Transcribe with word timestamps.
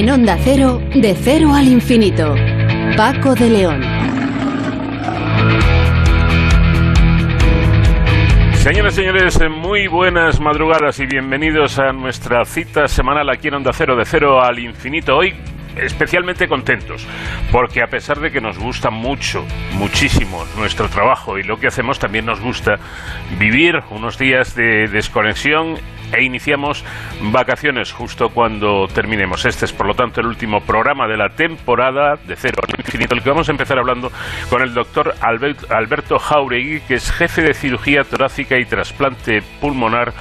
En 0.00 0.08
Onda 0.08 0.38
Cero, 0.42 0.80
de 0.94 1.14
cero 1.14 1.52
al 1.54 1.68
infinito. 1.68 2.34
Paco 2.96 3.34
de 3.34 3.50
León. 3.50 3.82
Señoras 8.54 8.94
y 8.94 8.96
señores, 8.96 9.38
muy 9.50 9.88
buenas 9.88 10.40
madrugadas 10.40 10.98
y 11.00 11.04
bienvenidos 11.04 11.78
a 11.78 11.92
nuestra 11.92 12.46
cita 12.46 12.88
semanal 12.88 13.28
aquí 13.28 13.48
en 13.48 13.56
Onda 13.56 13.74
Cero, 13.74 13.94
de 13.94 14.06
cero 14.06 14.42
al 14.42 14.58
infinito. 14.58 15.18
Hoy 15.18 15.34
especialmente 15.76 16.48
contentos, 16.48 17.06
porque 17.52 17.82
a 17.82 17.86
pesar 17.88 18.20
de 18.20 18.30
que 18.30 18.40
nos 18.40 18.58
gusta 18.58 18.88
mucho, 18.88 19.44
muchísimo 19.74 20.46
nuestro 20.56 20.88
trabajo 20.88 21.38
y 21.38 21.42
lo 21.42 21.58
que 21.58 21.66
hacemos, 21.66 21.98
también 21.98 22.24
nos 22.24 22.40
gusta 22.40 22.76
vivir 23.38 23.74
unos 23.90 24.16
días 24.16 24.54
de 24.54 24.88
desconexión 24.88 25.76
e 26.12 26.22
iniciamos 26.22 26.84
vacaciones 27.32 27.92
justo 27.92 28.28
cuando 28.30 28.86
terminemos. 28.88 29.44
Este 29.44 29.64
es, 29.64 29.72
por 29.72 29.86
lo 29.86 29.94
tanto, 29.94 30.20
el 30.20 30.26
último 30.26 30.60
programa 30.60 31.06
de 31.06 31.16
la 31.16 31.28
temporada 31.30 32.16
de 32.16 32.36
Cero 32.36 32.62
al 32.66 32.80
Infinito, 32.80 33.14
el 33.14 33.22
que 33.22 33.30
vamos 33.30 33.48
a 33.48 33.52
empezar 33.52 33.78
hablando 33.78 34.10
con 34.48 34.62
el 34.62 34.74
doctor 34.74 35.14
Alberto 35.20 36.18
Jauregui, 36.18 36.80
que 36.80 36.94
es 36.94 37.10
jefe 37.12 37.42
de 37.42 37.54
cirugía 37.54 38.04
torácica 38.04 38.58
y 38.58 38.64
trasplante 38.64 39.42
pulmonar 39.60 40.12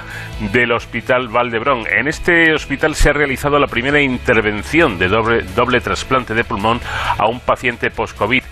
del 0.51 0.71
Hospital 0.71 1.27
Valdebrón. 1.27 1.83
En 1.91 2.07
este 2.07 2.53
hospital 2.53 2.95
se 2.95 3.09
ha 3.09 3.13
realizado 3.13 3.59
la 3.59 3.67
primera 3.67 4.01
intervención 4.01 4.97
de 4.97 5.07
doble, 5.07 5.43
doble 5.55 5.81
trasplante 5.81 6.33
de 6.33 6.43
pulmón 6.43 6.79
a 7.17 7.27
un 7.27 7.39
paciente 7.39 7.89
post-COVID 7.91 8.43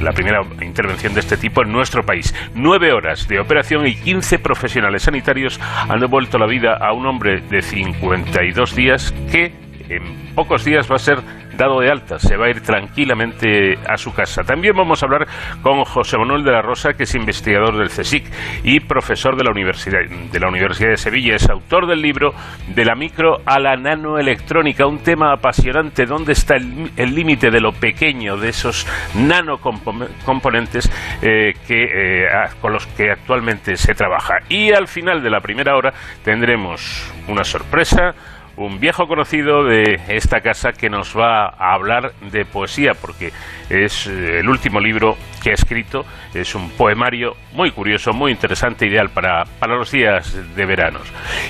la 0.00 0.12
primera 0.12 0.42
intervención 0.62 1.14
de 1.14 1.20
este 1.20 1.36
tipo 1.36 1.62
en 1.62 1.72
nuestro 1.72 2.04
país. 2.04 2.34
Nueve 2.54 2.92
horas 2.92 3.26
de 3.28 3.40
operación 3.40 3.86
y 3.86 3.94
15 3.94 4.38
profesionales 4.38 5.02
sanitarios 5.02 5.60
han 5.88 6.00
devuelto 6.00 6.38
la 6.38 6.46
vida 6.46 6.76
a 6.76 6.92
un 6.92 7.06
hombre 7.06 7.40
de 7.40 7.62
52 7.62 8.76
días 8.76 9.12
que 9.30 9.52
en 9.88 10.34
pocos 10.34 10.64
días 10.64 10.90
va 10.90 10.96
a 10.96 11.00
ser 11.00 11.18
dado 11.60 11.80
de 11.80 11.90
alta, 11.90 12.18
se 12.18 12.36
va 12.36 12.46
a 12.46 12.50
ir 12.50 12.62
tranquilamente 12.62 13.78
a 13.86 13.98
su 13.98 14.14
casa. 14.14 14.42
También 14.42 14.74
vamos 14.74 15.02
a 15.02 15.06
hablar 15.06 15.26
con 15.62 15.84
José 15.84 16.16
Manuel 16.16 16.42
de 16.42 16.52
la 16.52 16.62
Rosa, 16.62 16.94
que 16.94 17.02
es 17.02 17.14
investigador 17.14 17.76
del 17.76 17.88
CSIC 17.88 18.24
y 18.64 18.80
profesor 18.80 19.36
de 19.36 19.44
la 19.44 19.50
Universidad 19.50 20.00
de, 20.08 20.40
la 20.40 20.48
Universidad 20.48 20.90
de 20.90 20.96
Sevilla. 20.96 21.36
Es 21.36 21.48
autor 21.50 21.86
del 21.86 22.00
libro 22.00 22.32
De 22.74 22.84
la 22.84 22.94
micro 22.94 23.42
a 23.44 23.60
la 23.60 23.76
nanoelectrónica, 23.76 24.86
un 24.86 25.00
tema 25.00 25.32
apasionante. 25.32 26.06
¿Dónde 26.06 26.32
está 26.32 26.56
el 26.56 27.14
límite 27.14 27.50
de 27.50 27.60
lo 27.60 27.72
pequeño 27.72 28.38
de 28.38 28.48
esos 28.48 28.86
nanocomponentes 29.14 30.90
eh, 31.20 31.52
que, 31.66 31.84
eh, 31.84 32.28
con 32.60 32.72
los 32.72 32.86
que 32.86 33.10
actualmente 33.10 33.76
se 33.76 33.94
trabaja? 33.94 34.36
Y 34.48 34.72
al 34.72 34.88
final 34.88 35.22
de 35.22 35.28
la 35.28 35.40
primera 35.40 35.76
hora 35.76 35.92
tendremos 36.24 37.12
una 37.28 37.44
sorpresa 37.44 38.14
un 38.56 38.78
viejo 38.78 39.06
conocido 39.06 39.64
de 39.64 40.00
esta 40.08 40.40
casa 40.40 40.72
que 40.72 40.88
nos 40.88 41.16
va 41.16 41.46
a 41.46 41.74
hablar 41.74 42.12
de 42.30 42.44
poesía, 42.44 42.92
porque 43.00 43.32
es 43.68 44.06
eh, 44.06 44.40
el 44.40 44.48
último 44.48 44.80
libro 44.80 45.16
que 45.42 45.50
ha 45.50 45.54
escrito, 45.54 46.04
es 46.34 46.54
un 46.54 46.70
poemario 46.70 47.34
muy 47.52 47.70
curioso, 47.70 48.12
muy 48.12 48.32
interesante, 48.32 48.86
ideal 48.86 49.08
para, 49.10 49.44
para 49.58 49.76
los 49.76 49.90
días 49.90 50.36
de 50.54 50.66
veranos. 50.66 51.02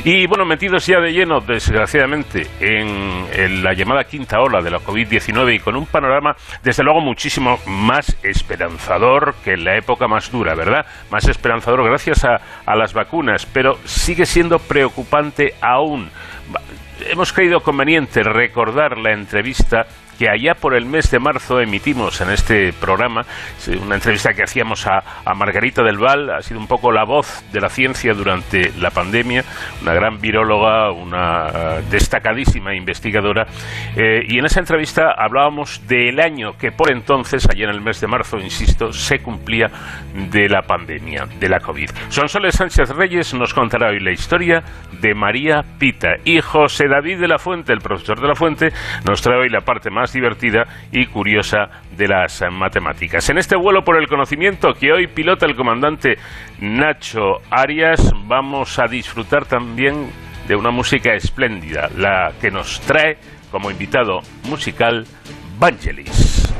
Y 0.05 0.27
bueno, 0.27 0.45
metidos 0.45 0.87
ya 0.87 1.01
de 1.01 1.12
lleno, 1.12 1.41
desgraciadamente, 1.41 2.47
en, 2.61 3.64
la 3.64 3.73
llamada 3.73 4.05
quinta 4.05 4.41
ola 4.41 4.62
de 4.62 4.70
la 4.70 4.79
COVID-19 4.79 5.57
y 5.57 5.59
con 5.59 5.77
un 5.77 5.87
panorama, 5.87 6.37
desde 6.62 6.85
luego, 6.85 7.01
muchísimo 7.01 7.59
más 7.67 8.17
esperanzador 8.23 9.35
que 9.45 9.55
en 9.55 9.64
la 9.64 9.77
época 9.77 10.07
más 10.07 10.31
dura, 10.31 10.55
¿verdad? 10.55 10.87
Más 11.11 11.27
esperanzador 11.27 11.85
gracias 11.85 12.25
a, 12.25 12.41
a 12.64 12.77
las 12.77 12.95
vacunas, 12.95 13.47
pero 13.47 13.79
sigue 13.85 14.27
siendo 14.27 14.59
preocupante 14.59 15.55
aún 15.61 16.11
hemos 17.06 17.33
creído 17.33 17.62
conveniente 17.62 18.23
recordar 18.23 18.98
la 18.98 19.12
entrevista 19.12 19.86
que 20.20 20.29
allá 20.29 20.53
por 20.55 20.75
el 20.75 20.85
mes 20.85 21.11
de 21.11 21.19
marzo 21.19 21.63
emitimos 21.63 22.20
en 22.20 22.29
este 22.29 22.75
programa, 22.75 23.23
una 23.83 23.95
entrevista 23.95 24.35
que 24.35 24.42
hacíamos 24.42 24.86
a, 24.86 25.03
Margarita 25.35 25.83
del 25.83 25.97
Val, 25.97 26.29
ha 26.29 26.42
sido 26.42 26.61
un 26.61 26.67
poco 26.67 26.92
la 26.92 27.05
voz 27.05 27.42
de 27.53 27.58
la 27.58 27.70
ciencia 27.70 28.13
durante 28.13 28.70
la 28.79 28.91
pandemia, 28.91 29.42
una 29.80 29.95
gran 29.95 30.20
viróloga, 30.20 30.92
una 30.92 31.47
eh, 31.48 31.83
destacadísima 31.91 32.75
investigadora, 32.75 33.47
eh, 33.97 34.20
y 34.29 34.39
en 34.39 34.45
esa 34.45 34.61
entrevista 34.61 35.14
hablábamos 35.17 35.89
del 35.89 36.20
año 36.20 36.53
que 36.59 36.70
por 36.70 36.92
entonces, 36.92 37.48
allá 37.48 37.64
en 37.64 37.70
el 37.70 37.80
mes 37.80 37.98
de 38.03 38.07
marzo, 38.07 38.36
insisto, 38.36 38.92
se 38.92 39.20
cumplía 39.20 39.70
de 40.13 40.51
la 40.51 40.61
pandemia, 40.61 41.29
de 41.39 41.48
la 41.48 41.61
COVID. 41.61 41.89
Sonsoles 42.11 42.57
Sánchez 42.57 42.91
Reyes 42.91 43.33
nos 43.33 43.55
contará 43.55 43.89
hoy 43.89 44.01
la 44.01 44.13
historia 44.13 44.63
de 45.01 45.14
María 45.14 45.64
Pita 45.79 46.17
y 46.27 46.42
José 46.42 46.89
David 46.89 47.20
de 47.20 47.29
la 47.29 47.39
Fuente, 47.39 47.73
el 47.73 47.79
profesor 47.79 48.20
de 48.20 48.29
la 48.29 48.35
Fuente, 48.35 48.69
nos 49.09 49.23
trae 49.23 49.39
hoy 49.39 49.48
la 49.48 49.63
parte 49.63 49.89
más 49.89 50.10
divertida 50.13 50.65
y 50.93 51.07
curiosa 51.07 51.69
de 51.97 52.09
las 52.09 52.43
matemáticas. 52.51 53.29
En 53.31 53.39
este 53.39 53.57
vuelo 53.57 53.83
por 53.83 54.01
el 54.01 54.09
conocimiento 54.09 54.73
que 54.79 54.93
hoy 54.93 55.07
pilota 55.07 55.47
el 55.47 55.57
comandante 55.57 56.17
Nacho 56.61 57.39
Arias, 57.51 58.13
vamos 58.27 58.79
a 58.79 58.87
disfrutar 58.87 59.47
también 59.47 60.11
de 60.47 60.57
una 60.57 60.71
música 60.71 61.15
espléndida, 61.15 61.89
la 61.97 62.33
que 62.41 62.51
nos 62.51 62.81
trae 62.81 63.19
como 63.51 63.71
invitado 63.71 64.21
musical 64.48 65.05
Vangelis. 65.59 66.60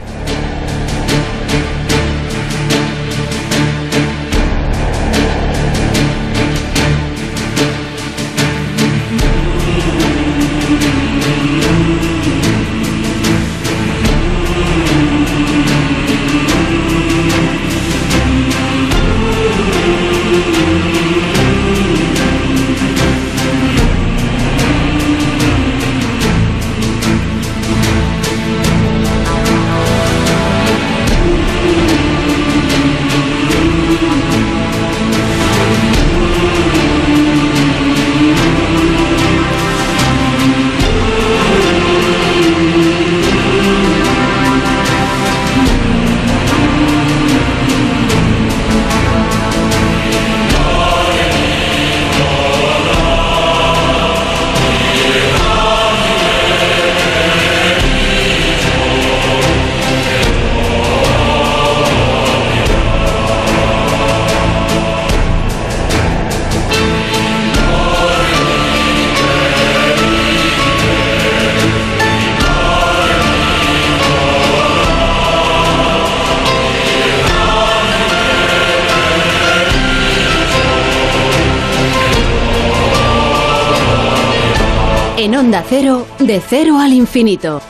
De 86.31 86.41
cero 86.41 86.79
al 86.79 86.93
infinito. 86.93 87.61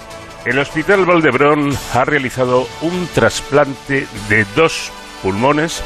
El 0.45 0.59
Hospital 0.59 1.07
Valdebrón 1.07 1.71
ha 1.95 2.05
realizado 2.05 2.69
un 2.83 3.09
trasplante 3.15 4.07
de 4.29 4.45
dos 4.55 4.93
pulmones, 5.23 5.83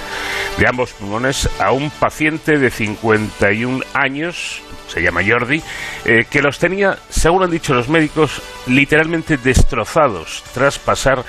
de 0.59 0.67
ambos 0.67 0.93
pulmones, 0.95 1.49
a 1.61 1.71
un 1.71 1.89
paciente 1.91 2.59
de 2.59 2.73
51 2.73 3.85
años, 3.95 4.61
se 4.89 5.03
llama 5.03 5.21
Jordi, 5.25 5.63
eh, 6.05 6.25
que 6.29 6.43
los 6.43 6.59
tenía, 6.59 6.99
según 7.11 7.45
han 7.45 7.53
dicho 7.53 7.75
los 7.75 7.89
médicos, 7.89 8.43
literalmente 8.67 9.37
destrozados 9.37 10.43
tras 10.53 10.81
pasar 10.81 11.25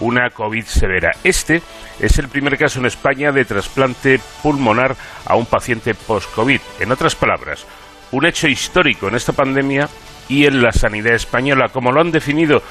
una 0.00 0.28
COVID 0.28 0.66
severa. 0.66 1.12
Este 1.24 1.62
es 1.98 2.18
el 2.18 2.28
primer 2.28 2.58
caso 2.58 2.78
en 2.78 2.84
España 2.84 3.32
de 3.32 3.46
trasplante 3.46 4.20
pulmonar 4.42 4.94
a 5.24 5.34
un 5.36 5.46
paciente 5.46 5.94
post-COVID. 5.94 6.60
En 6.78 6.92
otras 6.92 7.14
palabras, 7.14 7.64
un 8.12 8.26
hecho 8.26 8.48
histórico 8.48 9.08
en 9.08 9.14
esta 9.14 9.32
pandemia 9.32 9.88
y 10.30 10.46
en 10.46 10.62
la 10.62 10.72
sanidad 10.72 11.14
española, 11.14 11.68
como 11.68 11.92
lo 11.92 12.00
han 12.00 12.12
definido 12.12 12.62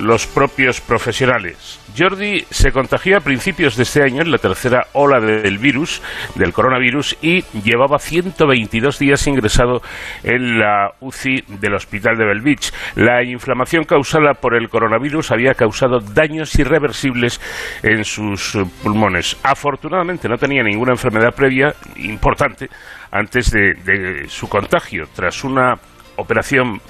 los 0.00 0.26
propios 0.26 0.80
profesionales. 0.80 1.78
Jordi 1.96 2.46
se 2.50 2.72
contagió 2.72 3.18
a 3.18 3.20
principios 3.20 3.76
de 3.76 3.82
este 3.82 4.02
año 4.02 4.22
en 4.22 4.30
la 4.30 4.38
tercera 4.38 4.86
ola 4.94 5.20
del 5.20 5.58
virus, 5.58 6.00
del 6.34 6.52
coronavirus, 6.52 7.18
y 7.20 7.42
llevaba 7.62 7.98
122 7.98 8.98
días 8.98 9.26
ingresado 9.26 9.82
en 10.22 10.58
la 10.58 10.92
UCI 11.00 11.44
del 11.60 11.74
hospital 11.74 12.16
de 12.16 12.24
Belvich. 12.24 12.72
La 12.96 13.22
inflamación 13.22 13.84
causada 13.84 14.32
por 14.32 14.54
el 14.54 14.70
coronavirus 14.70 15.32
había 15.32 15.52
causado 15.52 16.00
daños 16.00 16.54
irreversibles 16.58 17.40
en 17.82 18.04
sus 18.04 18.56
pulmones. 18.82 19.36
Afortunadamente 19.42 20.28
no 20.28 20.38
tenía 20.38 20.62
ninguna 20.62 20.92
enfermedad 20.92 21.34
previa 21.34 21.74
importante 21.96 22.70
antes 23.10 23.50
de, 23.50 23.74
de 23.84 24.28
su 24.28 24.48
contagio, 24.48 25.04
tras 25.14 25.44
una 25.44 25.74
operación 26.16 26.80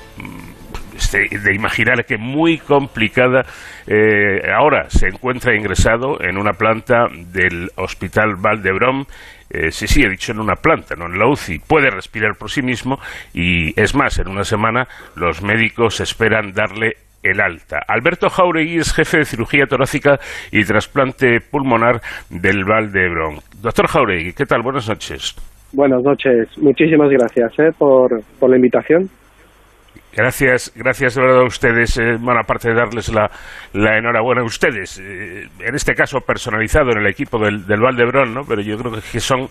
de 1.12 1.54
imaginar 1.54 2.04
que 2.04 2.16
muy 2.16 2.58
complicada. 2.58 3.44
Eh, 3.86 4.50
ahora 4.54 4.88
se 4.88 5.08
encuentra 5.08 5.54
ingresado 5.54 6.22
en 6.22 6.38
una 6.38 6.52
planta 6.52 7.06
del 7.32 7.70
Hospital 7.76 8.36
Valdebrón. 8.36 9.06
Eh, 9.50 9.70
sí, 9.70 9.86
sí, 9.86 10.02
he 10.02 10.08
dicho 10.08 10.32
en 10.32 10.40
una 10.40 10.54
planta, 10.54 10.94
no 10.96 11.06
en 11.06 11.18
la 11.18 11.28
UCI. 11.28 11.58
Puede 11.58 11.90
respirar 11.90 12.36
por 12.38 12.50
sí 12.50 12.62
mismo 12.62 12.98
y 13.34 13.78
es 13.78 13.94
más, 13.94 14.18
en 14.18 14.28
una 14.28 14.44
semana 14.44 14.88
los 15.14 15.42
médicos 15.42 16.00
esperan 16.00 16.52
darle 16.52 16.96
el 17.22 17.40
alta. 17.40 17.78
Alberto 17.86 18.28
Jauregui 18.28 18.78
es 18.78 18.92
jefe 18.92 19.18
de 19.18 19.24
cirugía 19.24 19.66
torácica 19.66 20.18
y 20.50 20.64
trasplante 20.64 21.40
pulmonar 21.40 22.00
del 22.30 22.64
Valdebrón. 22.64 23.36
Doctor 23.60 23.86
Jauregui, 23.86 24.32
¿qué 24.32 24.46
tal? 24.46 24.62
Buenas 24.62 24.88
noches. 24.88 25.36
Buenas 25.72 26.02
noches. 26.02 26.48
Muchísimas 26.58 27.10
gracias 27.10 27.58
eh, 27.58 27.70
por, 27.78 28.22
por 28.40 28.50
la 28.50 28.56
invitación. 28.56 29.08
Gracias, 30.14 30.70
gracias 30.76 31.14
de 31.14 31.22
verdad 31.22 31.40
a 31.40 31.46
ustedes. 31.46 31.96
Eh, 31.96 32.16
bueno, 32.20 32.40
aparte 32.40 32.68
de 32.68 32.74
darles 32.74 33.10
la, 33.10 33.30
enhorabuena 33.96 34.42
a 34.42 34.44
ustedes, 34.44 34.98
eh, 34.98 35.48
en 35.58 35.74
este 35.74 35.94
caso 35.94 36.20
personalizado 36.20 36.90
en 36.92 36.98
el 36.98 37.06
equipo 37.06 37.38
del, 37.38 37.66
del 37.66 37.80
Valdebrón, 37.80 38.34
¿no? 38.34 38.42
Pero 38.46 38.60
yo 38.60 38.76
creo 38.76 38.92
que 38.92 39.20
son, 39.20 39.48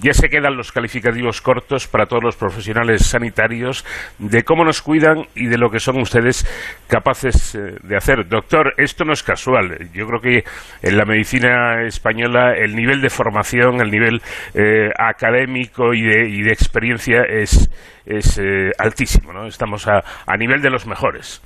ya 0.00 0.12
se 0.12 0.28
quedan 0.28 0.56
los 0.56 0.70
calificativos 0.70 1.40
cortos 1.40 1.88
para 1.88 2.06
todos 2.06 2.22
los 2.22 2.36
profesionales 2.36 3.04
sanitarios 3.04 3.84
de 4.18 4.44
cómo 4.44 4.64
nos 4.64 4.80
cuidan 4.80 5.26
y 5.34 5.46
de 5.46 5.58
lo 5.58 5.70
que 5.70 5.80
son 5.80 6.00
ustedes 6.00 6.46
capaces 6.86 7.56
eh, 7.56 7.76
de 7.82 7.96
hacer. 7.96 8.28
Doctor, 8.28 8.74
esto 8.76 9.04
no 9.04 9.12
es 9.12 9.24
casual. 9.24 9.90
Yo 9.92 10.06
creo 10.06 10.20
que 10.20 10.44
en 10.82 10.96
la 10.96 11.04
medicina 11.04 11.82
española 11.84 12.54
el 12.56 12.76
nivel 12.76 13.00
de 13.00 13.10
formación, 13.10 13.80
el 13.80 13.90
nivel 13.90 14.22
eh, 14.54 14.90
académico 14.96 15.94
y 15.94 16.02
de, 16.02 16.28
y 16.28 16.42
de 16.42 16.52
experiencia 16.52 17.22
es 17.28 17.68
es 18.06 18.38
eh, 18.38 18.70
altísimo, 18.78 19.32
¿no? 19.32 19.46
Estamos 19.46 19.86
a, 19.88 20.02
a 20.26 20.36
nivel 20.36 20.62
de 20.62 20.70
los 20.70 20.86
mejores. 20.86 21.42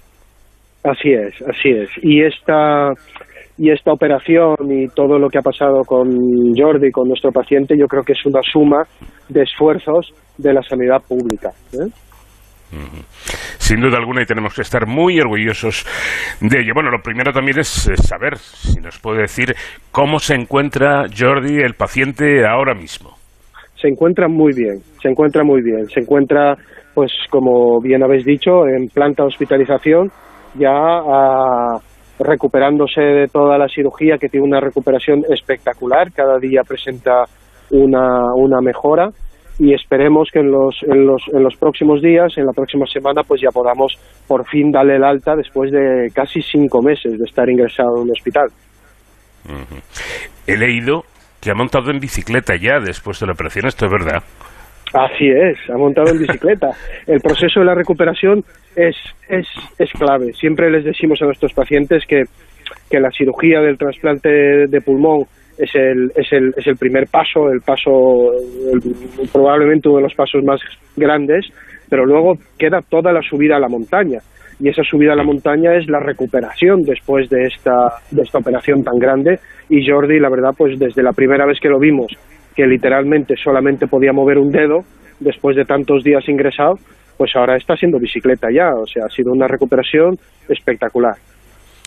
Así 0.85 1.11
es, 1.11 1.35
así 1.43 1.71
es. 1.71 1.91
Y 2.03 2.23
esta 2.23 2.93
y 3.59 3.71
esta 3.71 3.93
operación 3.93 4.57
y 4.71 4.89
todo 4.89 5.19
lo 5.19 5.29
que 5.29 5.37
ha 5.37 5.43
pasado 5.43 5.83
con 5.85 6.09
Jordi, 6.57 6.91
con 6.91 7.09
nuestro 7.09 7.31
paciente, 7.31 7.77
yo 7.79 7.87
creo 7.87 8.03
que 8.03 8.12
es 8.12 8.25
una 8.25 8.41
suma 8.43 8.85
de 9.29 9.43
esfuerzos 9.43 10.15
de 10.39 10.55
la 10.55 10.62
sanidad 10.62 11.03
pública. 11.07 11.51
¿eh? 11.75 11.91
Sin 13.59 13.81
duda 13.83 13.99
alguna 13.99 14.23
y 14.23 14.25
tenemos 14.25 14.55
que 14.55 14.63
estar 14.63 14.87
muy 14.87 15.21
orgullosos 15.21 15.85
de 16.41 16.61
ello. 16.61 16.73
Bueno, 16.75 16.91
lo 16.91 17.03
primero 17.03 17.33
también 17.33 17.59
es 17.59 17.91
saber, 17.97 18.39
si 18.39 18.81
nos 18.81 18.99
puede 18.99 19.23
decir, 19.23 19.55
cómo 19.93 20.21
se 20.21 20.37
encuentra 20.37 21.05
Jordi, 21.15 21.59
el 21.59 21.75
paciente, 21.75 22.47
ahora 22.47 22.75
mismo 22.75 23.19
se 23.81 23.88
encuentra 23.88 24.29
muy 24.29 24.53
bien, 24.55 24.81
se 25.00 25.09
encuentra 25.09 25.43
muy 25.44 25.62
bien, 25.62 25.88
se 25.88 26.00
encuentra, 26.00 26.56
pues 26.94 27.12
como 27.31 27.81
bien 27.81 28.03
habéis 28.03 28.25
dicho, 28.25 28.67
en 28.67 28.88
planta 28.88 29.25
hospitalización, 29.25 30.11
ya 30.55 30.71
ah, 30.73 31.79
recuperándose 32.19 33.00
de 33.00 33.27
toda 33.29 33.56
la 33.59 33.69
cirugía, 33.69 34.19
que 34.19 34.29
tiene 34.29 34.47
una 34.47 34.61
recuperación 34.61 35.25
espectacular, 35.29 36.12
cada 36.12 36.38
día 36.38 36.62
presenta 36.67 37.25
una, 37.71 38.35
una 38.35 38.61
mejora. 38.61 39.09
Y 39.59 39.75
esperemos 39.75 40.31
que 40.32 40.38
en 40.38 40.50
los, 40.50 40.75
en, 40.85 41.06
los, 41.06 41.23
en 41.35 41.43
los 41.43 41.55
próximos 41.56 42.00
días, 42.00 42.32
en 42.38 42.47
la 42.47 42.53
próxima 42.53 42.87
semana, 42.87 43.23
pues 43.29 43.43
ya 43.43 43.50
podamos 43.50 43.93
por 44.27 44.47
fin 44.49 44.73
darle 44.73 44.97
el 44.97 45.05
alta 45.05 45.37
después 45.37 45.71
de 45.71 46.09
casi 46.15 46.41
cinco 46.41 46.81
meses 46.81 47.19
de 47.19 47.25
estar 47.29 47.47
ingresado 47.47 47.97
en 47.97 48.03
un 48.05 48.11
hospital. 48.11 48.49
He 50.47 50.56
leído 50.56 51.05
que 51.41 51.51
ha 51.51 51.55
montado 51.55 51.91
en 51.91 52.01
bicicleta 52.01 52.55
ya 52.57 52.79
después 52.79 53.19
de 53.21 53.27
la 53.27 53.33
operación, 53.33 53.67
¿esto 53.67 53.87
es 53.87 53.93
verdad? 53.93 54.23
Así 54.93 55.29
es, 55.29 55.59
ha 55.71 55.77
montado 55.77 56.11
en 56.11 56.19
bicicleta. 56.19 56.71
El 57.07 57.21
proceso 57.21 57.61
de 57.61 57.67
la 57.67 57.75
recuperación 57.75 58.45
es, 58.75 58.97
es, 59.29 59.47
es 59.79 59.91
clave. 59.93 60.33
Siempre 60.33 60.71
les 60.71 60.85
decimos 60.85 61.23
a 61.23 61.27
nuestros 61.27 61.53
pacientes 61.53 62.05
que, 62.07 62.25
que 62.91 63.01
la 63.01 63.11
cirugía 63.11 63.61
del 63.61 63.79
trasplante 63.79 64.29
de 64.67 64.81
pulmón 64.81 65.27
es 65.57 65.75
el, 65.75 66.11
es 66.17 66.33
el, 66.33 66.53
es 66.57 66.67
el 66.67 66.77
primer 66.77 67.07
paso, 67.07 67.51
el 67.51 67.61
paso, 67.61 68.33
el, 68.73 68.81
probablemente 69.33 69.89
uno 69.89 69.99
de 69.99 70.05
los 70.05 70.15
pasos 70.15 70.43
más 70.43 70.61
grandes, 70.97 71.47
pero 71.89 72.05
luego 72.05 72.37
queda 72.59 72.83
toda 72.83 73.13
la 73.13 73.23
subida 73.23 73.57
a 73.57 73.61
la 73.61 73.69
montaña 73.69 74.21
y 74.61 74.69
esa 74.69 74.83
subida 74.83 75.15
a 75.15 75.17
la 75.17 75.25
montaña 75.25 75.75
es 75.75 75.89
la 75.89 76.01
recuperación 76.01 76.83
después 76.83 77.29
de 77.31 77.47
esta, 77.47 77.95
de 78.11 78.23
esta 78.23 78.39
operación 78.39 78.85
tan 78.85 78.99
grande 78.99 79.41
y 79.69 79.89
Jordi, 79.89 80.21
la 80.21 80.29
verdad, 80.29 80.55
pues 80.57 80.79
desde 80.79 81.03
la 81.03 81.12
primera 81.12 81.47
vez 81.47 81.59
que 81.61 81.69
lo 81.69 81.79
vimos, 81.79 82.12
que 82.55 82.67
literalmente 82.67 83.35
solamente 83.37 83.87
podía 83.87 84.12
mover 84.12 84.39
un 84.39 84.51
dedo 84.51 84.85
después 85.19 85.57
de 85.57 85.65
tantos 85.65 86.05
días 86.05 86.29
ingresado, 86.29 86.75
pues 87.17 87.35
ahora 87.37 87.57
está 87.57 87.75
haciendo 87.75 87.99
bicicleta 87.99 88.49
ya, 88.53 88.75
o 88.75 88.87
sea, 88.87 89.05
ha 89.07 89.11
sido 89.11 89.33
una 89.33 89.47
recuperación 89.47 90.17
espectacular. 90.49 91.15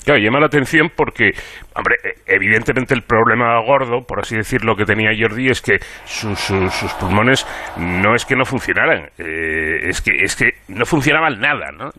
Claro, 0.03 0.19
llama 0.19 0.39
la 0.39 0.47
atención 0.47 0.91
porque, 0.95 1.31
hombre, 1.75 1.95
evidentemente 2.25 2.93
el 2.93 3.03
problema 3.03 3.59
gordo, 3.65 4.05
por 4.05 4.19
así 4.19 4.35
decirlo, 4.35 4.75
que 4.75 4.85
tenía 4.85 5.11
Jordi 5.17 5.47
es 5.49 5.61
que 5.61 5.77
sus, 6.05 6.39
sus, 6.39 6.93
pulmones 6.99 7.45
no 7.77 8.15
es 8.15 8.25
que 8.25 8.35
no 8.35 8.45
funcionaran, 8.45 9.09
eh, 9.17 9.87
es, 9.87 10.01
que, 10.01 10.11
es 10.21 10.35
que 10.35 10.51
no 10.67 10.85
funcionaban 10.85 11.39
nada, 11.39 11.71
¿no? 11.71 11.91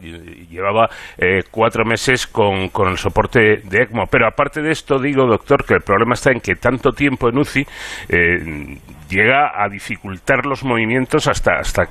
Llevaba 0.50 0.88
eh, 1.18 1.42
cuatro 1.50 1.84
meses 1.84 2.26
con, 2.26 2.68
con, 2.68 2.88
el 2.88 2.98
soporte 2.98 3.62
de 3.64 3.82
ECMO. 3.82 4.06
Pero 4.10 4.26
aparte 4.26 4.60
de 4.60 4.70
esto, 4.70 4.98
digo, 4.98 5.26
doctor, 5.26 5.64
que 5.64 5.74
el 5.74 5.80
problema 5.80 6.14
está 6.14 6.30
en 6.30 6.40
que 6.40 6.54
tanto 6.56 6.92
tiempo 6.92 7.28
en 7.28 7.38
UCI 7.38 7.66
eh, 8.08 8.78
llega 9.08 9.52
a 9.54 9.68
dificultar 9.68 10.46
los 10.46 10.64
movimientos 10.64 11.28
hasta, 11.28 11.54
hasta 11.58 11.88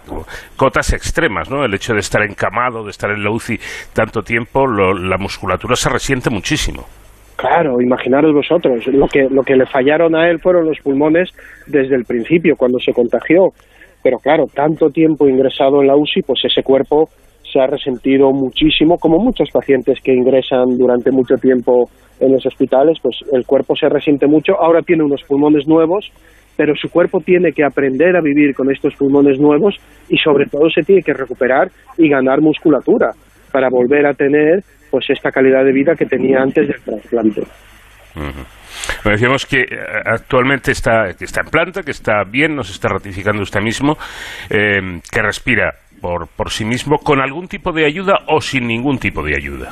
cotas 0.55 0.93
extremas, 0.93 1.49
¿no? 1.49 1.63
El 1.63 1.73
hecho 1.73 1.93
de 1.93 1.99
estar 1.99 2.21
encamado, 2.23 2.83
de 2.83 2.91
estar 2.91 3.11
en 3.11 3.23
la 3.23 3.31
UCI 3.31 3.59
tanto 3.93 4.21
tiempo, 4.21 4.67
la 4.67 5.17
musculatura 5.17 5.75
se 5.75 5.89
resiente 6.03 6.29
muchísimo. 6.29 6.83
Claro, 7.37 7.79
imaginaros 7.81 8.33
vosotros, 8.33 8.85
lo 8.87 9.07
que, 9.07 9.27
lo 9.29 9.41
que 9.41 9.55
le 9.55 9.65
fallaron 9.65 10.15
a 10.15 10.29
él 10.29 10.39
fueron 10.39 10.65
los 10.65 10.77
pulmones 10.83 11.29
desde 11.65 11.95
el 11.95 12.03
principio, 12.03 12.55
cuando 12.57 12.77
se 12.79 12.91
contagió. 12.91 13.53
Pero 14.03 14.17
claro, 14.17 14.45
tanto 14.53 14.89
tiempo 14.89 15.29
ingresado 15.29 15.81
en 15.81 15.87
la 15.87 15.95
UCI, 15.95 16.23
pues 16.23 16.41
ese 16.43 16.61
cuerpo 16.61 17.09
se 17.51 17.59
ha 17.61 17.67
resentido 17.67 18.31
muchísimo, 18.33 18.97
como 18.97 19.17
muchos 19.17 19.49
pacientes 19.51 19.99
que 20.03 20.11
ingresan 20.11 20.77
durante 20.77 21.09
mucho 21.11 21.35
tiempo 21.35 21.89
en 22.19 22.33
los 22.33 22.45
hospitales, 22.45 22.97
pues 23.01 23.15
el 23.31 23.45
cuerpo 23.45 23.73
se 23.75 23.87
resiente 23.87 24.27
mucho. 24.27 24.61
Ahora 24.61 24.81
tiene 24.81 25.03
unos 25.03 25.23
pulmones 25.23 25.67
nuevos, 25.67 26.11
pero 26.57 26.75
su 26.75 26.89
cuerpo 26.89 27.21
tiene 27.21 27.53
que 27.53 27.63
aprender 27.63 28.17
a 28.17 28.21
vivir 28.21 28.53
con 28.53 28.69
estos 28.69 28.93
pulmones 28.95 29.39
nuevos 29.39 29.75
y 30.09 30.17
sobre 30.17 30.47
todo 30.47 30.69
se 30.69 30.83
tiene 30.83 31.01
que 31.01 31.13
recuperar 31.13 31.69
y 31.97 32.09
ganar 32.09 32.41
musculatura 32.41 33.11
para 33.53 33.69
volver 33.69 34.05
a 34.05 34.13
tener 34.13 34.63
pues 34.93 35.09
esta 35.09 35.31
calidad 35.31 35.65
de 35.65 35.71
vida 35.71 35.95
que 35.95 36.05
tenía 36.05 36.39
antes 36.39 36.67
del 36.67 36.79
trasplante. 36.83 37.41
Uh 38.15 38.29
-huh. 38.29 39.11
Decíamos 39.11 39.47
que 39.47 39.65
actualmente 40.05 40.71
está, 40.71 41.15
que 41.17 41.25
está 41.25 41.41
en 41.41 41.47
planta, 41.47 41.81
que 41.81 41.89
está 41.89 42.23
bien, 42.29 42.55
nos 42.55 42.69
está 42.69 42.89
ratificando 42.89 43.41
usted 43.41 43.59
mismo, 43.59 43.97
eh, 44.51 44.99
que 45.11 45.21
respira 45.23 45.73
por, 45.99 46.27
por 46.37 46.51
sí 46.51 46.63
mismo 46.63 46.99
con 46.99 47.19
algún 47.21 47.47
tipo 47.47 47.71
de 47.71 47.87
ayuda 47.87 48.19
o 48.27 48.39
sin 48.39 48.67
ningún 48.67 48.99
tipo 48.99 49.23
de 49.23 49.35
ayuda. 49.35 49.71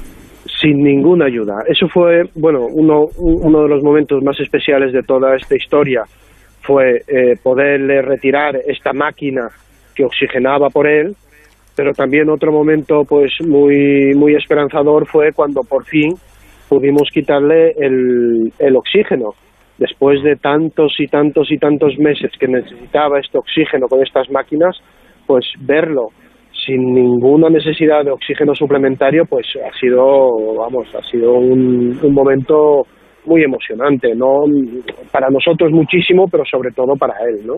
Sin 0.60 0.82
ninguna 0.82 1.26
ayuda. 1.26 1.54
Eso 1.68 1.88
fue, 1.88 2.24
bueno, 2.34 2.62
uno, 2.66 3.06
uno 3.20 3.62
de 3.62 3.70
los 3.70 3.84
momentos 3.84 4.24
más 4.24 4.40
especiales 4.40 4.92
de 4.92 5.04
toda 5.04 5.36
esta 5.36 5.56
historia 5.56 6.02
fue 6.62 7.04
eh, 7.08 7.36
poderle 7.44 8.02
retirar 8.02 8.56
esta 8.66 8.92
máquina 8.92 9.50
que 9.94 10.04
oxigenaba 10.04 10.70
por 10.70 10.88
él, 10.88 11.16
pero 11.82 11.94
también 11.94 12.30
otro 12.30 12.52
momento 12.52 13.06
pues 13.10 13.32
muy 13.44 14.14
muy 14.14 14.36
esperanzador 14.36 15.08
fue 15.08 15.32
cuando 15.34 15.62
por 15.68 15.84
fin 15.84 16.14
pudimos 16.70 17.10
quitarle 17.12 17.72
el, 17.72 18.54
el 18.60 18.76
oxígeno. 18.76 19.32
Después 19.80 20.22
de 20.22 20.36
tantos 20.36 20.94
y 21.00 21.08
tantos 21.08 21.52
y 21.52 21.58
tantos 21.58 21.98
meses 21.98 22.30
que 22.40 22.48
necesitaba 22.48 23.20
este 23.20 23.40
oxígeno 23.40 23.88
con 23.88 24.04
estas 24.04 24.30
máquinas 24.30 24.78
pues 25.26 25.44
verlo 25.60 26.10
sin 26.68 26.94
ninguna 26.94 27.50
necesidad 27.50 28.06
de 28.06 28.12
oxígeno 28.12 28.54
suplementario 28.54 29.26
pues 29.26 29.48
ha 29.58 29.76
sido 29.80 30.54
vamos 30.58 30.86
ha 30.94 31.02
sido 31.10 31.34
un, 31.34 31.98
un 32.00 32.14
momento 32.14 32.84
muy 33.26 33.42
emocionante 33.42 34.14
no 34.14 34.44
para 35.12 35.32
nosotros 35.32 35.72
muchísimo 35.72 36.28
pero 36.32 36.44
sobre 36.46 36.70
todo 36.74 36.96
para 36.96 37.16
él 37.28 37.44
no 37.44 37.56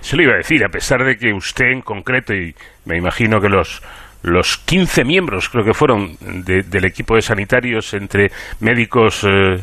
se 0.00 0.16
lo 0.16 0.22
iba 0.22 0.34
a 0.34 0.38
decir, 0.38 0.64
a 0.64 0.68
pesar 0.68 1.04
de 1.04 1.16
que 1.16 1.32
usted 1.32 1.66
en 1.66 1.80
concreto, 1.82 2.34
y 2.34 2.54
me 2.84 2.96
imagino 2.96 3.40
que 3.40 3.48
los, 3.48 3.82
los 4.22 4.58
15 4.58 5.04
miembros, 5.04 5.48
creo 5.48 5.64
que 5.64 5.72
fueron, 5.72 6.16
del 6.20 6.84
equipo 6.84 7.14
de 7.14 7.22
sanitarios, 7.22 7.94
entre 7.94 8.28
médicos, 8.60 9.24
eh, 9.24 9.56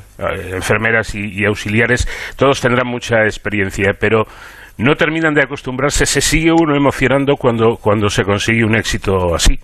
enfermeras 0.53 1.13
y, 1.15 1.45
auxiliares, 1.45 2.07
todos 2.37 2.61
tendrán 2.61 2.87
mucha 2.87 3.23
experiencia, 3.23 3.91
pero 3.99 4.23
no 4.77 4.95
terminan 4.95 5.33
de 5.33 5.43
acostumbrarse, 5.43 6.05
se 6.05 6.21
sigue 6.21 6.51
uno 6.51 6.75
emocionando 6.75 7.35
cuando, 7.35 7.77
cuando 7.77 8.09
se 8.09 8.23
consigue 8.23 8.63
un 8.63 8.75
éxito 8.75 9.35
así. 9.35 9.59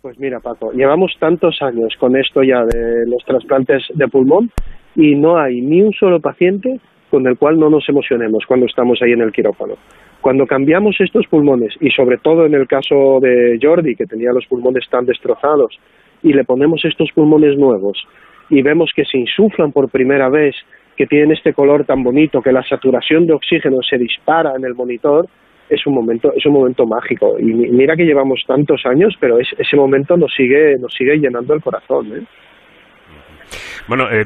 Pues 0.00 0.18
mira, 0.20 0.38
Paco, 0.38 0.70
llevamos 0.72 1.12
tantos 1.18 1.60
años 1.62 1.92
con 1.98 2.16
esto 2.16 2.42
ya 2.42 2.64
de 2.64 3.04
los 3.06 3.24
trasplantes 3.24 3.82
de 3.92 4.06
pulmón 4.06 4.50
y 4.94 5.16
no 5.16 5.36
hay 5.36 5.60
ni 5.60 5.82
un 5.82 5.92
solo 5.92 6.20
paciente 6.20 6.80
con 7.10 7.26
el 7.26 7.36
cual 7.36 7.58
no 7.58 7.70
nos 7.70 7.88
emocionemos 7.88 8.44
cuando 8.46 8.66
estamos 8.66 9.00
ahí 9.02 9.12
en 9.12 9.22
el 9.22 9.32
quirófano. 9.32 9.74
Cuando 10.20 10.46
cambiamos 10.46 10.96
estos 11.00 11.26
pulmones, 11.28 11.74
y 11.80 11.90
sobre 11.90 12.18
todo 12.18 12.46
en 12.46 12.54
el 12.54 12.66
caso 12.66 13.18
de 13.20 13.58
Jordi, 13.62 13.94
que 13.94 14.06
tenía 14.06 14.32
los 14.32 14.46
pulmones 14.46 14.88
tan 14.90 15.06
destrozados, 15.06 15.78
y 16.22 16.32
le 16.32 16.44
ponemos 16.44 16.84
estos 16.84 17.10
pulmones 17.12 17.56
nuevos, 17.56 17.98
y 18.50 18.62
vemos 18.62 18.90
que 18.94 19.04
se 19.04 19.18
insuflan 19.18 19.72
por 19.72 19.90
primera 19.90 20.28
vez, 20.28 20.54
que 20.96 21.06
tienen 21.06 21.32
este 21.32 21.52
color 21.52 21.84
tan 21.84 22.02
bonito, 22.02 22.40
que 22.40 22.52
la 22.52 22.62
saturación 22.62 23.26
de 23.26 23.34
oxígeno 23.34 23.78
se 23.88 23.98
dispara 23.98 24.54
en 24.56 24.64
el 24.64 24.74
monitor, 24.74 25.26
es 25.68 25.86
un 25.86 25.94
momento, 25.94 26.32
es 26.34 26.46
un 26.46 26.52
momento 26.52 26.86
mágico. 26.86 27.38
Y 27.38 27.44
mira 27.44 27.96
que 27.96 28.04
llevamos 28.04 28.42
tantos 28.46 28.86
años, 28.86 29.14
pero 29.20 29.38
ese 29.38 29.76
momento 29.76 30.16
nos 30.16 30.32
sigue, 30.34 30.76
nos 30.78 30.92
sigue 30.94 31.18
llenando 31.18 31.54
el 31.54 31.60
corazón. 31.60 32.06
¿eh? 32.16 32.22
Bueno, 33.88 34.08
eh, 34.10 34.24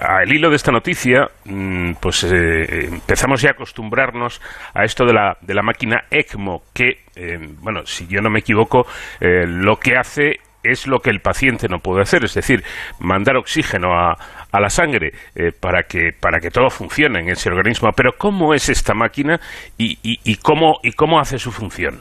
al 0.00 0.32
hilo 0.32 0.50
de 0.50 0.56
esta 0.56 0.72
noticia, 0.72 1.28
mm, 1.44 1.92
pues 2.00 2.24
eh, 2.24 2.86
empezamos 2.86 3.40
ya 3.40 3.50
a 3.50 3.52
acostumbrarnos 3.52 4.40
a 4.74 4.84
esto 4.84 5.04
de 5.04 5.12
la, 5.12 5.36
de 5.40 5.54
la 5.54 5.62
máquina 5.62 6.04
ECMO, 6.10 6.62
que, 6.74 7.00
eh, 7.14 7.38
bueno, 7.60 7.86
si 7.86 8.06
yo 8.06 8.20
no 8.20 8.30
me 8.30 8.40
equivoco, 8.40 8.86
lo 9.20 9.76
que 9.76 9.96
hace 9.96 10.40
es 10.62 10.88
lo 10.88 10.98
que 10.98 11.10
el 11.10 11.20
paciente 11.20 11.68
no 11.68 11.78
puede 11.78 12.02
hacer, 12.02 12.24
es 12.24 12.34
decir, 12.34 12.64
mandar 12.98 13.36
oxígeno 13.36 13.92
a, 13.92 14.16
a 14.50 14.60
la 14.60 14.68
sangre 14.68 15.12
para, 15.60 15.84
que, 15.84 16.10
para 16.20 16.40
que 16.40 16.50
todo 16.50 16.70
funcione 16.70 17.20
en 17.20 17.28
ese 17.28 17.48
organismo. 17.48 17.90
Pero 17.96 18.12
¿cómo 18.18 18.52
es 18.52 18.68
esta 18.68 18.92
máquina 18.94 19.38
y, 19.78 19.98
y, 20.02 20.36
cómo, 20.36 20.80
y 20.82 20.92
cómo 20.92 21.20
hace 21.20 21.38
su 21.38 21.52
función? 21.52 22.00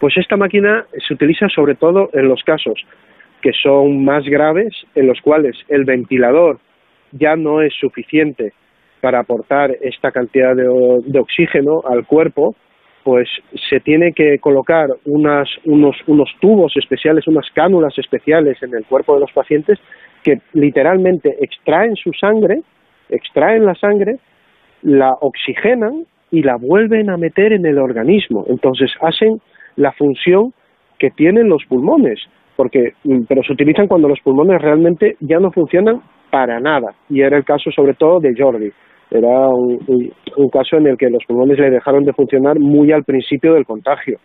Pues 0.00 0.16
esta 0.16 0.36
máquina 0.36 0.86
se 1.06 1.14
utiliza 1.14 1.48
sobre 1.48 1.74
todo 1.74 2.08
en 2.14 2.28
los 2.28 2.42
casos 2.42 2.74
que 3.44 3.52
son 3.62 4.02
más 4.02 4.24
graves, 4.24 4.72
en 4.94 5.06
los 5.06 5.20
cuales 5.20 5.54
el 5.68 5.84
ventilador 5.84 6.60
ya 7.12 7.36
no 7.36 7.60
es 7.60 7.74
suficiente 7.78 8.54
para 9.02 9.20
aportar 9.20 9.70
esta 9.82 10.10
cantidad 10.12 10.56
de, 10.56 10.66
oxígeno 11.18 11.82
al 11.84 12.06
cuerpo, 12.06 12.56
pues 13.02 13.28
se 13.68 13.80
tiene 13.80 14.14
que 14.14 14.38
colocar 14.38 14.88
unas, 15.04 15.46
unos, 15.66 15.94
unos 16.06 16.30
tubos 16.40 16.74
especiales, 16.74 17.28
unas 17.28 17.44
cánulas 17.54 17.92
especiales 17.98 18.56
en 18.62 18.74
el 18.74 18.86
cuerpo 18.86 19.12
de 19.12 19.20
los 19.20 19.32
pacientes 19.32 19.78
que 20.22 20.40
literalmente 20.54 21.36
extraen 21.38 21.96
su 21.96 22.14
sangre, 22.14 22.62
extraen 23.10 23.66
la 23.66 23.74
sangre, 23.74 24.20
la 24.80 25.12
oxigenan 25.20 26.06
y 26.30 26.42
la 26.44 26.56
vuelven 26.56 27.10
a 27.10 27.18
meter 27.18 27.52
en 27.52 27.66
el 27.66 27.76
organismo. 27.76 28.46
Entonces 28.48 28.90
hacen 29.02 29.42
la 29.76 29.92
función 29.92 30.54
que 30.98 31.10
tienen 31.10 31.50
los 31.50 31.62
pulmones 31.66 32.20
porque 32.56 32.92
mm, 33.04 33.22
pero 33.28 33.42
se 33.42 33.52
utilizan 33.52 33.88
cuando 33.88 34.08
los 34.08 34.20
pulmones 34.20 34.60
realmente 34.60 35.16
ya 35.20 35.38
no 35.38 35.50
funcionan 35.50 36.00
para 36.30 36.60
nada. 36.60 36.94
Y 37.08 37.20
era 37.20 37.36
el 37.36 37.44
caso 37.44 37.70
sobre 37.70 37.94
todo 37.94 38.20
de 38.20 38.34
Jordi. 38.36 38.70
Era 39.10 39.48
un, 39.48 40.48
caso 40.52 40.76
en 40.76 40.88
el 40.88 40.96
que 40.96 41.08
los 41.08 41.24
pulmones 41.26 41.58
le 41.58 41.70
dejaron 41.70 42.04
de 42.04 42.12
funcionar 42.12 42.58
muy 42.58 42.90
al 42.90 43.04
principio 43.04 43.54
del 43.54 43.64
contagio. 43.64 44.18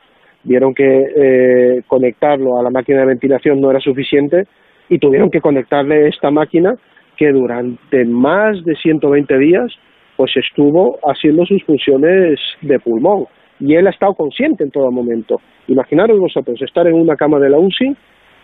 Vieron 0.44 0.74
que 0.74 0.84
eh, 0.84 1.82
conectarlo 1.86 2.58
a 2.58 2.64
la 2.64 2.72
máquina 2.72 3.02
de 3.02 3.08
ventilación 3.08 3.60
no 3.60 3.70
era 3.70 3.80
suficiente 3.80 4.46
y 4.90 4.98
tuvieron 4.98 5.30
que 5.30 5.42
conectarle 5.42 6.08
esta 6.08 6.32
máquina 6.32 6.74
que 7.18 7.32
durante 7.32 8.06
más 8.06 8.64
de 8.64 8.76
120 8.76 9.38
días 9.38 9.72
pues 10.18 10.36
estuvo 10.36 10.98
haciendo 11.04 11.46
sus 11.46 11.64
funciones 11.64 12.40
de 12.62 12.80
pulmón. 12.80 13.26
Y 13.60 13.76
él 13.76 13.88
ha 13.88 13.92
estado 13.92 14.14
consciente 14.16 14.64
en 14.64 14.72
todo 14.72 14.92
momento. 14.92 15.40
Imaginaros 15.68 16.20
vosotros 16.20 16.62
estar 16.62 16.88
en 16.88 16.96
una 16.96 17.16
cama 17.16 17.40
de 17.40 17.50
la 17.50 17.60
UCI 17.60 17.96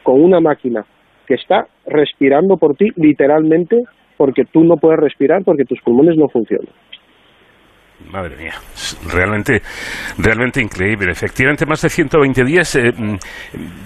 con 0.05 0.21
una 0.21 0.39
máquina 0.39 0.85
que 1.25 1.33
está 1.33 1.65
respirando 1.87 2.57
por 2.57 2.75
ti 2.75 2.85
literalmente 2.95 3.77
porque 4.17 4.43
tú 4.45 4.63
no 4.63 4.75
puedes 4.77 4.99
respirar 4.99 5.41
porque 5.43 5.65
tus 5.65 5.81
pulmones 5.81 6.15
no 6.15 6.29
funcionan. 6.29 6.71
Madre 8.11 8.35
mía, 8.35 8.53
realmente, 9.11 9.61
realmente 10.19 10.61
increíble. 10.61 11.11
Efectivamente, 11.11 11.65
más 11.65 11.81
de 11.81 11.89
120 11.89 12.43
días. 12.43 12.75
Eh, 12.75 12.91
mm, 12.91 13.15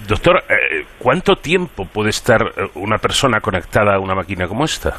doctor, 0.06 0.42
eh, 0.48 0.84
¿cuánto 0.98 1.36
tiempo 1.36 1.86
puede 1.86 2.10
estar 2.10 2.42
eh, 2.42 2.68
una 2.74 2.98
persona 2.98 3.40
conectada 3.40 3.94
a 3.94 4.00
una 4.00 4.14
máquina 4.14 4.46
como 4.46 4.64
esta? 4.64 4.90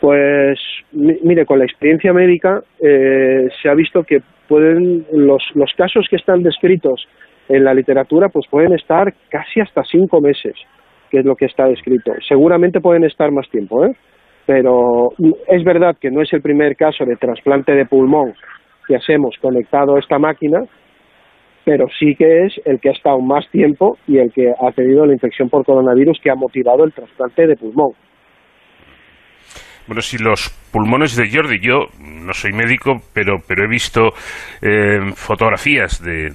Pues, 0.00 0.58
mire, 0.92 1.44
con 1.44 1.58
la 1.58 1.66
experiencia 1.66 2.12
médica 2.12 2.60
se 2.80 3.68
ha 3.68 3.74
visto 3.74 4.02
que 4.02 4.20
pueden 4.48 5.04
los, 5.12 5.42
los 5.54 5.70
casos 5.76 6.06
que 6.08 6.16
están 6.16 6.42
descritos 6.42 7.06
en 7.50 7.64
la 7.64 7.74
literatura 7.74 8.28
pues 8.28 8.46
pueden 8.48 8.72
estar 8.72 9.12
casi 9.28 9.60
hasta 9.60 9.82
cinco 9.84 10.20
meses, 10.20 10.54
que 11.10 11.18
es 11.18 11.24
lo 11.24 11.34
que 11.34 11.46
está 11.46 11.66
descrito. 11.66 12.12
Seguramente 12.26 12.80
pueden 12.80 13.04
estar 13.04 13.32
más 13.32 13.48
tiempo, 13.50 13.84
¿eh? 13.84 13.92
pero 14.46 15.10
es 15.48 15.64
verdad 15.64 15.96
que 16.00 16.10
no 16.10 16.22
es 16.22 16.32
el 16.32 16.42
primer 16.42 16.76
caso 16.76 17.04
de 17.04 17.16
trasplante 17.16 17.72
de 17.72 17.86
pulmón 17.86 18.34
que 18.86 18.96
hacemos 18.96 19.36
conectado 19.40 19.96
a 19.96 19.98
esta 19.98 20.18
máquina, 20.18 20.60
pero 21.64 21.86
sí 21.98 22.14
que 22.14 22.46
es 22.46 22.60
el 22.64 22.80
que 22.80 22.90
ha 22.90 22.92
estado 22.92 23.20
más 23.20 23.48
tiempo 23.50 23.98
y 24.06 24.18
el 24.18 24.32
que 24.32 24.50
ha 24.50 24.72
tenido 24.72 25.04
la 25.04 25.12
infección 25.12 25.50
por 25.50 25.64
coronavirus 25.64 26.18
que 26.22 26.30
ha 26.30 26.36
motivado 26.36 26.84
el 26.84 26.92
trasplante 26.92 27.46
de 27.46 27.56
pulmón. 27.56 27.92
Bueno, 29.90 30.02
si 30.02 30.18
los 30.18 30.50
pulmones 30.70 31.16
de 31.16 31.28
Jordi, 31.28 31.58
yo 31.58 31.88
no 31.98 32.32
soy 32.32 32.52
médico, 32.52 33.02
pero, 33.12 33.38
pero 33.44 33.64
he 33.64 33.68
visto 33.68 34.10
eh, 34.62 35.00
fotografías 35.16 36.00
de, 36.00 36.30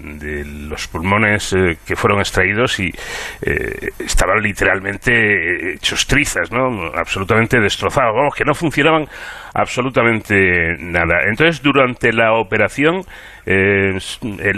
los 0.67 0.89
pulmones 0.89 1.53
eh, 1.53 1.77
que 1.87 1.95
fueron 1.95 2.19
extraídos 2.19 2.77
y 2.81 2.87
eh, 2.89 3.91
estaban 3.97 4.41
literalmente 4.41 5.75
hechos 5.75 6.05
trizas, 6.05 6.51
¿no? 6.51 6.87
Absolutamente 6.97 7.57
destrozados, 7.61 8.13
vamos, 8.13 8.35
que 8.35 8.43
no 8.43 8.53
funcionaban 8.53 9.05
absolutamente 9.53 10.75
nada. 10.77 11.23
Entonces, 11.29 11.63
durante 11.63 12.11
la 12.11 12.33
operación, 12.33 13.03
el, 13.45 14.01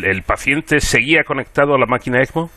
el 0.05 0.23
paciente 0.23 0.79
seguía 0.79 1.23
conectado 1.23 1.75
a 1.75 1.77
la 1.77 1.85
máquina 1.85 2.19
ECMO? 2.23 2.49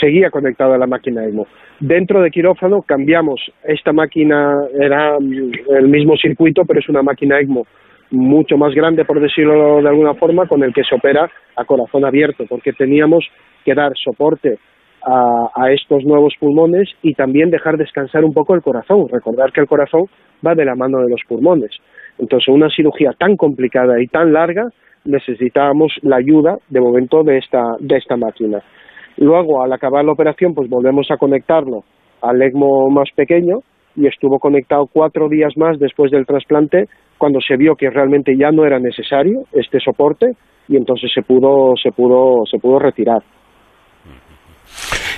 Seguía 0.00 0.30
conectado 0.30 0.74
a 0.74 0.78
la 0.78 0.88
máquina 0.88 1.24
ECMO 1.24 1.46
Dentro 1.80 2.22
de 2.22 2.30
quirófano 2.30 2.82
cambiamos, 2.82 3.40
esta 3.64 3.92
máquina 3.92 4.54
era 4.80 5.16
el 5.16 5.88
mismo 5.88 6.16
circuito, 6.16 6.64
pero 6.64 6.80
es 6.80 6.88
una 6.88 7.02
máquina 7.02 7.40
ECMO 7.40 7.66
mucho 8.10 8.56
más 8.56 8.74
grande, 8.74 9.04
por 9.04 9.20
decirlo 9.20 9.82
de 9.82 9.88
alguna 9.88 10.14
forma, 10.14 10.46
con 10.46 10.62
el 10.62 10.72
que 10.72 10.84
se 10.84 10.94
opera 10.94 11.28
a 11.56 11.64
corazón 11.64 12.04
abierto, 12.04 12.44
porque 12.48 12.72
teníamos 12.72 13.26
que 13.64 13.74
dar 13.74 13.92
soporte 13.96 14.58
a, 15.06 15.70
estos 15.70 16.04
nuevos 16.04 16.34
pulmones 16.40 16.88
y 17.02 17.14
también 17.14 17.50
dejar 17.50 17.76
descansar 17.76 18.24
un 18.24 18.32
poco 18.32 18.54
el 18.54 18.62
corazón. 18.62 19.06
Recordar 19.10 19.52
que 19.52 19.60
el 19.60 19.66
corazón 19.66 20.04
va 20.46 20.54
de 20.54 20.64
la 20.64 20.74
mano 20.74 21.00
de 21.00 21.10
los 21.10 21.20
pulmones. 21.28 21.72
Entonces, 22.18 22.48
una 22.48 22.70
cirugía 22.70 23.12
tan 23.18 23.36
complicada 23.36 24.00
y 24.00 24.06
tan 24.06 24.32
larga, 24.32 24.68
necesitábamos 25.04 25.92
la 26.02 26.16
ayuda 26.16 26.56
de 26.70 26.80
momento 26.80 27.22
de 27.22 27.38
esta, 27.38 27.62
de 27.80 27.96
esta 27.96 28.16
máquina. 28.16 28.62
Luego, 29.16 29.62
al 29.62 29.72
acabar 29.72 30.04
la 30.04 30.12
operación, 30.12 30.54
pues 30.54 30.68
volvemos 30.68 31.10
a 31.10 31.16
conectarlo 31.16 31.84
al 32.22 32.40
ECMO 32.40 32.90
más 32.90 33.08
pequeño 33.14 33.60
y 33.96 34.06
estuvo 34.06 34.38
conectado 34.38 34.86
cuatro 34.92 35.28
días 35.28 35.56
más 35.56 35.78
después 35.78 36.10
del 36.10 36.26
trasplante 36.26 36.86
cuando 37.18 37.40
se 37.40 37.56
vio 37.56 37.76
que 37.76 37.90
realmente 37.90 38.36
ya 38.36 38.50
no 38.50 38.64
era 38.66 38.78
necesario 38.78 39.44
este 39.52 39.78
soporte 39.78 40.32
y 40.68 40.76
entonces 40.76 41.10
se 41.14 41.22
pudo 41.22 41.74
se 41.80 41.92
pudo 41.92 42.44
se 42.50 42.58
pudo 42.58 42.78
retirar. 42.78 43.22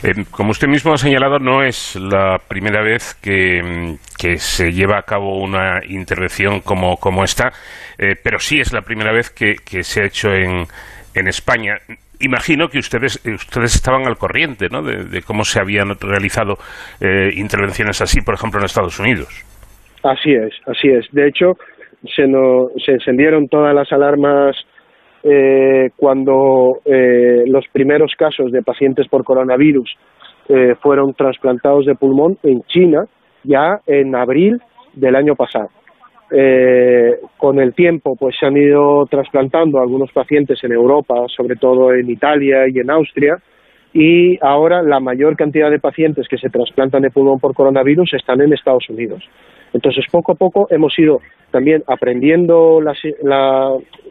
Eh, 0.02 0.12
como 0.30 0.50
usted 0.50 0.68
mismo 0.68 0.92
ha 0.92 0.98
señalado, 0.98 1.38
no 1.38 1.62
es 1.62 1.96
la 1.96 2.38
primera 2.46 2.82
vez 2.82 3.14
que, 3.14 3.96
se 4.36 4.72
lleva 4.72 4.98
a 4.98 5.02
cabo 5.02 5.38
una 5.38 5.80
intervención 5.88 6.60
como, 6.60 6.96
como 6.96 7.24
esta, 7.24 7.52
eh, 7.98 8.14
pero 8.22 8.38
sí 8.38 8.60
es 8.60 8.72
la 8.72 8.82
primera 8.82 9.12
vez 9.12 9.30
que, 9.30 9.56
se 9.82 10.02
ha 10.02 10.06
hecho 10.06 10.28
en, 10.34 10.66
en 11.20 11.28
España 11.28 11.78
imagino 12.20 12.68
que 12.68 12.78
ustedes, 12.78 13.24
ustedes 13.26 13.74
estaban 13.74 14.06
al 14.06 14.16
corriente 14.16 14.68
¿no? 14.70 14.82
de, 14.82 15.22
cómo 15.22 15.44
se 15.44 15.60
habían 15.60 15.88
realizado 16.00 16.54
eh, 17.00 17.30
intervenciones 17.36 18.00
así, 18.00 18.20
por 18.22 18.34
ejemplo, 18.34 18.60
en 18.60 18.66
Estados 18.66 18.98
Unidos. 18.98 19.28
Así 20.02 20.32
es, 20.32 20.54
así 20.66 20.88
es. 20.88 21.06
De 21.12 21.28
hecho, 21.28 21.54
se, 22.14 22.26
no, 22.26 22.68
se 22.84 22.92
encendieron 22.92 23.48
todas 23.48 23.74
las 23.74 23.92
alarmas 23.92 24.56
eh, 25.24 25.90
cuando 25.96 26.78
eh, 26.84 27.44
los 27.46 27.66
primeros 27.72 28.12
casos 28.16 28.52
de 28.52 28.62
pacientes 28.62 29.08
por 29.08 29.24
coronavirus 29.24 29.90
fueron 30.80 31.12
trasplantados 31.14 31.86
de 31.86 31.96
pulmón 31.96 32.38
en 32.44 32.62
China 32.68 33.06
ya 33.42 33.80
en 33.84 34.14
abril 34.14 34.60
del 34.94 35.16
año 35.16 35.34
pasado. 35.34 35.70
Eh, 36.30 37.20
con 37.36 37.60
el 37.60 37.72
tiempo 37.74 38.16
pues 38.18 38.34
se 38.38 38.46
han 38.46 38.56
ido 38.56 39.06
trasplantando 39.06 39.78
algunos 39.78 40.10
pacientes 40.10 40.62
en 40.64 40.72
Europa, 40.72 41.14
sobre 41.28 41.54
todo 41.56 41.92
en 41.92 42.10
Italia 42.10 42.66
y 42.68 42.80
en 42.80 42.90
Austria, 42.90 43.38
y 43.92 44.36
ahora 44.44 44.82
la 44.82 45.00
mayor 45.00 45.36
cantidad 45.36 45.70
de 45.70 45.78
pacientes 45.78 46.26
que 46.28 46.36
se 46.36 46.50
trasplantan 46.50 47.02
de 47.02 47.10
pulmón 47.10 47.38
por 47.38 47.54
coronavirus 47.54 48.14
están 48.14 48.40
en 48.40 48.52
Estados 48.52 48.88
Unidos. 48.90 49.22
Entonces, 49.72 50.04
poco 50.10 50.32
a 50.32 50.34
poco 50.34 50.66
hemos 50.70 50.98
ido 50.98 51.20
también 51.50 51.82
aprendiendo, 51.86 52.80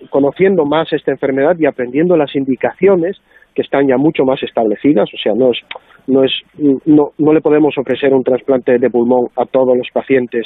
conociendo 0.10 0.66
más 0.66 0.92
esta 0.94 1.12
enfermedad 1.12 1.56
y 1.60 1.66
aprendiendo 1.66 2.16
las 2.16 2.36
indicaciones 2.36 3.18
que 3.54 3.62
están 3.62 3.88
ya 3.88 3.98
mucho 3.98 4.24
más 4.26 4.42
establecidas, 4.44 5.10
o 5.14 5.18
sea, 5.18 5.34
no, 5.34 5.52
es, 5.52 5.60
no, 6.08 6.24
es, 6.24 6.32
no, 6.86 7.12
no 7.18 7.34
le 7.34 7.42
podemos 7.42 7.78
ofrecer 7.78 8.14
un 8.14 8.24
trasplante 8.24 8.78
de 8.78 8.90
pulmón 8.90 9.28
a 9.38 9.46
todos 9.46 9.78
los 9.78 9.88
pacientes 9.94 10.46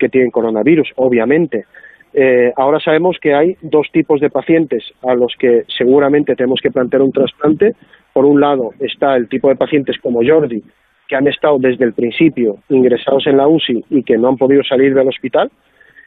que 0.00 0.08
tienen 0.08 0.30
coronavirus, 0.30 0.90
obviamente. 0.96 1.66
Eh, 2.12 2.52
ahora 2.56 2.80
sabemos 2.80 3.18
que 3.20 3.34
hay 3.34 3.56
dos 3.60 3.86
tipos 3.92 4.20
de 4.20 4.30
pacientes 4.30 4.82
a 5.02 5.14
los 5.14 5.32
que 5.38 5.62
seguramente 5.78 6.34
tenemos 6.34 6.58
que 6.60 6.70
plantear 6.70 7.02
un 7.02 7.12
trasplante. 7.12 7.74
Por 8.12 8.24
un 8.24 8.40
lado 8.40 8.70
está 8.80 9.14
el 9.14 9.28
tipo 9.28 9.48
de 9.48 9.54
pacientes 9.54 9.96
como 10.02 10.20
Jordi, 10.26 10.64
que 11.06 11.16
han 11.16 11.28
estado 11.28 11.58
desde 11.60 11.84
el 11.84 11.92
principio 11.92 12.56
ingresados 12.68 13.26
en 13.26 13.36
la 13.36 13.46
UCI 13.46 13.84
y 13.90 14.02
que 14.02 14.18
no 14.18 14.28
han 14.28 14.36
podido 14.36 14.64
salir 14.64 14.94
del 14.94 15.06
hospital. 15.06 15.50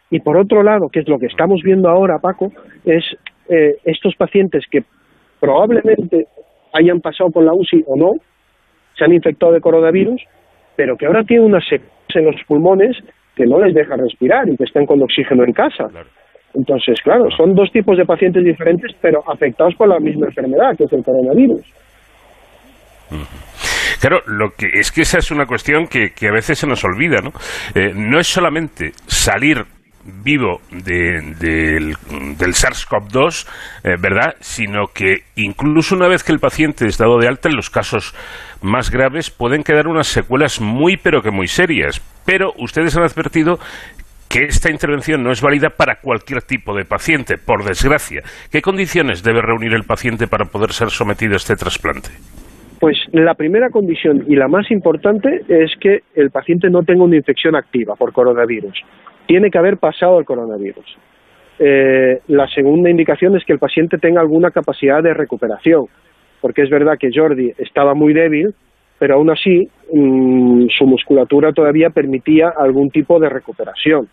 Y 0.09 0.19
por 0.19 0.35
otro 0.37 0.63
lado, 0.63 0.89
que 0.89 0.99
es 0.99 1.07
lo 1.07 1.19
que 1.19 1.27
estamos 1.27 1.61
viendo 1.63 1.89
ahora, 1.89 2.19
Paco, 2.19 2.51
es 2.83 3.03
eh, 3.47 3.77
estos 3.85 4.15
pacientes 4.15 4.65
que 4.69 4.83
probablemente 5.39 6.27
hayan 6.73 6.99
pasado 6.99 7.31
con 7.31 7.45
la 7.45 7.53
UCI 7.53 7.83
o 7.87 7.95
no, 7.95 8.11
se 8.97 9.05
han 9.05 9.13
infectado 9.13 9.53
de 9.53 9.61
coronavirus, 9.61 10.21
pero 10.75 10.97
que 10.97 11.05
ahora 11.05 11.23
tienen 11.23 11.45
unas 11.45 11.63
secuelas 11.65 11.93
en 12.15 12.25
los 12.25 12.35
pulmones 12.47 12.97
que 13.35 13.45
no 13.45 13.59
les 13.59 13.73
deja 13.73 13.95
respirar 13.95 14.47
y 14.49 14.57
que 14.57 14.63
están 14.63 14.85
con 14.85 15.01
oxígeno 15.01 15.43
en 15.43 15.53
casa. 15.53 15.85
Entonces, 16.53 17.01
claro, 17.03 17.25
son 17.35 17.55
dos 17.55 17.71
tipos 17.71 17.97
de 17.97 18.05
pacientes 18.05 18.43
diferentes, 18.43 18.91
pero 19.01 19.21
afectados 19.27 19.73
por 19.75 19.87
la 19.87 19.99
misma 19.99 20.27
enfermedad, 20.27 20.75
que 20.77 20.83
es 20.83 20.93
el 20.93 21.03
coronavirus. 21.03 21.61
Claro, 23.99 24.19
lo 24.27 24.49
que 24.51 24.67
es 24.73 24.91
que 24.91 25.01
esa 25.01 25.17
es 25.19 25.31
una 25.31 25.45
cuestión 25.45 25.87
que, 25.87 26.11
a 26.27 26.31
veces 26.31 26.59
se 26.59 26.67
nos 26.67 26.83
olvida, 26.83 27.21
¿no? 27.21 27.31
Eh, 27.73 27.91
no 27.95 28.19
es 28.19 28.27
solamente 28.27 28.91
salir 29.07 29.63
vivo 30.23 30.59
del, 30.71 31.95
SARS-CoV-2, 31.95 33.47
eh, 33.83 33.95
¿verdad? 34.01 34.35
Sino 34.39 34.87
que 34.93 35.23
incluso 35.35 35.95
una 35.95 36.07
vez 36.07 36.23
que 36.23 36.31
el 36.31 36.39
paciente 36.39 36.85
es 36.85 36.97
dado 36.97 37.19
de 37.19 37.27
alta, 37.27 37.49
en 37.49 37.55
los 37.55 37.69
casos 37.69 38.13
más 38.61 38.91
graves 38.91 39.29
pueden 39.29 39.63
quedar 39.63 39.87
unas 39.87 40.07
secuelas 40.07 40.61
muy 40.61 40.97
pero 40.97 41.21
que 41.21 41.31
muy 41.31 41.47
serias. 41.47 42.01
Pero 42.25 42.53
ustedes 42.57 42.95
han 42.97 43.03
advertido 43.03 43.59
que 44.29 44.45
esta 44.45 44.71
intervención 44.71 45.23
no 45.23 45.31
es 45.31 45.41
válida 45.41 45.69
para 45.69 45.97
cualquier 46.01 46.41
tipo 46.41 46.75
de 46.75 46.85
paciente, 46.85 47.35
por 47.37 47.63
desgracia. 47.63 48.21
¿Qué 48.51 48.61
condiciones 48.61 49.21
debe 49.23 49.41
reunir 49.41 49.73
el 49.73 49.83
paciente 49.83 50.27
para 50.27 50.45
poder 50.45 50.71
ser 50.71 50.89
sometido 50.89 51.33
a 51.33 51.37
este 51.37 51.55
trasplante? 51.55 52.09
Pues 52.79 52.97
la 53.11 53.35
primera 53.35 53.69
condición 53.69 54.25
y 54.27 54.35
la 54.35 54.47
más 54.47 54.69
importante 54.71 55.41
es 55.47 55.71
que 55.79 55.99
el 56.15 56.31
paciente 56.31 56.69
no 56.69 56.81
tenga 56.81 57.03
una 57.03 57.15
infección 57.15 57.55
activa 57.55 57.95
por 57.95 58.11
coronavirus 58.11 58.73
tiene 59.25 59.49
que 59.49 59.57
haber 59.57 59.77
pasado 59.77 60.19
el 60.19 60.25
coronavirus. 60.25 60.97
Eh, 61.59 62.19
la 62.27 62.47
segunda 62.47 62.89
indicación 62.89 63.35
es 63.35 63.45
que 63.45 63.53
el 63.53 63.59
paciente 63.59 63.97
tenga 63.97 64.21
alguna 64.21 64.51
capacidad 64.51 65.03
de 65.03 65.13
recuperación, 65.13 65.85
porque 66.41 66.63
es 66.63 66.69
verdad 66.69 66.97
que 66.99 67.09
Jordi 67.13 67.53
estaba 67.57 67.93
muy 67.93 68.13
débil, 68.13 68.53
pero 68.99 69.15
aún 69.15 69.29
así 69.29 69.67
mm, 69.91 70.67
su 70.77 70.85
musculatura 70.85 71.51
todavía 71.53 71.89
permitía 71.89 72.53
algún 72.57 72.89
tipo 72.89 73.19
de 73.19 73.29
recuperación. 73.29 74.07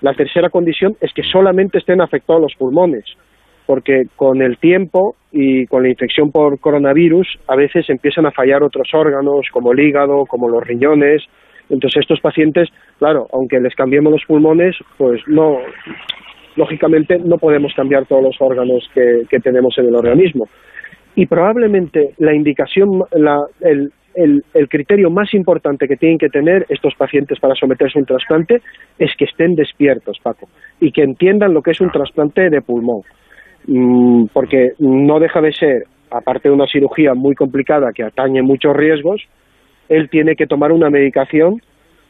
La 0.00 0.14
tercera 0.14 0.50
condición 0.50 0.96
es 1.00 1.12
que 1.14 1.22
solamente 1.22 1.78
estén 1.78 2.00
afectados 2.00 2.42
los 2.42 2.54
pulmones, 2.56 3.04
porque 3.66 4.02
con 4.16 4.42
el 4.42 4.58
tiempo 4.58 5.16
y 5.32 5.66
con 5.66 5.82
la 5.82 5.88
infección 5.88 6.30
por 6.30 6.60
coronavirus 6.60 7.26
a 7.48 7.56
veces 7.56 7.88
empiezan 7.88 8.26
a 8.26 8.30
fallar 8.30 8.62
otros 8.62 8.88
órganos 8.92 9.46
como 9.50 9.72
el 9.72 9.80
hígado, 9.80 10.26
como 10.26 10.48
los 10.48 10.62
riñones, 10.62 11.22
entonces 11.70 12.02
estos 12.02 12.20
pacientes, 12.20 12.68
claro, 12.98 13.26
aunque 13.32 13.60
les 13.60 13.74
cambiemos 13.74 14.12
los 14.12 14.24
pulmones, 14.26 14.76
pues 14.98 15.20
no, 15.26 15.58
lógicamente 16.56 17.18
no 17.18 17.38
podemos 17.38 17.72
cambiar 17.74 18.06
todos 18.06 18.22
los 18.22 18.36
órganos 18.40 18.88
que, 18.94 19.40
tenemos 19.40 19.76
en 19.78 19.86
el 19.86 19.94
organismo. 19.94 20.48
Y 21.16 21.26
probablemente 21.26 22.14
la 22.18 22.34
indicación, 22.34 23.02
el, 23.60 23.92
el, 24.14 24.68
criterio 24.68 25.10
más 25.10 25.32
importante 25.34 25.86
que 25.86 25.96
tienen 25.96 26.18
que 26.18 26.28
tener 26.28 26.66
estos 26.68 26.94
pacientes 26.94 27.38
para 27.38 27.54
someterse 27.54 27.98
a 27.98 28.00
un 28.00 28.06
trasplante 28.06 28.60
es 28.98 29.14
que 29.16 29.24
estén 29.24 29.54
despiertos, 29.54 30.18
Paco, 30.22 30.48
y 30.80 30.90
que 30.92 31.02
entiendan 31.02 31.54
lo 31.54 31.62
que 31.62 31.72
es 31.72 31.80
un 31.80 31.90
trasplante 31.90 32.50
de 32.50 32.60
pulmón. 32.60 33.02
Mm, 33.66 34.26
porque 34.32 34.72
no 34.78 35.18
deja 35.20 35.40
de 35.40 35.52
ser, 35.52 35.84
aparte 36.10 36.48
de 36.48 36.54
una 36.54 36.66
cirugía 36.66 37.14
muy 37.14 37.34
complicada 37.34 37.92
que 37.94 38.02
atañe 38.02 38.42
muchos 38.42 38.76
riesgos, 38.76 39.22
él 39.88 40.08
tiene 40.08 40.36
que 40.36 40.46
tomar 40.46 40.72
una 40.72 40.90
medicación 40.90 41.60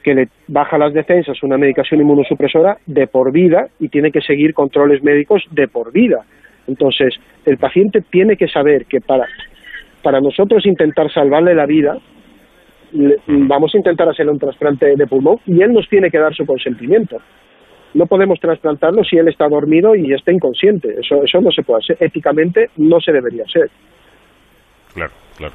que 0.02 0.14
le 0.14 0.28
baja 0.48 0.78
las 0.78 0.92
defensas, 0.92 1.42
una 1.42 1.56
medicación 1.56 2.00
inmunosupresora 2.00 2.76
de 2.86 3.06
por 3.06 3.32
vida 3.32 3.68
y 3.80 3.88
tiene 3.88 4.12
que 4.12 4.20
seguir 4.20 4.52
controles 4.52 5.02
médicos 5.02 5.42
de 5.50 5.66
por 5.66 5.92
vida. 5.92 6.24
Entonces, 6.68 7.14
el 7.44 7.56
paciente 7.56 8.02
tiene 8.02 8.36
que 8.36 8.46
saber 8.46 8.84
que 8.84 9.00
para, 9.00 9.26
para 10.02 10.20
nosotros 10.20 10.66
intentar 10.66 11.10
salvarle 11.10 11.54
la 11.54 11.66
vida, 11.66 11.98
vamos 13.26 13.74
a 13.74 13.78
intentar 13.78 14.08
hacerle 14.08 14.32
un 14.32 14.38
trasplante 14.38 14.94
de 14.94 15.06
pulmón 15.06 15.38
y 15.46 15.62
él 15.62 15.72
nos 15.72 15.88
tiene 15.88 16.10
que 16.10 16.18
dar 16.18 16.34
su 16.34 16.44
consentimiento. 16.44 17.16
No 17.94 18.06
podemos 18.06 18.38
trasplantarlo 18.40 19.04
si 19.04 19.16
él 19.16 19.28
está 19.28 19.48
dormido 19.48 19.94
y 19.94 20.12
está 20.12 20.32
inconsciente. 20.32 20.96
Eso, 21.00 21.22
eso 21.24 21.40
no 21.40 21.50
se 21.50 21.62
puede 21.62 21.78
hacer. 21.78 21.96
Éticamente 22.00 22.70
no 22.76 23.00
se 23.00 23.12
debería 23.12 23.44
hacer. 23.44 23.70
Claro 24.92 25.23
claro. 25.36 25.54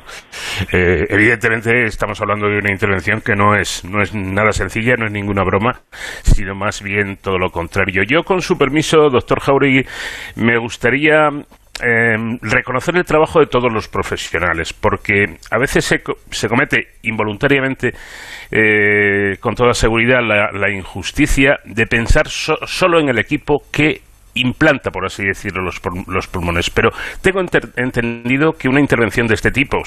Eh, 0.71 1.05
evidentemente 1.09 1.85
estamos 1.85 2.19
hablando 2.21 2.47
de 2.47 2.57
una 2.57 2.71
intervención 2.71 3.21
que 3.21 3.35
no 3.35 3.55
es, 3.55 3.83
no 3.85 4.01
es 4.01 4.13
nada 4.13 4.51
sencilla, 4.51 4.95
no 4.97 5.05
es 5.05 5.11
ninguna 5.11 5.43
broma, 5.43 5.81
sino 6.23 6.55
más 6.55 6.81
bien 6.81 7.17
todo 7.17 7.37
lo 7.37 7.49
contrario. 7.49 8.03
Yo, 8.03 8.23
con 8.23 8.41
su 8.41 8.57
permiso, 8.57 9.09
doctor 9.09 9.39
Jauregui, 9.39 9.85
me 10.35 10.57
gustaría 10.57 11.29
em, 11.81 12.37
reconocer 12.41 12.95
el 12.97 13.05
trabajo 13.05 13.39
de 13.39 13.47
todos 13.47 13.71
los 13.71 13.87
profesionales, 13.87 14.73
porque 14.73 15.37
a 15.51 15.57
veces 15.57 15.85
se, 15.85 16.01
se 16.29 16.47
comete 16.47 16.95
involuntariamente, 17.03 17.93
eh, 18.51 19.37
con 19.39 19.55
toda 19.55 19.73
seguridad, 19.73 20.19
la, 20.21 20.69
injusticia 20.69 21.59
de 21.65 21.85
pensar 21.87 22.27
solo 22.27 22.99
en 22.99 23.09
el 23.09 23.19
equipo 23.19 23.63
que 23.71 24.01
implanta, 24.41 24.91
por 24.91 25.05
así 25.05 25.23
decirlo, 25.23 25.63
los, 25.63 25.79
los 26.07 26.27
pulmones. 26.27 26.69
Pero 26.69 26.89
tengo 27.21 27.41
entendido 27.75 28.53
que 28.53 28.67
una 28.67 28.79
intervención 28.79 29.27
de 29.27 29.35
este 29.35 29.51
tipo, 29.51 29.77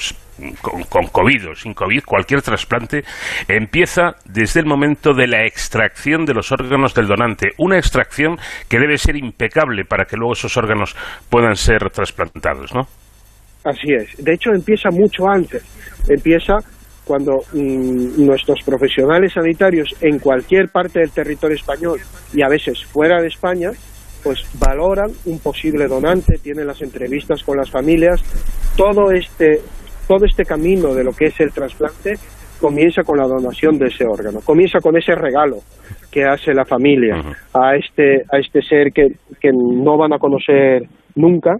con, 0.61 0.83
con, 0.83 1.07
COVID 1.07 1.51
o 1.51 1.55
sin 1.55 1.73
COVID, 1.73 2.03
cualquier 2.05 2.41
trasplante, 2.41 3.03
empieza 3.47 4.15
desde 4.25 4.59
el 4.59 4.65
momento 4.65 5.13
de 5.13 5.27
la 5.27 5.45
extracción 5.45 6.25
de 6.25 6.33
los 6.33 6.51
órganos 6.51 6.93
del 6.93 7.07
donante. 7.07 7.49
Una 7.57 7.77
extracción 7.77 8.37
que 8.69 8.79
debe 8.79 8.97
ser 8.97 9.15
impecable 9.15 9.85
para 9.85 10.05
que 10.05 10.17
luego 10.17 10.33
esos 10.33 10.55
órganos 10.57 10.95
puedan 11.29 11.55
ser 11.55 11.89
trasplantados, 11.89 12.73
¿no? 12.73 12.81
Así 13.63 13.93
es. 13.93 14.23
De 14.23 14.33
hecho, 14.33 14.51
empieza 14.53 14.89
mucho 14.91 15.27
antes. 15.29 15.63
Empieza 16.09 16.57
cuando 17.05 17.39
mm, 17.53 18.25
nuestros 18.25 18.61
profesionales 18.63 19.33
sanitarios 19.33 19.93
en 20.01 20.19
cualquier 20.19 20.69
parte 20.69 20.99
del 20.99 21.11
territorio 21.11 21.55
español 21.55 21.99
y 22.33 22.41
a 22.41 22.47
veces 22.47 22.83
fuera 22.85 23.21
de 23.21 23.27
España 23.27 23.71
pues 24.23 24.43
valoran 24.59 25.11
un 25.25 25.39
posible 25.39 25.87
donante, 25.87 26.37
tienen 26.37 26.67
las 26.67 26.81
entrevistas 26.81 27.43
con 27.43 27.57
las 27.57 27.69
familias, 27.69 28.23
todo 28.77 29.11
este, 29.11 29.59
todo 30.07 30.25
este 30.25 30.45
camino 30.45 30.93
de 30.93 31.03
lo 31.03 31.11
que 31.11 31.25
es 31.25 31.39
el 31.39 31.51
trasplante 31.51 32.13
comienza 32.59 33.03
con 33.03 33.17
la 33.17 33.27
donación 33.27 33.77
de 33.77 33.87
ese 33.87 34.05
órgano, 34.05 34.39
comienza 34.43 34.79
con 34.79 34.95
ese 34.95 35.15
regalo 35.15 35.57
que 36.09 36.23
hace 36.23 36.53
la 36.53 36.63
familia 36.63 37.21
a 37.53 37.75
este, 37.75 38.23
a 38.31 38.37
este 38.37 38.61
ser 38.61 38.93
que, 38.93 39.15
que 39.41 39.51
no 39.51 39.97
van 39.97 40.13
a 40.13 40.19
conocer 40.19 40.83
nunca, 41.15 41.57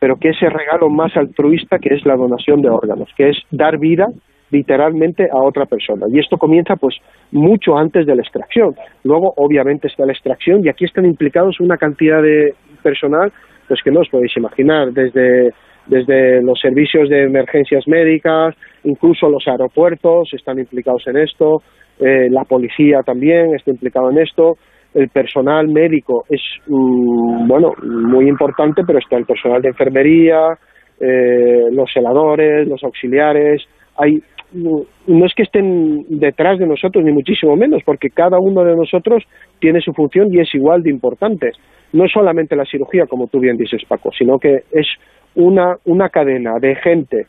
pero 0.00 0.16
que 0.16 0.30
ese 0.30 0.48
regalo 0.48 0.88
más 0.88 1.14
altruista 1.16 1.78
que 1.78 1.94
es 1.94 2.06
la 2.06 2.16
donación 2.16 2.62
de 2.62 2.70
órganos, 2.70 3.10
que 3.16 3.30
es 3.30 3.36
dar 3.50 3.78
vida 3.78 4.06
literalmente 4.50 5.28
a 5.30 5.38
otra 5.42 5.66
persona. 5.66 6.06
Y 6.10 6.18
esto 6.18 6.36
comienza 6.36 6.76
pues 6.76 6.96
mucho 7.32 7.76
antes 7.76 8.06
de 8.06 8.14
la 8.14 8.22
extracción. 8.22 8.74
Luego, 9.04 9.32
obviamente, 9.36 9.88
está 9.88 10.06
la 10.06 10.12
extracción 10.12 10.64
y 10.64 10.68
aquí 10.68 10.84
están 10.84 11.04
implicados 11.04 11.60
una 11.60 11.76
cantidad 11.76 12.22
de 12.22 12.54
personal 12.82 13.32
pues 13.68 13.80
que 13.82 13.90
no 13.90 14.00
os 14.00 14.08
podéis 14.08 14.36
imaginar, 14.36 14.92
desde, 14.92 15.50
desde 15.86 16.42
los 16.42 16.58
servicios 16.60 17.08
de 17.08 17.24
emergencias 17.24 17.86
médicas, 17.88 18.54
incluso 18.84 19.28
los 19.28 19.46
aeropuertos 19.46 20.28
están 20.32 20.58
implicados 20.58 21.02
en 21.06 21.16
esto, 21.16 21.62
eh, 21.98 22.28
la 22.30 22.44
policía 22.44 23.00
también 23.04 23.54
está 23.54 23.70
implicado 23.70 24.10
en 24.10 24.18
esto, 24.18 24.56
el 24.94 25.08
personal 25.08 25.68
médico 25.68 26.24
es, 26.28 26.40
mm, 26.66 27.48
bueno, 27.48 27.72
muy 27.82 28.28
importante, 28.28 28.82
pero 28.86 28.98
está 28.98 29.16
el 29.16 29.26
personal 29.26 29.60
de 29.60 29.68
enfermería, 29.68 30.56
eh, 31.00 31.64
los 31.72 31.92
celadores, 31.92 32.66
los 32.66 32.82
auxiliares, 32.82 33.62
hay 33.98 34.22
no 34.52 35.26
es 35.26 35.34
que 35.34 35.42
estén 35.42 36.04
detrás 36.08 36.58
de 36.58 36.66
nosotros, 36.66 37.04
ni 37.04 37.12
muchísimo 37.12 37.56
menos, 37.56 37.82
porque 37.84 38.10
cada 38.10 38.38
uno 38.38 38.64
de 38.64 38.76
nosotros 38.76 39.24
tiene 39.60 39.80
su 39.80 39.92
función 39.92 40.32
y 40.32 40.40
es 40.40 40.54
igual 40.54 40.82
de 40.82 40.90
importante. 40.90 41.52
No 41.92 42.08
solamente 42.08 42.56
la 42.56 42.64
cirugía, 42.64 43.06
como 43.06 43.26
tú 43.26 43.40
bien 43.40 43.56
dices, 43.56 43.82
Paco, 43.88 44.10
sino 44.16 44.38
que 44.38 44.64
es 44.72 44.86
una, 45.34 45.76
una 45.84 46.08
cadena 46.08 46.58
de 46.60 46.74
gente 46.76 47.26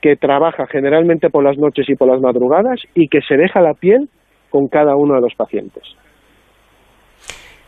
que 0.00 0.16
trabaja 0.16 0.66
generalmente 0.66 1.28
por 1.28 1.44
las 1.44 1.58
noches 1.58 1.88
y 1.88 1.94
por 1.94 2.08
las 2.08 2.20
madrugadas 2.20 2.80
y 2.94 3.08
que 3.08 3.20
se 3.20 3.36
deja 3.36 3.60
la 3.60 3.74
piel 3.74 4.08
con 4.48 4.68
cada 4.68 4.96
uno 4.96 5.14
de 5.14 5.20
los 5.20 5.34
pacientes. 5.34 5.84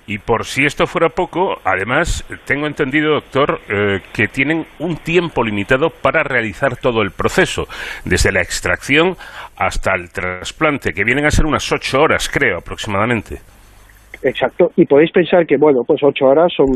Y 0.06 0.18
por 0.18 0.44
si 0.44 0.64
esto 0.64 0.86
fuera 0.86 1.10
poco, 1.10 1.56
además, 1.64 2.24
tengo 2.44 2.66
entendido, 2.66 3.14
doctor, 3.14 3.60
eh, 3.68 4.00
que 4.12 4.26
tienen 4.26 4.66
un 4.80 4.96
tiempo 4.96 5.44
limitado 5.44 5.90
para 5.90 6.24
realizar 6.24 6.76
todo 6.76 7.02
el 7.02 7.12
proceso, 7.12 7.66
desde 8.04 8.32
la 8.32 8.40
extracción 8.40 9.14
hasta 9.56 9.94
el 9.94 10.10
trasplante, 10.10 10.92
que 10.92 11.04
vienen 11.04 11.24
a 11.24 11.30
ser 11.30 11.46
unas 11.46 11.70
ocho 11.70 12.00
horas, 12.00 12.28
creo, 12.28 12.58
aproximadamente. 12.58 13.36
Exacto, 14.22 14.72
y 14.76 14.86
podéis 14.86 15.12
pensar 15.12 15.46
que, 15.46 15.56
bueno, 15.56 15.82
pues 15.86 16.02
ocho 16.02 16.26
horas 16.26 16.52
son, 16.56 16.68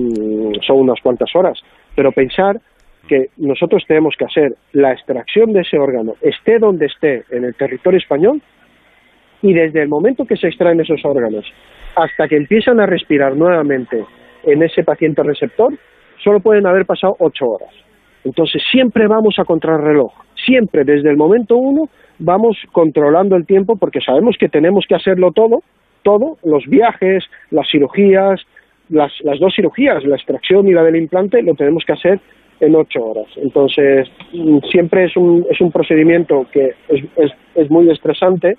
son 0.67 0.79
unas 0.79 1.01
cuantas 1.01 1.31
horas, 1.35 1.59
pero 1.95 2.12
pensar 2.12 2.61
que 3.09 3.27
nosotros 3.37 3.85
tenemos 3.87 4.15
que 4.19 4.25
hacer 4.25 4.57
la 4.73 4.93
extracción 4.93 5.53
de 5.53 5.61
ese 5.61 5.79
órgano, 5.79 6.15
esté 6.21 6.59
donde 6.59 6.87
esté 6.87 7.25
en 7.31 7.45
el 7.45 7.55
territorio 7.55 7.99
español, 7.99 8.43
y 9.47 9.55
desde 9.55 9.81
el 9.81 9.89
momento 9.89 10.25
que 10.25 10.37
se 10.37 10.49
extraen 10.49 10.81
esos 10.81 11.05
órganos 11.05 11.45
hasta 11.95 12.27
que 12.27 12.37
empiezan 12.37 12.81
a 12.81 12.87
respirar 12.87 13.37
nuevamente 13.37 14.05
en 14.43 14.63
ese 14.63 14.83
paciente 14.83 15.23
receptor, 15.23 15.73
solo 16.23 16.41
pueden 16.41 16.67
haber 16.67 16.85
pasado 16.85 17.15
ocho 17.21 17.47
horas. 17.47 17.73
Entonces 18.25 18.61
siempre 18.73 19.07
vamos 19.07 19.39
a 19.39 19.45
contrarreloj, 19.45 20.13
siempre 20.35 20.83
desde 20.83 21.11
el 21.11 21.17
momento 21.17 21.57
uno 21.57 21.89
vamos 22.19 22.57
controlando 22.73 23.37
el 23.37 23.47
tiempo 23.47 23.77
porque 23.77 24.01
sabemos 24.01 24.37
que 24.37 24.49
tenemos 24.49 24.85
que 24.89 24.97
hacerlo 24.97 25.31
todo, 25.31 25.63
todo, 26.03 26.39
los 26.43 26.67
viajes, 26.67 27.25
las 27.51 27.71
cirugías, 27.71 28.41
las, 28.89 29.13
las 29.23 29.39
dos 29.39 29.55
cirugías, 29.55 30.05
la 30.05 30.17
extracción 30.17 30.67
y 30.67 30.73
la 30.73 30.83
del 30.83 30.97
implante, 30.97 31.41
lo 31.43 31.55
tenemos 31.55 31.85
que 31.85 31.93
hacer 31.93 32.19
en 32.59 32.75
ocho 32.75 33.05
horas. 33.05 33.29
Entonces, 33.37 34.09
mm, 34.33 34.59
siempre 34.73 35.05
es 35.05 35.17
un, 35.17 35.47
es 35.49 35.61
un 35.61 35.71
procedimiento 35.71 36.47
que 36.51 36.73
es, 36.89 37.05
es, 37.17 37.31
es 37.55 37.71
muy 37.71 37.89
estresante, 37.91 38.57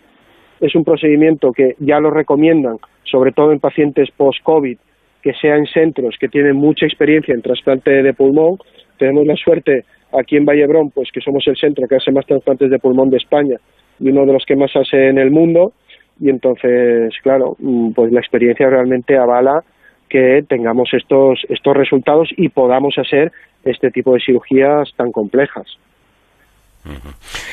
es 0.60 0.76
un 0.76 0.84
procedimiento 0.84 1.52
que 1.52 1.76
ya 1.80 2.00
lo 2.00 2.10
recomiendan, 2.10 2.78
sobre 3.04 3.32
todo 3.32 3.52
en 3.52 3.60
pacientes 3.60 4.10
post-COVID, 4.16 4.78
que 5.22 5.34
sea 5.34 5.56
en 5.56 5.66
centros 5.68 6.16
que 6.20 6.28
tienen 6.28 6.56
mucha 6.56 6.86
experiencia 6.86 7.34
en 7.34 7.42
trasplante 7.42 7.92
de 8.04 8.14
pulmón. 8.14 8.58
Tenemos 8.98 9.26
la 9.26 9.36
suerte 9.36 9.86
aquí 10.18 10.38
en 10.38 10.46
Vallebrón, 10.46 10.92
pues 10.92 11.10
que 11.12 11.22
somos 11.22 11.46
el 11.48 11.58
centro 11.58 11.88
que 11.88 11.96
hace 11.96 12.12
más 12.12 12.26
trasplantes 12.26 12.70
de 12.70 12.80
pulmón 12.80 13.10
de 13.10 13.18
España 13.18 13.58
y 14.00 14.10
uno 14.10 14.26
de 14.26 14.34
los 14.34 14.46
que 14.46 14.56
más 14.56 14.76
hace 14.76 15.10
en 15.10 15.18
el 15.18 15.32
mundo. 15.32 15.74
Y 16.20 16.30
entonces, 16.30 17.14
claro, 17.22 17.56
mm, 17.60 17.92
pues 17.92 18.12
la 18.12 18.20
experiencia 18.20 18.70
realmente 18.70 19.18
avala 19.18 19.64
que 20.10 20.44
tengamos 20.48 20.90
estos, 20.94 21.42
estos 21.50 21.76
resultados 21.76 22.30
y 22.38 22.50
podamos 22.50 22.98
hacer 22.98 23.32
este 23.64 23.92
tipo 23.92 24.14
de 24.14 24.22
cirugías 24.22 24.90
tan 24.96 25.12
complejas. 25.12 25.68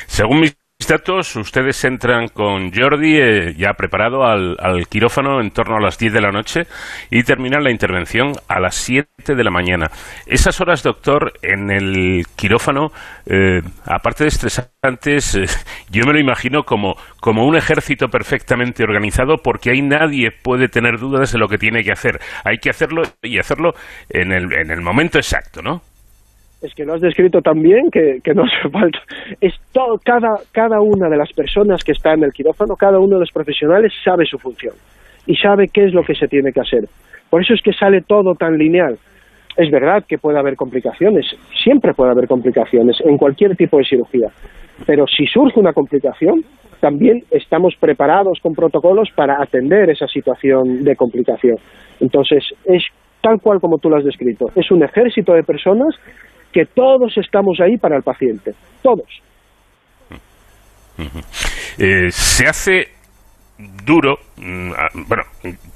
Según 0.06 0.40
mis 0.40 0.56
datos, 0.86 1.36
ustedes 1.36 1.84
entran 1.84 2.28
con 2.28 2.72
Jordi 2.72 3.16
eh, 3.16 3.54
ya 3.56 3.74
preparado 3.74 4.24
al, 4.24 4.56
quirófano 4.88 5.40
en 5.40 5.50
torno 5.50 5.76
a 5.76 5.80
las 5.80 5.98
10 5.98 6.12
de 6.12 6.20
la 6.20 6.30
noche 6.30 6.62
y 7.10 7.22
terminan 7.22 7.62
la 7.62 7.70
intervención 7.70 8.32
a 8.48 8.60
las 8.60 8.74
7 8.74 9.34
de 9.34 9.44
la 9.44 9.50
mañana. 9.50 9.90
Esas 10.26 10.60
horas, 10.60 10.82
doctor, 10.82 11.32
en 11.42 11.70
el 11.70 12.24
quirófano, 12.36 12.92
eh, 13.26 13.62
aparte 13.84 14.24
de 14.24 14.28
estresantes, 14.28 15.34
eh, 15.34 15.46
yo 15.90 16.04
me 16.06 16.12
lo 16.12 16.18
imagino 16.18 16.64
como, 16.64 16.96
como 17.20 17.46
un 17.46 17.56
ejército 17.56 18.08
perfectamente 18.08 18.82
organizado 18.82 19.38
porque 19.42 19.70
ahí 19.70 19.82
nadie 19.82 20.30
puede 20.30 20.68
tener 20.68 20.98
dudas 20.98 21.32
de 21.32 21.38
lo 21.38 21.48
que 21.48 21.58
tiene 21.58 21.82
que 21.82 21.92
hacer. 21.92 22.20
Hay 22.44 22.58
que 22.58 22.70
hacerlo 22.70 23.02
y 23.22 23.38
hacerlo 23.38 23.74
en 24.08 24.32
el, 24.32 24.52
en 24.52 24.70
el 24.70 24.82
momento 24.82 25.18
exacto, 25.18 25.62
¿no? 25.62 25.82
Es 26.64 26.74
que 26.74 26.84
lo 26.84 26.94
has 26.94 27.00
descrito 27.00 27.40
tan 27.40 27.60
bien 27.60 27.90
que, 27.90 28.20
no 28.34 28.42
hace 28.44 28.68
falta. 28.70 28.98
Es 29.40 29.54
todo, 29.72 29.98
cada, 30.02 30.38
cada 30.52 30.80
una 30.80 31.08
de 31.08 31.16
las 31.16 31.32
personas 31.32 31.84
que 31.84 31.92
está 31.92 32.12
en 32.12 32.24
el 32.24 32.32
quirófano, 32.32 32.74
cada 32.76 32.98
uno 32.98 33.14
de 33.14 33.20
los 33.20 33.32
profesionales 33.32 33.92
sabe 34.04 34.24
su 34.24 34.38
función 34.38 34.74
y 35.26 35.36
sabe 35.36 35.68
qué 35.68 35.84
es 35.84 35.94
lo 35.94 36.02
que 36.02 36.14
se 36.14 36.28
tiene 36.28 36.52
que 36.52 36.60
hacer. 36.60 36.84
Por 37.30 37.42
eso 37.42 37.54
es 37.54 37.62
que 37.62 37.72
sale 37.72 38.02
todo 38.02 38.34
tan 38.34 38.56
lineal. 38.58 38.98
Es 39.56 39.70
verdad 39.70 40.04
que 40.08 40.18
puede 40.18 40.38
haber 40.38 40.56
complicaciones, 40.56 41.26
siempre 41.62 41.94
puede 41.94 42.10
haber 42.10 42.26
complicaciones 42.26 42.96
en 43.04 43.16
cualquier 43.16 43.56
tipo 43.56 43.78
de 43.78 43.84
cirugía, 43.84 44.28
pero 44.84 45.06
si 45.06 45.26
surge 45.26 45.60
una 45.60 45.72
complicación, 45.72 46.44
también 46.80 47.22
estamos 47.30 47.74
preparados 47.78 48.40
con 48.42 48.52
protocolos 48.52 49.08
para 49.14 49.40
atender 49.40 49.90
esa 49.90 50.08
situación 50.08 50.82
de 50.82 50.96
complicación. 50.96 51.56
Entonces, 52.00 52.44
es 52.64 52.82
tal 53.22 53.40
cual 53.40 53.60
como 53.60 53.78
tú 53.78 53.88
lo 53.88 53.96
has 53.96 54.04
descrito, 54.04 54.46
es 54.54 54.70
un 54.70 54.82
ejército 54.82 55.32
de 55.32 55.44
personas 55.44 55.94
que 56.54 56.66
todos 56.66 57.12
estamos 57.18 57.58
ahí 57.60 57.76
para 57.76 57.96
el 57.96 58.02
paciente, 58.02 58.52
todos. 58.80 59.08
Eh, 61.76 62.08
se 62.12 62.46
hace 62.46 62.88
duro, 63.84 64.16
mm, 64.36 64.70
bueno, 65.08 65.24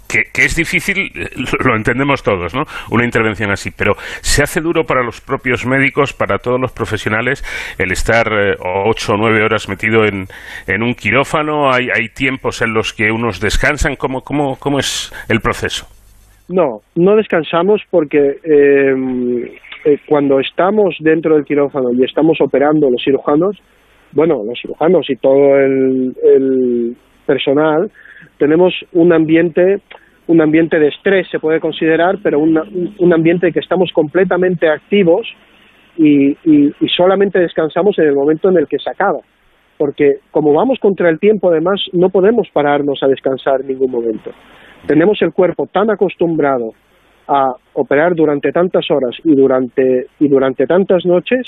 que, 0.09 0.45
es 0.45 0.55
difícil, 0.55 1.11
eh, 1.15 1.29
lo 1.65 1.75
entendemos 1.75 2.23
todos, 2.23 2.55
¿no? 2.55 2.63
Una 2.93 3.05
intervención 3.05 3.51
así, 3.51 3.71
pero 3.77 3.95
se 4.21 4.45
hace 4.45 4.61
duro 4.61 4.85
para 4.85 5.03
los 5.03 5.21
propios 5.21 5.67
médicos, 5.67 6.13
para 6.13 6.39
todos 6.39 6.61
los 6.61 6.71
profesionales, 6.71 7.43
el 7.77 7.91
estar 7.91 8.29
eh, 8.29 8.55
ocho 8.87 9.15
o 9.15 9.17
nueve 9.17 9.43
horas 9.43 9.69
metido 9.69 10.05
en, 10.05 10.27
en 10.69 10.83
un 10.85 10.95
quirófano, 10.95 11.73
hay, 11.73 11.89
hay 11.93 12.09
tiempos 12.15 12.63
en 12.63 12.73
los 12.73 12.93
que 12.93 13.11
unos 13.11 13.41
descansan, 13.41 13.97
¿cómo, 13.97 14.21
cómo, 14.21 14.57
cómo 14.61 14.79
es 14.79 15.13
el 15.29 15.41
proceso? 15.41 15.89
No, 16.49 16.81
no 16.95 17.17
descansamos 17.17 17.83
porque 17.91 18.39
eh, 18.43 18.95
cuando 20.09 20.41
estamos 20.41 20.97
dentro 21.01 21.35
del 21.35 21.45
quirófano 21.45 21.91
y 21.93 22.05
estamos 22.05 22.39
operando 22.41 22.91
los 22.91 23.03
cirujanos, 23.03 23.57
bueno, 24.13 24.43
los 24.45 24.59
cirujanos 24.61 25.09
y 25.09 25.17
todo 25.17 25.57
el, 25.57 26.97
personal, 27.27 27.91
tenemos 28.39 28.75
un 28.93 29.13
ambiente 29.13 29.81
un 30.29 30.43
ambiente 30.43 30.79
de 30.79 30.89
estrés 30.89 31.27
se 31.31 31.39
puede 31.39 31.59
considerar, 31.59 32.17
pero 32.23 32.39
un 32.39 33.13
ambiente 33.15 33.51
que 33.51 33.61
estamos 33.61 33.91
completamente 33.95 34.69
activos 34.69 35.27
y, 35.97 36.37
y, 36.45 36.73
solamente 36.95 37.39
descansamos 37.39 37.99
en 37.99 38.09
el 38.09 38.15
momento 38.15 38.51
en 38.51 38.59
el 38.59 38.69
que 38.69 38.79
se 38.79 38.91
acaba. 38.91 39.21
Porque 39.79 40.19
como 40.31 40.53
vamos 40.53 40.79
contra 40.81 41.09
el 41.09 41.19
tiempo, 41.19 41.51
además, 41.51 41.81
no 41.93 42.11
podemos 42.11 42.47
pararnos 42.53 43.03
a 43.03 43.09
descansar 43.09 43.63
en 43.63 43.69
ningún 43.69 43.91
momento. 43.91 44.31
Tenemos 44.87 45.21
el 45.23 45.33
cuerpo 45.33 45.67
tan 45.67 45.91
acostumbrado 45.91 46.73
a 47.29 47.53
operar 47.75 48.15
durante 48.15 48.51
tantas 48.51 48.91
horas 48.91 49.15
y 49.23 49.35
durante, 49.35 50.07
y 50.19 50.29
durante 50.29 50.67
tantas 50.67 51.05
noches 51.05 51.43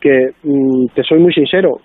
que, 0.00 0.30
mm, 0.42 0.86
te 0.94 1.02
soy 1.04 1.20
muy 1.20 1.32
sincero, 1.32 1.80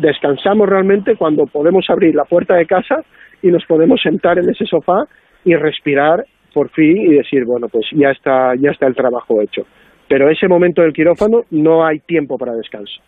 descansamos 0.00 0.68
realmente 0.68 1.16
cuando 1.16 1.44
podemos 1.46 1.84
abrir 1.90 2.14
la 2.14 2.24
puerta 2.24 2.54
de 2.54 2.64
casa 2.64 3.02
y 3.42 3.48
nos 3.48 3.64
podemos 3.66 4.00
sentar 4.00 4.38
en 4.38 4.48
ese 4.48 4.64
sofá 4.64 5.04
y 5.44 5.54
respirar 5.54 6.24
por 6.54 6.70
fin 6.70 6.96
y 6.96 7.14
decir, 7.14 7.44
bueno, 7.44 7.66
pues 7.68 7.86
ya 7.92 8.10
está, 8.10 8.54
ya 8.58 8.70
está 8.70 8.86
el 8.86 8.94
trabajo 8.94 9.42
hecho. 9.42 9.62
Pero 10.08 10.30
ese 10.30 10.48
momento 10.48 10.82
del 10.82 10.92
quirófano 10.92 11.42
no 11.50 11.84
hay 11.84 11.98
tiempo 11.98 12.38
para 12.38 12.54
descanso. 12.54 13.02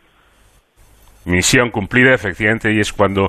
Misión 1.24 1.70
cumplida, 1.70 2.12
efectivamente, 2.12 2.72
y 2.72 2.80
es 2.80 2.92
cuando 2.92 3.28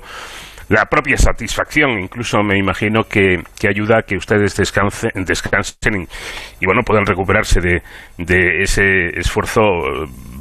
la 0.69 0.85
propia 0.85 1.17
satisfacción, 1.17 1.99
incluso 1.99 2.41
me 2.43 2.57
imagino 2.57 3.03
que, 3.03 3.41
ayuda 3.67 3.99
a 3.99 4.01
que 4.03 4.15
ustedes 4.15 4.55
descansen, 4.55 5.11
descansen 5.25 6.07
y, 6.59 6.65
bueno, 6.65 6.81
puedan 6.85 7.05
recuperarse 7.05 7.59
de, 7.59 7.81
de 8.17 8.61
ese 8.61 9.09
esfuerzo 9.19 9.61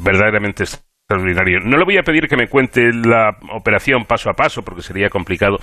verdaderamente 0.03 0.65
extraordinario. 0.65 1.61
No 1.65 1.79
le 1.79 1.85
voy 1.85 1.97
a 1.97 2.03
pedir 2.03 2.29
que 2.29 2.37
me 2.37 2.49
cuente 2.49 2.93
la 2.93 3.31
operación 3.53 4.05
paso 4.05 4.29
a 4.29 4.35
paso, 4.35 4.63
porque 4.63 4.83
sería 4.83 5.09
complicado. 5.09 5.59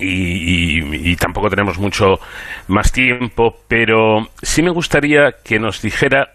Y, 0.00 1.16
tampoco 1.16 1.50
tenemos 1.50 1.78
mucho 1.78 2.20
más 2.68 2.92
tiempo, 2.92 3.56
pero 3.66 4.28
sí 4.40 4.62
me 4.62 4.70
gustaría 4.70 5.34
que 5.44 5.58
nos 5.58 5.82
dijera 5.82 6.28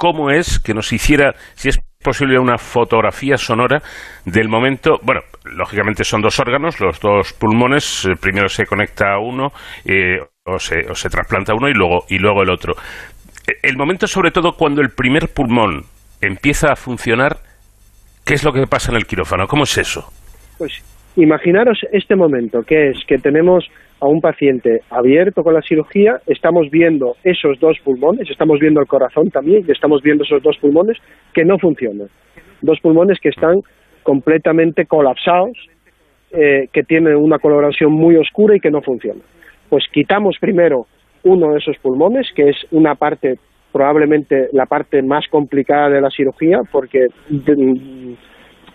cómo 0.00 0.30
es, 0.30 0.58
que 0.58 0.72
nos 0.72 0.94
hiciera, 0.94 1.34
si 1.52 1.68
es 1.68 1.78
posible 2.02 2.38
una 2.38 2.56
fotografía 2.56 3.36
sonora 3.36 3.82
del 4.24 4.48
momento, 4.48 4.98
bueno, 5.02 5.20
lógicamente 5.44 6.04
son 6.04 6.22
dos 6.22 6.40
órganos, 6.40 6.80
los 6.80 6.98
dos 7.00 7.34
pulmones, 7.34 8.06
eh, 8.06 8.12
primero 8.18 8.48
se 8.48 8.64
conecta 8.64 9.18
uno 9.18 9.52
eh, 9.84 10.16
o, 10.46 10.58
se, 10.58 10.90
o 10.90 10.94
se 10.94 11.10
trasplanta 11.10 11.52
uno 11.52 11.68
y 11.68 11.74
luego, 11.74 12.06
y 12.08 12.16
luego 12.16 12.42
el 12.42 12.48
otro. 12.48 12.72
E, 13.46 13.68
el 13.68 13.76
momento 13.76 14.06
sobre 14.06 14.30
todo 14.30 14.52
cuando 14.52 14.80
el 14.80 14.88
primer 14.88 15.28
pulmón 15.34 15.82
empieza 16.22 16.72
a 16.72 16.76
funcionar, 16.76 17.36
¿qué 18.24 18.32
es 18.32 18.42
lo 18.42 18.54
que 18.54 18.66
pasa 18.66 18.92
en 18.92 18.96
el 18.96 19.04
quirófano? 19.04 19.46
¿Cómo 19.46 19.64
es 19.64 19.76
eso? 19.76 20.10
Pues 20.56 20.72
imaginaros 21.16 21.78
este 21.92 22.16
momento, 22.16 22.62
que 22.62 22.88
es 22.88 23.04
que 23.06 23.18
tenemos 23.18 23.68
a 24.00 24.06
un 24.06 24.20
paciente 24.20 24.80
abierto 24.90 25.42
con 25.42 25.54
la 25.54 25.62
cirugía, 25.62 26.20
estamos 26.26 26.70
viendo 26.70 27.16
esos 27.22 27.58
dos 27.60 27.78
pulmones, 27.84 28.28
estamos 28.30 28.58
viendo 28.58 28.80
el 28.80 28.86
corazón 28.86 29.30
también, 29.30 29.64
y 29.66 29.72
estamos 29.72 30.02
viendo 30.02 30.24
esos 30.24 30.42
dos 30.42 30.56
pulmones 30.58 30.96
que 31.34 31.44
no 31.44 31.58
funcionan. 31.58 32.08
Dos 32.62 32.80
pulmones 32.80 33.18
que 33.20 33.28
están 33.28 33.60
completamente 34.02 34.86
colapsados, 34.86 35.56
eh, 36.32 36.68
que 36.72 36.82
tienen 36.82 37.16
una 37.16 37.38
coloración 37.38 37.92
muy 37.92 38.16
oscura 38.16 38.56
y 38.56 38.60
que 38.60 38.70
no 38.70 38.80
funcionan. 38.80 39.22
Pues 39.68 39.84
quitamos 39.92 40.36
primero 40.40 40.86
uno 41.24 41.52
de 41.52 41.58
esos 41.58 41.76
pulmones, 41.78 42.28
que 42.34 42.48
es 42.48 42.56
una 42.70 42.94
parte, 42.94 43.34
probablemente 43.72 44.48
la 44.52 44.66
parte 44.66 45.02
más 45.02 45.26
complicada 45.28 45.90
de 45.90 46.00
la 46.00 46.10
cirugía, 46.10 46.60
porque 46.72 47.06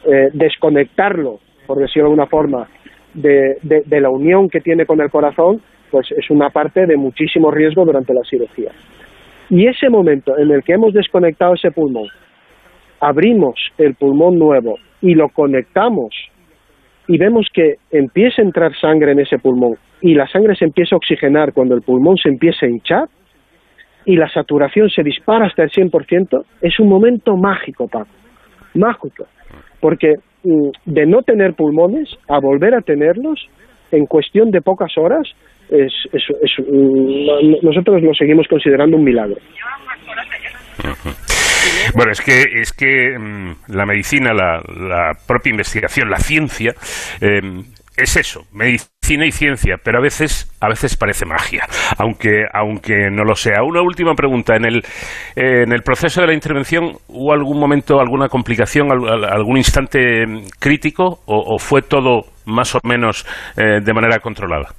eh, 0.05 0.29
desconectarlo, 0.33 1.39
por 1.65 1.79
decirlo 1.79 2.09
de 2.09 2.11
alguna 2.11 2.27
forma, 2.27 2.67
de, 3.15 3.99
la 3.99 4.09
unión 4.09 4.49
que 4.49 4.61
tiene 4.61 4.85
con 4.85 5.01
el 5.01 5.09
corazón, 5.09 5.61
pues 5.91 6.11
es 6.11 6.29
una 6.29 6.49
parte 6.49 6.85
de 6.85 6.97
muchísimo 6.97 7.51
riesgo 7.51 7.85
durante 7.85 8.13
la 8.13 8.21
cirugía. 8.29 8.71
Y 9.49 9.67
ese 9.67 9.89
momento 9.89 10.37
en 10.37 10.51
el 10.51 10.63
que 10.63 10.73
hemos 10.73 10.93
desconectado 10.93 11.53
ese 11.53 11.71
pulmón, 11.71 12.07
abrimos 12.99 13.55
el 13.77 13.95
pulmón 13.95 14.37
nuevo 14.37 14.75
y 15.01 15.13
lo 15.13 15.29
conectamos 15.29 16.13
y 17.07 17.17
vemos 17.17 17.47
que 17.53 17.75
empieza 17.91 18.41
a 18.41 18.45
entrar 18.45 18.75
sangre 18.75 19.11
en 19.11 19.19
ese 19.19 19.37
pulmón 19.37 19.77
y 20.01 20.15
la 20.15 20.27
sangre 20.27 20.55
se 20.55 20.65
empieza 20.65 20.95
a 20.95 20.97
oxigenar 20.97 21.53
cuando 21.53 21.75
el 21.75 21.81
pulmón 21.81 22.17
se 22.17 22.29
empieza 22.29 22.65
a 22.65 22.69
hinchar 22.69 23.07
y 24.05 24.15
la 24.15 24.29
saturación 24.29 24.89
se 24.89 25.03
dispara 25.03 25.47
hasta 25.47 25.63
el 25.63 25.71
100%, 25.71 26.45
es 26.61 26.79
un 26.79 26.87
momento 26.87 27.35
mágico, 27.35 27.87
Paco, 27.87 28.09
mágico, 28.75 29.25
porque 29.79 30.15
de 30.85 31.05
no 31.05 31.21
tener 31.21 31.53
pulmones 31.53 32.09
a 32.27 32.39
volver 32.39 32.75
a 32.75 32.81
tenerlos 32.81 33.47
en 33.91 34.05
cuestión 34.05 34.51
de 34.51 34.61
pocas 34.61 34.97
horas, 34.97 35.27
es, 35.69 35.91
mm, 36.59 37.65
nosotros 37.65 38.01
lo 38.01 38.13
seguimos 38.13 38.47
considerando 38.47 38.97
un 38.97 39.03
milagro. 39.03 39.37
Bueno, 41.95 42.11
es 42.11 42.21
que, 42.21 42.41
es 42.61 42.73
que 42.73 43.17
mm, 43.17 43.73
la 43.73 43.85
medicina, 43.85 44.33
la, 44.33 45.11
propia 45.27 45.51
investigación, 45.51 46.09
la 46.09 46.17
ciencia, 46.17 46.73
em, 47.21 47.63
es 47.97 48.17
eso, 48.17 48.41
medicina 48.53 49.25
y 49.25 49.31
ciencia, 49.31 49.75
pero 49.83 49.99
a 49.99 50.01
veces, 50.01 50.51
a 50.61 50.67
veces 50.67 50.97
parece 50.97 51.25
magia, 51.25 51.63
aunque, 51.97 52.43
aunque 52.53 53.09
no 53.11 53.23
lo 53.23 53.35
sea. 53.35 53.63
Una 53.63 53.81
última 53.81 54.13
pregunta. 54.13 54.55
En 54.55 54.65
el, 54.65 54.81
en 55.35 55.71
el 55.71 55.81
proceso 55.81 56.21
de 56.21 56.27
la 56.27 56.33
intervención, 56.33 56.97
¿hubo 57.07 57.33
algún 57.33 57.59
momento, 57.59 57.99
alguna 57.99 58.27
complicación, 58.27 58.87
algún 58.91 59.57
instante 59.57 60.23
em, 60.23 60.43
crítico 60.59 61.19
o, 61.25 61.57
fue 61.57 61.81
todo 61.81 62.23
más 62.45 62.75
o 62.75 62.79
menos 62.83 63.25
eh, 63.57 63.79
de 63.83 63.93
manera 63.93 64.19
controlada? 64.19 64.69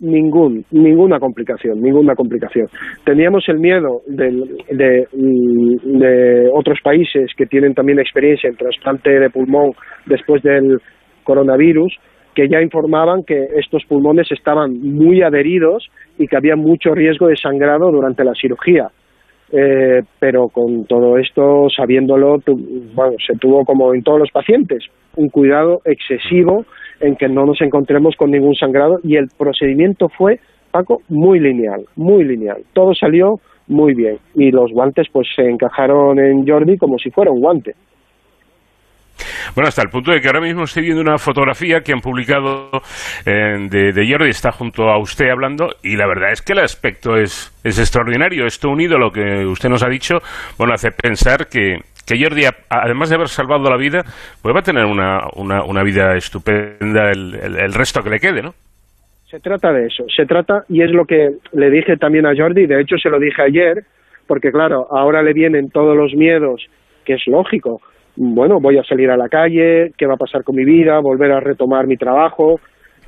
ningún, 0.00 0.64
ninguna 0.70 1.18
complicación, 1.18 1.80
ninguna 1.82 2.14
complicación. 2.14 2.68
Teníamos 3.04 3.48
el 3.48 3.58
miedo 3.58 4.02
de, 4.06 4.30
de, 4.70 6.48
otros 6.52 6.78
países 6.82 7.32
que 7.36 7.46
tienen 7.46 7.74
también 7.74 7.98
experiencia 7.98 8.48
en 8.48 8.56
trasplante 8.56 9.10
de 9.10 9.30
pulmón 9.30 9.72
después 10.06 10.42
del 10.42 10.78
coronavirus, 11.24 11.92
que 12.38 12.48
ya 12.48 12.62
informaban 12.62 13.24
que 13.24 13.48
estos 13.56 13.84
pulmones 13.88 14.30
estaban 14.30 14.78
muy 14.80 15.22
adheridos 15.22 15.88
y 16.18 16.28
que 16.28 16.36
había 16.36 16.54
mucho 16.54 16.94
riesgo 16.94 17.26
de 17.26 17.36
sangrado 17.36 17.90
durante 17.90 18.22
la 18.22 18.32
cirugía. 18.40 18.90
Eh, 19.50 20.02
pero 20.20 20.46
con 20.46 20.84
todo 20.84 21.18
esto, 21.18 21.66
sabiéndolo, 21.76 22.36
bueno, 22.94 23.16
se 23.26 23.36
tuvo 23.40 23.64
como 23.64 23.92
en 23.92 24.04
todos 24.04 24.20
los 24.20 24.30
pacientes, 24.30 24.84
un 25.16 25.30
cuidado 25.30 25.80
excesivo 25.84 26.64
en 27.00 27.16
que 27.16 27.26
no 27.26 27.44
nos 27.44 27.60
encontremos 27.60 28.14
con 28.14 28.30
ningún 28.30 28.54
sangrado 28.54 29.00
y 29.02 29.16
el 29.16 29.26
procedimiento 29.36 30.08
fue, 30.08 30.38
Paco, 30.70 30.98
muy 31.08 31.40
lineal, 31.40 31.86
muy 31.96 32.22
lineal. 32.22 32.62
Todo 32.72 32.94
salió 32.94 33.40
muy 33.66 33.94
bien 33.94 34.18
y 34.36 34.52
los 34.52 34.70
guantes 34.70 35.08
pues 35.12 35.26
se 35.34 35.42
encajaron 35.42 36.20
en 36.20 36.46
Jordi 36.46 36.76
como 36.76 36.98
si 36.98 37.10
fuera 37.10 37.32
un 37.32 37.40
guante. 37.40 37.74
Bueno, 39.54 39.68
hasta 39.68 39.82
el 39.82 39.88
punto 39.88 40.12
de 40.12 40.20
que 40.20 40.28
ahora 40.28 40.40
mismo 40.40 40.64
estoy 40.64 40.84
viendo 40.84 41.00
una 41.00 41.18
fotografía 41.18 41.80
que 41.80 41.92
han 41.92 42.00
publicado 42.00 42.70
eh, 43.26 43.56
de, 43.68 44.08
Jordi, 44.08 44.30
está 44.30 44.52
junto 44.52 44.88
a 44.88 44.98
usted 44.98 45.30
hablando, 45.30 45.70
y 45.82 45.96
la 45.96 46.06
verdad 46.06 46.32
es 46.32 46.42
que 46.42 46.52
el 46.52 46.60
aspecto 46.60 47.16
es, 47.16 47.52
es 47.64 47.78
extraordinario. 47.78 48.46
Esto 48.46 48.68
unido 48.70 48.96
a 48.96 49.00
lo 49.00 49.10
que 49.10 49.44
usted 49.46 49.68
nos 49.68 49.82
ha 49.82 49.88
dicho, 49.88 50.18
bueno, 50.56 50.74
hace 50.74 50.90
pensar 50.90 51.48
que, 51.48 51.78
que 52.06 52.22
Jordi, 52.22 52.44
además 52.68 53.10
de 53.10 53.16
haber 53.16 53.28
salvado 53.28 53.68
la 53.68 53.76
vida, 53.76 54.02
pues 54.42 54.54
va 54.54 54.60
a 54.60 54.62
tener 54.62 54.84
una, 54.84 55.20
una, 55.34 55.82
vida 55.82 56.16
estupenda 56.16 57.10
el, 57.10 57.34
el, 57.34 57.72
resto 57.72 58.02
que 58.02 58.10
le 58.10 58.18
quede, 58.18 58.42
¿no? 58.42 58.54
Se 59.30 59.40
trata 59.40 59.72
de 59.72 59.86
eso, 59.86 60.04
se 60.14 60.24
trata, 60.24 60.64
y 60.68 60.82
es 60.82 60.90
lo 60.90 61.04
que 61.04 61.32
le 61.52 61.70
dije 61.70 61.96
también 61.98 62.24
a 62.24 62.34
Jordi, 62.34 62.66
de 62.66 62.80
hecho 62.80 62.96
se 62.96 63.10
lo 63.10 63.18
dije 63.18 63.42
ayer, 63.42 63.84
porque 64.26 64.50
claro, 64.50 64.86
ahora 64.90 65.22
le 65.22 65.34
vienen 65.34 65.70
todos 65.70 65.94
los 65.94 66.14
miedos, 66.14 66.66
que 67.04 67.14
es 67.14 67.26
lógico, 67.26 67.82
bueno, 68.18 68.58
voy 68.60 68.78
a 68.78 68.84
salir 68.84 69.10
a 69.10 69.16
la 69.16 69.28
calle, 69.28 69.92
qué 69.96 70.06
va 70.06 70.14
a 70.14 70.18
pasar 70.18 70.44
con 70.44 70.56
mi 70.56 70.64
vida, 70.64 70.98
volver 71.00 71.32
a 71.32 71.40
retomar 71.40 71.86
mi 71.86 71.96
trabajo, 71.96 72.60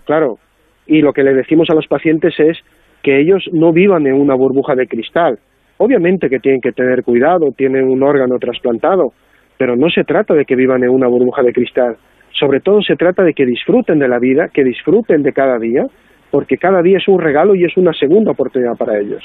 claro, 0.05 0.39
y 0.87 1.03
lo 1.03 1.13
que 1.13 1.23
le 1.23 1.35
decimos 1.35 1.69
a 1.71 1.75
los 1.75 1.87
pacientes 1.87 2.35
es 2.39 2.59
que 3.03 3.21
ellos 3.21 3.45
no 3.53 3.73
vivan 3.73 4.07
en 4.07 4.15
una 4.15 4.35
burbuja 4.35 4.75
de 4.75 4.87
cristal, 4.87 5.39
Obviamente 5.83 6.29
que 6.29 6.41
tienen 6.41 6.61
que 6.61 6.73
tener 6.73 7.03
cuidado, 7.03 7.53
tienen 7.57 7.89
un 7.89 8.03
órgano 8.03 8.39
trasplantado, 8.39 9.15
pero 9.57 9.77
no 9.77 9.89
se 9.89 10.05
trata 10.05 10.35
de 10.35 10.45
que 10.45 10.55
vivan 10.55 10.85
en 10.85 10.91
una 10.91 11.09
burbuja 11.09 11.43
de 11.43 11.55
cristal. 11.55 11.97
Sobre 12.39 12.61
todo 12.61 12.83
se 12.83 12.97
trata 12.97 13.23
de 13.23 13.33
que 13.33 13.47
disfruten 13.47 13.99
de 13.99 14.07
la 14.07 14.19
vida, 14.19 14.49
que 14.53 14.63
disfruten 14.63 15.23
de 15.23 15.33
cada 15.33 15.59
día, 15.59 15.87
porque 16.31 16.59
cada 16.59 16.83
día 16.83 16.99
es 16.99 17.09
un 17.09 17.19
regalo 17.19 17.55
y 17.55 17.65
es 17.65 17.75
una 17.79 17.95
segunda 17.95 18.33
oportunidad 18.33 18.77
para 18.77 18.99
ellos. 18.99 19.25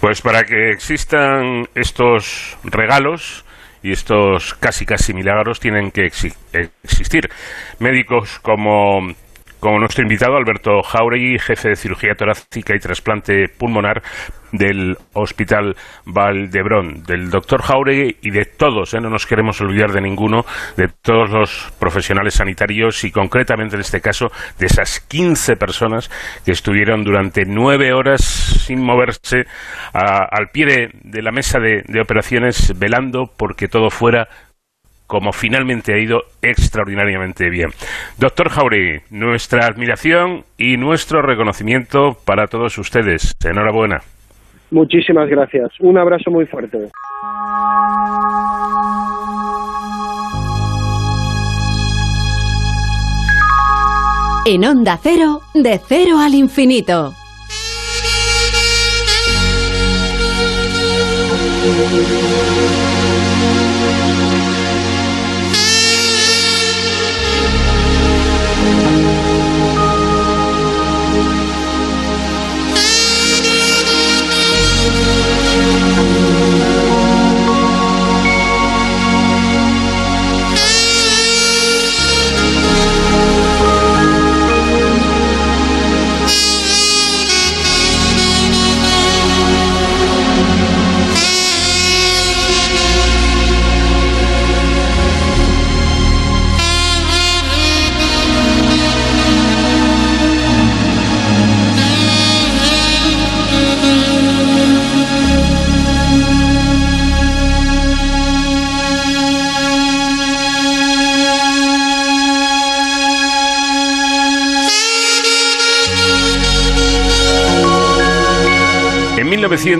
Pues 0.00 0.22
para 0.22 0.44
que 0.44 0.70
existan 0.70 1.68
estos 1.74 2.56
regalos 2.62 3.44
y 3.82 3.92
estos 3.92 4.54
casi 4.54 4.86
casi 4.86 5.12
milagros 5.12 5.60
tienen 5.60 5.90
que 5.90 6.06
existir 6.06 7.30
médicos 7.78 8.38
como 8.40 9.12
como 9.60 9.78
nuestro 9.78 10.02
invitado 10.02 10.36
Alberto 10.36 10.82
Jauregui, 10.82 11.38
jefe 11.38 11.70
de 11.70 11.76
cirugía 11.76 12.14
torácica 12.14 12.74
y 12.74 12.78
trasplante 12.78 13.48
pulmonar 13.48 14.02
del 14.52 14.96
Hospital 15.12 15.76
Valdebrón, 16.06 17.02
del 17.04 17.30
doctor 17.30 17.62
Jauregui 17.62 18.16
y 18.22 18.30
de 18.30 18.44
todos, 18.46 18.94
¿eh? 18.94 19.00
no 19.00 19.10
nos 19.10 19.26
queremos 19.26 19.60
olvidar 19.60 19.92
de 19.92 20.00
ninguno, 20.00 20.44
de 20.76 20.88
todos 20.88 21.30
los 21.30 21.72
profesionales 21.78 22.34
sanitarios 22.34 23.04
y 23.04 23.10
concretamente 23.10 23.76
en 23.76 23.80
este 23.80 24.00
caso 24.00 24.28
de 24.58 24.66
esas 24.66 25.00
15 25.00 25.56
personas 25.56 26.10
que 26.44 26.52
estuvieron 26.52 27.04
durante 27.04 27.44
nueve 27.44 27.92
horas 27.92 28.22
sin 28.22 28.82
moverse 28.82 29.46
al 29.92 30.48
pie 30.50 30.90
de, 30.92 31.22
la 31.22 31.32
mesa 31.32 31.58
de 31.58 32.00
operaciones 32.00 32.78
velando 32.78 33.30
porque 33.36 33.68
todo 33.68 33.90
fuera 33.90 34.28
como 35.08 35.32
finalmente 35.32 35.94
ha 35.94 35.98
ido 35.98 36.20
extraordinariamente 36.42 37.50
bien. 37.50 37.70
Doctor 38.18 38.50
Jauregui, 38.50 39.00
nuestra 39.10 39.66
admiración 39.66 40.44
y 40.56 40.76
nuestro 40.76 41.22
reconocimiento 41.22 42.12
para 42.24 42.46
todos 42.46 42.78
ustedes. 42.78 43.34
Enhorabuena. 43.44 43.98
Muchísimas 44.70 45.28
gracias. 45.28 45.72
Un 45.80 45.98
abrazo 45.98 46.30
muy 46.30 46.46
fuerte. 46.46 46.78
En 54.46 54.64
Onda 54.64 54.98
Cero, 55.02 55.40
de 55.54 55.78
cero 55.88 56.18
al 56.20 56.34
infinito. 56.34 57.12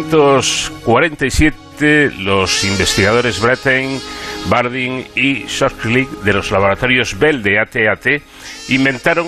1947, 0.09 2.13
los 2.21 2.65
investigadores 2.65 3.41
Bretain, 3.41 4.01
Barding 4.47 5.05
y 5.15 5.45
Shortclick 5.45 6.09
de 6.23 6.33
los 6.33 6.51
laboratorios 6.51 7.19
Bell 7.19 7.43
de 7.43 7.59
AT&T 7.59 8.23
inventaron 8.69 9.27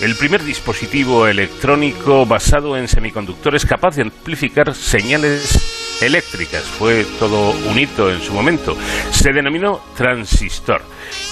el 0.00 0.16
primer 0.16 0.42
dispositivo 0.42 1.28
electrónico 1.28 2.26
basado 2.26 2.76
en 2.76 2.88
semiconductores 2.88 3.64
capaz 3.64 3.94
de 3.94 4.02
amplificar 4.02 4.74
señales 4.74 6.02
eléctricas. 6.02 6.64
Fue 6.64 7.06
todo 7.20 7.52
un 7.52 7.78
hito 7.78 8.10
en 8.10 8.20
su 8.20 8.32
momento. 8.32 8.76
Se 9.12 9.32
denominó 9.32 9.80
transistor 9.96 10.82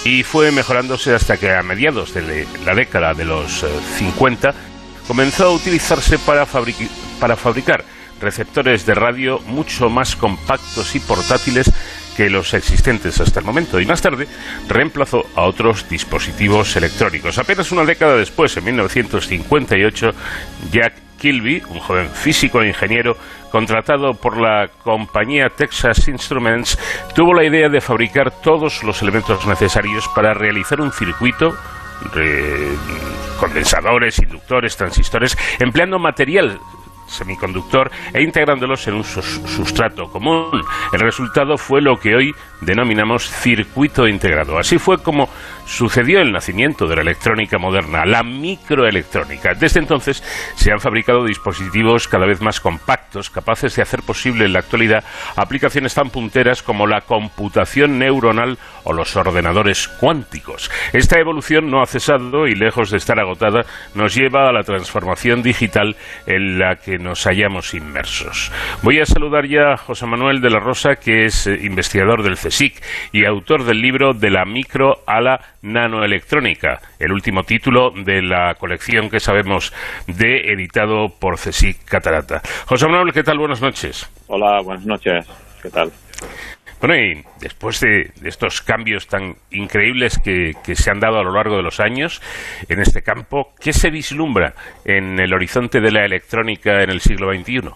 y 0.05 0.23
fue 0.23 0.53
mejorándose 0.53 1.13
hasta 1.13 1.35
que 1.35 1.51
a 1.51 1.61
mediados 1.63 2.13
de 2.13 2.47
la 2.65 2.75
década 2.75 3.13
de 3.13 3.25
los 3.25 3.65
50 3.97 4.49
eh, 4.49 4.53
comenzó 5.05 5.47
a 5.47 5.51
utilizarse 5.51 6.17
para 6.17 6.45
fabricar 6.45 7.83
receptores 8.19 8.85
de 8.85 8.95
radio 8.95 9.39
mucho 9.47 9.89
más 9.89 10.15
compactos 10.15 10.95
y 10.95 10.99
portátiles 10.99 11.71
que 12.15 12.29
los 12.29 12.53
existentes 12.53 13.21
hasta 13.21 13.39
el 13.39 13.45
momento 13.45 13.79
y 13.79 13.85
más 13.85 14.01
tarde 14.01 14.27
reemplazó 14.67 15.25
a 15.35 15.43
otros 15.43 15.87
dispositivos 15.87 16.75
electrónicos. 16.75 17.37
Apenas 17.37 17.71
una 17.71 17.85
década 17.85 18.15
después, 18.17 18.55
en 18.57 18.65
1958, 18.65 20.09
Jack 20.71 20.93
Kilby, 21.17 21.63
un 21.69 21.79
joven 21.79 22.09
físico 22.09 22.61
e 22.61 22.67
ingeniero 22.67 23.15
contratado 23.51 24.13
por 24.13 24.39
la 24.39 24.67
compañía 24.83 25.49
Texas 25.49 26.07
Instruments, 26.07 26.77
tuvo 27.15 27.33
la 27.33 27.45
idea 27.45 27.69
de 27.69 27.81
fabricar 27.81 28.31
todos 28.41 28.83
los 28.83 29.01
elementos 29.01 29.45
necesarios 29.45 30.07
para 30.13 30.33
realizar 30.33 30.81
un 30.81 30.91
circuito 30.91 31.55
condensadores, 33.39 34.19
inductores, 34.19 34.75
transistores, 34.75 35.37
empleando 35.59 35.99
material 35.99 36.59
semiconductor 37.09 37.91
e 38.13 38.21
integrándolos 38.21 38.87
en 38.87 38.95
un 38.95 39.03
sustrato 39.03 40.09
común. 40.09 40.61
El 40.93 40.99
resultado 40.99 41.57
fue 41.57 41.81
lo 41.81 41.97
que 41.97 42.15
hoy 42.15 42.31
denominamos 42.61 43.29
circuito 43.29 44.07
integrado. 44.07 44.57
Así 44.57 44.77
fue 44.77 45.01
como 45.01 45.29
sucedió 45.65 46.19
el 46.21 46.31
nacimiento 46.31 46.87
de 46.87 46.95
la 46.95 47.01
electrónica 47.01 47.57
moderna, 47.57 48.05
la 48.05 48.23
microelectrónica. 48.23 49.53
Desde 49.53 49.79
entonces 49.79 50.23
se 50.55 50.71
han 50.71 50.79
fabricado 50.79 51.25
dispositivos 51.25 52.07
cada 52.07 52.25
vez 52.25 52.41
más 52.41 52.59
compactos, 52.59 53.29
capaces 53.29 53.75
de 53.75 53.81
hacer 53.81 54.01
posible 54.03 54.45
en 54.45 54.53
la 54.53 54.59
actualidad 54.59 55.03
aplicaciones 55.35 55.93
tan 55.93 56.09
punteras 56.09 56.63
como 56.63 56.87
la 56.87 57.01
computación 57.01 57.99
neuronal 57.99 58.57
o 58.83 58.93
los 58.93 59.15
ordenadores 59.15 59.87
cuánticos. 59.87 60.71
Esta 60.93 61.19
evolución 61.19 61.69
no 61.69 61.81
ha 61.81 61.85
cesado 61.85 62.47
y 62.47 62.55
lejos 62.55 62.91
de 62.91 62.97
estar 62.97 63.19
agotada 63.19 63.65
nos 63.93 64.15
lleva 64.15 64.49
a 64.49 64.53
la 64.53 64.63
transformación 64.63 65.41
digital 65.41 65.95
en 66.25 66.59
la 66.59 66.75
que 66.75 66.98
nos 66.99 67.25
hallamos 67.25 67.73
inmersos. 67.73 68.51
Voy 68.83 68.99
a 68.99 69.05
saludar 69.05 69.47
ya 69.47 69.73
a 69.73 69.77
José 69.77 70.05
Manuel 70.05 70.41
de 70.41 70.49
la 70.49 70.59
Rosa, 70.59 70.95
que 70.95 71.25
es 71.25 71.47
eh, 71.47 71.59
investigador 71.63 72.23
del 72.23 72.35
CSIC 72.35 72.83
y 73.11 73.25
autor 73.25 73.63
del 73.63 73.81
libro 73.81 74.13
De 74.13 74.29
la 74.29 74.45
micro 74.45 75.01
a 75.07 75.21
la 75.21 75.39
nanoelectrónica, 75.61 76.79
el 76.99 77.11
último 77.11 77.43
título 77.43 77.91
de 77.91 78.21
la 78.21 78.55
colección 78.55 79.09
que 79.09 79.19
sabemos 79.19 79.73
de 80.07 80.51
editado 80.51 81.09
por 81.19 81.37
CSIC 81.37 81.85
Catarata. 81.85 82.41
José 82.65 82.87
Manuel, 82.87 83.13
¿qué 83.13 83.23
tal? 83.23 83.39
Buenas 83.39 83.61
noches. 83.61 84.09
Hola, 84.27 84.61
buenas 84.61 84.85
noches. 84.85 85.25
¿Qué 85.61 85.69
tal? 85.69 85.91
Bueno, 86.79 86.95
y 86.95 87.23
después 87.41 87.81
de, 87.81 88.11
estos 88.23 88.61
cambios 88.61 89.07
tan 89.07 89.33
increíbles 89.51 90.17
que, 90.17 90.53
se 90.75 90.91
han 90.91 90.99
dado 90.99 91.19
a 91.19 91.23
lo 91.23 91.33
largo 91.33 91.57
de 91.57 91.63
los 91.63 91.79
años 91.81 92.21
en 92.69 92.79
este 92.79 93.01
campo, 93.01 93.49
¿qué 93.59 93.73
se 93.73 93.89
vislumbra 93.89 94.53
en 94.85 95.19
el 95.19 95.33
horizonte 95.33 95.81
de 95.81 95.91
la 95.91 96.05
electrónica 96.05 96.81
en 96.81 96.89
el 96.89 97.01
siglo 97.01 97.33
XXI? 97.33 97.69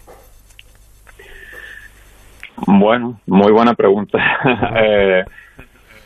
Bueno, 2.66 3.20
muy 3.28 3.52
buena 3.52 3.74
pregunta. 3.74 4.20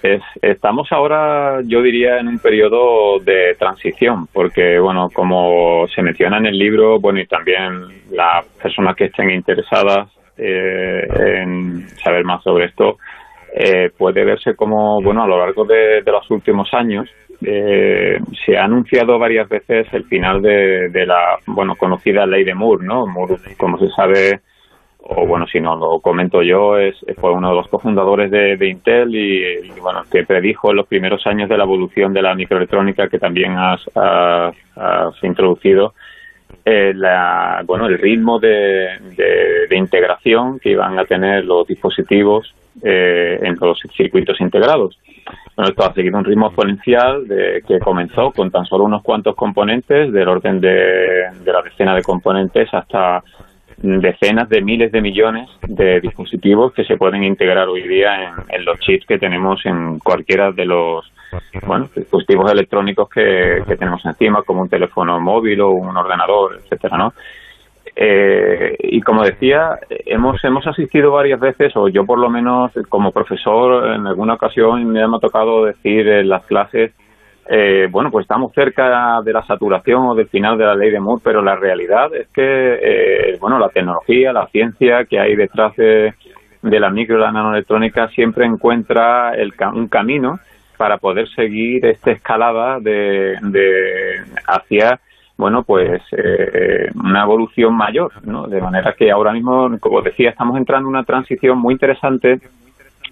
eh, 0.01 0.19
estamos 0.41 0.91
ahora, 0.91 1.61
yo 1.65 1.83
diría, 1.83 2.17
en 2.17 2.29
un 2.29 2.39
periodo 2.39 3.19
de 3.19 3.55
transición, 3.59 4.27
porque, 4.33 4.79
bueno, 4.79 5.09
como 5.13 5.87
se 5.87 6.01
menciona 6.01 6.37
en 6.37 6.47
el 6.47 6.57
libro, 6.57 6.99
bueno, 6.99 7.19
y 7.19 7.27
también 7.27 7.83
las 8.11 8.43
personas 8.61 8.95
que 8.95 9.05
estén 9.05 9.29
interesadas 9.29 10.16
eh, 10.37 11.07
en 11.41 11.87
saber 12.03 12.23
más 12.23 12.43
sobre 12.43 12.65
esto, 12.65 12.97
eh, 13.53 13.89
puede 13.97 14.23
verse 14.23 14.55
como, 14.55 15.01
bueno, 15.01 15.23
a 15.23 15.27
lo 15.27 15.39
largo 15.39 15.65
de, 15.65 16.03
los 16.05 16.29
últimos 16.29 16.71
años, 16.73 17.09
eh, 17.41 18.19
se 18.45 18.57
ha 18.57 18.65
anunciado 18.65 19.17
varias 19.17 19.47
veces 19.49 19.87
el 19.93 20.03
final 20.05 20.41
de, 20.41 21.05
la, 21.05 21.39
bueno, 21.47 21.75
conocida 21.75 22.25
ley 22.25 22.43
de 22.43 22.53
Moore, 22.53 22.85
¿no? 22.85 23.07
Moore, 23.07 23.37
como 23.57 23.79
se 23.79 23.87
sabe, 23.89 24.41
o 24.99 25.25
bueno, 25.25 25.47
si 25.47 25.59
no 25.59 25.75
lo 25.75 25.99
comento 26.01 26.41
yo, 26.43 26.77
es, 26.77 26.95
fue 27.19 27.31
uno 27.31 27.49
de 27.49 27.55
los 27.55 27.67
cofundadores 27.67 28.29
de, 28.29 28.67
Intel 28.67 29.15
y, 29.15 29.71
bueno, 29.81 30.03
que 30.11 30.23
predijo 30.23 30.71
en 30.71 30.77
los 30.77 30.87
primeros 30.87 31.25
años 31.25 31.49
de 31.49 31.57
la 31.57 31.63
evolución 31.63 32.13
de 32.13 32.21
la 32.21 32.35
microelectrónica 32.35 33.07
que 33.07 33.17
también 33.17 33.55
has, 33.57 33.81
introducido, 35.23 35.93
eh, 36.69 36.93
la, 36.93 37.63
bueno, 37.65 37.85
el 37.85 37.97
ritmo 37.97 38.39
de, 38.39 38.89
integración 39.71 40.59
que 40.59 40.71
iban 40.71 40.99
a 40.99 41.05
tener 41.05 41.45
los 41.45 41.65
dispositivos 41.65 42.53
eh, 42.83 43.39
en 43.41 43.55
los 43.55 43.79
circuitos 43.95 44.41
integrados. 44.41 44.99
Bueno, 45.55 45.69
esto 45.69 45.85
ha 45.85 45.93
seguido 45.93 46.17
un 46.17 46.25
ritmo 46.25 46.47
exponencial 46.47 47.25
de, 47.25 47.63
que 47.65 47.79
comenzó 47.79 48.31
con 48.31 48.51
tan 48.51 48.65
solo 48.65 48.83
unos 48.83 49.01
cuantos 49.01 49.33
componentes, 49.35 50.11
del 50.11 50.27
orden 50.27 50.59
de, 50.59 51.29
de 51.41 51.53
la 51.53 51.61
decena 51.61 51.95
de 51.95 52.03
componentes 52.03 52.67
hasta 52.73 53.23
decenas 53.77 54.49
de 54.49 54.61
miles 54.61 54.91
de 54.91 55.01
millones 55.01 55.49
de 55.67 55.99
dispositivos 56.01 56.73
que 56.73 56.83
se 56.83 56.97
pueden 56.97 57.23
integrar 57.23 57.67
hoy 57.67 57.87
día 57.87 58.33
en, 58.49 58.65
los 58.65 58.79
chips 58.79 59.05
que 59.05 59.19
tenemos 59.19 59.63
en 59.65 59.99
cualquiera 59.99 60.51
de 60.51 60.65
los 60.65 61.11
dispositivos 61.95 62.51
electrónicos 62.51 63.09
que, 63.09 63.61
tenemos 63.77 64.03
encima, 64.05 64.41
como 64.43 64.61
un 64.61 64.69
teléfono 64.69 65.19
móvil 65.19 65.61
o 65.61 65.69
un 65.69 65.95
ordenador, 65.95 66.57
etcétera, 66.57 66.97
¿no? 66.97 67.13
Eh, 67.95 68.75
y 68.79 69.01
como 69.01 69.23
decía, 69.23 69.79
hemos 69.89 70.43
hemos 70.43 70.67
asistido 70.67 71.11
varias 71.11 71.39
veces, 71.39 71.75
o 71.75 71.87
yo 71.87 72.05
por 72.05 72.19
lo 72.19 72.29
menos 72.29 72.71
como 72.89 73.11
profesor 73.11 73.95
en 73.95 74.05
alguna 74.05 74.35
ocasión 74.35 74.85
me 74.87 75.01
ha 75.01 75.07
tocado 75.19 75.65
decir 75.65 76.07
en 76.07 76.29
las 76.29 76.45
clases 76.45 76.93
eh, 77.49 77.87
bueno, 77.89 78.11
pues 78.11 78.23
estamos 78.23 78.51
cerca 78.53 79.21
de 79.21 79.31
la 79.31 79.45
saturación 79.45 80.07
o 80.07 80.15
del 80.15 80.27
final 80.27 80.57
de 80.57 80.65
la 80.65 80.75
ley 80.75 80.91
de 80.91 80.99
Moore, 80.99 81.21
pero 81.23 81.41
la 81.41 81.55
realidad 81.55 82.13
es 82.13 82.27
que, 82.29 82.43
eh, 82.43 83.37
bueno, 83.39 83.57
la 83.57 83.69
tecnología, 83.69 84.33
la 84.33 84.47
ciencia 84.47 85.05
que 85.05 85.19
hay 85.19 85.35
detrás 85.35 85.75
de, 85.75 86.13
la 86.61 86.89
micro 86.89 87.17
y 87.17 87.21
la 87.21 87.31
nanoelectrónica 87.31 88.09
siempre 88.09 88.45
encuentra 88.45 89.33
el, 89.35 89.53
un 89.73 89.87
camino 89.87 90.39
para 90.77 90.97
poder 90.97 91.29
seguir 91.29 91.85
esta 91.85 92.11
escalada 92.11 92.79
de, 92.79 93.35
hacia 94.45 94.99
bueno, 95.37 95.63
pues 95.63 96.01
eh, 96.11 96.89
una 96.95 97.21
evolución 97.21 97.75
mayor, 97.75 98.11
¿no? 98.25 98.47
De 98.47 98.59
manera 98.59 98.93
que 98.93 99.11
ahora 99.11 99.31
mismo, 99.31 99.69
como 99.79 100.01
decía, 100.01 100.31
estamos 100.31 100.57
entrando 100.57 100.89
en 100.89 100.95
una 100.95 101.03
transición 101.03 101.59
muy 101.59 101.73
interesante 101.73 102.41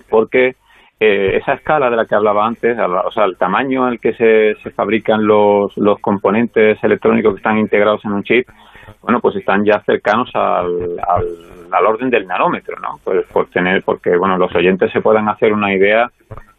porque 0.09 0.55
eh, 0.99 1.37
esa 1.37 1.53
escala 1.53 1.89
de 1.89 1.97
la 1.97 2.05
que 2.05 2.15
hablaba 2.15 2.45
antes, 2.45 2.77
o 2.79 3.11
sea, 3.11 3.25
el 3.25 3.37
tamaño 3.37 3.85
al 3.85 3.99
que 3.99 4.13
se, 4.13 4.55
se 4.63 4.71
fabrican 4.71 5.25
los, 5.25 5.75
los 5.77 5.99
componentes 5.99 6.81
electrónicos 6.83 7.33
que 7.33 7.37
están 7.37 7.57
integrados 7.57 8.03
en 8.05 8.13
un 8.13 8.23
chip, 8.23 8.47
bueno, 9.01 9.19
pues 9.19 9.35
están 9.35 9.65
ya 9.65 9.81
cercanos 9.85 10.29
al, 10.33 10.97
al, 11.71 11.85
orden 11.85 12.09
del 12.09 12.25
nanómetro, 12.25 12.79
¿no? 12.79 12.99
Pues 13.03 13.25
por 13.27 13.47
tener, 13.49 13.83
porque, 13.83 14.15
bueno, 14.17 14.37
los 14.37 14.55
oyentes 14.55 14.91
se 14.91 15.01
puedan 15.01 15.27
hacer 15.27 15.53
una 15.53 15.73
idea, 15.73 16.09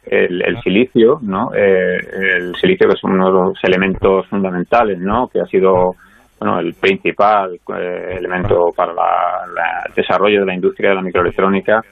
el, 0.04 0.42
el 0.42 0.60
silicio, 0.60 1.18
¿no? 1.22 1.50
Eh, 1.54 1.98
el 2.36 2.54
silicio 2.56 2.88
que 2.88 2.94
es 2.94 3.04
uno 3.04 3.26
de 3.26 3.32
los 3.32 3.64
elementos 3.64 4.26
fundamentales, 4.28 4.98
¿no? 4.98 5.28
Que 5.28 5.40
ha 5.40 5.46
sido, 5.46 5.94
bueno, 6.38 6.60
el 6.60 6.74
principal 6.74 7.58
eh, 7.76 8.16
elemento 8.18 8.70
para 8.76 8.92
el 8.92 9.94
desarrollo 9.94 10.40
de 10.40 10.46
la 10.46 10.54
industria 10.54 10.90
de 10.90 10.96
la 10.96 11.02
microelectrónica, 11.02 11.82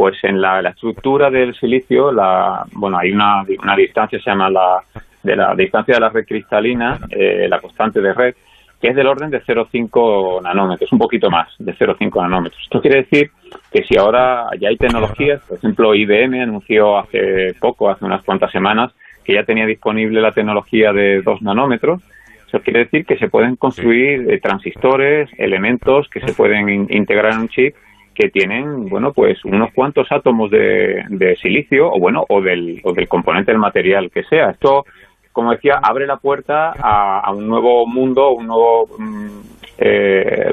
pues 0.00 0.16
en 0.24 0.40
la, 0.40 0.60
estructura 0.60 1.28
del 1.28 1.54
silicio, 1.54 2.10
la, 2.10 2.64
bueno, 2.72 2.96
hay 2.96 3.12
una, 3.12 3.44
una 3.62 3.76
distancia, 3.76 4.18
se 4.18 4.30
llama 4.30 4.48
la, 4.48 4.82
de 5.22 5.36
la 5.36 5.54
distancia 5.54 5.92
de 5.92 6.00
la 6.00 6.08
red 6.08 6.24
cristalina, 6.24 6.98
eh, 7.10 7.46
la 7.50 7.60
constante 7.60 8.00
de 8.00 8.14
red, 8.14 8.34
que 8.80 8.88
es 8.88 8.96
del 8.96 9.06
orden 9.06 9.28
de 9.28 9.42
0,5 9.42 10.42
nanómetros, 10.42 10.90
un 10.90 10.98
poquito 10.98 11.28
más 11.30 11.48
de 11.58 11.74
0,5 11.74 12.22
nanómetros. 12.22 12.62
Esto 12.62 12.80
quiere 12.80 13.02
decir 13.02 13.30
que 13.70 13.84
si 13.84 13.98
ahora 13.98 14.46
ya 14.58 14.70
hay 14.70 14.78
tecnologías, 14.78 15.42
por 15.42 15.58
ejemplo, 15.58 15.94
IBM 15.94 16.44
anunció 16.44 16.96
hace 16.96 17.52
poco, 17.60 17.90
hace 17.90 18.06
unas 18.06 18.24
cuantas 18.24 18.50
semanas, 18.52 18.94
que 19.22 19.34
ya 19.34 19.44
tenía 19.44 19.66
disponible 19.66 20.22
la 20.22 20.32
tecnología 20.32 20.94
de 20.94 21.20
2 21.20 21.42
nanómetros, 21.42 22.00
eso 22.48 22.62
quiere 22.62 22.84
decir 22.84 23.04
que 23.04 23.18
se 23.18 23.28
pueden 23.28 23.56
construir 23.56 24.30
eh, 24.30 24.40
transistores, 24.40 25.28
elementos 25.36 26.08
que 26.08 26.20
se 26.20 26.32
pueden 26.32 26.86
integrar 26.90 27.34
en 27.34 27.40
un 27.40 27.48
chip 27.50 27.74
que 28.20 28.28
tienen, 28.28 28.88
bueno, 28.88 29.12
pues 29.12 29.42
unos 29.44 29.72
cuantos 29.72 30.06
átomos 30.10 30.50
de, 30.50 31.36
silicio 31.40 31.90
o 31.90 31.98
bueno, 31.98 32.24
o 32.28 32.42
del, 32.42 32.80
o 32.84 32.92
del 32.92 33.08
componente 33.08 33.50
del 33.50 33.60
material 33.60 34.10
que 34.10 34.24
sea. 34.24 34.50
Esto, 34.50 34.84
como 35.32 35.52
decía, 35.52 35.80
abre 35.82 36.06
la 36.06 36.18
puerta 36.18 36.74
a, 36.78 37.32
un 37.32 37.48
nuevo 37.48 37.86
mundo, 37.86 38.30
un 38.32 38.46
nuevo 38.46 38.88
mm, 38.98 39.40
eh, 39.78 40.52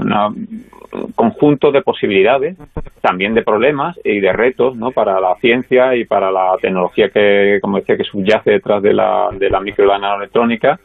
conjunto 1.14 1.72
de 1.72 1.82
posibilidades, 1.82 2.58
también 3.02 3.34
de 3.34 3.44
problemas 3.44 4.00
y 4.04 4.22
de 4.22 4.32
retos, 4.32 4.78
¿no? 4.78 4.92
Para 4.92 5.20
la 5.20 5.36
ciencia 5.42 5.94
y 5.96 6.06
para 6.06 6.32
la 6.32 6.56
tecnología 6.62 7.10
que, 7.10 7.60
como 7.62 7.80
decía, 7.80 7.98
que 7.98 8.06
subyace 8.06 8.52
detrás 8.52 8.82
de 8.82 8.94
la, 8.94 9.30
de 9.38 9.50
la 9.50 9.60
micro 9.60 9.84
y 9.84 9.88
la 9.90 10.00
nanoelectrónica 10.00 10.80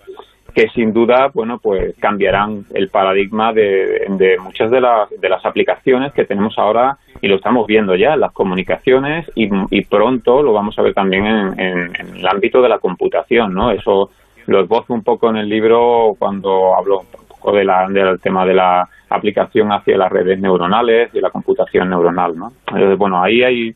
que 0.55 0.69
sin 0.69 0.93
duda, 0.93 1.31
bueno, 1.33 1.59
pues 1.59 1.95
cambiarán 1.99 2.65
el 2.75 2.89
paradigma 2.89 3.53
de, 3.53 4.07
muchas 4.43 4.71
de 4.71 4.81
las, 4.81 5.09
de 5.11 5.29
las 5.29 5.45
aplicaciones 5.45 6.13
que 6.13 6.25
tenemos 6.25 6.59
ahora 6.59 6.99
y 7.21 7.29
lo 7.29 7.37
estamos 7.37 7.67
viendo 7.67 7.95
ya 7.95 8.17
las 8.17 8.33
comunicaciones 8.33 9.31
y, 9.35 9.49
y 9.71 9.85
pronto 9.85 10.43
lo 10.43 10.53
vamos 10.53 10.79
a 10.79 10.83
ver 10.83 10.95
también 10.95 11.27
en, 11.27 11.61
en, 11.61 12.17
el 12.17 12.27
ámbito 12.27 12.61
de 12.61 12.69
la 12.69 12.79
computación, 12.79 13.55
¿no? 13.55 13.71
Eso 13.71 14.11
lo 14.47 14.61
esbozo 14.61 14.93
un 14.93 15.03
poco 15.03 15.31
en 15.31 15.37
el 15.37 15.49
libro 15.49 16.15
cuando 16.19 16.77
hablo 16.77 17.01
un 17.01 17.29
poco 17.29 17.53
de 17.53 17.65
la, 17.65 17.89
del 17.89 18.21
tema 18.21 18.45
de 18.45 18.55
la 18.55 18.89
aplicación 19.09 19.73
hacia 19.73 19.97
las 19.97 20.11
redes 20.11 20.41
neuronales 20.41 21.15
y 21.15 21.21
la 21.21 21.31
computación 21.31 21.91
neuronal, 21.91 22.37
¿no? 22.37 22.53
Entonces, 22.69 22.99
bueno, 22.99 23.23
ahí 23.23 23.43
hay 23.43 23.75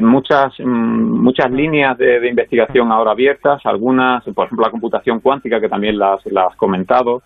muchas 0.00 0.52
mm, 0.58 1.22
muchas 1.22 1.50
líneas 1.50 1.96
de, 1.98 2.28
investigación 2.28 2.92
ahora 2.92 3.12
abiertas, 3.12 3.60
algunas, 3.64 4.24
por 4.24 4.46
ejemplo, 4.46 4.66
la 4.66 4.70
computación 4.70 5.20
cuántica, 5.20 5.60
que 5.60 5.68
también 5.68 5.98
las, 5.98 6.24
las 6.26 6.52
has 6.52 6.56
comentado 6.56 7.22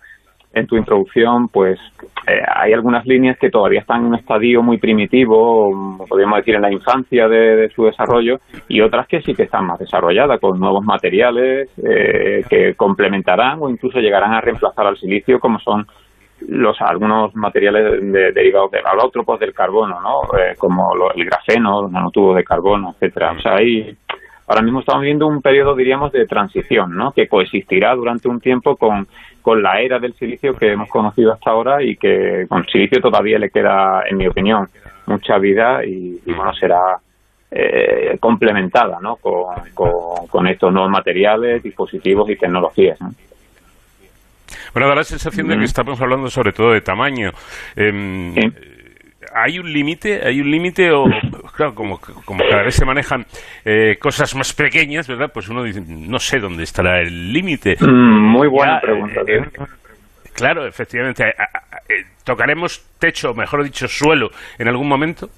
en 0.53 0.67
tu 0.67 0.77
introducción, 0.77 1.47
pues 1.47 1.79
eh, 2.27 2.41
hay 2.55 2.73
algunas 2.73 3.05
líneas 3.07 3.37
que 3.39 3.49
todavía 3.49 3.79
están 3.79 4.01
en 4.01 4.07
un 4.07 4.15
estadio 4.15 4.61
muy 4.61 4.77
primitivo, 4.77 5.97
podríamos 6.07 6.37
decir 6.37 6.55
en 6.55 6.61
la 6.61 6.71
infancia 6.71 7.27
de, 7.27 7.69
su 7.75 7.85
desarrollo, 7.85 8.39
y 8.67 8.81
otras 8.81 9.07
que 9.07 9.21
sí 9.21 9.33
que 9.33 9.43
están 9.43 9.65
más 9.65 9.79
desarrolladas, 9.79 10.39
con 10.39 10.59
nuevos 10.59 10.85
materiales 10.85 11.69
eh, 11.77 12.43
que 12.47 12.75
complementarán 12.75 13.59
o 13.61 13.69
incluso 13.69 13.99
llegarán 13.99 14.33
a 14.33 14.41
reemplazar 14.41 14.85
al 14.85 14.97
silicio, 14.97 15.39
como 15.39 15.57
son 15.59 15.87
los 16.47 16.79
algunos 16.81 17.35
materiales 17.35 18.01
derivados 18.33 18.71
de 18.71 18.79
alótropos 18.79 19.39
del 19.39 19.53
carbono, 19.53 19.99
¿no? 20.01 20.37
Eh, 20.37 20.55
como 20.57 20.91
el 21.15 21.25
grafeno, 21.25 21.83
los 21.83 21.91
nanotubos 21.91 22.35
de 22.35 22.43
carbono, 22.43 22.91
etcétera. 22.91 23.33
O 23.33 23.39
sea, 23.39 23.55
ahí 23.55 23.95
ahora 24.47 24.61
mismo 24.61 24.81
estamos 24.81 25.01
viviendo 25.01 25.27
un 25.27 25.41
periodo, 25.41 25.75
diríamos, 25.75 26.11
de 26.11 26.25
transición, 26.25 26.95
¿no? 26.95 27.11
Que 27.11 27.27
coexistirá 27.27 27.95
durante 27.95 28.27
un 28.27 28.39
tiempo 28.39 28.75
con, 28.75 29.07
con 29.41 29.61
la 29.61 29.81
era 29.81 29.99
del 29.99 30.13
silicio 30.13 30.55
que 30.55 30.71
hemos 30.71 30.89
conocido 30.89 31.33
hasta 31.33 31.51
ahora 31.51 31.83
y 31.83 31.95
que 31.95 32.45
con 32.47 32.65
silicio 32.65 33.01
todavía 33.01 33.39
le 33.39 33.49
queda, 33.49 34.03
en 34.09 34.17
mi 34.17 34.27
opinión, 34.27 34.67
mucha 35.05 35.37
vida 35.37 35.83
y, 35.85 36.19
bueno, 36.25 36.53
será 36.53 36.97
eh, 37.51 38.17
complementada, 38.19 38.99
¿no? 39.01 39.17
Con, 39.17 39.45
con, 40.29 40.47
estos 40.47 40.73
nuevos 40.73 40.91
materiales, 40.91 41.61
dispositivos 41.61 42.29
y 42.29 42.35
tecnologías, 42.35 42.99
¿no? 42.99 43.11
Bueno, 44.73 44.89
da 44.89 44.95
la 44.95 45.03
sensación 45.03 45.47
de 45.47 45.57
que 45.57 45.63
estamos 45.63 45.99
hablando 46.01 46.27
sobre 46.29 46.51
todo 46.51 46.71
de 46.71 46.81
tamaño. 46.81 47.31
Em, 47.75 48.33
¿Hay 49.35 49.57
un 49.57 49.71
límite? 49.71 50.21
¿Hay 50.25 50.39
un 50.41 50.51
límite? 50.51 50.91
O, 50.91 51.05
claro, 51.55 51.73
como, 51.73 51.99
como 51.99 52.43
cada 52.49 52.63
vez 52.63 52.75
se 52.75 52.85
manejan 52.85 53.25
eh, 53.65 53.97
cosas 53.99 54.35
más 54.35 54.53
pequeñas, 54.53 55.07
¿verdad? 55.07 55.31
Pues 55.33 55.49
uno 55.49 55.63
dice, 55.63 55.81
no 55.87 56.19
sé 56.19 56.39
dónde 56.39 56.63
estará 56.63 57.01
el 57.01 57.33
límite. 57.33 57.75
Mm, 57.79 58.31
muy 58.31 58.47
buena 58.47 58.79
pregunta. 58.79 59.21
Eh, 59.27 59.41
claro, 60.33 60.67
efectivamente. 60.67 61.23
¿Tocaremos 62.23 62.85
techo, 62.99 63.33
mejor 63.33 63.63
dicho, 63.63 63.87
suelo, 63.87 64.29
en 64.57 64.67
algún 64.67 64.87
momento? 64.87 65.29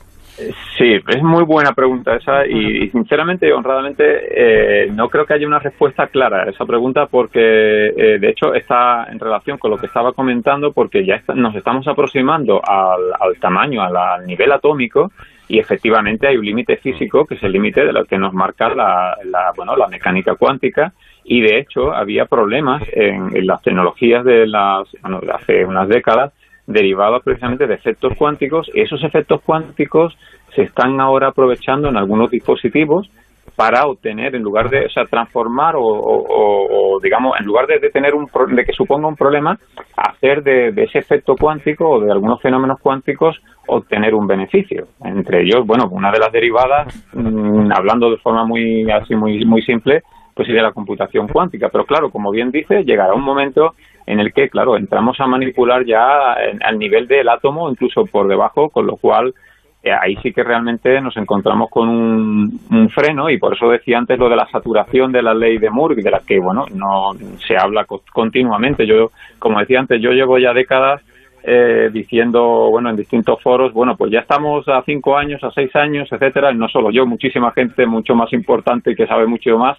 Sí, 0.77 0.99
es 1.07 1.23
muy 1.23 1.45
buena 1.45 1.71
pregunta 1.71 2.17
esa 2.17 2.45
y, 2.45 2.89
sinceramente 2.89 3.47
y 3.47 3.51
honradamente 3.51 4.03
eh, 4.03 4.91
no 4.91 5.07
creo 5.07 5.25
que 5.25 5.33
haya 5.33 5.47
una 5.47 5.59
respuesta 5.59 6.07
clara 6.07 6.43
a 6.43 6.49
esa 6.49 6.65
pregunta 6.65 7.05
porque 7.05 7.39
eh, 7.39 8.19
de 8.19 8.29
hecho 8.29 8.53
está 8.53 9.05
en 9.09 9.17
relación 9.17 9.57
con 9.57 9.71
lo 9.71 9.77
que 9.77 9.85
estaba 9.85 10.11
comentando 10.11 10.73
porque 10.73 11.05
ya 11.05 11.21
nos 11.33 11.55
estamos 11.55 11.87
aproximando 11.87 12.61
al, 12.61 13.39
tamaño, 13.39 13.81
al, 13.81 14.25
nivel 14.25 14.51
atómico 14.51 15.11
y 15.47 15.59
efectivamente 15.59 16.27
hay 16.27 16.35
un 16.35 16.45
límite 16.45 16.77
físico 16.77 17.25
que 17.25 17.35
es 17.35 17.43
el 17.43 17.53
límite 17.53 17.85
de 17.85 17.93
lo 17.93 18.03
que 18.03 18.17
nos 18.17 18.33
marca 18.33 18.67
la, 18.75 19.15
bueno, 19.55 19.77
la 19.77 19.87
mecánica 19.87 20.35
cuántica 20.35 20.91
y 21.23 21.41
de 21.41 21.59
hecho 21.59 21.93
había 21.93 22.25
problemas 22.25 22.83
en, 22.91 23.47
las 23.47 23.61
tecnologías 23.61 24.25
de 24.25 24.47
las 24.47 24.85
bueno, 25.01 25.21
de 25.21 25.31
hace 25.31 25.65
unas 25.65 25.87
décadas 25.87 26.33
derivados 26.67 27.23
precisamente 27.23 27.67
de 27.67 27.75
efectos 27.75 28.13
cuánticos. 28.17 28.69
Esos 28.73 29.03
efectos 29.03 29.41
cuánticos 29.45 30.17
se 30.55 30.63
están 30.63 30.99
ahora 30.99 31.29
aprovechando 31.29 31.89
en 31.89 31.97
algunos 31.97 32.31
dispositivos 32.31 33.09
para 33.55 33.85
obtener, 33.85 34.35
en 34.35 34.43
lugar 34.43 34.69
de, 34.69 34.85
o 34.85 34.89
sea, 34.89 35.05
transformar 35.05 35.75
o, 35.77 36.99
digamos, 37.01 37.39
en 37.39 37.45
lugar 37.45 37.67
de, 37.67 37.79
tener 37.89 38.13
un, 38.13 38.27
de 38.53 38.65
que 38.65 38.73
suponga 38.73 39.07
un 39.07 39.15
problema, 39.15 39.57
hacer 39.95 40.43
de, 40.43 40.69
ese 40.75 40.99
efecto 40.99 41.35
cuántico 41.39 41.89
o 41.89 42.01
de 42.01 42.11
algunos 42.11 42.41
fenómenos 42.41 42.79
cuánticos 42.81 43.39
obtener 43.67 44.13
un 44.13 44.27
beneficio. 44.27 44.87
Entre 45.03 45.43
ellos, 45.43 45.65
bueno, 45.65 45.85
una 45.89 46.11
de 46.11 46.19
las 46.19 46.31
derivadas, 46.31 47.07
mm, 47.13 47.71
hablando 47.71 48.11
de 48.11 48.17
forma 48.17 48.45
muy, 48.45 48.89
así, 48.91 49.15
muy, 49.15 49.45
muy 49.45 49.61
simple, 49.61 50.01
pues 50.35 50.47
sería 50.47 50.61
la 50.61 50.73
computación 50.73 51.27
cuántica. 51.27 51.69
Pero 51.69 51.85
claro, 51.85 52.11
como 52.11 52.29
bien 52.29 52.51
dice, 52.51 52.83
llegará 52.83 53.13
un 53.13 53.23
momento 53.23 53.73
en 54.05 54.19
el 54.19 54.33
que, 54.33 54.49
claro, 54.49 54.77
entramos 54.77 55.19
a 55.19 55.27
manipular 55.27 55.85
ya 55.85 56.33
al 56.61 56.77
nivel 56.77 57.07
del 57.07 57.29
átomo, 57.29 57.69
incluso 57.69 58.05
por 58.05 58.27
debajo, 58.27 58.69
con 58.69 58.85
lo 58.85 58.97
cual 58.97 59.33
eh, 59.81 59.91
ahí 59.91 60.15
sí 60.21 60.33
que 60.33 60.43
realmente 60.43 60.99
nos 60.99 61.15
encontramos 61.15 61.69
con 61.69 61.87
un, 61.87 62.89
freno 62.89 63.29
y 63.29 63.37
por 63.37 63.53
eso 63.53 63.69
decía 63.69 63.97
antes 63.97 64.17
lo 64.17 64.29
de 64.29 64.35
la 64.35 64.47
saturación 64.47 65.11
de 65.11 65.21
la 65.21 65.33
ley 65.33 65.57
de 65.57 65.69
Moore, 65.69 65.95
de 65.95 66.11
la 66.11 66.21
que, 66.25 66.39
bueno, 66.39 66.65
no 66.73 67.11
se 67.45 67.55
habla 67.55 67.85
continuamente. 67.85 68.85
Yo, 68.85 69.11
como 69.39 69.59
decía 69.59 69.79
antes, 69.79 70.01
yo 70.01 70.11
llevo 70.11 70.37
ya 70.37 70.53
décadas 70.53 71.01
eh, 71.43 71.89
diciendo, 71.93 72.41
bueno, 72.71 72.89
en 72.89 72.95
distintos 72.95 73.39
foros, 73.43 73.73
bueno, 73.73 73.95
pues 73.95 74.11
ya 74.11 74.19
estamos 74.19 74.67
a 74.67 74.81
cinco 74.81 75.15
años, 75.15 75.43
a 75.43 75.51
seis 75.51 75.75
años, 75.75 76.11
etcétera, 76.11 76.51
y 76.51 76.57
no 76.57 76.67
solo 76.67 76.89
yo, 76.89 77.05
muchísima 77.05 77.51
gente 77.51 77.85
mucho 77.85 78.15
más 78.15 78.33
importante 78.33 78.91
y 78.91 78.95
que 78.95 79.05
sabe 79.05 79.27
mucho 79.27 79.55
más, 79.59 79.77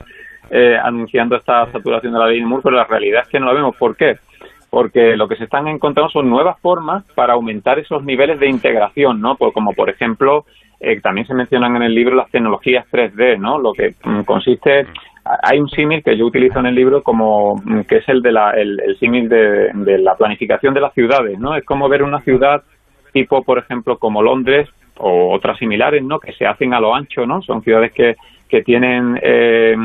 eh, 0.51 0.77
anunciando 0.83 1.37
esta 1.37 1.71
saturación 1.73 2.13
de 2.13 2.19
la 2.19 2.27
ley 2.29 2.41
de 2.41 2.47
Moore, 2.47 2.63
pero 2.63 2.77
la 2.77 2.85
realidad 2.85 3.23
es 3.23 3.29
que 3.29 3.41
no 3.41 3.47
la 3.47 3.55
vemos. 3.55 3.77
¿Por 3.77 3.97
qué? 3.97 4.17
Porque 4.71 5.17
lo 5.17 5.29
que 5.29 5.37
se 5.37 5.45
están 5.45 5.69
encontrando 5.69 6.11
son 6.11 6.29
nuevas 6.29 6.61
formas 6.61 7.05
para 7.15 7.35
aumentar 7.35 7.79
esos 7.79 8.05
niveles 8.05 8.39
de 8.39 8.49
integración, 8.49 9.21
¿no? 9.21 9.37
Pues 9.37 9.53
como 9.53 9.73
por 9.73 9.91
ejemplo, 9.91 10.45
eh, 10.81 11.01
también 11.01 11.27
se 11.27 11.35
mencionan 11.35 11.77
en 11.77 11.83
el 11.83 11.95
libro 11.95 12.15
las 12.15 12.31
tecnologías 12.31 12.87
3D, 12.91 13.39
¿no? 13.39 13.59
Lo 13.59 13.73
que 13.73 13.95
mm, 14.05 14.23
consiste 14.23 14.87
hay 15.43 15.59
un 15.59 15.69
símil 15.69 16.03
que 16.03 16.17
yo 16.17 16.27
utilizo 16.27 16.59
en 16.61 16.67
el 16.67 16.75
libro 16.75 17.03
como 17.03 17.57
mm, 17.57 17.83
que 17.83 17.97
es 17.97 18.09
el 18.09 18.23
de 18.23 18.33
la 18.33 18.51
el, 18.53 18.97
símil 18.99 19.29
de, 19.29 19.71
de, 19.75 19.99
la 19.99 20.15
planificación 20.15 20.75
de 20.75 20.81
las 20.81 20.95
ciudades 20.95 21.39
no 21.39 21.57
es 21.57 21.65
como 21.65 21.89
ver 21.89 22.03
una 22.03 22.21
ciudad 22.21 22.63
tipo 23.13 23.43
por 23.43 23.59
ejemplo 23.59 23.99
como 23.99 24.23
Londres 24.23 24.69
o 24.99 25.35
otras 25.35 25.59
similares 25.59 26.03
no 26.05 26.21
que 26.21 26.33
se 26.33 26.47
hacen 26.47 26.75
a 26.75 26.81
lo 26.81 26.95
ancho 26.95 27.27
no 27.27 27.43
son 27.43 27.63
ciudades 27.63 27.93
que 27.93 28.15
que 28.49 28.63
tienen 28.63 29.19
eh, 29.23 29.77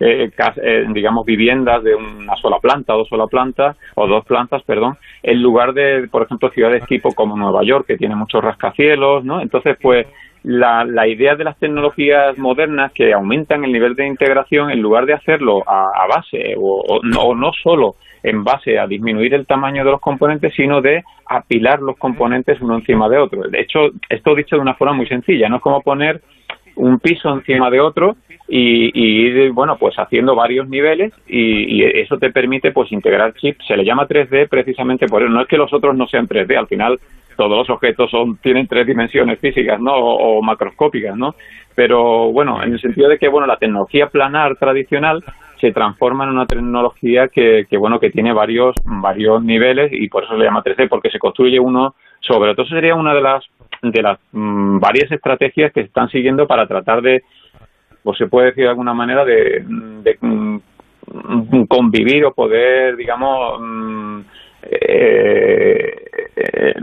eh, 0.00 0.30
eh, 0.62 0.86
digamos, 0.92 1.26
viviendas 1.26 1.82
de 1.82 1.94
una 1.94 2.36
sola 2.36 2.58
planta, 2.58 2.92
dos 2.94 3.08
sola 3.08 3.26
planta, 3.26 3.76
o 3.94 4.06
dos 4.06 4.24
plantas, 4.24 4.62
perdón, 4.62 4.96
en 5.22 5.42
lugar 5.42 5.72
de, 5.74 6.08
por 6.08 6.22
ejemplo, 6.22 6.50
ciudades 6.50 6.84
tipo 6.86 7.12
como 7.14 7.36
Nueva 7.36 7.62
York, 7.64 7.86
que 7.86 7.96
tiene 7.96 8.14
muchos 8.14 8.42
rascacielos, 8.42 9.24
¿no? 9.24 9.40
Entonces, 9.40 9.76
pues, 9.80 10.06
la, 10.44 10.84
la 10.84 11.06
idea 11.06 11.34
de 11.34 11.44
las 11.44 11.58
tecnologías 11.58 12.38
modernas 12.38 12.92
que 12.92 13.12
aumentan 13.12 13.64
el 13.64 13.72
nivel 13.72 13.94
de 13.94 14.06
integración, 14.06 14.70
en 14.70 14.80
lugar 14.80 15.06
de 15.06 15.14
hacerlo 15.14 15.64
a, 15.66 16.06
base, 16.08 16.54
o, 16.56 17.00
no, 17.02 17.34
no 17.34 17.52
solo 17.62 17.96
en 18.22 18.44
base 18.44 18.78
a 18.78 18.86
disminuir 18.86 19.34
el 19.34 19.46
tamaño 19.46 19.84
de 19.84 19.90
los 19.90 20.00
componentes, 20.00 20.54
sino 20.54 20.80
de 20.80 21.02
apilar 21.26 21.80
los 21.80 21.96
componentes 21.96 22.60
uno 22.60 22.76
encima 22.76 23.08
de 23.08 23.18
otro. 23.18 23.42
De 23.48 23.60
hecho, 23.60 23.90
esto 24.08 24.34
dicho 24.34 24.56
de 24.56 24.62
una 24.62 24.74
forma 24.74 24.94
muy 24.94 25.06
sencilla, 25.06 25.48
no 25.48 25.56
es 25.56 25.62
como 25.62 25.82
poner 25.82 26.20
un 26.78 26.98
piso 27.00 27.28
encima 27.30 27.70
de 27.70 27.80
otro 27.80 28.16
y, 28.48 28.90
ir, 28.94 29.52
bueno, 29.52 29.76
pues 29.78 29.96
haciendo 29.98 30.34
varios 30.34 30.68
niveles 30.68 31.12
y, 31.26 31.82
eso 31.84 32.16
te 32.18 32.30
permite 32.30 32.72
pues 32.72 32.90
integrar 32.92 33.34
chips. 33.34 33.66
Se 33.66 33.76
le 33.76 33.84
llama 33.84 34.08
3D 34.08 34.48
precisamente 34.48 35.06
por 35.06 35.22
eso. 35.22 35.30
No 35.30 35.42
es 35.42 35.48
que 35.48 35.58
los 35.58 35.72
otros 35.72 35.96
no 35.96 36.06
sean 36.06 36.28
3D, 36.28 36.56
al 36.56 36.66
final 36.66 36.98
todos 37.36 37.56
los 37.56 37.70
objetos 37.70 38.10
son 38.10 38.36
tienen 38.38 38.66
tres 38.66 38.86
dimensiones 38.86 39.38
físicas, 39.38 39.80
¿no? 39.80 39.94
O, 39.94 40.42
macroscópicas, 40.42 41.16
¿no? 41.16 41.34
Pero 41.74 42.32
bueno, 42.32 42.62
en 42.62 42.72
el 42.72 42.80
sentido 42.80 43.08
de 43.08 43.18
que, 43.18 43.28
bueno, 43.28 43.46
la 43.46 43.58
tecnología 43.58 44.08
planar 44.08 44.56
tradicional 44.56 45.22
se 45.60 45.70
transforma 45.72 46.24
en 46.24 46.30
una 46.30 46.46
tecnología 46.46 47.28
que, 47.28 47.66
que 47.68 47.76
bueno, 47.76 48.00
que 48.00 48.10
tiene 48.10 48.32
varios, 48.32 48.74
varios 48.84 49.42
niveles 49.42 49.92
y 49.92 50.08
por 50.08 50.24
eso 50.24 50.32
se 50.32 50.38
le 50.38 50.46
llama 50.46 50.64
3D, 50.64 50.88
porque 50.88 51.10
se 51.10 51.18
construye 51.18 51.60
uno 51.60 51.94
sobre 52.20 52.50
otro. 52.50 52.64
Eso 52.64 52.74
sería 52.74 52.94
una 52.94 53.14
de 53.14 53.22
las 53.22 53.44
de 53.82 54.02
las 54.02 54.18
mm, 54.32 54.78
varias 54.78 55.10
estrategias 55.10 55.72
que 55.72 55.80
se 55.80 55.86
están 55.86 56.08
siguiendo 56.08 56.46
para 56.46 56.66
tratar 56.66 57.02
de, 57.02 57.22
o 58.04 58.14
se 58.14 58.26
puede 58.26 58.48
decir 58.48 58.64
de 58.64 58.70
alguna 58.70 58.94
manera, 58.94 59.24
de, 59.24 59.64
mm, 60.20 60.58
convivir 61.68 62.24
o 62.24 62.34
poder, 62.34 62.96
digamos, 62.96 63.60
mm, 63.60 64.20
eh, 64.62 65.94
eh, 66.36 66.74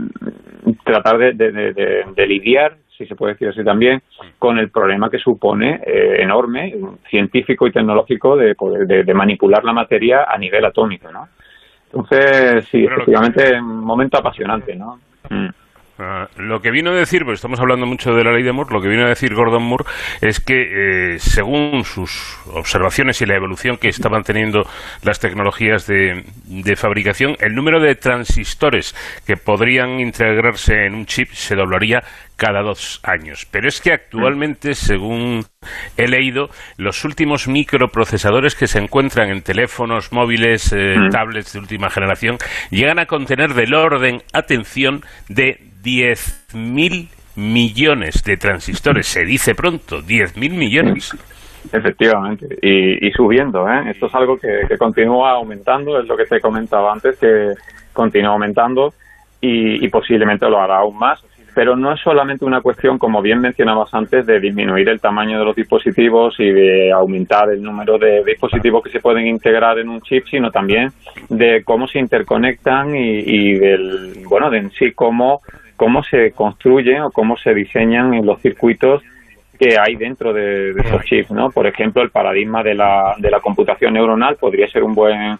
tratar 0.84 1.18
de, 1.18 2.26
lidiar, 2.26 2.76
si 2.96 3.06
se 3.06 3.14
puede 3.14 3.34
decir 3.34 3.48
así 3.48 3.62
también, 3.62 4.02
con 4.38 4.58
el 4.58 4.70
problema 4.70 5.10
que 5.10 5.18
supone 5.18 5.80
eh, 5.86 6.16
enorme, 6.20 6.74
científico 7.10 7.66
y 7.66 7.72
tecnológico, 7.72 8.36
de, 8.36 8.54
de, 8.86 9.14
manipular 9.14 9.64
la 9.64 9.72
materia 9.72 10.24
a 10.28 10.38
nivel 10.38 10.64
atómico, 10.64 11.12
¿no? 11.12 11.28
Entonces, 11.86 12.64
sí, 12.66 12.84
efectivamente, 12.84 13.58
un 13.60 13.84
momento 13.84 14.18
apasionante, 14.18 14.74
¿no? 14.74 14.98
Ah, 15.98 16.28
lo 16.36 16.60
que 16.60 16.70
vino 16.70 16.90
a 16.90 16.94
decir, 16.94 17.24
pues 17.24 17.36
estamos 17.36 17.58
hablando 17.58 17.86
mucho 17.86 18.12
de 18.12 18.22
la 18.22 18.30
ley 18.30 18.42
de 18.42 18.52
Moore, 18.52 18.70
lo 18.70 18.82
que 18.82 18.88
vino 18.88 19.06
a 19.06 19.08
decir 19.08 19.34
Gordon 19.34 19.62
Moore 19.62 19.84
es 20.20 20.40
que 20.40 21.14
eh, 21.14 21.18
según 21.18 21.84
sus 21.84 22.38
observaciones 22.52 23.22
y 23.22 23.26
la 23.26 23.36
evolución 23.36 23.78
que 23.78 23.88
estaban 23.88 24.22
teniendo 24.22 24.68
las 25.02 25.20
tecnologías 25.20 25.86
de, 25.86 26.24
de, 26.44 26.76
fabricación, 26.76 27.36
el 27.40 27.54
número 27.54 27.80
de 27.80 27.94
transistores 27.94 28.94
que 29.26 29.38
podrían 29.38 29.98
integrarse 29.98 30.84
en 30.84 30.94
un 30.94 31.06
chip 31.06 31.30
se 31.32 31.54
doblaría 31.56 32.02
cada 32.36 32.60
dos 32.60 33.00
años. 33.02 33.46
Pero 33.50 33.66
es 33.66 33.80
que 33.80 33.94
actualmente, 33.94 34.74
según 34.74 35.46
he 35.96 36.08
leído, 36.08 36.50
los 36.76 37.06
últimos 37.06 37.48
microprocesadores 37.48 38.54
que 38.54 38.66
se 38.66 38.78
encuentran 38.78 39.30
en 39.30 39.40
teléfonos 39.40 40.12
móviles, 40.12 40.72
eh, 40.72 40.96
mm. 40.98 41.08
tablets 41.08 41.54
de 41.54 41.58
última 41.58 41.88
generación, 41.88 42.36
llegan 42.70 42.98
a 42.98 43.06
contener 43.06 43.54
del 43.54 43.72
orden, 43.72 44.22
atención, 44.34 45.02
de 45.30 45.58
10.000 45.86 47.08
millones 47.36 48.24
de 48.24 48.36
transistores. 48.36 49.06
Se 49.06 49.24
dice 49.24 49.54
pronto, 49.54 50.02
10.000 50.02 50.50
millones. 50.50 51.16
Efectivamente, 51.72 52.46
y, 52.60 53.10
subiendo. 53.12 53.68
¿eh? 53.68 53.90
Esto 53.90 54.06
es 54.06 54.14
algo 54.14 54.36
que, 54.36 54.62
que, 54.68 54.76
continúa 54.76 55.32
aumentando, 55.32 56.00
es 56.00 56.06
lo 56.06 56.16
que 56.16 56.24
te 56.24 56.40
comentaba 56.40 56.92
antes, 56.92 57.16
que 57.18 57.54
continúa 57.92 58.32
aumentando 58.32 58.94
y, 59.40 59.84
y 59.84 59.88
posiblemente 59.88 60.48
lo 60.48 60.60
hará 60.60 60.78
aún 60.78 60.98
más 60.98 61.24
pero 61.56 61.74
no 61.74 61.90
es 61.90 62.00
solamente 62.02 62.44
una 62.44 62.60
cuestión, 62.60 62.98
como 62.98 63.22
bien 63.22 63.40
mencionabas 63.40 63.88
antes, 63.94 64.26
de 64.26 64.38
disminuir 64.40 64.90
el 64.90 65.00
tamaño 65.00 65.38
de 65.38 65.44
los 65.46 65.56
dispositivos 65.56 66.38
y 66.38 66.50
de 66.50 66.92
aumentar 66.92 67.48
el 67.48 67.62
número 67.62 67.96
de 67.96 68.22
dispositivos 68.26 68.84
que 68.84 68.90
se 68.90 69.00
pueden 69.00 69.26
integrar 69.26 69.78
en 69.78 69.88
un 69.88 70.02
chip, 70.02 70.26
sino 70.26 70.50
también 70.50 70.90
de 71.30 71.64
cómo 71.64 71.86
se 71.86 71.98
interconectan 71.98 72.94
y, 72.94 73.54
del, 73.54 74.22
bueno, 74.28 74.50
de 74.50 74.58
en 74.58 74.70
sí 74.72 74.92
cómo, 74.92 75.40
cómo 75.76 76.02
se 76.02 76.32
construyen 76.32 77.02
o 77.02 77.10
cómo 77.10 77.36
se 77.36 77.54
diseñan 77.54 78.14
en 78.14 78.26
los 78.26 78.40
circuitos 78.40 79.02
que 79.58 79.76
hay 79.78 79.96
dentro 79.96 80.32
de, 80.32 80.70
esos 80.72 81.02
chips, 81.04 81.30
¿no? 81.30 81.50
Por 81.50 81.66
ejemplo, 81.66 82.02
el 82.02 82.10
paradigma 82.10 82.62
de 82.62 82.74
la, 82.74 83.14
de 83.18 83.30
la 83.30 83.40
computación 83.40 83.94
neuronal 83.94 84.36
podría 84.36 84.68
ser 84.68 84.82
un 84.82 84.94
buen 84.94 85.38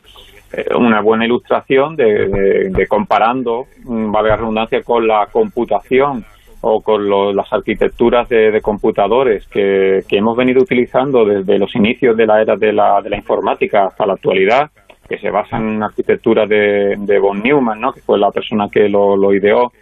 eh, 0.52 0.64
una 0.76 1.00
buena 1.00 1.24
ilustración 1.24 1.96
de, 1.96 2.86
comparando, 2.88 3.66
mm, 3.84 4.12
vale 4.12 4.28
la 4.28 4.36
redundancia, 4.36 4.82
con 4.82 5.06
la 5.06 5.26
computación 5.30 6.24
o 6.60 6.80
con 6.80 7.08
las 7.36 7.52
arquitecturas 7.52 8.28
de, 8.28 8.60
computadores 8.62 9.46
que, 9.48 10.04
hemos 10.10 10.36
venido 10.36 10.62
utilizando 10.62 11.24
desde 11.24 11.58
los 11.58 11.74
inicios 11.74 12.16
de 12.16 12.26
la 12.26 12.40
era 12.40 12.56
de 12.56 12.72
la, 12.72 13.02
de 13.02 13.10
la 13.10 13.16
informática 13.16 13.86
hasta 13.86 14.06
la 14.06 14.14
actualidad, 14.14 14.70
que 15.08 15.18
se 15.18 15.30
basan 15.30 15.74
en 15.74 15.82
arquitecturas 15.82 16.48
de, 16.48 16.96
de 16.98 17.18
von 17.18 17.42
Neumann, 17.42 17.80
¿no? 17.80 17.92
que 17.92 18.00
fue 18.00 18.18
la 18.18 18.30
persona 18.30 18.68
que 18.70 18.88
lo, 18.88 19.32
ideó. 19.34 19.72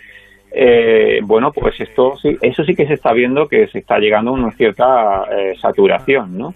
Eh, 0.56 1.18
bueno, 1.24 1.50
pues 1.52 1.80
esto 1.80 2.16
sí, 2.16 2.36
eso 2.40 2.62
sí 2.62 2.76
que 2.76 2.86
se 2.86 2.94
está 2.94 3.12
viendo 3.12 3.48
que 3.48 3.66
se 3.66 3.80
está 3.80 3.98
llegando 3.98 4.30
a 4.30 4.34
una 4.34 4.52
cierta 4.52 5.24
eh, 5.36 5.54
saturación, 5.60 6.38
¿no? 6.38 6.54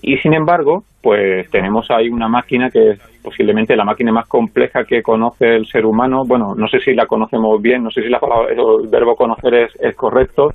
Y 0.00 0.16
sin 0.18 0.32
embargo, 0.32 0.84
pues 1.02 1.50
tenemos 1.50 1.90
ahí 1.90 2.08
una 2.08 2.28
máquina 2.28 2.70
que 2.70 2.90
es 2.90 3.00
posiblemente 3.20 3.74
la 3.74 3.84
máquina 3.84 4.12
más 4.12 4.28
compleja 4.28 4.84
que 4.84 5.02
conoce 5.02 5.56
el 5.56 5.66
ser 5.66 5.84
humano. 5.84 6.24
Bueno, 6.24 6.54
no 6.54 6.68
sé 6.68 6.78
si 6.80 6.94
la 6.94 7.06
conocemos 7.06 7.60
bien, 7.60 7.82
no 7.82 7.90
sé 7.90 8.02
si 8.02 8.08
la 8.08 8.20
el 8.48 8.88
verbo 8.88 9.16
conocer 9.16 9.54
es, 9.54 9.72
es 9.80 9.96
correcto, 9.96 10.54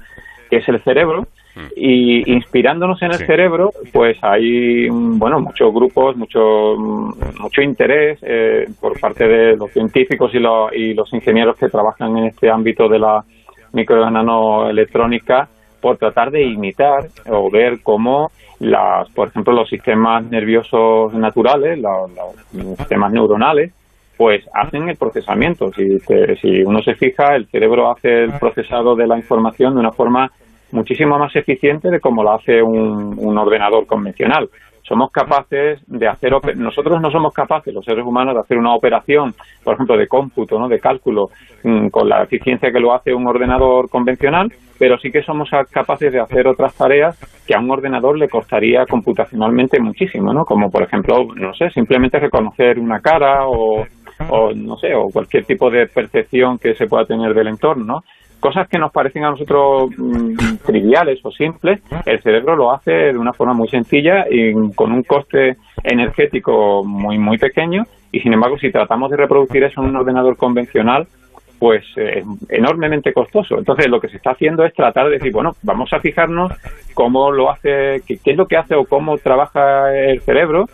que 0.49 0.57
es 0.57 0.69
el 0.69 0.81
cerebro. 0.81 1.27
Mm. 1.57 1.67
Y 1.75 2.31
inspirándonos 2.31 3.01
en 3.01 3.11
el 3.11 3.17
cerebro, 3.17 3.71
pues 3.91 4.17
hay 4.21 4.87
bueno 4.89 5.39
muchos 5.39 5.73
grupos, 5.73 6.15
mucho 6.15 6.75
mucho 7.39 7.61
interés 7.61 8.19
eh, 8.21 8.67
por 8.79 8.99
parte 8.99 9.27
de 9.27 9.55
los 9.57 9.71
científicos 9.71 10.31
y, 10.33 10.37
y 10.79 10.93
los 10.93 11.11
ingenieros 11.13 11.57
que 11.57 11.69
trabajan 11.69 12.15
en 12.17 12.25
este 12.27 12.51
ámbito 12.51 12.87
de 12.87 12.99
la 12.99 13.23
micro 13.73 14.09
nanoelectrónica 14.09 15.49
por 15.81 15.97
tratar 15.97 16.31
de 16.31 16.43
imitar 16.43 17.07
o 17.27 17.49
ver 17.49 17.81
cómo 17.81 18.31
las, 18.59 19.09
por 19.11 19.29
ejemplo, 19.29 19.53
los 19.53 19.69
sistemas 19.69 20.23
nerviosos 20.25 21.13
naturales, 21.13 21.79
los, 21.79 22.11
sistemas 22.77 23.11
neuronales, 23.11 23.73
pues 24.15 24.43
hacen 24.53 24.89
el 24.89 24.97
procesamiento. 24.97 25.71
Si, 25.73 25.99
si 26.41 26.63
uno 26.63 26.81
se 26.81 26.95
fija, 26.95 27.35
el 27.35 27.47
cerebro 27.47 27.91
hace 27.91 28.23
el 28.23 28.33
procesado 28.39 28.95
de 28.95 29.05
la 29.05 29.17
información 29.17 29.75
de 29.75 29.79
una 29.79 29.91
forma 29.91 30.31
muchísimo 30.71 31.17
más 31.17 31.35
eficiente 31.35 31.89
de 31.89 31.99
como 31.99 32.23
lo 32.23 32.33
hace 32.33 32.61
un 32.61 33.37
ordenador 33.37 33.85
convencional. 33.85 34.49
Somos 34.87 35.11
capaces 35.11 35.81
de 35.87 36.07
hacer 36.07 36.31
nosotros 36.55 37.01
no 37.01 37.11
somos 37.11 37.33
capaces 37.33 37.73
los 37.73 37.83
seres 37.83 38.05
humanos 38.05 38.35
de 38.35 38.39
hacer 38.39 38.57
una 38.57 38.73
operación 38.73 39.33
por 39.61 39.73
ejemplo 39.73 39.97
de 39.97 40.07
cómputo 40.07 40.57
no 40.57 40.69
de 40.69 40.79
cálculo 40.79 41.29
mm, 41.63 41.89
con 41.89 42.07
la 42.07 42.23
eficiencia 42.23 42.71
que 42.71 42.79
lo 42.79 42.93
hace 42.93 43.13
un 43.13 43.27
ordenador 43.27 43.89
convencional 43.89 44.49
pero 44.79 44.97
sí 44.97 45.11
que 45.11 45.23
somos 45.23 45.49
capaces 45.71 46.13
de 46.13 46.21
hacer 46.21 46.47
otras 46.47 46.73
tareas 46.73 47.19
que 47.45 47.53
a 47.53 47.59
un 47.59 47.69
ordenador 47.69 48.17
le 48.17 48.29
costaría 48.29 48.85
computacionalmente 48.85 49.77
muchísimo 49.81 50.31
no 50.31 50.45
como 50.45 50.69
por 50.69 50.83
ejemplo 50.83 51.17
no 51.35 51.53
sé 51.53 51.69
simplemente 51.71 52.17
reconocer 52.17 52.79
una 52.79 53.01
cara 53.01 53.45
o 53.45 53.83
o 54.29 54.53
no 54.53 54.77
sé 54.77 54.95
o 54.95 55.09
cualquier 55.11 55.43
tipo 55.43 55.69
de 55.69 55.87
percepción 55.87 56.57
que 56.57 56.73
se 56.75 56.87
pueda 56.87 57.03
tener 57.03 57.33
del 57.33 57.49
entorno 57.49 57.85
¿no? 57.85 58.03
Cosas 58.39 58.67
que 58.67 58.77
nos 58.77 58.91
parecen 58.91 59.23
a 59.23 59.31
nosotros 59.31 59.89
mm, 59.97 60.57
triviales 60.65 61.19
o 61.23 61.31
simples, 61.31 61.81
el 62.05 62.21
cerebro 62.21 62.55
lo 62.55 62.71
hace 62.71 62.91
de 62.91 63.17
una 63.17 63.33
forma 63.33 63.53
muy 63.53 63.67
sencilla 63.67 64.25
y 64.29 64.53
con 64.73 64.91
un 64.91 65.03
coste 65.03 65.57
energético 65.83 66.83
muy 66.83 67.17
muy 67.17 67.37
pequeño 67.37 67.83
y 68.11 68.19
sin 68.19 68.33
embargo 68.33 68.57
si 68.57 68.71
tratamos 68.71 69.11
de 69.11 69.17
reproducir 69.17 69.63
eso 69.63 69.81
en 69.81 69.89
un 69.89 69.95
ordenador 69.97 70.37
convencional 70.37 71.07
pues 71.59 71.83
es 71.95 72.23
enormemente 72.49 73.13
costoso. 73.13 73.57
Entonces 73.57 73.87
lo 73.87 73.99
que 73.99 74.09
se 74.09 74.17
está 74.17 74.31
haciendo 74.31 74.63
es 74.63 74.75
tratar 74.75 75.05
de 75.07 75.13
decir, 75.13 75.31
bueno, 75.31 75.53
vamos 75.63 75.91
a 75.91 75.99
fijarnos 75.99 76.51
cómo 76.93 77.31
lo 77.31 77.49
hace, 77.49 78.01
qué 78.05 78.19
es 78.23 78.37
lo 78.37 78.45
que 78.45 78.57
hace 78.57 78.75
o 78.75 78.85
cómo 78.85 79.17
trabaja 79.17 79.91
el 79.91 80.21
cerebro 80.21 80.65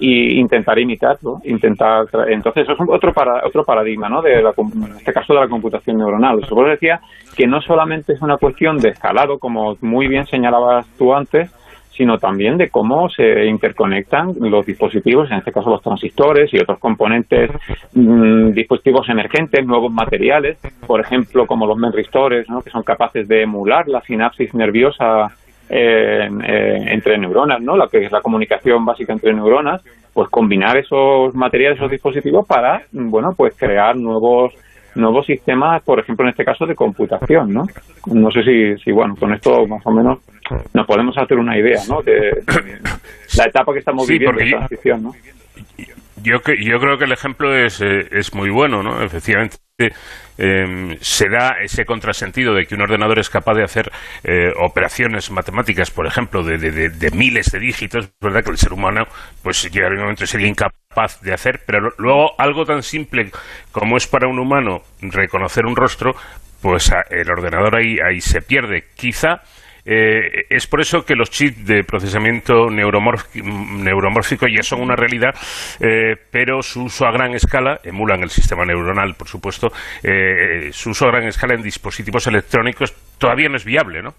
y 0.00 0.38
intentar 0.38 0.78
imitarlo, 0.78 1.40
intentar 1.44 2.06
entonces 2.28 2.64
eso 2.64 2.72
es 2.72 2.88
otro 2.88 3.12
para, 3.12 3.46
otro 3.46 3.64
paradigma, 3.64 4.08
¿no? 4.08 4.22
De 4.22 4.38
en 4.38 4.96
este 4.96 5.12
caso 5.12 5.34
de 5.34 5.40
la 5.40 5.48
computación 5.48 5.98
neuronal. 5.98 6.40
Eso 6.42 6.54
decía 6.62 7.00
que 7.36 7.46
no 7.46 7.60
solamente 7.60 8.12
es 8.12 8.22
una 8.22 8.36
cuestión 8.36 8.78
de 8.78 8.90
escalado, 8.90 9.38
como 9.38 9.76
muy 9.80 10.08
bien 10.08 10.24
señalabas 10.26 10.86
tú 10.96 11.14
antes, 11.14 11.50
sino 11.98 12.16
también 12.16 12.56
de 12.56 12.70
cómo 12.70 13.08
se 13.10 13.46
interconectan 13.46 14.32
los 14.38 14.64
dispositivos, 14.64 15.28
en 15.32 15.38
este 15.38 15.50
caso 15.50 15.68
los 15.68 15.82
transistores 15.82 16.54
y 16.54 16.58
otros 16.58 16.78
componentes, 16.78 17.50
mm, 17.92 18.50
dispositivos 18.52 19.08
emergentes, 19.08 19.66
nuevos 19.66 19.92
materiales, 19.92 20.58
por 20.86 21.00
ejemplo, 21.00 21.44
como 21.46 21.66
los 21.66 21.76
memristores, 21.76 22.48
¿no? 22.48 22.62
que 22.62 22.70
son 22.70 22.84
capaces 22.84 23.26
de 23.26 23.42
emular 23.42 23.88
la 23.88 24.00
sinapsis 24.02 24.54
nerviosa 24.54 25.32
entre 25.70 27.18
neuronas, 27.18 27.60
¿no? 27.60 27.76
La 27.76 27.86
que 27.88 27.98
es 28.04 28.12
la 28.12 28.20
comunicación 28.20 28.84
básica 28.84 29.12
entre 29.12 29.34
neuronas, 29.34 29.82
pues 30.12 30.28
combinar 30.30 30.76
esos 30.76 31.34
materiales, 31.34 31.78
esos 31.78 31.90
dispositivos 31.90 32.46
para, 32.46 32.82
bueno, 32.92 33.30
pues 33.36 33.56
crear 33.56 33.96
nuevos 33.96 34.54
nuevos 34.94 35.26
sistemas, 35.26 35.82
por 35.84 36.00
ejemplo, 36.00 36.24
en 36.24 36.30
este 36.30 36.44
caso 36.44 36.66
de 36.66 36.74
computación, 36.74 37.52
¿no? 37.52 37.62
No 38.06 38.30
sé 38.30 38.42
si, 38.42 38.82
si 38.82 38.90
bueno, 38.90 39.14
con 39.14 39.32
esto 39.32 39.66
más 39.66 39.86
o 39.86 39.92
menos 39.92 40.18
nos 40.74 40.86
podemos 40.86 41.16
hacer 41.16 41.38
una 41.38 41.56
idea, 41.56 41.80
¿no? 41.88 42.02
De, 42.02 42.30
la 43.36 43.44
etapa 43.44 43.72
que 43.72 43.78
estamos 43.78 44.08
viviendo 44.08 44.38
de 44.38 44.50
transición, 44.50 45.02
¿no? 45.04 45.12
Yo, 46.22 46.38
yo 46.60 46.78
creo 46.80 46.98
que 46.98 47.04
el 47.04 47.12
ejemplo 47.12 47.54
es, 47.54 47.80
eh, 47.80 48.08
es 48.10 48.34
muy 48.34 48.50
bueno, 48.50 48.82
¿no? 48.82 49.00
Efectivamente, 49.02 49.58
eh, 49.78 50.98
se 51.00 51.28
da 51.28 51.56
ese 51.62 51.84
contrasentido 51.84 52.52
de 52.52 52.66
que 52.66 52.74
un 52.74 52.82
ordenador 52.82 53.18
es 53.20 53.30
capaz 53.30 53.54
de 53.54 53.62
hacer 53.62 53.90
eh, 54.24 54.52
operaciones 54.60 55.30
matemáticas, 55.30 55.90
por 55.90 56.06
ejemplo, 56.06 56.42
de, 56.42 56.58
de, 56.58 57.10
miles 57.12 57.52
de 57.52 57.60
dígitos, 57.60 58.10
¿verdad? 58.20 58.42
Que 58.42 58.50
el 58.50 58.58
ser 58.58 58.72
humano, 58.72 59.06
pues 59.42 59.70
llegaría 59.70 59.96
un 59.98 60.02
momento 60.02 60.26
sería 60.26 60.48
incapaz 60.48 61.20
de 61.20 61.32
hacer, 61.32 61.62
pero 61.64 61.92
luego 61.98 62.32
algo 62.38 62.64
tan 62.64 62.82
simple 62.82 63.30
como 63.70 63.96
es 63.96 64.08
para 64.08 64.26
un 64.26 64.40
humano 64.40 64.82
reconocer 65.00 65.64
un 65.64 65.76
rostro, 65.76 66.14
pues 66.60 66.90
el 67.10 67.30
ordenador 67.30 67.76
ahí, 67.76 67.98
ahí 68.00 68.20
se 68.20 68.42
pierde. 68.42 68.84
Quizá 68.96 69.42
eh, 69.90 70.44
es 70.50 70.66
por 70.66 70.82
eso 70.82 71.02
que 71.02 71.14
los 71.14 71.30
chips 71.30 71.64
de 71.64 71.82
procesamiento 71.82 72.68
neuromórfico 72.68 74.46
ya 74.46 74.62
son 74.62 74.82
una 74.82 74.94
realidad, 74.94 75.34
eh, 75.80 76.14
pero 76.30 76.60
su 76.60 76.84
uso 76.84 77.06
a 77.06 77.10
gran 77.10 77.32
escala, 77.34 77.80
emulan 77.82 78.22
el 78.22 78.28
sistema 78.28 78.66
neuronal, 78.66 79.14
por 79.14 79.28
supuesto, 79.28 79.68
eh, 80.02 80.70
su 80.72 80.90
uso 80.90 81.06
a 81.06 81.12
gran 81.12 81.24
escala 81.24 81.54
en 81.54 81.62
dispositivos 81.62 82.26
electrónicos 82.26 82.94
todavía 83.16 83.48
no 83.48 83.56
es 83.56 83.64
viable, 83.64 84.02
¿no? 84.02 84.14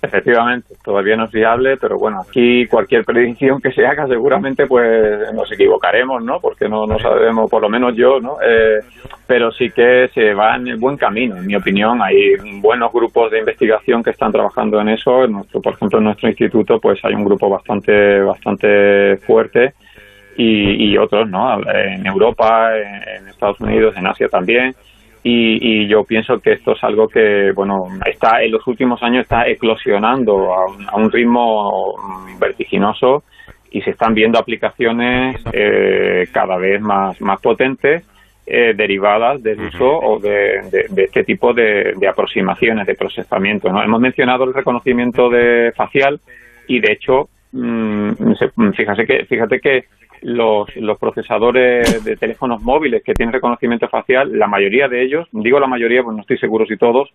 Efectivamente, 0.00 0.74
todavía 0.84 1.16
no 1.16 1.24
es 1.24 1.32
viable, 1.32 1.76
pero 1.76 1.98
bueno, 1.98 2.20
aquí 2.20 2.66
cualquier 2.66 3.04
predicción 3.04 3.60
que 3.60 3.72
se 3.72 3.84
haga 3.84 4.06
seguramente 4.06 4.64
pues 4.66 5.32
nos 5.34 5.50
equivocaremos, 5.50 6.22
¿no? 6.22 6.38
Porque 6.40 6.68
no, 6.68 6.86
no 6.86 7.00
sabemos, 7.00 7.50
por 7.50 7.62
lo 7.62 7.68
menos 7.68 7.96
yo, 7.96 8.20
¿no? 8.20 8.36
Eh, 8.40 8.78
pero 9.26 9.50
sí 9.50 9.70
que 9.70 10.08
se 10.14 10.34
va 10.34 10.54
en 10.54 10.68
el 10.68 10.76
buen 10.76 10.96
camino, 10.96 11.36
en 11.36 11.46
mi 11.48 11.56
opinión. 11.56 12.00
Hay 12.00 12.36
buenos 12.60 12.92
grupos 12.92 13.32
de 13.32 13.40
investigación 13.40 14.04
que 14.04 14.10
están 14.10 14.30
trabajando 14.30 14.80
en 14.80 14.90
eso. 14.90 15.26
nuestro, 15.26 15.60
por 15.60 15.74
ejemplo, 15.74 15.98
en 15.98 16.04
nuestro 16.04 16.28
instituto 16.28 16.78
pues 16.78 17.04
hay 17.04 17.14
un 17.14 17.24
grupo 17.24 17.50
bastante, 17.50 18.20
bastante 18.20 19.16
fuerte 19.16 19.74
y, 20.36 20.96
otros, 20.96 21.28
¿no? 21.28 21.60
En 21.68 22.06
Europa, 22.06 22.70
en 22.78 23.26
Estados 23.26 23.60
Unidos, 23.60 23.96
en 23.96 24.06
Asia 24.06 24.28
también 24.28 24.76
y, 25.30 25.86
yo 25.88 26.04
pienso 26.04 26.38
que 26.38 26.52
esto 26.52 26.72
es 26.72 26.82
algo 26.82 27.08
que, 27.08 27.52
bueno, 27.54 27.84
está 28.06 28.42
en 28.42 28.52
los 28.52 28.66
últimos 28.66 29.02
años 29.02 29.22
está 29.22 29.46
eclosionando 29.46 30.54
a 30.54 30.96
un, 30.96 31.10
ritmo 31.10 31.94
vertiginoso 32.38 33.24
y 33.70 33.82
se 33.82 33.90
están 33.90 34.14
viendo 34.14 34.38
aplicaciones 34.38 35.42
eh, 35.52 36.26
cada 36.32 36.56
vez 36.56 36.80
más, 36.80 37.20
más 37.20 37.40
potentes 37.40 38.04
eh, 38.46 38.72
derivadas 38.74 39.42
del 39.42 39.60
uso 39.60 39.86
o 39.86 40.18
de, 40.18 40.60
este 40.96 41.24
tipo 41.24 41.52
de, 41.52 41.94
aproximaciones, 42.08 42.86
de 42.86 42.94
procesamiento. 42.94 43.70
¿no? 43.70 43.82
Hemos 43.82 44.00
mencionado 44.00 44.44
el 44.44 44.54
reconocimiento 44.54 45.28
de 45.28 45.72
facial 45.76 46.20
y, 46.66 46.80
de 46.80 46.92
hecho, 46.92 47.28
mm, 47.52 48.12
fíjate 48.74 49.04
que, 49.06 49.26
fíjate 49.26 49.60
que 49.60 49.84
los, 50.22 50.74
los 50.76 50.98
procesadores 50.98 52.04
de 52.04 52.16
teléfonos 52.16 52.62
móviles 52.62 53.02
que 53.04 53.14
tienen 53.14 53.32
reconocimiento 53.32 53.88
facial, 53.88 54.38
la 54.38 54.46
mayoría 54.46 54.88
de 54.88 55.02
ellos, 55.02 55.28
digo 55.32 55.60
la 55.60 55.66
mayoría, 55.66 56.02
pues 56.02 56.14
no 56.14 56.22
estoy 56.22 56.38
seguro 56.38 56.66
si 56.66 56.76
todos, 56.76 57.10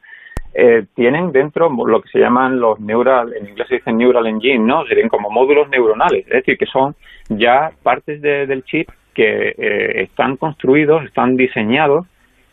eh, 0.53 0.85
tienen 0.93 1.31
dentro 1.31 1.69
lo 1.69 2.01
que 2.01 2.09
se 2.09 2.19
llaman 2.19 2.59
los 2.59 2.79
neural, 2.79 3.33
en 3.33 3.47
inglés 3.49 3.67
se 3.67 3.75
dicen 3.75 3.97
neural 3.97 4.27
engine, 4.27 4.59
¿no? 4.59 4.85
Serían 4.85 5.09
como 5.09 5.31
módulos 5.31 5.67
neuronales, 5.69 6.27
es 6.27 6.33
decir, 6.33 6.57
que 6.57 6.67
son 6.67 6.95
ya 7.29 7.71
partes 7.81 8.21
del 8.21 8.63
chip 8.63 8.89
que 9.15 9.49
eh, 9.57 10.03
están 10.03 10.37
construidos, 10.37 11.03
están 11.05 11.35
diseñados 11.35 12.05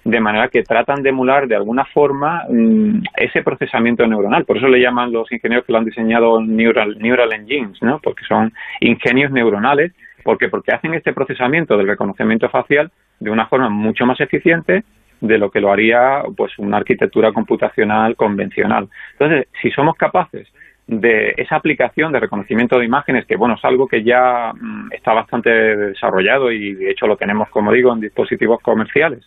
de 0.04 0.20
manera 0.20 0.48
que 0.48 0.62
tratan 0.62 1.02
de 1.02 1.10
emular 1.10 1.46
de 1.46 1.56
alguna 1.56 1.84
forma 1.84 2.44
mm, 2.48 3.02
ese 3.16 3.42
procesamiento 3.42 4.06
neuronal. 4.06 4.46
Por 4.46 4.56
eso 4.56 4.68
le 4.68 4.80
llaman 4.80 5.12
los 5.12 5.30
ingenieros 5.30 5.66
que 5.66 5.72
lo 5.72 5.78
han 5.78 5.84
diseñado 5.84 6.40
neural, 6.40 6.98
neural 6.98 7.32
engines, 7.34 7.82
¿no? 7.82 8.00
Porque 8.02 8.24
son 8.24 8.52
ingenios 8.80 9.30
neuronales 9.30 9.92
porque 10.22 10.48
Porque 10.48 10.72
hacen 10.72 10.94
este 10.94 11.12
procesamiento 11.12 11.76
del 11.76 11.88
reconocimiento 11.88 12.48
facial 12.48 12.90
de 13.18 13.30
una 13.30 13.46
forma 13.46 13.68
mucho 13.68 14.06
más 14.06 14.20
eficiente 14.20 14.84
de 15.20 15.38
lo 15.38 15.50
que 15.50 15.60
lo 15.60 15.70
haría 15.70 16.22
pues 16.36 16.58
una 16.58 16.78
arquitectura 16.78 17.32
computacional 17.32 18.16
convencional. 18.16 18.88
Entonces, 19.12 19.48
si 19.60 19.70
somos 19.70 19.96
capaces 19.96 20.48
de 20.86 21.34
esa 21.36 21.56
aplicación 21.56 22.10
de 22.12 22.20
reconocimiento 22.20 22.78
de 22.78 22.84
imágenes, 22.84 23.24
que 23.26 23.36
bueno, 23.36 23.54
es 23.54 23.64
algo 23.64 23.86
que 23.86 24.02
ya 24.02 24.52
mm, 24.52 24.92
está 24.92 25.12
bastante 25.12 25.50
desarrollado 25.50 26.50
y 26.50 26.74
de 26.74 26.90
hecho 26.90 27.06
lo 27.06 27.16
tenemos, 27.16 27.48
como 27.50 27.72
digo, 27.72 27.92
en 27.92 28.00
dispositivos 28.00 28.60
comerciales. 28.60 29.20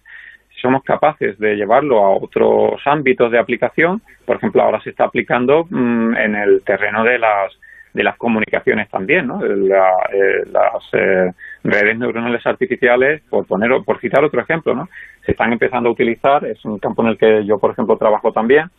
Si 0.54 0.60
somos 0.60 0.84
capaces 0.84 1.40
de 1.40 1.56
llevarlo 1.56 2.04
a 2.04 2.10
otros 2.10 2.82
ámbitos 2.86 3.32
de 3.32 3.40
aplicación, 3.40 4.02
por 4.26 4.38
ejemplo, 4.38 4.62
ahora 4.62 4.82
se 4.82 4.90
está 4.90 5.06
aplicando 5.06 5.66
mm, 5.70 6.18
en 6.18 6.36
el 6.36 6.64
terreno 6.64 7.04
de 7.04 7.20
las 7.20 7.54
de 7.94 8.04
las 8.04 8.18
comunicaciones 8.18 8.90
también, 8.90 9.28
¿no? 9.28 9.44
Eh, 9.46 10.44
las 10.52 10.84
eh, 10.94 11.32
redes 11.64 11.98
neuronales 11.98 12.46
artificiales, 12.46 13.22
por 13.30 13.46
poner, 13.46 13.72
por 13.86 14.00
citar 14.00 14.24
otro 14.24 14.42
ejemplo, 14.42 14.74
¿no? 14.74 14.90
Se 15.26 15.32
están 15.32 15.54
empezando 15.54 15.90
a 15.90 15.92
utilizar, 15.92 16.46
es 16.46 16.64
un 16.66 16.80
campo 16.80 17.04
en 17.04 17.10
el 17.10 17.18
que 17.18 17.46
yo, 17.46 17.60
por 17.60 17.72
ejemplo, 17.72 17.98
trabajo 17.98 18.32
también, 18.32 18.70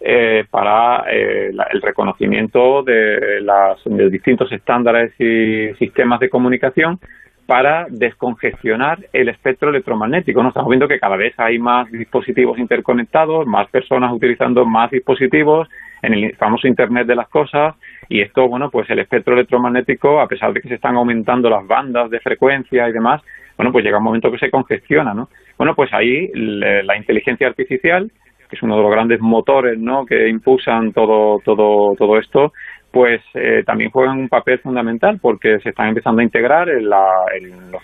eh, 0.00 0.44
para 0.50 1.04
el 1.08 1.80
reconocimiento 1.80 2.82
de, 2.82 3.40
las, 3.40 3.78
de 3.84 4.10
distintos 4.10 4.50
estándares 4.50 5.12
y 5.20 5.72
sistemas 5.74 6.18
de 6.18 6.28
comunicación 6.28 6.98
para 7.46 7.86
descongestionar 7.88 8.98
el 9.12 9.28
espectro 9.28 9.70
electromagnético. 9.70 10.42
¿no? 10.42 10.48
Estamos 10.48 10.70
viendo 10.70 10.88
que 10.88 10.98
cada 10.98 11.16
vez 11.16 11.34
hay 11.38 11.58
más 11.58 11.90
dispositivos 11.90 12.58
interconectados, 12.58 13.46
más 13.46 13.68
personas 13.68 14.12
utilizando 14.12 14.64
más 14.64 14.90
dispositivos 14.90 15.68
en 16.02 16.14
el 16.14 16.36
famoso 16.36 16.66
Internet 16.66 17.06
de 17.06 17.14
las 17.14 17.28
cosas 17.28 17.76
y 18.08 18.20
esto, 18.20 18.48
bueno, 18.48 18.70
pues 18.70 18.90
el 18.90 18.98
espectro 18.98 19.34
electromagnético, 19.34 20.20
a 20.20 20.26
pesar 20.26 20.52
de 20.52 20.60
que 20.60 20.68
se 20.68 20.74
están 20.74 20.96
aumentando 20.96 21.48
las 21.48 21.66
bandas 21.66 22.10
de 22.10 22.20
frecuencia 22.20 22.88
y 22.88 22.92
demás, 22.92 23.22
bueno, 23.56 23.72
pues 23.72 23.84
llega 23.84 23.98
un 23.98 24.04
momento 24.04 24.30
que 24.30 24.38
se 24.38 24.50
congestiona, 24.50 25.14
¿no? 25.14 25.28
Bueno, 25.56 25.74
pues 25.74 25.92
ahí 25.92 26.30
la 26.34 26.96
inteligencia 26.96 27.46
artificial, 27.46 28.10
que 28.50 28.56
es 28.56 28.62
uno 28.62 28.76
de 28.76 28.82
los 28.82 28.90
grandes 28.90 29.20
motores, 29.20 29.78
¿no?, 29.78 30.04
que 30.04 30.28
impulsan 30.28 30.92
todo, 30.92 31.38
todo, 31.44 31.94
todo 31.96 32.18
esto, 32.18 32.52
pues 32.90 33.22
eh, 33.34 33.62
también 33.64 33.90
juegan 33.90 34.18
un 34.18 34.28
papel 34.28 34.58
fundamental 34.58 35.18
porque 35.20 35.58
se 35.60 35.70
están 35.70 35.88
empezando 35.88 36.20
a 36.20 36.24
integrar 36.24 36.68
en, 36.68 36.90
la, 36.90 37.06
en 37.34 37.70
los, 37.70 37.82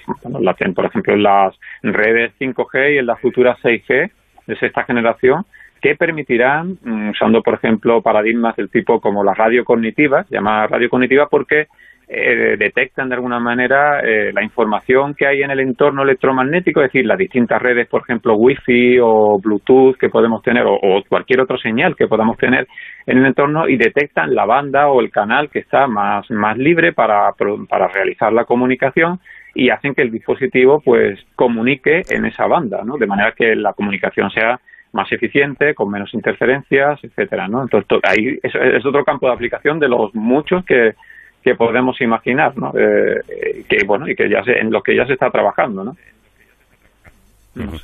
por 0.75 0.85
ejemplo, 0.85 1.15
en 1.15 1.23
las 1.23 1.55
redes 1.83 2.33
5G 2.39 2.95
y 2.95 2.99
en 2.99 3.07
las 3.07 3.19
futuras 3.21 3.59
6G 3.63 4.11
de 4.47 4.57
sexta 4.57 4.85
generación, 4.85 5.45
que 5.81 5.97
permitirán, 5.97 6.79
mm, 6.83 7.11
usando 7.11 7.43
por 7.43 7.55
ejemplo 7.55 8.03
paradigmas 8.03 8.57
del 8.57 8.71
tipo 8.71 9.01
como 9.01 9.25
la 9.25 9.35
radio 9.35 9.65
cognitiva, 9.65 10.25
llamada 10.31 10.67
radio 10.67 10.89
cognitiva 10.89 11.29
porque 11.31 11.67
eh, 12.11 12.57
detectan 12.59 13.11
de 13.11 13.17
alguna 13.17 13.39
manera 13.39 14.01
eh, 14.01 14.33
la 14.33 14.43
información 14.43 15.15
que 15.15 15.27
hay 15.27 15.43
en 15.43 15.51
el 15.51 15.61
entorno 15.61 16.05
electromagnético, 16.05 16.81
es 16.81 16.91
decir, 16.91 17.05
las 17.05 17.19
distintas 17.19 17.61
redes, 17.61 17.87
por 17.87 18.01
ejemplo, 18.01 18.35
Wi-Fi 18.35 18.99
o 19.03 19.39
Bluetooth 19.39 19.99
que 19.99 20.09
podemos 20.09 20.43
tener 20.43 20.65
o, 20.67 20.79
cualquier 21.07 21.43
otra 21.43 21.59
señal 21.59 21.97
que 21.97 22.07
podamos 22.07 22.39
tener 22.39 22.67
en 23.07 23.19
el 23.19 23.27
entorno 23.27 23.69
y 23.69 23.77
detectan 23.77 24.35
la 24.35 24.47
banda 24.47 24.89
o 24.89 25.03
el 25.03 25.11
canal 25.11 25.51
que 25.51 25.59
está 25.59 25.87
más, 25.87 26.31
más 26.31 26.57
libre 26.57 26.95
para, 26.95 27.33
para 27.69 27.89
realizar 27.89 28.33
la 28.33 28.47
comunicación 28.47 29.21
y 29.55 29.69
hacen 29.69 29.95
que 29.95 30.03
el 30.03 30.11
dispositivo 30.11 30.81
pues 30.83 31.19
comunique 31.37 32.03
en 32.09 32.25
esa 32.25 32.47
banda, 32.47 32.85
¿no? 32.85 32.97
De 32.97 33.07
manera 33.07 33.33
que 33.37 33.55
la 33.55 33.75
comunicación 33.75 34.31
sea 34.31 34.59
más 34.93 35.11
eficiente, 35.13 35.75
con 35.75 35.91
menos 35.91 36.13
interferencias, 36.15 36.99
etcétera, 37.03 37.49
¿no? 37.49 37.63
Entonces, 37.63 38.01
ahí 38.03 38.39
es, 38.43 38.85
otro 38.87 39.05
campo 39.05 39.27
de 39.27 39.35
aplicación 39.35 39.79
de 39.79 39.89
los 39.89 40.15
muchos 40.15 40.65
que, 40.65 40.95
que 41.43 41.55
podemos 41.55 42.01
imaginar, 42.01 42.57
¿no? 42.57 42.73
Eh, 42.77 43.21
eh, 43.29 43.65
que, 43.69 43.85
bueno, 43.85 44.09
y 44.09 44.15
que 44.15 44.29
ya 44.29 44.43
se, 44.45 44.59
en 44.59 44.71
los 44.71 44.83
que 44.83 44.97
ya 44.97 45.07
se 45.07 45.15
está 45.15 45.31
trabajando, 45.31 45.85
¿no? 45.85 45.97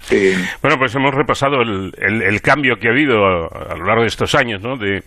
Sí. 0.00 0.34
Bueno, 0.62 0.78
pues 0.78 0.94
hemos 0.94 1.12
repasado 1.12 1.62
el, 1.62 1.92
el, 1.98 2.40
cambio 2.40 2.78
que 2.78 2.88
ha 2.88 2.92
habido 2.92 3.50
a, 3.52 3.74
lo 3.74 3.84
largo 3.84 4.02
de 4.02 4.08
estos 4.08 4.34
años, 4.36 4.62
¿no? 4.62 4.76
De, 4.76 5.02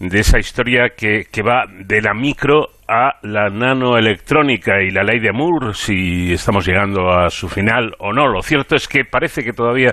de 0.00 0.20
esa 0.20 0.38
historia 0.38 0.90
que, 0.96 1.24
que 1.30 1.42
va 1.42 1.64
de 1.68 2.00
la 2.00 2.14
micro 2.14 2.68
a 2.88 3.18
la 3.22 3.50
nanoelectrónica 3.50 4.82
y 4.82 4.90
la 4.90 5.04
ley 5.04 5.20
de 5.20 5.30
Moore, 5.30 5.74
si 5.74 6.32
estamos 6.32 6.66
llegando 6.66 7.08
a 7.10 7.28
su 7.28 7.48
final 7.48 7.92
o 7.98 8.12
no. 8.12 8.26
Lo 8.26 8.42
cierto 8.42 8.74
es 8.74 8.88
que 8.88 9.04
parece 9.04 9.44
que 9.44 9.52
todavía 9.52 9.92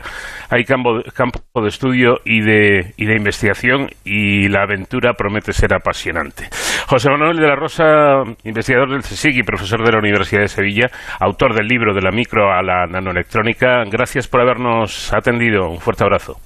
hay 0.49 0.63
campo, 0.63 1.01
campo 1.13 1.39
de 1.61 1.67
estudio 1.67 2.19
y 2.25 2.41
de, 2.41 2.93
y 2.97 3.05
de 3.05 3.15
investigación 3.15 3.89
y 4.03 4.47
la 4.47 4.63
aventura 4.63 5.13
promete 5.13 5.51
ser 5.51 5.75
apasionante. 5.75 6.45
José 6.87 7.09
Manuel 7.11 7.37
de 7.37 7.47
la 7.47 7.55
Rosa, 7.55 8.23
investigador 8.45 8.89
del 8.89 9.01
CSIC 9.01 9.35
y 9.35 9.43
profesor 9.43 9.85
de 9.85 9.91
la 9.91 9.99
Universidad 9.99 10.41
de 10.41 10.47
Sevilla, 10.47 10.87
autor 11.19 11.53
del 11.53 11.67
libro 11.67 11.93
De 11.93 12.01
la 12.01 12.11
micro 12.11 12.51
a 12.51 12.63
la 12.63 12.87
nanoelectrónica, 12.87 13.83
gracias 13.91 14.27
por 14.27 14.41
habernos 14.41 15.13
atendido. 15.13 15.69
Un 15.69 15.79
fuerte 15.79 16.03
abrazo. 16.03 16.37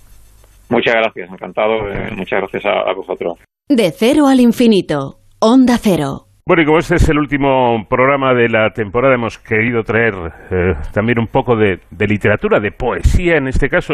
Muchas 0.69 0.95
gracias, 0.95 1.29
encantado. 1.31 1.87
Eh, 1.89 2.11
muchas 2.15 2.39
gracias 2.39 2.65
a, 2.65 2.89
a 2.89 2.93
vosotros. 2.93 3.37
De 3.73 3.91
cero 3.91 4.27
al 4.27 4.41
infinito. 4.41 5.19
Onda 5.39 5.77
Cero. 5.79 6.25
Bueno, 6.45 6.61
y 6.61 6.65
como 6.65 6.79
este 6.79 6.95
es 6.95 7.07
el 7.07 7.17
último 7.17 7.85
programa 7.89 8.33
de 8.33 8.49
la 8.49 8.71
temporada, 8.71 9.15
hemos 9.15 9.37
querido 9.37 9.83
traer 9.83 10.13
eh, 10.51 10.73
también 10.93 11.19
un 11.19 11.27
poco 11.27 11.55
de, 11.55 11.79
literatura, 11.97 12.59
de 12.59 12.71
poesía 12.71 13.37
en 13.37 13.47
este 13.47 13.69
caso. 13.69 13.93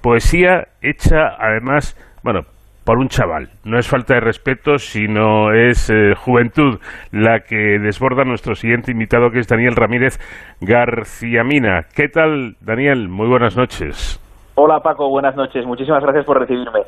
Poesía 0.00 0.68
hecha, 0.80 1.36
además, 1.38 1.94
bueno, 2.24 2.40
por 2.86 2.96
un 2.96 3.08
chaval. 3.08 3.50
No 3.64 3.78
es 3.78 3.86
falta 3.86 4.14
de 4.14 4.20
respeto, 4.20 4.78
sino 4.78 5.52
es 5.52 5.90
eh, 5.90 6.14
juventud 6.16 6.78
la 7.12 7.40
que 7.40 7.78
desborda 7.78 8.24
nuestro 8.24 8.54
siguiente 8.54 8.92
invitado, 8.92 9.30
que 9.30 9.40
es 9.40 9.46
Daniel 9.46 9.76
Ramírez 9.76 10.18
García 10.62 11.44
Mina. 11.44 11.82
¿Qué 11.94 12.08
tal, 12.08 12.56
Daniel? 12.62 13.10
Muy 13.10 13.28
buenas 13.28 13.58
noches. 13.58 14.18
Hola, 14.54 14.80
Paco. 14.80 15.10
Buenas 15.10 15.36
noches. 15.36 15.66
Muchísimas 15.66 16.02
gracias 16.02 16.24
por 16.24 16.40
recibirme. 16.40 16.80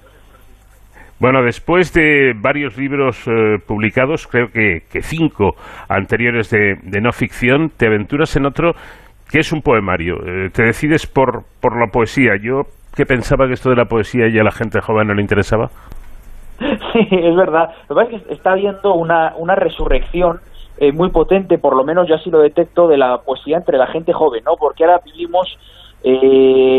Bueno, 1.21 1.43
después 1.43 1.93
de 1.93 2.33
varios 2.35 2.79
libros 2.79 3.29
eh, 3.29 3.59
publicados, 3.67 4.27
creo 4.27 4.47
que, 4.51 4.81
cinco 5.03 5.51
anteriores 5.87 6.49
de, 6.49 6.77
no 7.03 7.13
ficción, 7.13 7.69
te 7.77 7.89
aventuras 7.89 8.35
en 8.37 8.47
otro 8.47 8.73
que 9.31 9.41
es 9.41 9.53
un 9.53 9.61
poemario. 9.61 10.15
Eh, 10.27 10.49
te 10.51 10.65
decides 10.65 11.07
por, 11.07 11.45
por 11.61 11.79
la 11.79 11.93
poesía. 11.93 12.33
Yo 12.43 12.63
que 12.97 13.05
pensaba 13.05 13.47
que 13.47 13.53
esto 13.53 13.69
de 13.69 13.77
la 13.77 13.85
poesía 13.85 14.29
ya 14.33 14.41
a 14.41 14.45
la 14.45 14.51
gente 14.51 14.81
joven 14.81 15.09
no 15.09 15.15
le 15.15 15.21
interesaba. 15.21 15.69
Sí, 16.93 17.07
es 17.11 17.37
verdad. 17.37 17.71
Lo 17.89 17.97
que 17.97 18.03
pasa 18.03 18.17
es 18.17 18.23
que 18.23 18.35
está 18.35 18.53
habiendo 18.53 18.95
una, 18.95 19.35
una 19.37 19.55
resurrección 19.55 20.41
eh, 20.79 20.93
muy 20.93 21.11
potente, 21.11 21.57
por 21.57 21.77
lo 21.77 21.85
menos 21.85 22.09
yo 22.09 22.17
así 22.17 22.31
lo 22.31 22.41
detecto, 22.41 22.89
de 22.89 22.99
la 22.99 23.19
poesía 23.19 23.59
entre 23.59 23.79
la 23.79 23.87
gente 23.87 24.13
joven, 24.13 24.43
¿no? 24.45 24.57
Porque 24.59 24.85
ahora 24.85 25.01
vivimos, 25.05 25.57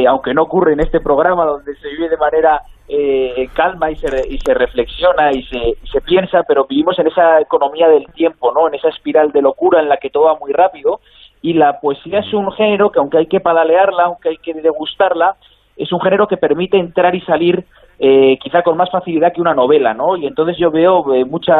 aunque 0.08 0.34
no 0.34 0.44
ocurre 0.44 0.74
en 0.74 0.82
este 0.82 1.00
programa 1.00 1.46
donde 1.46 1.74
se 1.76 1.90
vive 1.90 2.10
de 2.10 2.18
manera 2.18 2.62
eh, 2.94 3.48
calma 3.54 3.90
y 3.90 3.96
se, 3.96 4.08
y 4.30 4.38
se 4.40 4.54
reflexiona 4.54 5.32
y 5.32 5.44
se, 5.44 5.78
se 5.90 6.02
piensa, 6.02 6.44
pero 6.44 6.66
vivimos 6.66 7.00
en 7.00 7.08
esa 7.08 7.40
economía 7.40 7.88
del 7.88 8.06
tiempo, 8.08 8.52
¿no? 8.52 8.68
En 8.68 8.76
esa 8.76 8.90
espiral 8.90 9.32
de 9.32 9.42
locura 9.42 9.80
en 9.80 9.88
la 9.88 9.96
que 9.96 10.10
todo 10.10 10.26
va 10.26 10.38
muy 10.38 10.52
rápido 10.52 11.00
y 11.42 11.54
la 11.54 11.80
poesía 11.80 12.20
es 12.20 12.34
un 12.34 12.52
género 12.52 12.92
que 12.92 13.00
aunque 13.00 13.18
hay 13.18 13.28
que 13.28 13.40
padalearla, 13.40 14.04
aunque 14.04 14.30
hay 14.30 14.38
que 14.38 14.54
degustarla, 14.54 15.38
es 15.78 15.92
un 15.94 16.02
género 16.02 16.28
que 16.28 16.36
permite 16.36 16.78
entrar 16.78 17.16
y 17.16 17.22
salir 17.22 17.64
eh, 17.98 18.38
quizá 18.44 18.62
con 18.62 18.76
más 18.76 18.92
facilidad 18.92 19.32
que 19.32 19.40
una 19.42 19.54
novela, 19.54 19.94
¿no? 19.94 20.18
Y 20.18 20.26
entonces 20.26 20.58
yo 20.58 20.70
veo 20.70 21.14
eh, 21.14 21.24
mucha 21.24 21.56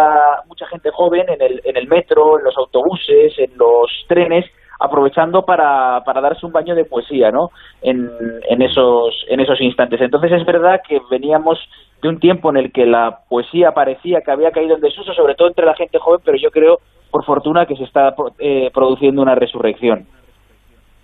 mucha 0.48 0.66
gente 0.68 0.90
joven 0.92 1.30
en 1.30 1.42
el, 1.42 1.62
en 1.64 1.78
el 1.78 1.88
metro, 1.88 2.40
en 2.40 2.44
los 2.44 2.58
autobuses, 2.58 3.40
en 3.40 3.58
los 3.58 3.90
trenes, 4.10 4.46
aprovechando 4.82 5.44
para, 5.44 6.04
para 6.04 6.22
darse 6.22 6.46
un 6.46 6.52
baño 6.52 6.76
de 6.76 6.86
poesía, 6.86 7.32
¿no? 7.32 7.52
En, 7.82 8.10
en, 8.50 8.62
esos, 8.62 9.26
en 9.30 9.40
esos 9.40 9.62
instantes. 9.62 10.02
Entonces 10.02 10.32
es 10.32 10.46
verdad 10.46 10.82
que 10.88 11.00
veníamos 11.10 11.60
de 12.02 12.10
un 12.10 12.20
tiempo 12.20 12.50
en 12.50 12.58
el 12.58 12.72
que 12.72 12.86
la 12.86 13.20
poesía 13.30 13.74
parecía 13.74 14.22
que 14.22 14.32
había 14.32 14.52
caído 14.52 14.76
en 14.76 14.82
desuso, 14.82 15.14
sobre 15.14 15.36
todo 15.36 15.50
entre 15.50 15.66
la 15.66 15.76
gente 15.76 16.00
joven, 16.00 16.22
pero 16.26 16.38
yo 16.38 16.50
creo, 16.50 16.80
por 17.12 17.24
fortuna, 17.24 17.66
que 17.66 17.76
se 17.76 17.84
está 17.84 18.16
eh, 18.40 18.72
produciendo 18.74 19.22
una 19.22 19.36
resurrección. 19.36 20.08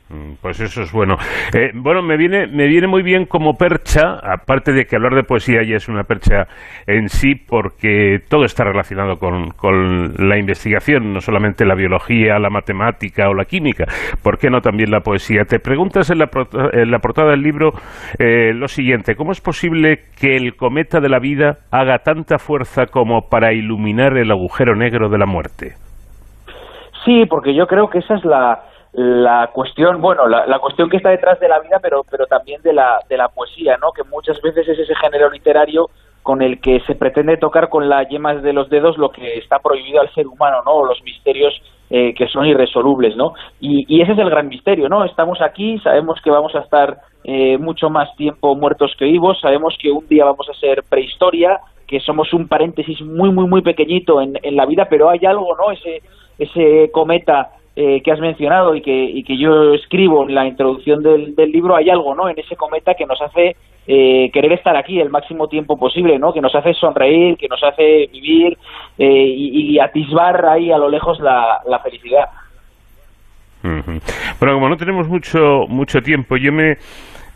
Mm, 0.10 0.36
pues 0.42 0.60
eso 0.62 0.84
es 0.84 0.92
bueno. 0.94 1.16
Eh, 1.54 1.72
bueno, 1.76 2.02
me 2.02 2.16
viene, 2.16 2.48
me 2.48 2.68
viene 2.68 2.88
muy 2.88 3.04
bien 3.04 3.26
como 3.26 3.54
percha, 3.54 4.20
aparte 4.24 4.72
de 4.72 4.86
que 4.86 4.96
hablar 4.96 5.16
de 5.16 5.24
poesía 5.24 5.64
ya 5.68 5.76
es 5.76 5.90
una 5.90 6.04
percha 6.04 6.46
en 6.86 7.10
sí, 7.10 7.36
porque 7.36 8.20
todo 8.30 8.46
está 8.46 8.64
relacionado 8.64 9.18
con, 9.18 9.50
con 9.52 10.14
la 10.18 10.38
investigación, 10.38 11.12
no 11.14 11.20
solamente 11.20 11.66
la 11.66 11.76
biología, 11.76 12.40
la 12.40 12.50
matemática 12.50 13.28
o 13.30 13.34
la 13.34 13.44
química, 13.46 13.86
¿por 14.24 14.38
qué 14.38 14.50
no 14.50 14.62
también 14.62 14.92
la 14.92 15.02
poesía? 15.02 15.44
Te 15.44 15.60
preguntas 15.60 16.10
en 16.10 16.20
la, 16.20 16.30
en 16.72 16.90
la 16.90 17.00
portada 17.00 17.32
del 17.32 17.42
libro 17.42 17.72
eh, 18.18 18.54
lo 18.54 18.68
siguiente, 18.68 19.16
¿cómo 19.16 19.32
es 19.32 19.42
posible 19.42 20.04
que 20.20 20.38
el 20.38 20.56
cometa 20.56 21.02
de 21.02 21.10
la 21.10 21.20
vida 21.20 21.58
haga 21.70 22.00
tanta 22.00 22.38
fuerza 22.38 22.86
como 22.86 23.30
para 23.30 23.54
iluminar 23.54 24.18
el 24.18 24.32
agujero 24.32 24.76
negro 24.76 25.10
de 25.10 25.18
la 25.18 25.26
muerte? 25.26 25.74
Sí, 27.04 27.26
porque 27.30 27.54
yo 27.56 27.68
creo 27.68 27.90
que 27.90 28.00
esa 28.00 28.16
es 28.16 28.26
la 28.26 28.60
la 28.98 29.52
cuestión, 29.54 30.02
bueno, 30.02 30.26
la, 30.28 30.58
cuestión 30.58 30.90
que 30.90 30.98
está 30.98 31.12
detrás 31.12 31.40
de 31.40 31.48
la 31.48 31.60
vida, 31.60 31.78
pero, 31.80 32.02
pero 32.10 32.26
también 32.26 32.64
de 32.64 32.74
la, 32.74 32.98
de 33.08 33.16
la 33.16 33.30
poesía, 33.30 33.78
¿no? 33.78 33.92
Que 33.92 34.02
muchas 34.04 34.42
veces 34.42 34.68
es 34.68 34.80
ese 34.80 34.96
género 34.96 35.30
literario 35.30 35.92
con 36.24 36.42
el 36.42 36.60
que 36.60 36.80
se 36.80 36.96
pretende 36.96 37.38
tocar 37.38 37.70
con 37.70 37.88
las 37.88 38.10
yemas 38.10 38.42
de 38.42 38.54
los 38.54 38.72
dedos 38.72 38.98
lo 38.98 39.12
que 39.12 39.38
está 39.38 39.60
prohibido 39.60 40.02
al 40.02 40.12
ser 40.16 40.26
humano, 40.26 40.64
¿no? 40.66 40.72
O 40.72 40.86
los 40.86 41.04
misterios 41.04 41.54
eh, 41.92 42.16
que 42.16 42.28
son 42.28 42.48
irresolubles, 42.48 43.16
¿no? 43.16 43.34
Y, 43.60 44.02
ese 44.02 44.14
es 44.14 44.18
el 44.18 44.32
gran 44.32 44.48
misterio, 44.48 44.90
¿no? 44.90 45.06
Estamos 45.06 45.44
aquí, 45.44 45.78
sabemos 45.78 46.20
que 46.24 46.32
vamos 46.32 46.56
a 46.56 46.62
estar 46.62 46.98
eh, 47.24 47.60
mucho 47.60 47.92
más 47.92 48.16
tiempo 48.16 48.56
muertos 48.56 48.96
que 48.98 49.06
vivos, 49.06 49.40
sabemos 49.40 49.78
que 49.80 49.92
un 49.92 50.08
día 50.08 50.26
vamos 50.26 50.50
a 50.50 50.60
ser 50.60 50.82
prehistoria, 50.90 51.60
que 51.86 52.00
somos 52.00 52.34
un 52.34 52.48
paréntesis 52.48 53.00
muy, 53.02 53.30
muy, 53.30 53.46
muy 53.46 53.62
pequeñito 53.62 54.22
en, 54.22 54.40
en 54.42 54.56
la 54.56 54.66
vida, 54.66 54.88
pero 54.90 55.08
hay 55.08 55.20
algo, 55.24 55.56
¿no? 55.56 55.72
Ese, 55.72 56.02
ese 56.40 56.90
cometa 56.92 57.52
eh, 57.80 58.02
que 58.02 58.12
has 58.12 58.20
mencionado 58.20 58.74
y 58.74 58.82
que, 58.82 58.92
y 58.92 59.24
que 59.24 59.38
yo 59.38 59.76
escribo 59.76 60.28
en 60.28 60.34
la 60.34 60.48
introducción 60.48 61.04
del, 61.04 61.36
libro, 61.52 61.76
hay 61.76 61.92
algo 61.92 62.16
¿no? 62.16 62.28
en 62.28 62.40
ese 62.40 62.56
cometa 62.56 62.96
que 62.96 63.06
nos 63.06 63.22
hace 63.22 63.56
eh, 63.86 64.32
querer 64.34 64.54
estar 64.54 64.76
aquí 64.76 65.00
el 65.00 65.12
máximo 65.12 65.48
tiempo 65.48 65.78
posible, 65.78 66.18
¿no? 66.18 66.34
que 66.34 66.42
nos 66.42 66.56
hace 66.56 66.74
sonreír, 66.74 67.38
que 67.38 67.48
nos 67.48 67.64
hace 67.64 68.10
vivir 68.12 68.58
eh, 68.98 69.26
y, 69.28 69.78
atisbar 69.78 70.44
ahí 70.48 70.72
a 70.72 70.80
lo 70.80 70.90
lejos 70.90 71.20
la, 71.20 71.80
felicidad. 71.84 72.26
Bueno, 73.62 74.56
como 74.56 74.70
no 74.70 74.78
tenemos 74.78 75.08
mucho, 75.08 75.66
mucho 75.68 76.02
tiempo, 76.02 76.36
yo 76.36 76.52
me, 76.52 76.78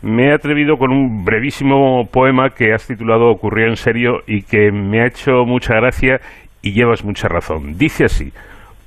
me 0.02 0.26
he 0.26 0.32
atrevido 0.32 0.76
con 0.76 0.90
un 0.90 1.24
brevísimo 1.24 2.08
poema 2.10 2.50
que 2.50 2.72
has 2.72 2.84
titulado 2.88 3.30
Ocurrió 3.30 3.68
en 3.68 3.76
serio 3.76 4.22
y 4.26 4.42
que 4.42 4.72
me 4.72 5.02
ha 5.02 5.06
hecho 5.06 5.44
mucha 5.44 5.76
gracia 5.76 6.20
y 6.62 6.72
llevas 6.72 7.04
mucha 7.04 7.28
razón. 7.28 7.78
Dice 7.78 8.06
así. 8.06 8.32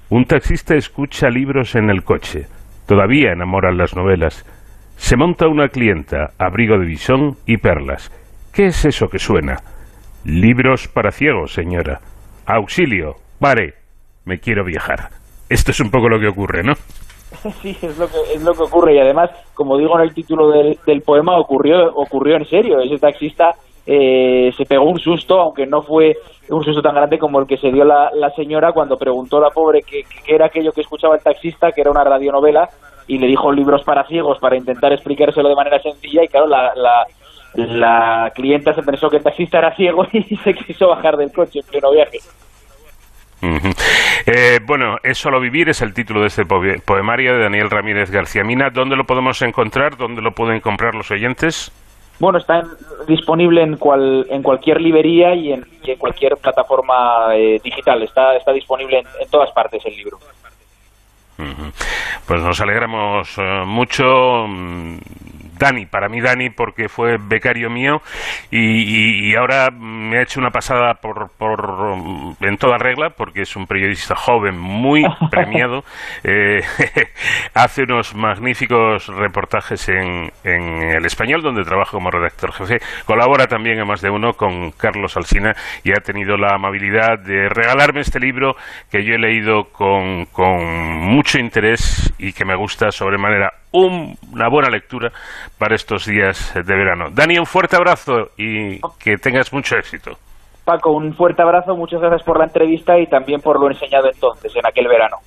Un 0.09 0.25
taxista 0.25 0.75
escucha 0.75 1.29
libros 1.29 1.73
en 1.73 1.89
el 1.89 2.03
coche. 2.03 2.45
Todavía 2.85 3.31
enamoran 3.31 3.77
las 3.77 3.95
novelas. 3.95 4.45
Se 4.97 5.17
monta 5.17 5.47
una 5.47 5.69
clienta, 5.69 6.31
abrigo 6.37 6.77
de 6.77 6.85
bisón 6.85 7.37
y 7.47 7.57
perlas. 7.57 8.11
¿Qué 8.53 8.67
es 8.67 8.85
eso 8.85 9.07
que 9.09 9.17
suena? 9.17 9.57
Libros 10.23 10.87
para 10.87 11.11
ciegos, 11.11 11.53
señora. 11.53 12.01
Auxilio, 12.45 13.15
pare. 13.39 13.73
Me 14.25 14.39
quiero 14.39 14.63
viajar. 14.63 15.09
Esto 15.49 15.71
es 15.71 15.79
un 15.79 15.89
poco 15.89 16.07
lo 16.07 16.19
que 16.19 16.27
ocurre, 16.27 16.63
¿no? 16.63 16.73
Sí, 17.61 17.75
es 17.81 17.97
lo 17.97 18.07
que, 18.07 18.17
es 18.33 18.43
lo 18.43 18.53
que 18.53 18.63
ocurre. 18.63 18.95
Y 18.95 18.99
además, 18.99 19.31
como 19.55 19.77
digo 19.77 19.97
en 19.99 20.05
el 20.05 20.13
título 20.13 20.51
del, 20.51 20.79
del 20.85 21.01
poema, 21.01 21.37
ocurrió, 21.37 21.93
ocurrió 21.95 22.37
en 22.37 22.45
serio. 22.45 22.79
Ese 22.79 22.97
taxista 22.97 23.55
eh, 23.87 24.51
se 24.57 24.65
pegó 24.65 24.85
un 24.85 24.99
susto, 24.99 25.39
aunque 25.39 25.65
no 25.67 25.81
fue 25.81 26.13
un 26.49 26.63
susto 26.63 26.81
tan 26.81 26.95
grande 26.95 27.19
como 27.19 27.39
el 27.39 27.47
que 27.47 27.57
se 27.57 27.71
dio 27.71 27.83
la, 27.83 28.09
señora 28.35 28.71
cuando 28.71 28.97
preguntó 28.97 29.37
a 29.37 29.41
la 29.41 29.49
pobre 29.49 29.81
qué, 29.81 30.03
era 30.27 30.47
aquello 30.47 30.71
que 30.71 30.81
escuchaba 30.81 31.15
el 31.15 31.23
taxista, 31.23 31.71
que 31.71 31.81
era 31.81 31.91
una 31.91 32.03
radionovela, 32.03 32.67
y 33.07 33.19
le 33.19 33.27
dijo 33.27 33.51
libros 33.51 33.83
para 33.83 34.05
ciegos 34.05 34.39
para 34.39 34.57
intentar 34.57 34.91
explicárselo 34.91 35.49
de 35.49 35.55
manera 35.55 35.79
sencilla, 35.79 36.23
y 36.23 36.27
claro, 36.27 36.47
la, 36.47 36.73
la, 37.53 38.31
clienta 38.33 38.73
se 38.73 38.81
pensó 38.81 39.07
que 39.09 39.17
el 39.17 39.23
taxista 39.23 39.59
era 39.59 39.75
ciego 39.75 40.05
y 40.11 40.35
se 40.37 40.53
quiso 40.53 40.87
bajar 40.87 41.15
del 41.15 41.31
coche 41.31 41.59
en 41.59 41.67
pleno 41.67 41.91
viaje. 41.91 42.17
Eh, 44.25 44.59
bueno, 44.65 44.95
Es 45.03 45.19
solo 45.19 45.39
vivir 45.39 45.69
es 45.69 45.83
el 45.83 45.93
título 45.93 46.21
de 46.21 46.27
este 46.27 46.45
poemario 46.45 47.35
de 47.35 47.43
Daniel 47.43 47.69
Ramírez 47.69 48.09
García 48.09 48.43
Mina. 48.43 48.69
¿Dónde 48.73 48.95
lo 48.95 49.03
podemos 49.03 49.39
encontrar? 49.43 49.97
¿Dónde 49.97 50.23
lo 50.23 50.31
pueden 50.31 50.61
comprar 50.61 50.95
los 50.95 51.11
oyentes? 51.11 51.71
Bueno, 52.19 52.37
está 52.39 52.63
disponible 53.07 53.61
en, 53.61 53.77
cual, 53.77 54.25
en 54.29 54.41
cualquier 54.41 54.79
librería 54.79 55.35
y 55.35 55.51
en, 55.51 55.65
cualquier 55.97 56.37
plataforma 56.37 57.35
eh, 57.35 57.59
digital. 57.63 58.01
Está, 58.03 58.35
está 58.35 58.51
disponible 58.51 58.99
en, 58.99 59.29
todas 59.29 59.51
partes 59.51 59.85
el 59.85 59.95
libro. 59.95 60.19
Pues 62.25 62.41
nos 62.41 62.59
alegramos 62.61 63.37
eh, 63.37 63.63
mucho. 63.65 64.47
Mm, 65.55 65.57
Dani, 65.57 65.85
para 65.85 66.09
mí 66.09 66.21
Dani, 66.21 66.49
porque 66.49 66.89
fue 66.89 67.17
becario 67.19 67.69
mío 67.69 68.01
y, 68.51 69.35
ahora 69.35 69.69
me 69.71 70.19
ha 70.19 70.21
hecho 70.21 70.39
una 70.39 70.51
pasada 70.51 70.95
por, 70.95 71.29
por, 71.37 71.95
en 72.39 72.57
toda 72.57 72.77
regla, 72.77 73.09
porque 73.09 73.41
es 73.41 73.55
un 73.55 73.67
periodista 73.67 74.15
joven, 74.15 74.57
muy 74.57 75.03
premiado. 75.31 75.83
Eh, 76.23 76.61
hace 77.53 77.83
unos 77.83 78.15
magníficos 78.15 79.07
reportajes 79.07 79.89
en, 79.89 80.31
en 80.43 80.81
el 80.95 81.05
español, 81.05 81.41
donde 81.41 81.63
trabaja 81.63 81.91
como 81.91 82.11
redactor 82.11 82.53
jefe. 82.53 82.79
Colabora 83.05 83.47
también 83.47 83.79
en 83.79 83.87
más 83.87 84.01
de 84.01 84.09
uno 84.09 84.33
con 84.33 84.71
Carlos 84.71 85.17
Alsina 85.17 85.55
y 85.83 85.91
ha 85.91 86.01
tenido 86.01 86.37
la 86.37 86.55
amabilidad 86.55 87.19
de 87.19 87.49
regalarme 87.49 88.01
este 88.01 88.19
libro 88.19 88.55
que 88.89 89.03
yo 89.03 89.15
he 89.15 89.19
leído 89.19 89.65
con, 89.65 90.25
con 90.25 90.63
mucho 90.63 91.39
interés 91.39 92.13
y 92.17 92.33
que 92.33 92.45
me 92.45 92.55
gusta 92.55 92.91
sobremanera 92.91 93.51
una 93.75 94.49
buena 94.49 94.69
lectura 94.69 95.11
para 95.57 95.75
estos 95.75 96.05
días 96.05 96.53
de 96.53 96.75
verano. 96.75 97.09
Dani, 97.11 97.37
un 97.37 97.45
fuerte 97.45 97.75
abrazo 97.75 98.29
y 98.37 98.79
que 98.99 99.17
tengas 99.17 99.51
mucho 99.53 99.75
éxito. 99.75 100.11
Paco, 100.63 100.91
un 100.91 101.13
fuerte 101.13 101.43
abrazo, 101.43 101.75
muchas 101.75 102.01
gracias 102.01 102.23
por 102.23 102.39
la 102.39 102.45
entrevista 102.45 102.97
y 102.97 103.05
también 103.07 103.39
por 103.41 103.59
lo 103.59 103.69
enseñado 103.69 104.09
entonces, 104.11 104.51
en 104.55 104.65
aquel 104.65 104.87
verano. 104.87 105.17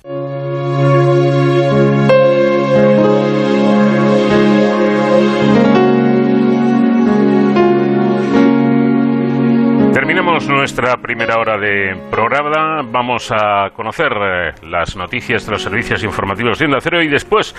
Terminamos 10.09 10.49
nuestra 10.49 10.97
primera 10.97 11.37
hora 11.37 11.59
de 11.59 11.95
programa. 12.09 12.81
Vamos 12.81 13.31
a 13.31 13.69
conocer 13.75 14.11
eh, 14.11 14.53
las 14.67 14.95
noticias 14.95 15.45
de 15.45 15.51
los 15.51 15.61
servicios 15.61 16.03
informativos 16.03 16.57
de 16.57 16.65
Onda 16.65 16.79
Cero 16.81 17.03
y 17.03 17.07
después 17.07 17.55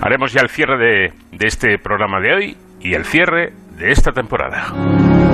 haremos 0.00 0.32
ya 0.32 0.40
el 0.40 0.48
cierre 0.48 0.76
de, 0.76 1.12
de 1.30 1.46
este 1.46 1.78
programa 1.78 2.18
de 2.18 2.34
hoy 2.34 2.56
y 2.80 2.94
el 2.94 3.04
cierre 3.04 3.52
de 3.78 3.92
esta 3.92 4.10
temporada. 4.10 5.33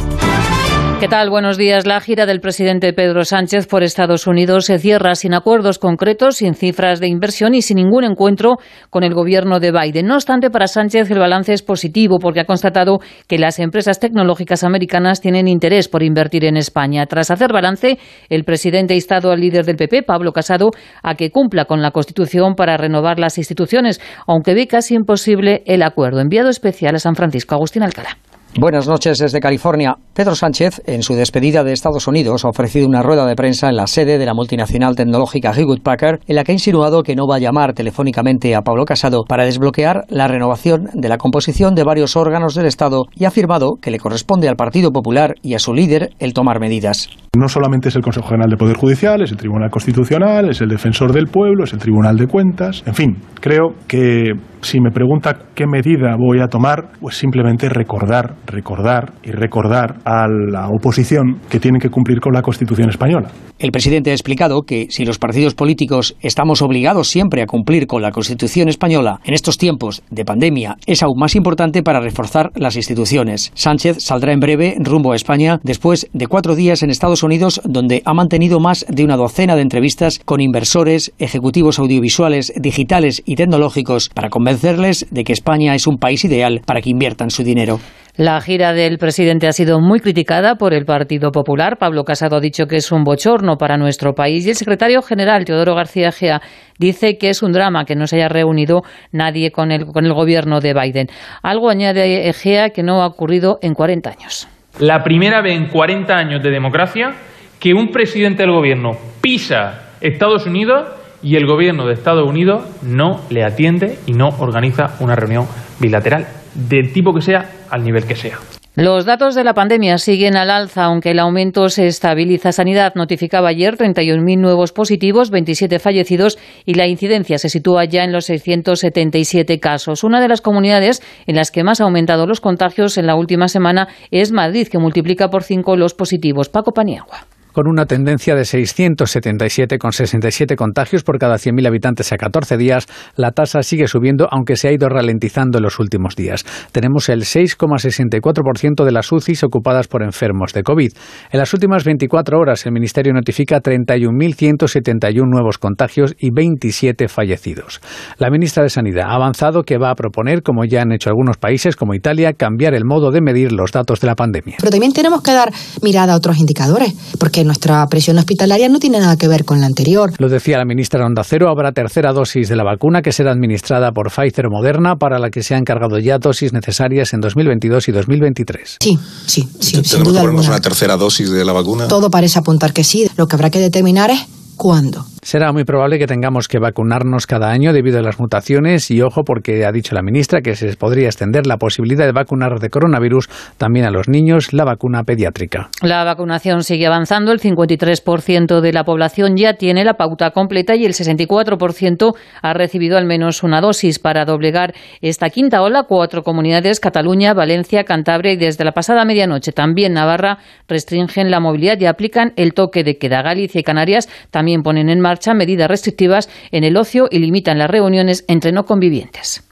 ¿Qué 1.01 1.07
tal? 1.07 1.31
Buenos 1.31 1.57
días. 1.57 1.87
La 1.87 1.99
gira 1.99 2.27
del 2.27 2.41
presidente 2.41 2.93
Pedro 2.93 3.25
Sánchez 3.25 3.65
por 3.65 3.81
Estados 3.81 4.27
Unidos 4.27 4.65
se 4.65 4.77
cierra 4.77 5.15
sin 5.15 5.33
acuerdos 5.33 5.79
concretos, 5.79 6.35
sin 6.35 6.53
cifras 6.53 6.99
de 6.99 7.07
inversión 7.07 7.55
y 7.55 7.63
sin 7.63 7.77
ningún 7.77 8.03
encuentro 8.03 8.57
con 8.91 9.03
el 9.03 9.15
gobierno 9.15 9.59
de 9.59 9.71
Biden. 9.71 10.05
No 10.05 10.13
obstante, 10.13 10.51
para 10.51 10.67
Sánchez 10.67 11.09
el 11.09 11.17
balance 11.17 11.53
es 11.53 11.63
positivo 11.63 12.19
porque 12.19 12.41
ha 12.41 12.45
constatado 12.45 12.99
que 13.27 13.39
las 13.39 13.57
empresas 13.57 13.99
tecnológicas 13.99 14.63
americanas 14.63 15.21
tienen 15.21 15.47
interés 15.47 15.87
por 15.87 16.03
invertir 16.03 16.45
en 16.45 16.55
España. 16.55 17.07
Tras 17.07 17.31
hacer 17.31 17.51
balance, 17.51 17.97
el 18.29 18.43
presidente 18.43 18.93
ha 18.93 18.97
instado 18.97 19.31
al 19.31 19.39
líder 19.39 19.65
del 19.65 19.77
PP, 19.77 20.03
Pablo 20.03 20.33
Casado, 20.33 20.69
a 21.01 21.15
que 21.15 21.31
cumpla 21.31 21.65
con 21.65 21.81
la 21.81 21.89
Constitución 21.89 22.53
para 22.53 22.77
renovar 22.77 23.17
las 23.17 23.39
instituciones, 23.39 23.99
aunque 24.27 24.53
ve 24.53 24.67
casi 24.67 24.93
imposible 24.93 25.63
el 25.65 25.81
acuerdo. 25.81 26.19
Enviado 26.19 26.51
especial 26.51 26.93
a 26.93 26.99
San 26.99 27.15
Francisco, 27.15 27.55
Agustín 27.55 27.81
Alcalá. 27.81 28.17
Buenas 28.59 28.85
noches 28.85 29.17
desde 29.17 29.39
California. 29.39 29.95
Pedro 30.13 30.35
Sánchez, 30.35 30.81
en 30.85 31.03
su 31.03 31.13
despedida 31.13 31.63
de 31.63 31.71
Estados 31.71 32.05
Unidos, 32.09 32.43
ha 32.43 32.49
ofrecido 32.49 32.85
una 32.85 33.01
rueda 33.01 33.25
de 33.25 33.33
prensa 33.33 33.69
en 33.69 33.77
la 33.77 33.87
sede 33.87 34.17
de 34.17 34.25
la 34.25 34.33
multinacional 34.33 34.93
tecnológica 34.97 35.53
Hewlett 35.53 35.81
Packard, 35.81 36.19
en 36.27 36.35
la 36.35 36.43
que 36.43 36.51
ha 36.51 36.55
insinuado 36.55 37.01
que 37.01 37.15
no 37.15 37.27
va 37.27 37.37
a 37.37 37.39
llamar 37.39 37.73
telefónicamente 37.73 38.53
a 38.53 38.61
Pablo 38.61 38.83
Casado 38.83 39.23
para 39.25 39.45
desbloquear 39.45 40.03
la 40.09 40.27
renovación 40.27 40.89
de 40.93 41.07
la 41.07 41.17
composición 41.17 41.75
de 41.75 41.85
varios 41.85 42.17
órganos 42.17 42.53
del 42.53 42.65
Estado 42.65 43.05
y 43.15 43.23
ha 43.23 43.29
afirmado 43.29 43.75
que 43.81 43.89
le 43.89 43.99
corresponde 43.99 44.49
al 44.49 44.57
Partido 44.57 44.91
Popular 44.91 45.35
y 45.41 45.53
a 45.53 45.59
su 45.59 45.73
líder 45.73 46.09
el 46.19 46.33
tomar 46.33 46.59
medidas. 46.59 47.09
No 47.33 47.47
solamente 47.47 47.87
es 47.87 47.95
el 47.95 48.01
Consejo 48.01 48.27
General 48.27 48.49
de 48.49 48.57
Poder 48.57 48.75
Judicial, 48.75 49.21
es 49.21 49.31
el 49.31 49.37
Tribunal 49.37 49.69
Constitucional, 49.69 50.49
es 50.49 50.59
el 50.59 50.67
Defensor 50.67 51.13
del 51.13 51.27
Pueblo, 51.27 51.63
es 51.63 51.71
el 51.71 51.79
Tribunal 51.79 52.17
de 52.17 52.27
Cuentas. 52.27 52.83
En 52.85 52.95
fin, 52.95 53.15
creo 53.39 53.75
que 53.87 54.33
si 54.59 54.81
me 54.81 54.91
pregunta 54.91 55.37
qué 55.55 55.65
medida 55.65 56.17
voy 56.17 56.41
a 56.41 56.47
tomar, 56.47 56.89
pues 56.99 57.15
simplemente 57.15 57.69
recordar, 57.69 58.35
recordar 58.45 59.13
y 59.23 59.31
recordar 59.31 59.97
a 60.05 60.27
la 60.27 60.67
oposición 60.69 61.39
que 61.49 61.59
tiene 61.59 61.79
que 61.79 61.89
cumplir 61.89 62.19
con 62.19 62.33
la 62.33 62.41
Constitución 62.41 62.89
española. 62.89 63.31
El 63.59 63.71
presidente 63.71 64.11
ha 64.11 64.13
explicado 64.13 64.63
que 64.63 64.87
si 64.89 65.05
los 65.05 65.19
partidos 65.19 65.53
políticos 65.53 66.15
estamos 66.21 66.61
obligados 66.61 67.09
siempre 67.09 67.41
a 67.41 67.45
cumplir 67.45 67.87
con 67.87 68.01
la 68.01 68.11
Constitución 68.11 68.69
española, 68.69 69.19
en 69.23 69.33
estos 69.33 69.57
tiempos 69.57 70.03
de 70.09 70.25
pandemia 70.25 70.77
es 70.85 71.03
aún 71.03 71.19
más 71.19 71.35
importante 71.35 71.83
para 71.83 71.99
reforzar 71.99 72.51
las 72.55 72.75
instituciones. 72.75 73.51
Sánchez 73.53 73.97
saldrá 73.99 74.33
en 74.33 74.39
breve 74.39 74.75
rumbo 74.79 75.11
a 75.11 75.15
España 75.15 75.59
después 75.63 76.07
de 76.13 76.27
cuatro 76.27 76.55
días 76.55 76.83
en 76.83 76.89
Estados 76.89 77.23
Unidos 77.23 77.61
donde 77.63 78.01
ha 78.05 78.13
mantenido 78.13 78.59
más 78.59 78.85
de 78.89 79.03
una 79.03 79.17
docena 79.17 79.55
de 79.55 79.61
entrevistas 79.61 80.19
con 80.25 80.41
inversores, 80.41 81.13
ejecutivos 81.19 81.79
audiovisuales, 81.79 82.53
digitales 82.55 83.21
y 83.25 83.35
tecnológicos 83.35 84.09
para 84.09 84.29
convencer 84.29 84.51
convencerles 84.51 85.05
de 85.11 85.23
que 85.23 85.33
España 85.33 85.75
es 85.75 85.87
un 85.87 85.97
país 85.97 86.25
ideal 86.25 86.61
para 86.65 86.81
que 86.81 86.89
inviertan 86.89 87.29
su 87.29 87.43
dinero. 87.43 87.79
La 88.23 88.39
gira 88.39 88.71
del 88.73 88.99
presidente 88.99 89.47
ha 89.47 89.51
sido 89.51 89.79
muy 89.79 89.99
criticada 89.99 90.53
por 90.53 90.75
el 90.75 90.85
Partido 90.85 91.31
Popular. 91.31 91.77
Pablo 91.79 92.03
Casado 92.03 92.35
ha 92.35 92.39
dicho 92.39 92.67
que 92.67 92.75
es 92.75 92.91
un 92.91 93.03
bochorno 93.03 93.57
para 93.57 93.77
nuestro 93.77 94.13
país 94.13 94.45
y 94.45 94.49
el 94.49 94.55
secretario 94.55 95.01
general, 95.01 95.43
Teodoro 95.43 95.73
García 95.73 96.11
Gea, 96.11 96.39
dice 96.77 97.17
que 97.17 97.29
es 97.29 97.41
un 97.41 97.51
drama 97.51 97.83
que 97.83 97.95
no 97.95 98.05
se 98.05 98.17
haya 98.17 98.29
reunido 98.29 98.83
nadie 99.11 99.49
con 99.49 99.71
el, 99.71 99.87
con 99.87 100.05
el 100.05 100.13
gobierno 100.13 100.59
de 100.59 100.75
Biden. 100.75 101.07
Algo 101.41 101.71
añade 101.71 102.31
Gea 102.33 102.69
que 102.69 102.83
no 102.83 103.01
ha 103.01 103.07
ocurrido 103.07 103.57
en 103.63 103.73
40 103.73 104.11
años. 104.11 104.47
La 104.77 105.01
primera 105.01 105.41
vez 105.41 105.57
en 105.57 105.69
40 105.69 106.15
años 106.15 106.43
de 106.43 106.51
democracia 106.51 107.15
que 107.59 107.73
un 107.73 107.87
presidente 107.87 108.43
del 108.43 108.51
gobierno 108.51 108.91
pisa 109.19 109.95
Estados 109.99 110.45
Unidos 110.45 111.00
y 111.23 111.35
el 111.35 111.45
gobierno 111.45 111.85
de 111.85 111.93
Estados 111.93 112.27
Unidos 112.27 112.63
no 112.81 113.21
le 113.29 113.43
atiende 113.43 113.99
y 114.05 114.13
no 114.13 114.29
organiza 114.39 114.95
una 114.99 115.15
reunión 115.15 115.45
bilateral, 115.79 116.27
del 116.53 116.93
tipo 116.93 117.13
que 117.13 117.21
sea, 117.21 117.49
al 117.69 117.83
nivel 117.83 118.05
que 118.05 118.15
sea. 118.15 118.37
Los 118.75 119.03
datos 119.03 119.35
de 119.35 119.43
la 119.43 119.53
pandemia 119.53 119.97
siguen 119.97 120.37
al 120.37 120.49
alza, 120.49 120.85
aunque 120.85 121.11
el 121.11 121.19
aumento 121.19 121.67
se 121.67 121.87
estabiliza. 121.87 122.53
Sanidad 122.53 122.93
notificaba 122.95 123.49
ayer 123.49 123.75
31.000 123.75 124.39
nuevos 124.39 124.71
positivos, 124.71 125.29
27 125.29 125.77
fallecidos 125.79 126.39
y 126.65 126.75
la 126.75 126.87
incidencia 126.87 127.37
se 127.37 127.49
sitúa 127.49 127.83
ya 127.83 128.05
en 128.05 128.13
los 128.13 128.27
677 128.27 129.59
casos. 129.59 130.05
Una 130.05 130.21
de 130.21 130.29
las 130.29 130.39
comunidades 130.39 131.01
en 131.27 131.35
las 131.35 131.51
que 131.51 131.65
más 131.65 131.81
ha 131.81 131.83
aumentado 131.83 132.25
los 132.25 132.39
contagios 132.39 132.97
en 132.97 133.07
la 133.07 133.15
última 133.15 133.49
semana 133.49 133.89
es 134.09 134.31
Madrid, 134.31 134.69
que 134.69 134.79
multiplica 134.79 135.27
por 135.27 135.43
cinco 135.43 135.75
los 135.75 135.93
positivos. 135.93 136.47
Paco 136.47 136.71
Paniagua 136.71 137.27
con 137.53 137.67
una 137.67 137.85
tendencia 137.85 138.35
de 138.35 138.43
677,67 138.43 140.55
contagios 140.55 141.03
por 141.03 141.19
cada 141.19 141.35
100.000 141.35 141.67
habitantes 141.67 142.11
a 142.11 142.17
14 142.17 142.57
días, 142.57 142.87
la 143.15 143.31
tasa 143.31 143.63
sigue 143.63 143.87
subiendo 143.87 144.27
aunque 144.31 144.55
se 144.55 144.67
ha 144.67 144.71
ido 144.71 144.89
ralentizando 144.89 145.57
en 145.57 145.63
los 145.63 145.79
últimos 145.79 146.15
días. 146.15 146.45
Tenemos 146.71 147.09
el 147.09 147.21
6,64% 147.21 148.85
de 148.85 148.91
las 148.91 149.11
UCIs 149.11 149.43
ocupadas 149.43 149.87
por 149.87 150.03
enfermos 150.03 150.53
de 150.53 150.63
COVID. 150.63 150.91
En 151.31 151.39
las 151.39 151.53
últimas 151.53 151.83
24 151.83 152.39
horas 152.39 152.65
el 152.65 152.71
Ministerio 152.71 153.13
notifica 153.13 153.61
31.171 153.61 155.27
nuevos 155.27 155.57
contagios 155.57 156.15
y 156.17 156.31
27 156.31 157.07
fallecidos. 157.07 157.81
La 158.17 158.29
ministra 158.29 158.63
de 158.63 158.69
Sanidad 158.69 159.09
ha 159.09 159.15
avanzado 159.15 159.63
que 159.63 159.77
va 159.77 159.91
a 159.91 159.95
proponer, 159.95 160.43
como 160.43 160.65
ya 160.65 160.81
han 160.81 160.91
hecho 160.91 161.09
algunos 161.09 161.37
países 161.37 161.75
como 161.75 161.93
Italia, 161.93 162.33
cambiar 162.33 162.73
el 162.73 162.85
modo 162.85 163.11
de 163.11 163.21
medir 163.21 163.51
los 163.51 163.71
datos 163.71 163.99
de 163.99 164.07
la 164.07 164.15
pandemia. 164.15 164.57
Pero 164.59 164.71
también 164.71 164.93
tenemos 164.93 165.21
que 165.21 165.31
dar 165.31 165.51
mirada 165.81 166.13
a 166.13 166.15
otros 166.15 166.37
indicadores, 166.37 166.93
porque 167.19 167.40
nuestra 167.43 167.85
presión 167.87 168.17
hospitalaria 168.17 168.69
no 168.69 168.79
tiene 168.79 168.99
nada 168.99 169.17
que 169.17 169.27
ver 169.27 169.45
con 169.45 169.59
la 169.59 169.67
anterior. 169.67 170.13
Lo 170.17 170.29
decía 170.29 170.57
la 170.57 170.65
ministra 170.65 171.05
Onda 171.05 171.23
Cero, 171.23 171.49
habrá 171.49 171.71
tercera 171.71 172.13
dosis 172.13 172.49
de 172.49 172.55
la 172.55 172.63
vacuna 172.63 173.01
que 173.01 173.11
será 173.11 173.31
administrada 173.31 173.91
por 173.91 174.11
Pfizer 174.11 174.47
o 174.47 174.49
Moderna, 174.51 174.95
para 174.95 175.19
la 175.19 175.29
que 175.29 175.43
se 175.43 175.55
han 175.55 175.63
cargado 175.63 175.99
ya 175.99 176.17
dosis 176.17 176.53
necesarias 176.53 177.13
en 177.13 177.21
2022 177.21 177.87
y 177.87 177.91
2023. 177.91 178.77
Sí, 178.79 178.99
sí, 179.25 179.47
sí. 179.59 179.83
Sin 179.83 180.03
duda 180.03 180.21
que 180.21 180.27
ponernos 180.27 180.47
una 180.47 180.59
tercera 180.59 180.97
dosis 180.97 181.29
de 181.29 181.45
la 181.45 181.53
vacuna? 181.53 181.87
Todo 181.87 182.09
parece 182.09 182.39
apuntar 182.39 182.73
que 182.73 182.83
sí. 182.83 183.09
Lo 183.17 183.27
que 183.27 183.35
habrá 183.35 183.49
que 183.49 183.59
determinar 183.59 184.11
es 184.11 184.19
cuándo. 184.55 185.05
Será 185.23 185.51
muy 185.51 185.65
probable 185.65 185.99
que 185.99 186.07
tengamos 186.07 186.47
que 186.47 186.57
vacunarnos 186.57 187.27
cada 187.27 187.51
año 187.51 187.73
debido 187.73 187.99
a 187.99 188.01
las 188.01 188.19
mutaciones 188.19 188.89
y 188.89 189.03
ojo 189.03 189.21
porque 189.23 189.63
ha 189.65 189.71
dicho 189.71 189.93
la 189.93 190.01
ministra 190.01 190.41
que 190.41 190.55
se 190.55 190.75
podría 190.75 191.05
extender 191.05 191.45
la 191.45 191.57
posibilidad 191.57 192.07
de 192.07 192.11
vacunar 192.11 192.57
de 192.59 192.71
coronavirus 192.71 193.29
también 193.57 193.85
a 193.85 193.91
los 193.91 194.09
niños 194.09 194.51
la 194.51 194.65
vacuna 194.65 195.03
pediátrica. 195.03 195.69
La 195.83 196.03
vacunación 196.03 196.63
sigue 196.63 196.87
avanzando, 196.87 197.31
el 197.33 197.39
53% 197.39 198.61
de 198.61 198.73
la 198.73 198.83
población 198.83 199.37
ya 199.37 199.53
tiene 199.53 199.85
la 199.85 199.93
pauta 199.93 200.31
completa 200.31 200.75
y 200.75 200.85
el 200.85 200.93
64% 200.93 202.15
ha 202.41 202.53
recibido 202.53 202.97
al 202.97 203.05
menos 203.05 203.43
una 203.43 203.61
dosis 203.61 203.99
para 203.99 204.25
doblegar 204.25 204.73
esta 205.01 205.29
quinta 205.29 205.61
ola. 205.61 205.83
Cuatro 205.87 206.23
comunidades, 206.23 206.79
Cataluña, 206.79 207.35
Valencia, 207.35 207.83
Cantabria 207.83 208.33
y 208.33 208.37
desde 208.37 208.65
la 208.65 208.71
pasada 208.71 209.05
medianoche 209.05 209.51
también 209.51 209.93
Navarra 209.93 210.39
restringen 210.67 211.29
la 211.29 211.39
movilidad 211.39 211.79
y 211.79 211.85
aplican 211.85 212.33
el 212.37 212.55
toque 212.55 212.83
de 212.83 212.97
queda. 212.97 213.21
Galicia 213.21 213.61
y 213.61 213.63
Canarias 213.63 214.09
también 214.31 214.63
ponen 214.63 214.89
en 214.89 214.99
marcha 214.99 215.10
marcha 215.11 215.33
medidas 215.33 215.67
restrictivas 215.67 216.29
en 216.51 216.63
el 216.63 216.77
ocio 216.77 217.09
y 217.11 217.19
limitan 217.19 217.57
las 217.57 217.69
reuniones 217.69 218.23
entre 218.29 218.53
no 218.53 218.65
convivientes. 218.65 219.43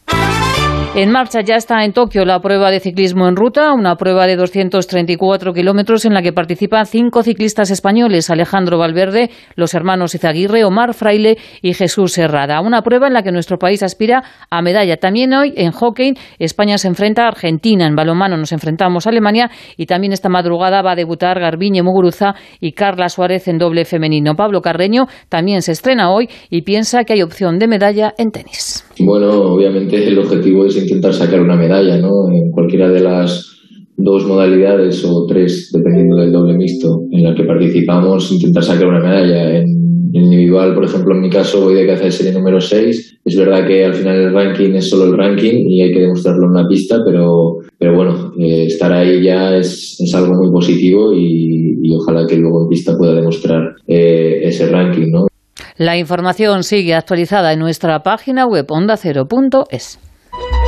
En 0.96 1.12
marcha 1.12 1.42
ya 1.42 1.56
está 1.56 1.86
en 1.86 1.94
Tokio 1.94 2.26
la 2.26 2.42
prueba 2.42 2.72
de 2.72 2.80
ciclismo 2.80 3.28
en 3.28 3.36
ruta, 3.36 3.74
una 3.74 3.96
prueba 3.96 4.26
de 4.26 4.36
234 4.36 5.54
kilómetros 5.54 6.04
en 6.04 6.16
la 6.16 6.24
que 6.24 6.34
participan 6.34 6.88
cinco 6.88 7.22
ciclistas 7.22 7.70
españoles, 7.70 8.30
Alejandro 8.32 8.80
Valverde, 8.80 9.30
los 9.56 9.76
hermanos 9.76 10.16
Izaguirre, 10.16 10.66
Omar 10.66 10.96
Fraile 10.96 11.38
y 11.62 11.74
Jesús 11.74 12.18
Herrada. 12.18 12.60
Una 12.60 12.82
prueba 12.82 13.08
en 13.08 13.14
la 13.14 13.22
que 13.22 13.32
nuestro 13.32 13.60
país 13.60 13.84
aspira 13.84 14.24
a 14.50 14.62
medalla. 14.64 14.98
También 14.98 15.32
hoy 15.34 15.54
en 15.56 15.72
hockey 15.72 16.16
España 16.40 16.78
se 16.80 16.88
enfrenta 16.88 17.26
a 17.26 17.28
Argentina, 17.30 17.86
en 17.86 17.96
balonmano 17.96 18.36
nos 18.36 18.52
enfrentamos 18.52 19.06
a 19.06 19.12
Alemania 19.12 19.52
y 19.78 19.86
también 19.86 20.12
esta 20.12 20.28
madrugada 20.28 20.82
va 20.82 20.94
a 20.94 20.96
debutar 20.96 21.40
Garbiñe 21.40 21.84
Muguruza 21.84 22.34
y 22.60 22.72
Carla 22.72 23.10
Suárez 23.10 23.48
en 23.48 23.60
doble 23.60 23.86
femenino. 23.86 24.36
Pablo 24.36 24.62
Carreño 24.62 25.06
también 25.30 25.62
se 25.62 25.72
estrena 25.72 26.12
hoy 26.12 26.28
y 26.50 26.64
piensa 26.64 27.04
que 27.04 27.14
hay 27.14 27.22
opción 27.22 27.60
de 27.60 27.68
medalla 27.68 28.16
en 28.18 28.32
tenis. 28.32 28.89
Bueno, 29.00 29.54
obviamente 29.54 30.08
el 30.08 30.20
objetivo 30.20 30.66
es 30.66 30.78
intentar 30.78 31.14
sacar 31.14 31.42
una 31.42 31.56
medalla, 31.56 31.98
¿no? 31.98 32.30
En 32.32 32.52
cualquiera 32.52 32.90
de 32.90 33.02
las 33.02 33.58
dos 33.96 34.26
modalidades 34.26 35.06
o 35.06 35.26
tres, 35.28 35.72
dependiendo 35.74 36.18
del 36.18 36.32
doble 36.32 36.56
mixto 36.56 37.02
en 37.12 37.24
la 37.24 37.36
que 37.36 37.44
participamos, 37.44 38.32
intentar 38.32 38.64
sacar 38.64 38.88
una 38.88 39.00
medalla. 39.00 39.58
En 39.60 39.90
individual, 40.12 40.74
por 40.74 40.86
ejemplo, 40.86 41.16
en 41.16 41.22
mi 41.22 41.30
caso 41.30 41.64
voy 41.64 41.76
de 41.76 41.88
caza 41.88 42.06
de 42.06 42.12
serie 42.12 42.34
número 42.34 42.60
6. 42.60 43.20
Es 43.24 43.38
verdad 43.38 43.68
que 43.68 43.86
al 43.86 43.94
final 43.94 44.16
el 44.18 44.34
ranking 44.34 44.74
es 44.74 44.90
solo 44.90 45.06
el 45.06 45.18
ranking 45.18 45.66
y 45.68 45.82
hay 45.82 45.92
que 45.92 46.02
demostrarlo 46.02 46.46
en 46.46 46.52
una 46.52 46.68
pista, 46.68 46.98
pero, 47.06 47.58
pero 47.78 47.96
bueno, 47.96 48.34
eh, 48.40 48.66
estar 48.66 48.92
ahí 48.92 49.24
ya 49.24 49.56
es, 49.56 50.00
es 50.00 50.16
algo 50.16 50.34
muy 50.34 50.52
positivo 50.52 51.14
y, 51.14 51.78
y, 51.82 51.96
ojalá 51.96 52.26
que 52.26 52.38
luego 52.38 52.64
en 52.64 52.70
pista 52.70 52.98
pueda 52.98 53.14
demostrar 53.14 53.62
eh, 53.88 54.40
ese 54.44 54.68
ranking, 54.68 55.12
¿no? 55.12 55.29
La 55.80 55.96
información 55.96 56.64
sigue 56.64 56.94
actualizada 56.94 57.54
en 57.54 57.60
nuestra 57.60 58.04
página 58.04 58.46
web 58.46 58.66
ondacero.es. 58.70 60.09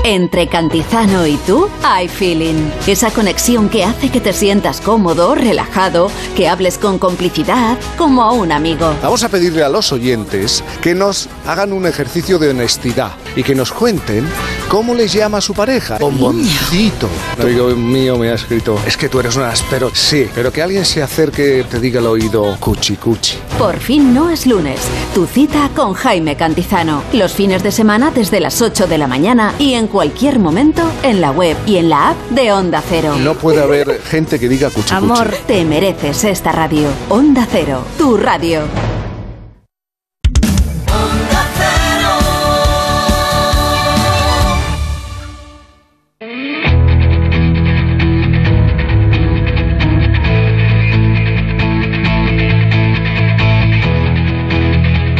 Entre 0.03 0.47
Cantizano 0.47 1.27
y 1.27 1.35
tú 1.45 1.69
hay 1.83 2.07
feeling. 2.07 2.71
Esa 2.87 3.11
conexión 3.11 3.69
que 3.69 3.83
hace 3.83 4.09
que 4.09 4.19
te 4.19 4.33
sientas 4.33 4.81
cómodo, 4.81 5.35
relajado, 5.35 6.09
que 6.35 6.47
hables 6.47 6.79
con 6.79 6.97
complicidad, 6.97 7.77
como 7.99 8.23
a 8.23 8.31
un 8.31 8.51
amigo. 8.51 8.95
Vamos 9.03 9.23
a 9.23 9.29
pedirle 9.29 9.63
a 9.63 9.69
los 9.69 9.91
oyentes 9.91 10.63
que 10.81 10.95
nos 10.95 11.29
hagan 11.45 11.71
un 11.71 11.85
ejercicio 11.85 12.39
de 12.39 12.49
honestidad 12.49 13.11
y 13.35 13.43
que 13.43 13.53
nos 13.53 13.71
cuenten 13.71 14.27
cómo 14.69 14.95
les 14.95 15.13
llama 15.13 15.37
a 15.37 15.41
su 15.41 15.53
pareja. 15.53 15.99
Bomboncito. 15.99 17.07
Amigo 17.39 17.67
mío 17.75 18.17
me 18.17 18.29
ha 18.29 18.33
escrito, 18.33 18.79
es 18.87 18.97
que 18.97 19.07
tú 19.07 19.19
eres 19.19 19.35
un 19.35 19.43
áspero. 19.43 19.91
Sí, 19.93 20.27
pero 20.33 20.51
que 20.51 20.63
alguien 20.63 20.83
se 20.83 21.03
acerque 21.03 21.63
te 21.69 21.79
diga 21.79 21.99
al 21.99 22.07
oído 22.07 22.57
cuchi 22.59 22.95
cuchi. 22.95 23.37
Por 23.59 23.77
fin 23.77 24.15
no 24.15 24.31
es 24.31 24.47
lunes. 24.47 24.79
Tu 25.13 25.27
cita 25.27 25.69
con 25.75 25.93
Jaime 25.93 26.35
Cantizano. 26.35 27.03
Los 27.13 27.33
fines 27.33 27.61
de 27.61 27.71
semana 27.71 28.09
desde 28.09 28.39
las 28.39 28.63
8 28.63 28.87
de 28.87 28.97
la 28.97 29.05
mañana 29.05 29.53
y 29.59 29.75
en 29.75 29.90
cualquier 29.91 30.39
momento 30.39 30.81
en 31.03 31.19
la 31.19 31.31
web 31.31 31.57
y 31.67 31.77
en 31.77 31.89
la 31.89 32.11
app 32.11 32.17
de 32.29 32.51
Onda 32.53 32.81
Cero. 32.87 33.15
No 33.19 33.35
puede 33.35 33.61
haber 33.61 34.01
gente 34.01 34.39
que 34.39 34.47
diga 34.47 34.69
cuchi 34.69 34.93
Amor, 34.95 35.31
te 35.45 35.65
mereces 35.65 36.23
esta 36.23 36.51
radio. 36.51 36.87
Onda 37.09 37.45
Cero, 37.51 37.83
tu 37.97 38.17
radio. 38.17 38.61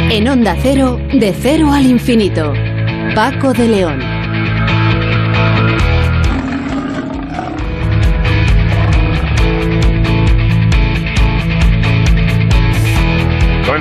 En 0.09 0.27
Onda 0.27 0.55
Cero, 0.61 0.97
de 1.13 1.33
cero 1.33 1.71
al 1.71 1.85
infinito. 1.85 2.53
Paco 3.15 3.53
de 3.53 3.67
León. 3.67 4.20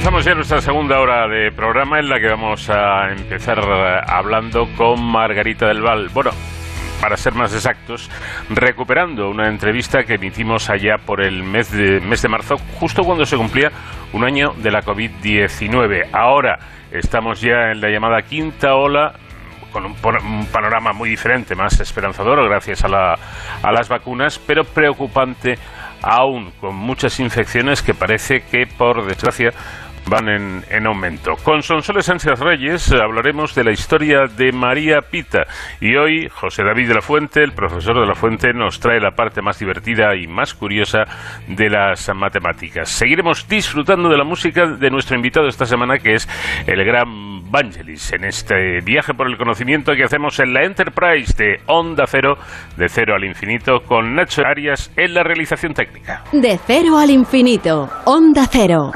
Comenzamos 0.03 0.25
ya 0.25 0.35
nuestra 0.35 0.63
segunda 0.63 0.99
hora 0.99 1.29
de 1.29 1.53
programa 1.53 1.99
en 1.99 2.09
la 2.09 2.19
que 2.19 2.27
vamos 2.29 2.71
a 2.71 3.11
empezar 3.11 3.59
eh, 3.59 4.01
hablando 4.07 4.67
con 4.75 5.05
Margarita 5.05 5.67
del 5.67 5.83
Val. 5.83 6.09
Bueno, 6.09 6.31
para 7.03 7.19
ser 7.19 7.35
más 7.35 7.53
exactos, 7.53 8.11
recuperando 8.49 9.29
una 9.29 9.47
entrevista 9.47 10.05
que 10.05 10.15
emitimos 10.15 10.71
allá 10.71 10.97
por 11.05 11.21
el 11.23 11.43
mes 11.43 11.71
de, 11.71 12.01
mes 12.01 12.23
de 12.23 12.31
marzo, 12.31 12.57
justo 12.79 13.03
cuando 13.05 13.27
se 13.27 13.37
cumplía 13.37 13.71
un 14.15 14.25
año 14.25 14.55
de 14.57 14.71
la 14.71 14.81
COVID-19. 14.83 16.09
Ahora 16.15 16.59
estamos 16.91 17.43
ya 17.43 17.71
en 17.71 17.83
la 17.83 17.91
llamada 17.91 18.23
quinta 18.23 18.75
ola 18.77 19.13
con 19.71 19.85
un, 19.85 19.95
un 20.25 20.47
panorama 20.47 20.95
muy 20.95 21.11
diferente, 21.11 21.55
más 21.55 21.79
esperanzador 21.79 22.43
gracias 22.49 22.85
a, 22.85 22.89
la- 22.89 23.19
a 23.63 23.71
las 23.71 23.91
vacunas, 23.91 24.39
pero 24.39 24.65
preocupante 24.65 25.59
aún, 26.03 26.53
con 26.59 26.75
muchas 26.75 27.21
infecciones 27.21 27.83
que 27.83 27.93
parece 27.93 28.41
que, 28.51 28.67
por 28.67 29.05
desgracia, 29.05 29.51
van 30.11 30.29
en, 30.29 30.65
en 30.69 30.87
aumento. 30.87 31.37
Con 31.45 31.63
Sonsoles 31.63 32.07
Sánchez 32.07 32.41
Reyes 32.41 32.93
hablaremos 32.93 33.55
de 33.55 33.63
la 33.65 33.71
historia 33.71 34.27
de 34.27 34.51
María 34.51 35.03
Pita 35.09 35.45
y 35.81 35.95
hoy 35.95 36.29
José 36.29 36.65
David 36.65 36.89
de 36.89 36.95
la 36.95 37.01
Fuente, 37.01 37.43
el 37.43 37.53
profesor 37.53 37.95
de 38.01 38.07
la 38.07 38.15
Fuente, 38.15 38.53
nos 38.53 38.81
trae 38.81 39.01
la 39.01 39.13
parte 39.13 39.41
más 39.41 39.59
divertida 39.61 40.17
y 40.17 40.27
más 40.27 40.53
curiosa 40.53 41.05
de 41.47 41.71
las 41.71 42.11
matemáticas. 42.15 42.89
Seguiremos 42.89 43.49
disfrutando 43.49 44.09
de 44.09 44.19
la 44.19 44.25
música 44.25 44.67
de 44.67 44.91
nuestro 44.91 45.17
invitado 45.17 45.47
esta 45.47 45.65
semana 45.65 45.99
que 45.99 46.15
es 46.15 46.29
el 46.67 46.85
gran 46.85 47.49
Vangelis 47.51 48.13
en 48.13 48.25
este 48.25 48.81
viaje 48.85 49.15
por 49.15 49.29
el 49.29 49.37
conocimiento 49.37 49.93
que 49.95 50.05
hacemos 50.05 50.39
en 50.41 50.53
la 50.53 50.65
Enterprise 50.65 51.35
de 51.37 51.61
Onda 51.67 52.05
Cero, 52.07 52.35
de 52.77 52.89
cero 52.89 53.15
al 53.15 53.25
infinito, 53.25 53.81
con 53.87 54.15
Nacho 54.15 54.43
Arias 54.45 54.93
en 54.97 55.15
la 55.15 55.23
realización 55.23 55.73
técnica. 55.73 56.25
De 56.33 56.59
cero 56.67 56.99
al 56.99 57.11
infinito. 57.11 57.89
Onda 58.07 58.47
Cero. 58.51 58.91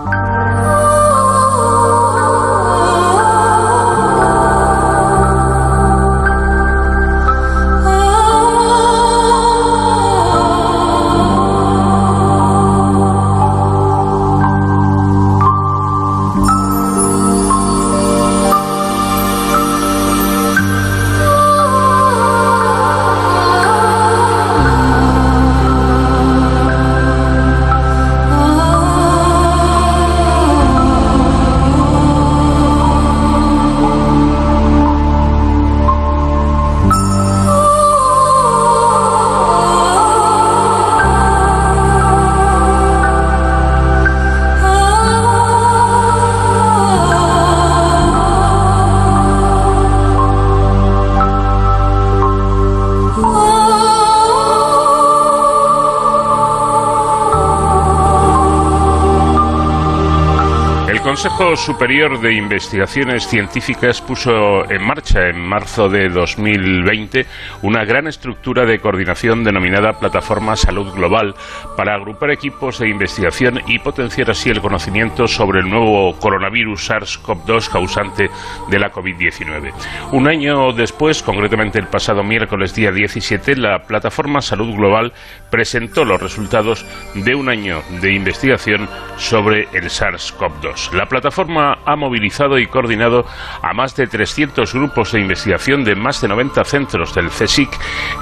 Consejo 61.25 61.57
Superior 61.57 62.20
de 62.20 62.35
Investigaciones 62.35 63.27
Científicas 63.27 64.03
puso 64.03 64.70
en 64.70 64.83
marcha 64.83 65.31
en 65.31 65.41
marzo 65.41 65.89
de 65.89 66.11
2020 66.11 67.25
una 67.62 67.87
gran 67.87 68.07
estructura 68.07 68.66
de 68.66 68.79
coordinación 68.79 69.43
denominada 69.43 69.99
Plataforma 69.99 70.55
Salud 70.55 70.93
Global 70.93 71.35
para 71.77 71.95
agrupar 71.95 72.31
equipos 72.31 72.79
de 72.79 72.89
investigación 72.89 73.61
y 73.66 73.79
potenciar 73.79 74.31
así 74.31 74.51
el 74.51 74.61
conocimiento 74.61 75.27
sobre 75.27 75.61
el 75.61 75.68
nuevo 75.68 76.16
coronavirus 76.18 76.91
SARS-CoV-2 76.91 77.68
causante 77.68 78.31
de 78.68 78.79
la 78.79 78.93
COVID-19. 78.93 79.72
Un 80.12 80.29
año 80.29 80.72
después, 80.72 81.22
concretamente 81.22 81.79
el 81.79 81.89
pasado 81.89 82.22
miércoles 82.22 82.75
día 82.75 82.93
17, 82.93 83.57
la 83.57 83.81
Plataforma 83.81 84.41
Salud 84.41 84.75
Global 84.75 85.12
presentó 85.51 86.05
los 86.05 86.20
resultados 86.20 86.85
de 87.14 87.35
un 87.35 87.49
año 87.49 87.83
de 88.01 88.12
investigación 88.12 88.89
sobre 89.16 89.68
el 89.72 89.85
SARS-CoV-2. 89.85 90.93
La 90.93 91.07
plataforma 91.07 91.79
ha 91.85 91.97
movilizado 91.97 92.59
y 92.59 92.66
coordinado 92.66 93.25
a 93.62 93.72
más 93.72 93.95
de 93.97 94.07
300 94.07 94.72
grupos 94.72 95.12
de 95.12 95.20
investigación 95.20 95.85
de 95.85 95.95
más 95.95 96.20
de 96.20 96.29
90 96.29 96.64
centros 96.64 97.14
del 97.14 97.29
CSIC 97.29 97.70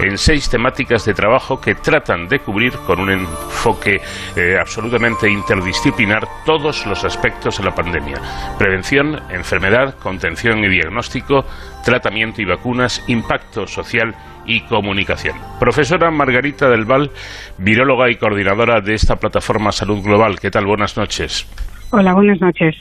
en 0.01 0.19
seis 0.19 0.49
temáticas 0.49 1.05
de 1.05 1.15
trabajo 1.15 1.61
que 1.61 1.75
tratan 1.75 2.29
de 2.29 2.41
cubrir 2.41 2.73
con 2.87 3.01
un 3.01 3.27
enfoque 3.43 4.01
eh, 4.37 4.57
absolutamente 4.59 5.31
interdisciplinar 5.31 6.27
todos 6.45 6.87
los 6.87 7.05
aspectos 7.05 7.59
de 7.59 7.65
la 7.65 7.75
pandemia. 7.75 8.21
Prevención, 8.59 9.21
enfermedad, 9.31 9.99
contención 9.99 10.65
y 10.65 10.69
diagnóstico, 10.69 11.45
tratamiento 11.85 12.43
y 12.43 12.45
vacunas, 12.45 13.05
impacto 13.09 13.67
social 13.67 14.15
y 14.47 14.61
comunicación. 14.63 15.37
Profesora 15.61 16.11
Margarita 16.11 16.69
del 16.69 16.85
Val, 16.85 17.11
viróloga 17.59 18.11
y 18.11 18.17
coordinadora 18.17 18.81
de 18.81 18.95
esta 18.95 19.17
plataforma 19.17 19.73
Salud 19.73 20.03
Global. 20.03 20.41
¿Qué 20.41 20.51
tal? 20.51 20.67
Buenas 20.67 20.97
noches. 20.97 21.47
Hola, 21.91 22.15
buenas 22.15 22.41
noches. 22.41 22.75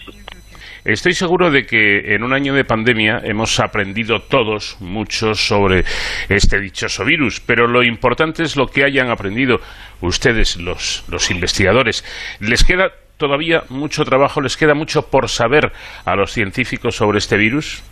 Estoy 0.83 1.13
seguro 1.13 1.51
de 1.51 1.67
que 1.67 2.15
en 2.15 2.23
un 2.23 2.33
año 2.33 2.55
de 2.55 2.65
pandemia 2.65 3.21
hemos 3.23 3.59
aprendido 3.59 4.23
todos 4.23 4.77
mucho 4.79 5.35
sobre 5.35 5.85
este 6.27 6.59
dichoso 6.59 7.05
virus, 7.05 7.39
pero 7.39 7.67
lo 7.67 7.83
importante 7.83 8.41
es 8.41 8.55
lo 8.55 8.65
que 8.65 8.83
hayan 8.83 9.11
aprendido 9.11 9.61
ustedes, 10.01 10.57
los, 10.57 11.03
investigadores. 11.29 12.03
¿Les 12.39 12.63
queda 12.63 12.91
todavía 13.17 13.63
mucho 13.69 14.05
trabajo, 14.05 14.41
les 14.41 14.57
queda 14.57 14.73
mucho 14.73 15.03
por 15.03 15.29
saber 15.29 15.71
a 16.03 16.15
los 16.15 16.31
científicos 16.31 16.95
sobre 16.95 17.19
este 17.19 17.37
virus? 17.37 17.83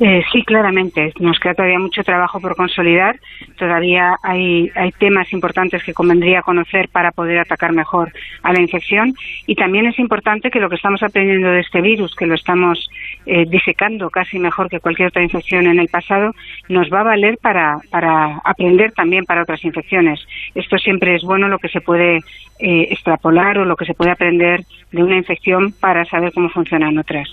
Eh, 0.00 0.24
sí, 0.32 0.42
claramente. 0.42 1.12
Nos 1.20 1.38
queda 1.38 1.54
todavía 1.54 1.78
mucho 1.78 2.02
trabajo 2.02 2.40
por 2.40 2.56
consolidar. 2.56 3.20
Todavía 3.56 4.16
hay, 4.24 4.70
hay 4.74 4.90
temas 4.92 5.32
importantes 5.32 5.84
que 5.84 5.94
convendría 5.94 6.42
conocer 6.42 6.88
para 6.88 7.12
poder 7.12 7.38
atacar 7.38 7.72
mejor 7.72 8.12
a 8.42 8.52
la 8.52 8.60
infección. 8.60 9.14
Y 9.46 9.54
también 9.54 9.86
es 9.86 9.98
importante 10.00 10.50
que 10.50 10.58
lo 10.58 10.68
que 10.68 10.76
estamos 10.76 11.02
aprendiendo 11.02 11.48
de 11.48 11.60
este 11.60 11.80
virus, 11.80 12.14
que 12.16 12.26
lo 12.26 12.34
estamos 12.34 12.88
eh, 13.26 13.46
disecando 13.48 14.10
casi 14.10 14.38
mejor 14.38 14.68
que 14.68 14.80
cualquier 14.80 15.08
otra 15.08 15.22
infección 15.22 15.66
en 15.68 15.78
el 15.78 15.88
pasado, 15.88 16.32
nos 16.68 16.92
va 16.92 17.00
a 17.00 17.04
valer 17.04 17.38
para, 17.40 17.78
para 17.90 18.38
aprender 18.44 18.92
también 18.92 19.24
para 19.24 19.42
otras 19.42 19.64
infecciones. 19.64 20.26
Esto 20.56 20.76
siempre 20.78 21.14
es 21.14 21.22
bueno 21.22 21.46
lo 21.48 21.58
que 21.58 21.68
se 21.68 21.80
puede 21.80 22.16
eh, 22.58 22.88
extrapolar 22.90 23.58
o 23.58 23.64
lo 23.64 23.76
que 23.76 23.84
se 23.84 23.94
puede 23.94 24.10
aprender 24.10 24.64
de 24.90 25.02
una 25.04 25.16
infección 25.16 25.72
para 25.72 26.04
saber 26.04 26.32
cómo 26.32 26.48
funcionan 26.48 26.98
otras. 26.98 27.28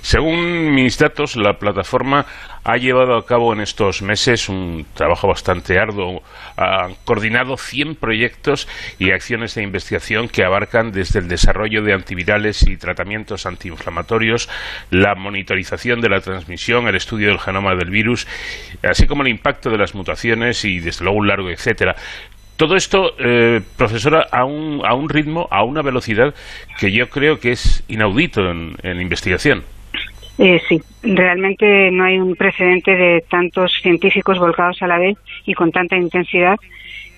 Según 0.00 0.74
mis 0.74 0.98
datos, 0.98 1.36
la 1.36 1.58
plataforma 1.58 2.26
ha 2.62 2.76
llevado 2.76 3.16
a 3.16 3.26
cabo 3.26 3.52
en 3.52 3.60
estos 3.60 4.00
meses 4.02 4.48
un 4.48 4.86
trabajo 4.94 5.28
bastante 5.28 5.78
arduo. 5.78 6.22
Ha 6.56 6.88
coordinado 7.04 7.56
100 7.56 7.96
proyectos 7.96 8.68
y 8.98 9.10
acciones 9.10 9.54
de 9.54 9.62
investigación 9.62 10.28
que 10.28 10.44
abarcan 10.44 10.92
desde 10.92 11.18
el 11.18 11.28
desarrollo 11.28 11.82
de 11.82 11.92
antivirales 11.92 12.62
y 12.66 12.76
tratamientos 12.76 13.46
antiinflamatorios, 13.46 14.48
la 14.90 15.14
monitorización 15.14 16.00
de 16.00 16.08
la 16.08 16.20
transmisión, 16.20 16.88
el 16.88 16.96
estudio 16.96 17.28
del 17.28 17.40
genoma 17.40 17.74
del 17.74 17.90
virus, 17.90 18.26
así 18.82 19.06
como 19.06 19.22
el 19.22 19.28
impacto 19.28 19.70
de 19.70 19.78
las 19.78 19.94
mutaciones 19.94 20.64
y, 20.64 20.80
desde 20.80 21.04
luego, 21.04 21.18
un 21.18 21.28
largo 21.28 21.50
etcétera. 21.50 21.96
Todo 22.56 22.76
esto, 22.76 23.14
eh, 23.18 23.60
profesora, 23.76 24.26
a 24.30 24.44
un, 24.44 24.80
a 24.84 24.94
un 24.94 25.08
ritmo, 25.08 25.48
a 25.50 25.64
una 25.64 25.82
velocidad 25.82 26.34
que 26.78 26.92
yo 26.92 27.08
creo 27.08 27.40
que 27.40 27.52
es 27.52 27.82
inaudito 27.88 28.48
en, 28.48 28.76
en 28.82 29.00
investigación. 29.00 29.64
Eh, 30.38 30.60
sí, 30.68 30.80
realmente 31.02 31.90
no 31.92 32.04
hay 32.04 32.18
un 32.18 32.34
precedente 32.34 32.96
de 32.96 33.24
tantos 33.28 33.72
científicos 33.82 34.38
volcados 34.38 34.82
a 34.82 34.86
la 34.86 34.98
vez 34.98 35.16
y 35.46 35.54
con 35.54 35.70
tanta 35.70 35.96
intensidad 35.96 36.56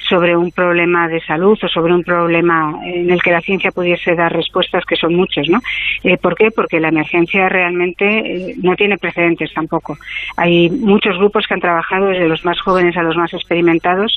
sobre 0.08 0.36
un 0.36 0.50
problema 0.52 1.08
de 1.08 1.20
salud 1.20 1.58
o 1.60 1.68
sobre 1.68 1.92
un 1.92 2.04
problema 2.04 2.78
en 2.84 3.10
el 3.10 3.22
que 3.22 3.32
la 3.32 3.40
ciencia 3.40 3.70
pudiese 3.70 4.14
dar 4.14 4.32
respuestas 4.32 4.84
que 4.84 4.96
son 4.96 5.14
muchos, 5.14 5.48
¿no? 5.48 5.60
Eh, 6.04 6.16
¿Por 6.16 6.36
qué? 6.36 6.50
Porque 6.50 6.80
la 6.80 6.88
emergencia 6.88 7.48
realmente 7.48 8.04
eh, 8.06 8.54
no 8.62 8.76
tiene 8.76 8.98
precedentes 8.98 9.52
tampoco. 9.52 9.98
Hay 10.36 10.70
muchos 10.70 11.16
grupos 11.18 11.46
que 11.46 11.54
han 11.54 11.60
trabajado 11.60 12.06
desde 12.06 12.28
los 12.28 12.44
más 12.44 12.60
jóvenes 12.60 12.96
a 12.96 13.02
los 13.02 13.16
más 13.16 13.32
experimentados 13.32 14.16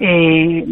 eh, 0.00 0.64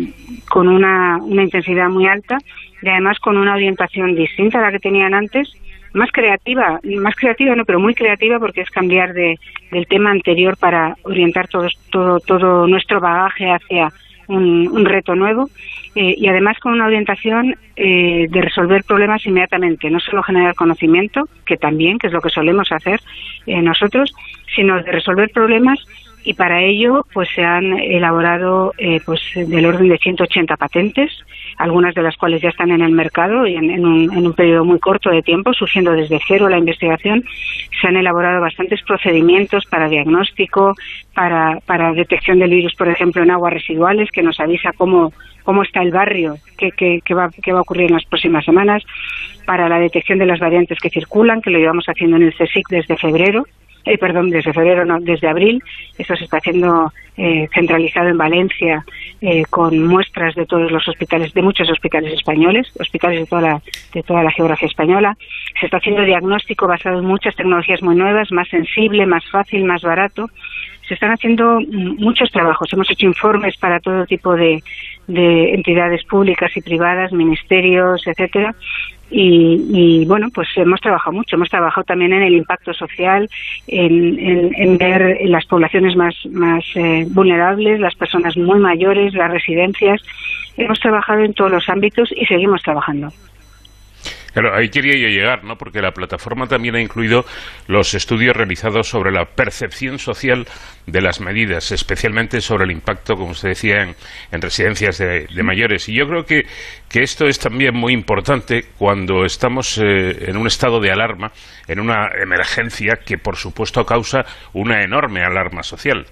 con 0.49 0.69
una, 0.69 1.19
una 1.19 1.43
intensidad 1.43 1.89
muy 1.89 2.07
alta 2.07 2.39
y 2.83 2.89
además 2.89 3.19
con 3.19 3.37
una 3.37 3.55
orientación 3.55 4.15
distinta 4.15 4.59
a 4.59 4.63
la 4.63 4.73
que 4.73 4.79
tenían 4.79 5.15
antes 5.15 5.53
más 5.93 6.13
creativa, 6.13 6.79
más 7.01 7.15
creativa 7.15 7.57
no, 7.57 7.65
pero 7.65 7.81
muy 7.81 7.95
creativa 7.95 8.39
porque 8.39 8.61
es 8.61 8.71
cambiar 8.71 9.15
de, 9.15 9.39
del 9.71 9.87
tema 9.87 10.11
anterior 10.11 10.57
para 10.59 10.95
orientar 11.03 11.49
todo, 11.49 11.69
todo, 11.91 12.21
todo 12.21 12.67
nuestro 12.67 13.01
bagaje 13.01 13.51
hacia 13.51 13.91
un, 14.29 14.85
reto 14.85 15.15
nuevo 15.15 15.49
eh, 15.95 16.15
y 16.17 16.27
además 16.29 16.59
con 16.59 16.73
una 16.73 16.87
orientación 16.87 17.57
eh, 17.77 18.27
de 18.29 18.43
resolver 18.43 18.85
problemas 18.85 19.25
inmediatamente, 19.27 19.91
no 19.91 20.01
solo 20.01 20.23
generar 20.23 20.55
conocimiento, 20.55 21.29
que 21.47 21.57
también, 21.57 21.99
que 21.99 22.09
es 22.09 22.13
lo 22.13 22.21
que 22.21 22.31
solemos 22.31 22.71
hacer 22.73 23.01
eh, 23.47 23.63
nosotros, 23.63 24.13
sino 24.55 24.83
de 24.83 24.91
resolver 24.91 25.31
problemas 25.31 25.79
y 26.27 26.35
para 26.35 26.61
ello 26.61 27.07
pues 27.15 27.29
se 27.33 27.45
han 27.45 27.79
elaborado 27.79 28.75
eh, 28.79 29.01
pues 29.07 29.21
del 29.37 29.65
orden 29.65 29.89
de 29.89 29.97
180 29.97 30.57
patentes, 30.57 31.13
algunas 31.57 31.95
de 31.95 32.03
las 32.03 32.17
cuales 32.17 32.43
ya 32.43 32.49
están 32.49 32.73
en 32.73 32.83
el 32.83 32.91
mercado 32.91 33.47
y 33.47 33.55
en, 33.55 33.87
un, 33.87 34.13
en, 34.13 34.27
un, 34.27 34.33
periodo 34.33 34.65
muy 34.65 34.81
corto 34.81 35.09
de 35.11 35.23
tiempo, 35.23 35.55
surgiendo 35.55 35.93
desde 35.93 36.19
cero 36.27 36.49
la 36.49 36.59
investigación. 36.59 37.25
Se 37.81 37.87
han 37.87 37.97
elaborado 37.97 38.41
bastantes 38.41 38.83
procedimientos 38.83 39.67
para 39.67 39.89
diagnóstico, 39.89 40.75
para, 41.15 41.61
para 41.65 41.93
detección 41.93 42.41
del 42.41 42.51
virus, 42.51 42.75
por 42.75 42.89
ejemplo, 42.89 43.23
en 43.23 43.31
aguas 43.31 43.53
residuales, 43.53 44.11
que 44.11 44.25
nos 44.25 44.41
avisa 44.41 44.73
cómo, 44.77 45.13
cómo 45.45 45.63
está 45.63 45.81
el 45.81 45.93
barrio, 45.93 46.35
qué, 46.59 46.73
qué, 46.73 47.03
qué, 47.05 47.15
va, 47.15 47.31
qué 47.41 47.53
va 47.53 47.61
a 47.61 47.63
ocurrir 47.63 47.87
en 47.87 47.95
las 47.95 48.05
próximas 48.05 48.45
semanas, 48.45 48.83
para 49.45 49.69
la 49.69 49.79
detección 49.79 50.19
de 50.19 50.27
las 50.27 50.41
variantes 50.41 50.81
que 50.81 50.91
circulan, 50.91 51.41
que 51.41 51.51
lo 51.51 51.61
llevamos 51.61 51.85
haciendo 51.87 52.17
en 52.17 52.25
el 52.25 52.35
CSIC 52.35 52.69
desde 52.69 52.97
febrero, 52.97 53.45
eh, 53.87 53.99
perdón, 53.99 54.31
desde 54.31 54.53
febrero, 54.53 54.85
no, 54.85 55.01
desde 55.01 55.29
abril. 55.29 55.63
Esto 55.97 56.17
se 56.17 56.25
está 56.25 56.39
haciendo 56.39 56.93
eh, 57.17 57.49
centralizado 57.55 58.09
en 58.09 58.19
Valencia 58.19 58.85
eh, 59.21 59.45
con 59.49 59.87
muestras 59.87 60.35
de 60.35 60.45
todos 60.45 60.71
los 60.71 60.87
hospitales, 60.89 61.33
de 61.33 61.43
muchos 61.43 61.71
hospitales 61.71 62.13
españoles, 62.13 62.69
hospitales 62.79 63.21
de 63.21 63.27
toda, 63.27 63.43
la, 63.43 63.63
de 63.95 64.03
toda 64.03 64.23
la 64.25 64.33
geografía 64.33 64.69
española. 64.69 65.17
Se 65.61 65.67
está 65.67 65.79
haciendo 65.79 66.03
diagnóstico 66.03 66.67
basado 66.67 66.99
en 66.99 67.07
muchas 67.07 67.37
tecnologías 67.37 67.81
muy 67.83 67.95
nuevas, 67.95 68.31
más 68.33 68.49
sensible, 68.49 69.07
más 69.07 69.25
fácil, 69.31 69.65
más 69.65 69.83
barato. 69.83 70.27
Se 70.89 70.95
están 70.95 71.13
haciendo 71.13 71.61
muchos 71.99 72.31
trabajos. 72.31 72.73
Hemos 72.73 72.91
hecho 72.91 73.07
informes 73.07 73.57
para 73.57 73.81
todo 73.81 74.05
tipo 74.07 74.35
de, 74.35 74.63
de 75.07 75.55
entidades 75.55 76.05
públicas 76.05 76.57
y 76.57 76.61
privadas, 76.61 77.13
ministerios, 77.13 78.07
etcétera, 78.07 78.55
y, 79.11 80.05
bueno, 80.07 80.29
pues 80.35 80.49
hemos 80.57 80.81
trabajado 80.81 81.17
mucho, 81.17 81.37
hemos 81.37 81.49
trabajado 81.49 81.85
también 81.85 82.13
en 82.13 82.23
el 82.23 82.35
impacto 82.35 82.75
social, 82.75 83.29
en, 83.67 84.79
ver 84.79 85.19
las 85.25 85.47
poblaciones 85.47 85.97
más, 85.97 86.15
más 86.31 86.65
eh, 86.75 87.07
vulnerables, 87.11 87.81
las 87.81 87.95
personas 87.95 88.37
muy 88.37 88.59
mayores, 88.59 89.15
las 89.15 89.31
residencias. 89.31 90.03
Hemos 90.57 90.81
trabajado 90.81 91.21
en 91.21 91.35
todos 91.35 91.51
los 91.51 91.69
ámbitos 91.69 92.11
y 92.17 92.27
seguimos 92.27 92.63
trabajando. 92.63 93.13
Claro, 94.37 94.55
ahí 94.55 94.69
quería 94.69 94.93
yo 94.99 95.09
llegar, 95.09 95.45
¿no? 95.45 95.57
Porque 95.57 95.81
la 95.81 95.93
plataforma 95.93 96.47
también 96.47 96.75
ha 96.75 96.81
incluido 96.83 97.25
los 97.69 97.95
estudios 97.95 98.37
realizados 98.37 98.87
sobre 98.87 99.11
la 99.11 99.25
percepción 99.25 99.99
social 99.99 100.45
de 100.87 101.01
las 101.01 101.23
medidas, 101.23 101.73
especialmente 101.73 102.43
sobre 102.43 102.65
el 102.65 102.71
impacto, 102.73 103.15
como 103.15 103.31
usted 103.31 103.49
decía, 103.49 103.95
en, 104.31 104.43
residencias 104.43 104.99
de, 104.99 105.43
mayores. 105.43 105.89
Y 105.89 105.95
yo 105.95 106.07
creo 106.07 106.25
que, 106.25 106.43
que, 106.87 107.03
esto 107.03 107.25
es 107.25 107.39
también 107.39 107.75
muy 107.75 107.95
importante 107.95 108.65
cuando 108.77 109.25
estamos 109.25 109.79
eh, 109.79 110.29
en 110.29 110.37
un 110.37 110.47
estado 110.47 110.81
de 110.81 110.91
alarma, 110.91 111.33
en 111.67 111.81
una 111.81 112.07
emergencia 112.23 112.99
que, 113.07 113.17
por 113.17 113.37
supuesto, 113.37 113.87
causa 113.87 114.27
una 114.53 114.83
enorme 114.83 115.23
alarma 115.23 115.63
social. 115.63 116.05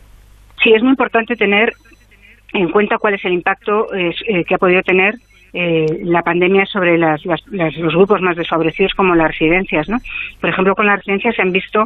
Sí, 0.62 0.72
es 0.72 0.80
muy 0.80 0.92
importante 0.92 1.36
tener 1.36 1.74
en 2.54 2.70
cuenta 2.70 2.96
cuál 2.96 3.16
es 3.16 3.24
el 3.26 3.34
impacto 3.34 3.94
eh, 3.94 4.14
que 4.48 4.54
ha 4.54 4.58
podido 4.58 4.80
tener 4.80 5.14
eh, 5.54 6.00
la 6.02 6.22
pandemia 6.22 6.66
sobre 6.66 6.98
los 6.98 7.94
grupos 7.94 8.20
más 8.20 8.36
desfavorecidos 8.36 8.92
como 8.94 9.14
las 9.14 9.28
residencias. 9.28 9.88
¿no? 9.88 9.98
Por 10.40 10.50
ejemplo, 10.50 10.74
con 10.74 10.86
las 10.86 10.98
residencias 10.98 11.36
se 11.36 11.42
han 11.42 11.52
visto 11.52 11.84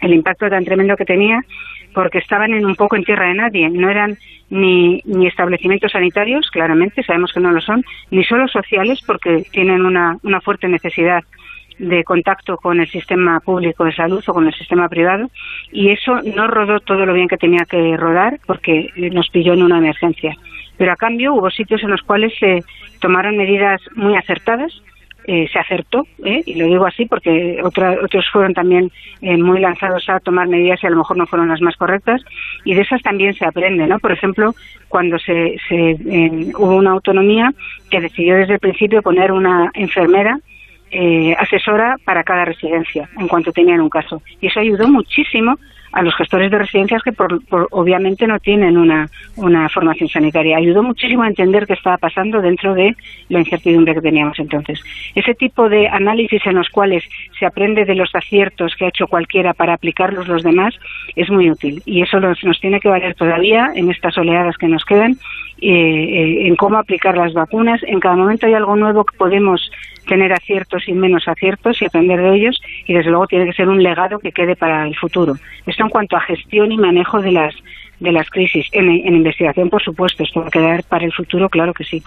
el 0.00 0.14
impacto 0.14 0.48
tan 0.48 0.64
tremendo 0.64 0.96
que 0.96 1.04
tenía 1.04 1.40
porque 1.92 2.18
estaban 2.18 2.52
en 2.52 2.64
un 2.64 2.76
poco 2.76 2.96
en 2.96 3.04
tierra 3.04 3.26
de 3.26 3.34
nadie. 3.34 3.68
No 3.68 3.90
eran 3.90 4.16
ni, 4.50 5.00
ni 5.04 5.26
establecimientos 5.26 5.92
sanitarios, 5.92 6.50
claramente, 6.50 7.02
sabemos 7.02 7.32
que 7.32 7.40
no 7.40 7.50
lo 7.50 7.60
son, 7.60 7.84
ni 8.10 8.24
solo 8.24 8.46
sociales 8.48 9.00
porque 9.06 9.44
tienen 9.50 9.84
una, 9.84 10.16
una 10.22 10.40
fuerte 10.40 10.68
necesidad 10.68 11.22
de 11.78 12.04
contacto 12.04 12.56
con 12.56 12.80
el 12.80 12.88
sistema 12.88 13.40
público 13.40 13.84
de 13.84 13.92
salud 13.92 14.22
o 14.26 14.32
con 14.32 14.46
el 14.46 14.54
sistema 14.54 14.88
privado 14.88 15.28
y 15.72 15.90
eso 15.90 16.20
no 16.36 16.46
rodó 16.46 16.78
todo 16.78 17.04
lo 17.04 17.12
bien 17.12 17.26
que 17.26 17.36
tenía 17.36 17.64
que 17.64 17.96
rodar 17.96 18.38
porque 18.46 18.90
nos 18.96 19.28
pilló 19.30 19.54
en 19.54 19.62
una 19.62 19.78
emergencia. 19.78 20.36
Pero 20.76 20.92
a 20.92 20.96
cambio 20.96 21.34
hubo 21.34 21.50
sitios 21.50 21.82
en 21.82 21.90
los 21.90 22.02
cuales 22.02 22.32
se 22.38 22.62
tomaron 23.04 23.36
medidas 23.36 23.82
muy 23.96 24.16
acertadas, 24.16 24.72
eh, 25.26 25.46
se 25.52 25.58
acertó, 25.58 26.06
¿eh? 26.24 26.42
y 26.46 26.54
lo 26.54 26.64
digo 26.64 26.86
así 26.86 27.04
porque 27.04 27.60
otros 27.62 28.26
fueron 28.32 28.54
también 28.54 28.90
eh, 29.20 29.36
muy 29.36 29.60
lanzados 29.60 30.08
a 30.08 30.20
tomar 30.20 30.48
medidas 30.48 30.82
y 30.82 30.86
a 30.86 30.90
lo 30.90 30.96
mejor 30.96 31.18
no 31.18 31.26
fueron 31.26 31.48
las 31.48 31.60
más 31.60 31.76
correctas, 31.76 32.22
y 32.64 32.72
de 32.72 32.80
esas 32.80 33.02
también 33.02 33.34
se 33.34 33.44
aprende, 33.44 33.86
¿no? 33.86 33.98
Por 33.98 34.12
ejemplo, 34.12 34.54
cuando 34.88 35.18
se, 35.18 35.58
se 35.68 35.98
hubo 36.56 36.76
una 36.76 36.92
autonomía 36.92 37.52
que 37.90 38.00
decidió 38.00 38.36
desde 38.36 38.54
el 38.54 38.58
principio 38.58 39.02
poner 39.02 39.32
una 39.32 39.70
enfermera 39.74 40.38
asesora 41.38 41.96
para 42.04 42.22
cada 42.22 42.44
residencia 42.44 43.08
en 43.18 43.26
cuanto 43.26 43.52
tenían 43.52 43.80
un 43.80 43.90
caso. 43.90 44.22
Y 44.40 44.46
eso 44.46 44.60
ayudó 44.60 44.86
muchísimo 44.88 45.58
a 45.94 46.02
los 46.02 46.14
gestores 46.16 46.50
de 46.50 46.58
residencias 46.58 47.02
que 47.02 47.12
por, 47.12 47.40
obviamente 47.70 48.26
no 48.26 48.40
tienen 48.40 48.76
una, 48.76 49.08
una 49.36 49.68
formación 49.68 50.08
sanitaria. 50.08 50.56
Ayudó 50.56 50.82
muchísimo 50.82 51.22
a 51.22 51.28
entender 51.28 51.66
qué 51.66 51.74
estaba 51.74 51.98
pasando 51.98 52.40
dentro 52.40 52.74
de 52.74 52.96
la 53.28 53.38
incertidumbre 53.38 53.94
que 53.94 54.00
teníamos 54.00 54.38
entonces. 54.40 54.80
Ese 55.14 55.34
tipo 55.34 55.68
de 55.68 55.86
análisis 55.88 56.44
en 56.46 56.56
los 56.56 56.68
cuales 56.68 57.04
se 57.38 57.46
aprende 57.46 57.84
de 57.84 57.94
los 57.94 58.12
aciertos 58.12 58.74
que 58.74 58.86
ha 58.86 58.88
hecho 58.88 59.06
cualquiera 59.06 59.54
para 59.54 59.74
aplicarlos 59.74 60.26
los 60.26 60.42
demás 60.42 60.74
es 61.14 61.30
muy 61.30 61.48
útil 61.48 61.80
y 61.86 62.02
eso 62.02 62.18
nos, 62.18 62.42
nos 62.42 62.58
tiene 62.58 62.80
que 62.80 62.88
valer 62.88 63.14
todavía 63.14 63.70
en 63.76 63.88
estas 63.88 64.18
oleadas 64.18 64.56
que 64.56 64.66
nos 64.66 64.84
quedan 64.84 65.12
eh, 65.60 65.68
eh, 65.68 66.46
en 66.48 66.56
cómo 66.56 66.76
aplicar 66.76 67.16
las 67.16 67.32
vacunas. 67.32 67.80
En 67.84 68.00
cada 68.00 68.16
momento 68.16 68.46
hay 68.46 68.54
algo 68.54 68.74
nuevo 68.74 69.04
que 69.04 69.16
podemos 69.16 69.70
tener 70.06 70.32
aciertos 70.32 70.88
y 70.88 70.92
menos 70.92 71.26
aciertos 71.28 71.80
y 71.80 71.86
aprender 71.86 72.20
de 72.20 72.36
ellos 72.36 72.60
y 72.86 72.94
desde 72.94 73.10
luego 73.10 73.26
tiene 73.26 73.46
que 73.46 73.52
ser 73.52 73.68
un 73.68 73.82
legado 73.82 74.18
que 74.18 74.32
quede 74.32 74.56
para 74.56 74.86
el 74.86 74.96
futuro. 74.96 75.34
Esto 75.66 75.82
en 75.84 75.88
cuanto 75.90 76.16
a 76.16 76.20
gestión 76.20 76.72
y 76.72 76.76
manejo 76.76 77.20
de 77.20 77.32
las 77.32 77.54
de 78.00 78.12
las 78.12 78.28
crisis. 78.30 78.66
En, 78.72 78.88
investigación, 78.90 79.70
por 79.70 79.82
supuesto, 79.82 80.22
esto 80.22 80.40
va 80.40 80.48
a 80.48 80.50
quedar 80.50 80.84
para 80.84 81.04
el 81.04 81.12
futuro, 81.12 81.48
claro 81.48 81.72
que 81.72 81.84
sí. 81.84 82.02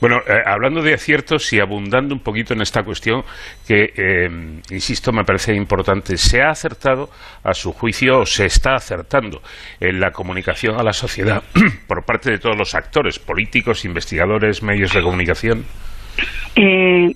Bueno, 0.00 0.20
eh, 0.26 0.42
hablando 0.44 0.82
de 0.82 0.94
aciertos 0.94 1.52
y 1.52 1.60
abundando 1.60 2.14
un 2.14 2.20
poquito 2.20 2.54
en 2.54 2.60
esta 2.60 2.82
cuestión, 2.82 3.24
que, 3.66 3.92
eh, 3.96 4.30
insisto, 4.70 5.12
me 5.12 5.24
parece 5.24 5.54
importante, 5.54 6.16
¿se 6.16 6.42
ha 6.42 6.50
acertado, 6.50 7.08
a 7.44 7.54
su 7.54 7.72
juicio, 7.72 8.20
o 8.20 8.26
se 8.26 8.46
está 8.46 8.74
acertando 8.74 9.42
en 9.78 10.00
la 10.00 10.10
comunicación 10.10 10.78
a 10.78 10.82
la 10.82 10.92
sociedad 10.92 11.42
por 11.86 12.04
parte 12.04 12.30
de 12.30 12.38
todos 12.38 12.56
los 12.56 12.74
actores, 12.74 13.18
políticos, 13.18 13.84
investigadores, 13.84 14.62
medios 14.62 14.92
de 14.92 15.02
comunicación? 15.02 15.64
Eh, 16.56 17.14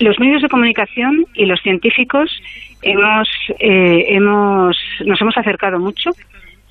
los 0.00 0.18
medios 0.20 0.42
de 0.42 0.48
comunicación 0.48 1.24
y 1.34 1.46
los 1.46 1.60
científicos 1.60 2.30
hemos, 2.82 3.28
eh, 3.58 4.04
hemos, 4.08 4.76
nos 5.04 5.20
hemos 5.20 5.36
acercado 5.36 5.78
mucho, 5.78 6.10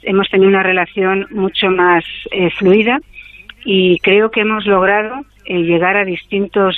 hemos 0.04 0.30
tenido 0.30 0.50
una 0.50 0.64
relación 0.64 1.28
mucho 1.32 1.70
más 1.70 2.06
eh, 2.32 2.50
fluida 2.52 3.00
y 3.66 4.00
creo 4.00 4.32
que 4.32 4.42
hemos 4.42 4.66
logrado 4.66 5.26
llegar 5.46 5.96
a 5.96 6.04
distintos 6.04 6.76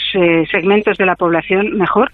segmentos 0.51 0.95
de 0.97 1.05
la 1.05 1.15
población 1.15 1.75
mejor. 1.75 2.11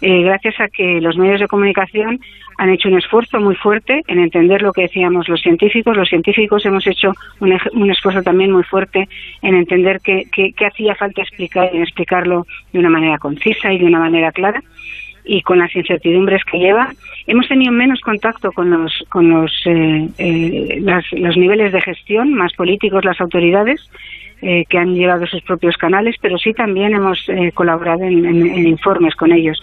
Eh, 0.00 0.22
gracias 0.22 0.60
a 0.60 0.68
que 0.68 1.00
los 1.00 1.16
medios 1.16 1.40
de 1.40 1.48
comunicación 1.48 2.20
han 2.58 2.70
hecho 2.70 2.88
un 2.88 2.98
esfuerzo 2.98 3.40
muy 3.40 3.54
fuerte 3.56 4.02
en 4.06 4.18
entender 4.18 4.62
lo 4.62 4.72
que 4.72 4.82
decíamos 4.82 5.28
los 5.28 5.40
científicos. 5.40 5.96
Los 5.96 6.08
científicos 6.08 6.64
hemos 6.66 6.86
hecho 6.86 7.12
un, 7.40 7.90
esfuerzo 7.90 8.22
también 8.22 8.52
muy 8.52 8.62
fuerte 8.64 9.08
en 9.42 9.54
entender 9.54 10.00
qué, 10.00 10.26
hacía 10.64 10.94
falta 10.94 11.22
explicar 11.22 11.70
y 11.72 11.76
en 11.78 11.82
explicarlo 11.82 12.46
de 12.72 12.78
una 12.78 12.90
manera 12.90 13.18
concisa 13.18 13.72
y 13.72 13.78
de 13.78 13.86
una 13.86 13.98
manera 13.98 14.32
clara 14.32 14.62
y 15.24 15.40
con 15.40 15.58
las 15.58 15.74
incertidumbres 15.74 16.42
que 16.44 16.58
lleva. 16.58 16.92
Hemos 17.26 17.48
tenido 17.48 17.72
menos 17.72 18.00
contacto 18.00 18.52
con 18.52 18.70
los, 18.70 18.92
con 19.08 19.30
los, 19.30 19.52
eh, 19.64 20.08
eh, 20.18 20.82
los 21.12 21.36
niveles 21.36 21.72
de 21.72 21.80
gestión, 21.80 22.34
más 22.34 22.52
políticos, 22.52 23.04
las 23.04 23.20
autoridades, 23.20 23.80
eh, 24.46 24.66
que 24.68 24.76
han 24.76 24.94
llevado 24.94 25.26
sus 25.26 25.40
propios 25.40 25.74
canales, 25.78 26.16
pero 26.20 26.36
sí 26.36 26.52
también 26.52 26.94
hemos 26.94 27.18
eh, 27.28 27.50
colaborado 27.54 28.02
en, 28.02 28.66
informes 28.66 29.14
con 29.14 29.32
ellos. 29.32 29.58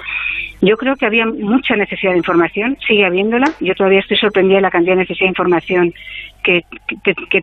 Yo 0.60 0.76
creo 0.76 0.96
que 0.96 1.06
había 1.06 1.28
mucha 1.28 1.76
necesidad 1.76 2.14
de 2.14 2.18
información, 2.18 2.76
sigue 2.88 3.06
habiéndola. 3.06 3.54
Yo 3.60 3.76
todavía 3.76 4.00
estoy 4.00 4.18
sorprendida 4.18 4.56
de 4.56 4.64
la 4.64 4.72
cantidad 4.72 4.96
de 4.96 5.02
necesidad 5.02 5.26
de 5.26 5.30
información 5.30 5.94
que, 6.42 6.64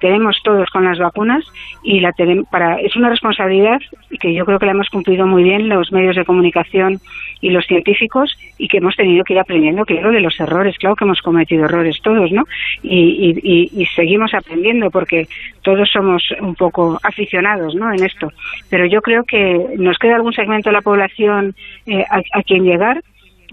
tenemos 0.01 0.41
todos 0.43 0.69
con 0.71 0.85
las 0.85 0.99
vacunas 0.99 1.45
y 1.85 2.01
la 2.01 2.13
para 2.51 2.81
es 2.81 2.97
una 2.97 3.09
responsabilidad 3.09 3.79
que 4.21 4.35
yo 4.35 4.45
creo 4.45 4.59
que 4.59 4.67
la 4.67 4.73
hemos 4.73 4.89
cumplido 4.89 5.25
muy 5.25 5.45
bien 5.45 5.69
los 5.69 5.93
medios 5.93 6.17
de 6.17 6.25
comunicación 6.25 7.01
y 7.41 7.51
los 7.51 7.67
científicos 7.67 8.37
y 8.59 8.69
que 8.69 8.79
hemos 8.79 8.97
tenido 8.97 9.25
que 9.25 9.35
ir 9.35 9.39
aprendiendo, 9.39 9.85
claro, 9.85 10.11
de 10.11 10.21
los 10.21 10.39
errores, 10.41 10.77
claro 10.79 10.97
que 10.97 11.05
hemos 11.05 11.23
cometido 11.23 11.65
errores 11.65 12.01
todos, 12.03 12.33
¿no? 12.33 12.45
Y, 12.83 13.69
y, 13.73 13.87
seguimos 13.95 14.35
aprendiendo 14.35 14.91
porque 14.91 15.27
todos 15.63 15.89
somos 15.91 16.23
un 16.41 16.55
poco 16.55 16.99
aficionados, 17.03 17.75
¿no? 17.75 17.93
En 17.93 18.05
esto. 18.05 18.33
Pero 18.71 18.87
yo 18.87 19.03
creo 19.03 19.25
que 19.25 19.75
nos 19.77 19.99
queda 19.99 20.17
algún 20.17 20.33
segmento 20.33 20.71
de 20.71 20.75
la 20.75 20.83
población 20.83 21.55
eh, 21.87 22.05
a 22.11 22.43
quien 22.43 22.65
llegar 22.65 23.03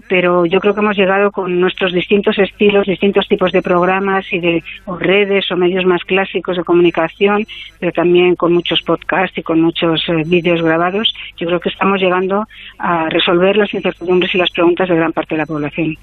pero 0.08 0.46
yo 0.46 0.60
creo 0.60 0.74
que 0.74 0.80
hemos 0.80 0.96
llegado 0.96 1.30
con 1.30 1.60
nuestros 1.60 1.92
distintos 1.92 2.38
estilos, 2.38 2.86
distintos 2.86 3.26
tipos 3.28 3.52
de 3.52 3.62
programas 3.62 4.24
y 4.32 4.38
de 4.38 4.62
redes 4.98 5.50
o 5.50 5.56
medios 5.56 5.84
más 5.84 6.02
clásicos 6.04 6.56
de 6.56 6.64
comunicación, 6.64 7.46
pero 7.78 7.92
también 7.92 8.36
con 8.36 8.52
muchos 8.52 8.82
podcasts 8.82 9.38
y 9.38 9.42
con 9.42 9.60
muchos 9.60 10.02
eh, 10.08 10.22
vídeos 10.26 10.62
grabados. 10.62 11.14
Yo 11.36 11.46
creo 11.46 11.60
que 11.60 11.68
estamos 11.68 12.00
llegando 12.00 12.46
a 12.78 13.08
resolver 13.08 13.56
las 13.56 13.72
incertidumbres 13.74 14.34
y 14.34 14.38
las 14.38 14.50
preguntas 14.50 14.88
de 14.88 14.96
gran 14.96 15.12
parte 15.12 15.34
de 15.34 15.38
la 15.38 15.46
población. 15.46 15.96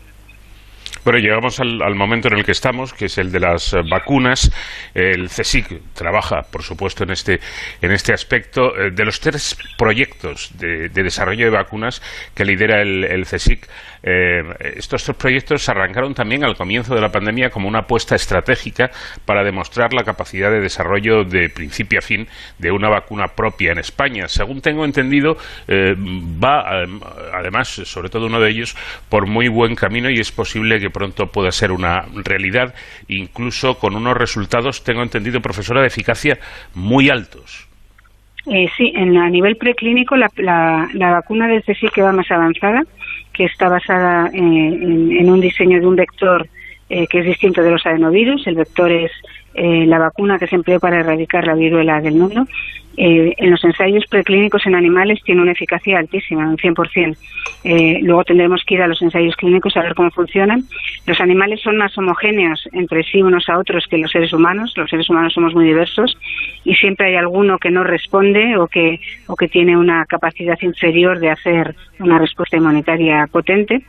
Bueno, 1.04 1.20
llegamos 1.20 1.60
al, 1.60 1.96
momento 1.96 2.30
en 2.30 2.38
el 2.38 2.46
que 2.46 2.54
estamos, 2.54 2.94
que 2.94 3.06
es 3.06 3.18
el 3.18 3.30
de 3.30 3.42
las 3.42 3.74
eh, 3.74 3.82
vacunas. 3.90 4.50
El 4.94 5.28
CSIC 5.28 5.94
trabaja, 5.94 6.44
por 6.44 6.64
supuesto, 6.64 7.04
en 7.04 7.12
este, 7.12 7.42
en 7.82 7.92
este 7.92 8.14
aspecto. 8.14 8.74
Eh, 8.78 8.92
de 8.92 9.04
los 9.04 9.20
tres 9.20 9.58
proyectos 9.78 10.52
de, 10.58 10.88
desarrollo 10.88 11.44
de 11.44 11.52
vacunas 11.52 12.02
que 12.34 12.46
lidera 12.46 12.82
el, 12.82 13.04
el 13.04 13.26
CSIC, 13.26 13.68
eh, 14.06 14.44
estos 14.76 15.06
tres 15.06 15.16
proyectos 15.16 15.68
arrancaron 15.70 16.14
también 16.14 16.44
al 16.44 16.58
comienzo 16.58 16.94
de 16.94 17.00
la 17.00 17.10
pandemia 17.10 17.50
como 17.50 17.70
una 17.70 17.80
apuesta 17.80 18.16
estratégica 18.16 18.92
para 19.26 19.46
demostrar 19.46 19.94
la 19.94 20.04
capacidad 20.04 20.52
de 20.52 20.60
desarrollo 20.60 21.24
de 21.24 21.50
principio 21.50 22.00
a 22.00 22.02
fin 22.02 22.28
de 22.60 22.72
una 22.72 22.90
vacuna 22.90 23.28
propia 23.30 23.72
en 23.72 23.80
España. 23.80 24.28
Según 24.28 24.62
tengo 24.62 24.84
entendido, 24.84 25.38
eh, 25.70 25.96
va, 25.98 26.86
además, 27.34 27.70
sobre 27.70 28.10
todo 28.10 28.26
uno 28.26 28.42
de 28.42 28.50
ellos, 28.50 28.76
por 29.08 29.26
muy 29.26 29.48
buen 29.48 29.76
camino 29.76 30.10
y 30.10 30.20
es 30.20 30.32
posible 30.34 30.80
que 30.82 30.90
pronto 30.94 31.28
pueda 31.28 31.52
ser 31.52 31.72
una 31.72 32.06
realidad, 32.24 32.74
incluso 33.10 33.78
con 33.78 33.96
unos 33.96 34.16
resultados, 34.16 34.84
tengo 34.84 35.04
entendido, 35.04 35.42
profesora, 35.42 35.82
de 35.82 35.88
eficacia 35.88 36.40
muy 36.74 37.10
altos. 37.10 37.68
Eh, 38.46 38.70
sí, 38.76 38.92
en, 38.96 39.18
a 39.18 39.30
nivel 39.30 39.56
preclínico 39.56 40.18
la, 40.18 40.30
la, 40.36 41.12
vacuna 41.12 41.48
desde 41.48 41.76
sí 41.76 41.88
que 41.94 42.02
va 42.02 42.12
más 42.12 42.30
avanzada, 42.30 42.84
que 43.32 43.46
está 43.46 43.70
basada 43.70 44.30
en, 44.34 45.30
un 45.30 45.40
diseño 45.40 45.80
de 45.80 45.88
un 45.88 45.96
vector 45.96 46.48
eh, 46.90 47.08
que 47.08 47.20
es 47.20 47.26
distinto 47.26 47.62
de 47.62 47.72
los 47.72 47.86
adenovirus. 47.86 48.46
El 48.48 48.56
vector 48.56 48.92
es 48.92 49.12
eh, 49.54 49.86
la 49.86 50.00
vacuna 50.00 50.40
que 50.40 50.48
se 50.48 50.56
empleó 50.56 50.80
para 50.80 51.00
erradicar 51.00 51.46
la 51.46 51.56
viruela 51.56 52.02
del 52.02 52.16
mundo. 52.16 52.46
Eh, 52.96 53.34
en 53.38 53.50
los 53.50 53.64
ensayos 53.64 54.06
preclínicos 54.08 54.68
en 54.68 54.76
animales 54.76 55.20
tiene 55.24 55.42
una 55.42 55.54
eficacia 55.54 55.98
altísima, 55.98 56.48
un 56.48 56.58
100%. 56.58 57.18
Eh, 57.64 58.00
luego 58.04 58.24
tendremos 58.24 58.64
que 58.66 58.76
ir 58.76 58.82
a 58.84 58.88
los 58.88 59.02
ensayos 59.02 59.36
clínicos 59.36 59.76
a 59.76 59.82
ver 59.82 59.96
cómo 59.96 60.12
funcionan. 60.12 60.64
Los 61.08 61.20
animales 61.20 61.62
son 61.62 61.78
más 61.78 61.98
homogéneos 61.98 62.68
entre 62.72 63.04
sí 63.04 63.22
unos 63.22 63.50
a 63.50 63.58
otros 63.58 63.88
que 63.90 63.98
los 63.98 64.12
seres 64.12 64.32
humanos. 64.32 64.74
Los 64.76 64.90
seres 64.90 65.10
humanos 65.10 65.34
somos 65.34 65.56
muy 65.56 65.66
diversos 65.66 66.18
y 66.64 66.76
siempre 66.76 67.08
hay 67.08 67.16
alguno 67.16 67.58
que 67.58 67.72
no 67.72 67.84
responde 67.84 68.58
o 68.58 68.68
que, 68.68 69.00
o 69.28 69.36
que 69.36 69.48
tiene 69.48 69.76
una 69.76 70.06
capacidad 70.06 70.60
inferior 70.62 71.20
de 71.20 71.32
hacer 71.32 71.76
una 72.00 72.20
respuesta 72.20 72.58
inmunitaria 72.58 73.28
potente 73.32 73.84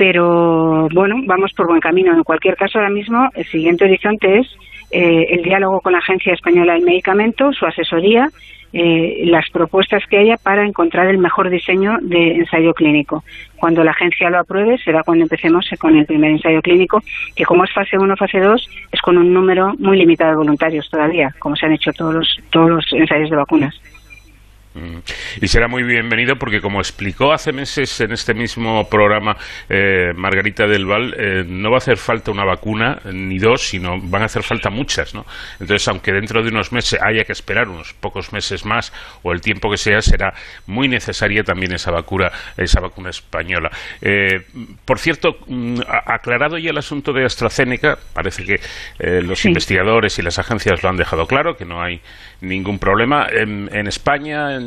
pero 0.00 0.88
bueno, 0.94 1.16
vamos 1.26 1.52
por 1.52 1.66
buen 1.66 1.78
camino. 1.78 2.14
En 2.14 2.24
cualquier 2.24 2.56
caso, 2.56 2.78
ahora 2.78 2.88
mismo 2.88 3.28
el 3.34 3.44
siguiente 3.44 3.84
horizonte 3.84 4.38
es 4.38 4.46
eh, 4.90 5.26
el 5.28 5.42
diálogo 5.42 5.82
con 5.82 5.92
la 5.92 5.98
Agencia 5.98 6.32
Española 6.32 6.72
del 6.72 6.84
Medicamento, 6.84 7.52
su 7.52 7.66
asesoría, 7.66 8.30
eh, 8.72 9.24
las 9.26 9.44
propuestas 9.50 10.02
que 10.08 10.16
haya 10.16 10.38
para 10.38 10.64
encontrar 10.64 11.08
el 11.08 11.18
mejor 11.18 11.50
diseño 11.50 11.98
de 12.00 12.36
ensayo 12.36 12.72
clínico. 12.72 13.24
Cuando 13.56 13.84
la 13.84 13.90
agencia 13.90 14.30
lo 14.30 14.38
apruebe 14.38 14.78
será 14.78 15.02
cuando 15.02 15.24
empecemos 15.24 15.68
con 15.78 15.94
el 15.94 16.06
primer 16.06 16.30
ensayo 16.30 16.62
clínico, 16.62 17.02
que 17.36 17.44
como 17.44 17.64
es 17.64 17.72
fase 17.74 17.98
1 17.98 18.16
fase 18.16 18.40
2, 18.40 18.68
es 18.92 19.00
con 19.02 19.18
un 19.18 19.34
número 19.34 19.74
muy 19.78 19.98
limitado 19.98 20.30
de 20.30 20.36
voluntarios 20.38 20.88
todavía, 20.88 21.28
como 21.38 21.56
se 21.56 21.66
han 21.66 21.72
hecho 21.72 21.92
todos 21.92 22.14
los, 22.14 22.38
todos 22.48 22.70
los 22.70 22.92
ensayos 22.94 23.28
de 23.28 23.36
vacunas. 23.36 23.78
Y 25.40 25.48
será 25.48 25.66
muy 25.66 25.82
bienvenido 25.82 26.36
porque, 26.36 26.60
como 26.60 26.80
explicó 26.80 27.32
hace 27.32 27.52
meses 27.52 28.00
en 28.00 28.12
este 28.12 28.34
mismo 28.34 28.88
programa 28.88 29.36
eh, 29.68 30.12
Margarita 30.14 30.68
del 30.68 30.86
Val, 30.86 31.12
eh, 31.18 31.44
no 31.44 31.70
va 31.70 31.76
a 31.76 31.78
hacer 31.78 31.96
falta 31.96 32.30
una 32.30 32.44
vacuna 32.44 33.00
ni 33.12 33.38
dos, 33.38 33.62
sino 33.62 34.00
van 34.00 34.22
a 34.22 34.26
hacer 34.26 34.44
falta 34.44 34.70
muchas. 34.70 35.12
¿no? 35.12 35.26
Entonces, 35.58 35.88
aunque 35.88 36.12
dentro 36.12 36.40
de 36.42 36.50
unos 36.50 36.70
meses 36.70 37.00
haya 37.02 37.24
que 37.24 37.32
esperar 37.32 37.68
unos 37.68 37.94
pocos 37.94 38.32
meses 38.32 38.64
más 38.64 38.92
o 39.22 39.32
el 39.32 39.40
tiempo 39.40 39.70
que 39.70 39.76
sea, 39.76 40.00
será 40.02 40.34
muy 40.66 40.86
necesaria 40.86 41.42
también 41.42 41.72
esa 41.72 41.90
vacuna, 41.90 42.30
esa 42.56 42.80
vacuna 42.80 43.10
española. 43.10 43.70
Eh, 44.00 44.46
por 44.84 45.00
cierto, 45.00 45.36
mm, 45.48 45.80
aclarado 46.06 46.58
ya 46.58 46.70
el 46.70 46.78
asunto 46.78 47.12
de 47.12 47.24
AstraZeneca, 47.24 47.98
parece 48.14 48.44
que 48.44 48.60
los 49.22 49.44
investigadores 49.44 50.18
y 50.18 50.22
las 50.22 50.38
agencias 50.38 50.82
lo 50.82 50.88
han 50.88 50.96
dejado 50.96 51.26
claro, 51.26 51.56
que 51.56 51.64
no 51.64 51.82
hay 51.82 52.00
ningún 52.40 52.78
problema. 52.78 53.26
En, 53.30 53.70
España 53.86 54.59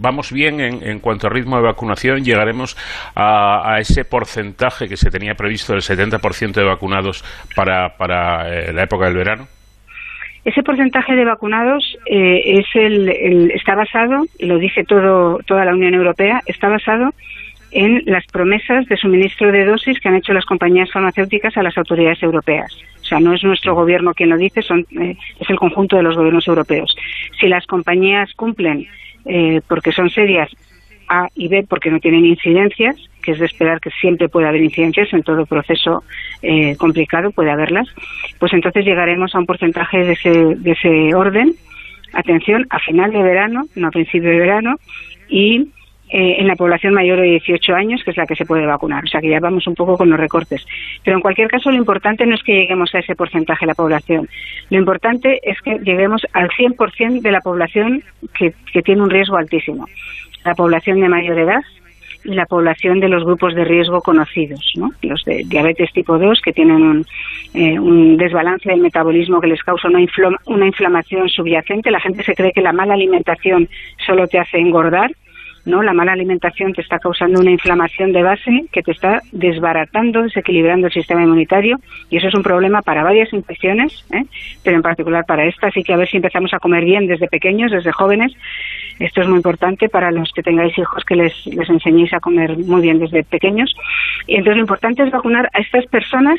vamos 0.00 0.32
bien 0.32 0.60
en, 0.60 1.00
cuanto 1.00 1.26
a 1.26 1.30
ritmo 1.30 1.56
de 1.56 1.62
vacunación. 1.62 2.24
Llegaremos 2.24 2.76
a, 3.14 3.76
ese 3.80 4.04
porcentaje 4.04 4.88
que 4.88 4.96
se 4.96 5.10
tenía 5.10 5.34
previsto 5.34 5.72
del 5.72 5.82
70% 5.82 6.52
de 6.52 6.64
vacunados 6.64 7.24
para, 7.54 7.96
para 7.96 8.48
eh, 8.48 8.72
la 8.72 8.84
época 8.84 9.06
del 9.06 9.16
verano. 9.16 9.48
Ese 10.44 10.62
porcentaje 10.62 11.14
de 11.14 11.24
vacunados 11.24 11.98
eh, 12.06 12.40
es 12.44 12.66
el, 12.74 13.50
está 13.50 13.74
basado, 13.74 14.24
lo 14.38 14.58
dice 14.58 14.84
todo, 14.84 15.38
toda 15.46 15.66
la 15.66 15.74
Unión 15.74 15.92
Europea, 15.94 16.40
está 16.46 16.68
basado 16.68 17.10
en 17.72 18.02
las 18.06 18.26
promesas 18.26 18.86
de 18.86 18.96
suministro 18.96 19.52
de 19.52 19.64
dosis 19.64 20.00
que 20.00 20.08
han 20.08 20.16
hecho 20.16 20.32
las 20.32 20.46
compañías 20.46 20.90
farmacéuticas 20.90 21.56
a 21.56 21.62
las 21.62 21.76
autoridades 21.76 22.22
europeas. 22.22 22.74
O 23.02 23.04
sea, 23.04 23.20
no 23.20 23.34
es 23.34 23.42
nuestro 23.44 23.74
gobierno 23.74 24.14
quien 24.14 24.30
lo 24.30 24.36
dice, 24.36 24.62
son, 24.62 24.86
eh, 24.98 25.16
es 25.38 25.50
el 25.50 25.56
conjunto 25.56 25.96
de 25.96 26.02
los 26.02 26.16
gobiernos 26.16 26.46
europeos. 26.48 26.94
Si 27.38 27.46
las 27.46 27.66
compañías 27.66 28.32
cumplen 28.34 28.86
eh, 29.24 29.60
porque 29.68 29.92
son 29.92 30.10
serias 30.10 30.50
A 31.08 31.28
y 31.34 31.48
B 31.48 31.64
porque 31.68 31.90
no 31.90 31.98
tienen 31.98 32.24
incidencias, 32.24 32.96
que 33.22 33.32
es 33.32 33.38
de 33.38 33.46
esperar 33.46 33.80
que 33.80 33.90
siempre 33.90 34.28
puede 34.28 34.48
haber 34.48 34.62
incidencias 34.62 35.12
en 35.12 35.22
todo 35.22 35.46
proceso 35.46 36.02
eh, 36.42 36.76
complicado, 36.76 37.30
puede 37.32 37.50
haberlas, 37.50 37.88
pues 38.38 38.52
entonces 38.52 38.84
llegaremos 38.84 39.34
a 39.34 39.38
un 39.38 39.46
porcentaje 39.46 39.98
de 39.98 40.12
ese, 40.12 40.30
de 40.30 40.70
ese 40.72 41.14
orden, 41.14 41.54
atención, 42.12 42.66
a 42.70 42.78
final 42.78 43.12
de 43.12 43.22
verano, 43.22 43.64
no 43.74 43.88
a 43.88 43.90
principio 43.90 44.30
de 44.30 44.38
verano, 44.38 44.76
y 45.28 45.68
eh, 46.12 46.40
en 46.40 46.48
la 46.48 46.56
población 46.56 46.94
mayor 46.94 47.20
de 47.20 47.28
18 47.28 47.72
años, 47.72 48.02
que 48.02 48.10
es 48.10 48.16
la 48.16 48.26
que 48.26 48.34
se 48.34 48.44
puede 48.44 48.66
vacunar. 48.66 49.04
O 49.04 49.06
sea 49.06 49.20
que 49.20 49.28
ya 49.28 49.38
vamos 49.38 49.66
un 49.68 49.76
poco 49.76 49.96
con 49.96 50.10
los 50.10 50.18
recortes. 50.18 50.66
Pero 51.04 51.16
en 51.16 51.20
cualquier 51.20 51.46
caso, 51.46 51.70
lo 51.70 51.76
importante 51.76 52.26
no 52.26 52.34
es 52.34 52.42
que 52.42 52.52
lleguemos 52.52 52.92
a 52.96 52.98
ese 52.98 53.14
porcentaje 53.14 53.64
de 53.64 53.68
la 53.68 53.74
población. 53.74 54.28
Lo 54.70 54.78
importante 54.78 55.38
es 55.42 55.60
que 55.60 55.78
lleguemos 55.78 56.22
al 56.32 56.48
100% 56.50 57.20
de 57.20 57.30
la 57.30 57.40
población 57.40 58.02
que, 58.34 58.52
tiene 58.82 59.02
un 59.02 59.10
riesgo 59.10 59.36
altísimo. 59.36 59.86
La 60.44 60.56
población 60.56 61.00
de 61.00 61.08
mayor 61.08 61.38
edad, 61.38 61.60
y 62.24 62.34
la 62.34 62.44
población 62.44 62.98
de 62.98 63.08
los 63.08 63.24
grupos 63.24 63.54
de 63.54 63.64
riesgo 63.64 64.02
conocidos, 64.02 64.72
¿no? 64.74 64.90
los 65.00 65.24
de 65.24 65.42
diabetes 65.46 65.90
tipo 65.92 66.18
2 66.18 66.40
que 66.42 66.52
tienen 66.52 66.82
un, 66.82 67.06
eh, 67.54 67.78
un 67.78 68.18
desbalance 68.18 68.68
del 68.68 68.80
metabolismo 68.80 69.40
que 69.40 69.46
les 69.46 69.62
causa 69.62 69.88
una, 69.88 70.00
una 70.46 70.66
inflamación 70.66 71.30
subyacente. 71.30 71.90
La 71.90 72.00
gente 72.00 72.22
se 72.22 72.34
cree 72.34 72.52
que 72.52 72.60
la 72.60 72.72
mala 72.72 72.92
alimentación 72.92 73.68
solo 74.04 74.26
te 74.26 74.38
hace 74.38 74.58
engordar 74.58 75.10
¿no? 75.64 75.82
La 75.82 75.92
mala 75.92 76.12
alimentación 76.12 76.72
te 76.72 76.82
está 76.82 76.98
causando 76.98 77.40
una 77.40 77.50
inflamación 77.50 78.12
de 78.12 78.22
base 78.22 78.64
que 78.72 78.82
te 78.82 78.92
está 78.92 79.22
desbaratando, 79.32 80.22
desequilibrando 80.22 80.86
el 80.86 80.92
sistema 80.92 81.22
inmunitario 81.22 81.78
y 82.08 82.16
eso 82.16 82.28
es 82.28 82.34
un 82.34 82.42
problema 82.42 82.82
para 82.82 83.02
varias 83.02 83.32
infecciones, 83.32 84.04
¿eh? 84.12 84.24
pero 84.62 84.76
en 84.76 84.82
particular 84.82 85.24
para 85.26 85.44
esta. 85.44 85.68
Así 85.68 85.82
que 85.82 85.92
a 85.92 85.96
ver 85.96 86.08
si 86.08 86.16
empezamos 86.16 86.52
a 86.54 86.58
comer 86.58 86.84
bien 86.84 87.06
desde 87.06 87.28
pequeños, 87.28 87.70
desde 87.70 87.92
jóvenes. 87.92 88.32
Esto 88.98 89.22
es 89.22 89.28
muy 89.28 89.36
importante 89.36 89.88
para 89.88 90.10
los 90.10 90.30
que 90.32 90.42
tengáis 90.42 90.76
hijos 90.78 91.04
que 91.04 91.16
les, 91.16 91.34
enseñéis 91.46 92.12
a 92.12 92.20
comer 92.20 92.56
muy 92.58 92.82
bien 92.82 92.98
desde 92.98 93.24
pequeños. 93.24 93.72
Y 94.26 94.36
entonces 94.36 94.56
lo 94.56 94.62
importante 94.62 95.02
es 95.02 95.10
vacunar 95.10 95.48
a 95.52 95.60
estas 95.60 95.86
personas 95.86 96.38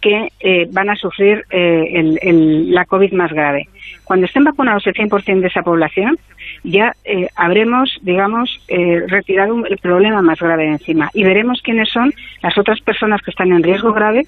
que 0.00 0.28
eh, 0.40 0.68
van 0.70 0.90
a 0.90 0.96
sufrir 0.96 1.44
eh, 1.50 2.18
el, 2.22 2.70
la 2.70 2.84
COVID 2.84 3.12
más 3.12 3.32
grave. 3.32 3.68
Cuando 4.04 4.26
estén 4.26 4.44
vacunados 4.44 4.86
el 4.86 4.94
100% 4.94 5.40
de 5.40 5.48
esa 5.48 5.62
población, 5.62 6.18
ya 6.64 6.94
eh, 7.04 7.28
habremos, 7.36 7.98
digamos, 8.02 8.60
retirado 9.08 9.64
el 9.66 9.78
problema 9.78 10.22
más 10.22 10.38
grave 10.38 10.64
de 10.64 10.72
encima 10.72 11.10
y 11.14 11.24
veremos 11.24 11.60
quiénes 11.62 11.90
son 11.90 12.12
las 12.42 12.56
otras 12.58 12.80
personas 12.80 13.22
que 13.22 13.30
están 13.30 13.52
en 13.52 13.62
riesgo 13.62 13.92
grave 13.92 14.26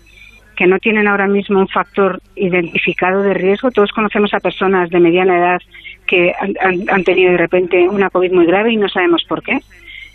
que 0.58 0.66
no 0.66 0.80
tienen 0.80 1.06
ahora 1.06 1.28
mismo 1.28 1.60
un 1.60 1.68
factor 1.68 2.20
identificado 2.34 3.22
de 3.22 3.32
riesgo. 3.32 3.70
Todos 3.70 3.92
conocemos 3.92 4.34
a 4.34 4.40
personas 4.40 4.90
de 4.90 4.98
mediana 4.98 5.38
edad 5.38 5.62
que 6.04 6.32
han 6.88 7.04
tenido 7.04 7.30
de 7.30 7.36
repente 7.36 7.88
una 7.88 8.10
COVID 8.10 8.32
muy 8.32 8.44
grave 8.44 8.72
y 8.72 8.76
no 8.76 8.88
sabemos 8.88 9.22
por 9.28 9.40
qué. 9.40 9.60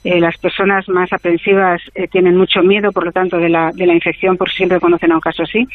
Eh, 0.03 0.19
las 0.19 0.37
personas 0.37 0.87
más 0.89 1.11
aprensivas 1.13 1.81
eh, 1.95 2.07
tienen 2.07 2.35
mucho 2.35 2.61
miedo, 2.61 2.91
por 2.91 3.05
lo 3.05 3.11
tanto, 3.11 3.37
de 3.37 3.49
la, 3.49 3.71
de 3.73 3.85
la 3.85 3.93
infección, 3.93 4.37
por 4.37 4.51
siempre 4.51 4.79
conocen 4.79 5.11
a 5.11 5.15
un 5.15 5.21
caso 5.21 5.43
así. 5.43 5.67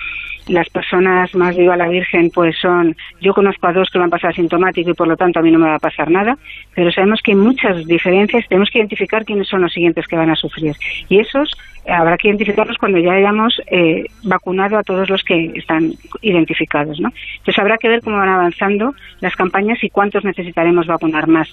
Las 0.48 0.68
personas 0.68 1.34
más 1.34 1.56
viva 1.56 1.76
la 1.76 1.88
Virgen, 1.88 2.30
pues 2.30 2.56
son, 2.58 2.94
yo 3.20 3.32
conozco 3.32 3.66
a 3.66 3.72
dos 3.72 3.88
que 3.90 3.98
van 3.98 4.08
a 4.08 4.10
pasar 4.10 4.30
asintomático 4.30 4.90
y 4.90 4.94
por 4.94 5.08
lo 5.08 5.16
tanto 5.16 5.38
a 5.38 5.42
mí 5.42 5.50
no 5.50 5.58
me 5.58 5.68
va 5.68 5.76
a 5.76 5.80
pasar 5.80 6.10
nada, 6.10 6.36
pero 6.74 6.92
sabemos 6.92 7.20
que 7.22 7.32
hay 7.32 7.36
muchas 7.36 7.86
diferencias, 7.86 8.46
tenemos 8.48 8.70
que 8.70 8.78
identificar 8.78 9.24
quiénes 9.24 9.48
son 9.48 9.62
los 9.62 9.72
siguientes 9.72 10.06
que 10.06 10.16
van 10.16 10.30
a 10.30 10.36
sufrir. 10.36 10.74
Y 11.08 11.20
esos 11.20 11.50
habrá 11.88 12.16
que 12.16 12.28
identificarlos 12.28 12.76
cuando 12.78 12.98
ya 12.98 13.12
hayamos 13.12 13.60
eh, 13.66 14.06
vacunado 14.24 14.78
a 14.78 14.82
todos 14.82 15.08
los 15.08 15.22
que 15.22 15.52
están 15.56 15.92
identificados. 16.20 17.00
¿no? 17.00 17.10
Entonces 17.38 17.58
habrá 17.58 17.78
que 17.78 17.88
ver 17.88 18.00
cómo 18.02 18.18
van 18.18 18.28
avanzando 18.28 18.94
las 19.20 19.34
campañas 19.34 19.82
y 19.82 19.90
cuántos 19.90 20.24
necesitaremos 20.24 20.86
vacunar 20.86 21.26
más. 21.26 21.48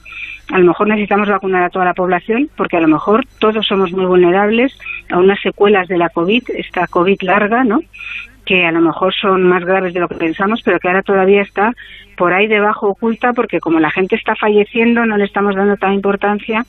A 0.52 0.60
lo 0.60 0.66
mejor 0.66 0.88
necesitamos 0.88 1.30
vacunar 1.30 1.64
a 1.64 1.70
toda 1.70 1.86
la 1.86 1.94
población 1.94 2.50
porque 2.56 2.78
a 2.78 2.82
lo 2.82 2.88
mejor 2.88 3.26
todos 3.40 3.66
somos 3.66 3.92
muy 3.92 4.06
vulnerables 4.06 4.78
a 5.10 5.18
unas 5.18 5.40
secuelas 5.42 5.88
de 5.88 5.98
la 5.98 6.10
COVID, 6.10 6.44
esta 6.56 6.88
COVID 6.88 7.22
larga, 7.22 7.64
¿no? 7.64 7.80
que 8.46 8.64
a 8.64 8.72
lo 8.72 8.80
mejor 8.80 9.14
son 9.14 9.44
más 9.44 9.66
graves 9.66 9.94
de 9.94 10.00
lo 10.00 10.08
que 10.08 10.16
pensamos, 10.16 10.62
pero 10.64 10.80
que 10.80 10.88
ahora 10.88 11.02
todavía 11.02 11.42
está 11.42 11.74
por 12.16 12.32
ahí 12.32 12.48
debajo 12.48 12.90
oculta 12.90 13.34
porque 13.34 13.60
como 13.60 13.80
la 13.80 13.92
gente 13.92 14.16
está 14.16 14.36
falleciendo 14.36 15.06
no 15.06 15.18
le 15.18 15.26
estamos 15.26 15.56
dando 15.56 15.76
tanta 15.78 15.96
importancia 15.96 16.64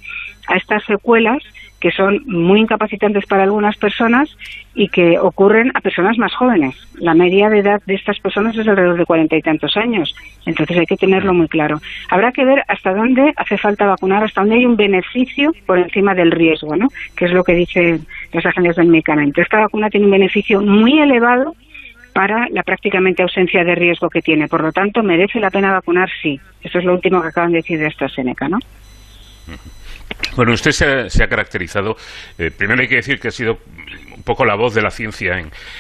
a 0.49 0.57
estas 0.57 0.85
secuelas 0.85 1.43
que 1.87 1.93
son 1.93 2.21
muy 2.27 2.63
incapacitantes 2.63 3.27
para 3.27 3.45
algunas 3.45 3.77
personas 3.77 4.29
y 4.75 4.89
que 4.89 5.21
ocurren 5.21 5.71
a 5.73 5.81
personas 5.81 6.19
más 6.19 6.35
jóvenes. 6.35 6.75
La 6.99 7.15
media 7.15 7.49
de 7.49 7.61
edad 7.61 7.81
de 7.87 7.95
estas 7.95 8.19
personas 8.19 8.57
es 8.57 8.67
alrededor 8.67 8.99
de 8.99 9.07
cuarenta 9.07 9.37
y 9.37 9.41
tantos 9.41 9.77
años. 9.77 10.13
Entonces 10.47 10.79
hay 10.79 10.87
que 10.87 10.97
tenerlo 10.97 11.33
muy 11.33 11.47
claro. 11.47 11.81
Habrá 12.11 12.33
que 12.33 12.45
ver 12.45 12.65
hasta 12.67 12.93
dónde 12.93 13.33
hace 13.37 13.57
falta 13.57 13.87
vacunar, 13.87 14.25
hasta 14.25 14.41
dónde 14.41 14.57
hay 14.57 14.67
un 14.67 14.75
beneficio 14.75 15.53
por 15.65 15.79
encima 15.79 16.13
del 16.13 16.33
riesgo, 16.33 16.75
¿no? 16.75 16.89
Que 17.15 17.27
es 17.27 17.31
lo 17.31 17.45
que 17.45 17.55
dicen 17.55 18.05
las 18.33 18.45
agencias 18.45 18.75
del 18.75 18.89
medicamento. 18.89 19.41
Esta 19.41 19.61
vacuna 19.61 19.89
tiene 19.89 20.07
un 20.07 20.13
beneficio 20.13 20.61
muy 20.61 20.99
elevado 20.99 21.55
para 22.13 22.49
la 22.49 22.65
prácticamente 22.65 23.23
ausencia 23.23 23.63
de 23.63 23.77
riesgo 23.77 24.11
que 24.11 24.23
tiene. 24.23 24.49
Por 24.49 24.63
lo 24.63 24.73
tanto, 24.73 25.05
merece 25.05 25.39
la 25.39 25.51
pena 25.53 25.71
vacunar, 25.71 26.11
sí. 26.21 26.41
Eso 26.65 26.81
es 26.81 26.85
lo 26.85 26.95
último 26.95 27.23
que 27.23 27.29
acaban 27.29 27.53
de 27.53 27.59
decir 27.59 27.79
de 27.79 27.87
AstraZeneca, 27.87 28.49
¿no? 28.49 28.59
Bueno, 30.37 30.53
usted 30.53 30.73
se 30.73 31.25
ha, 31.25 31.29
caracterizado, 31.29 31.97
eh, 32.39 32.51
primero 32.51 32.83
hay 32.83 32.89
que 32.89 32.97
decir 32.97 33.19
que 33.19 33.29
ha 33.29 33.31
sido 33.31 33.59
un 34.17 34.23
poco 34.23 34.45
la 34.45 34.57
voz 34.57 34.75
de 34.75 34.83
la 34.83 34.91
ciencia 34.91 35.39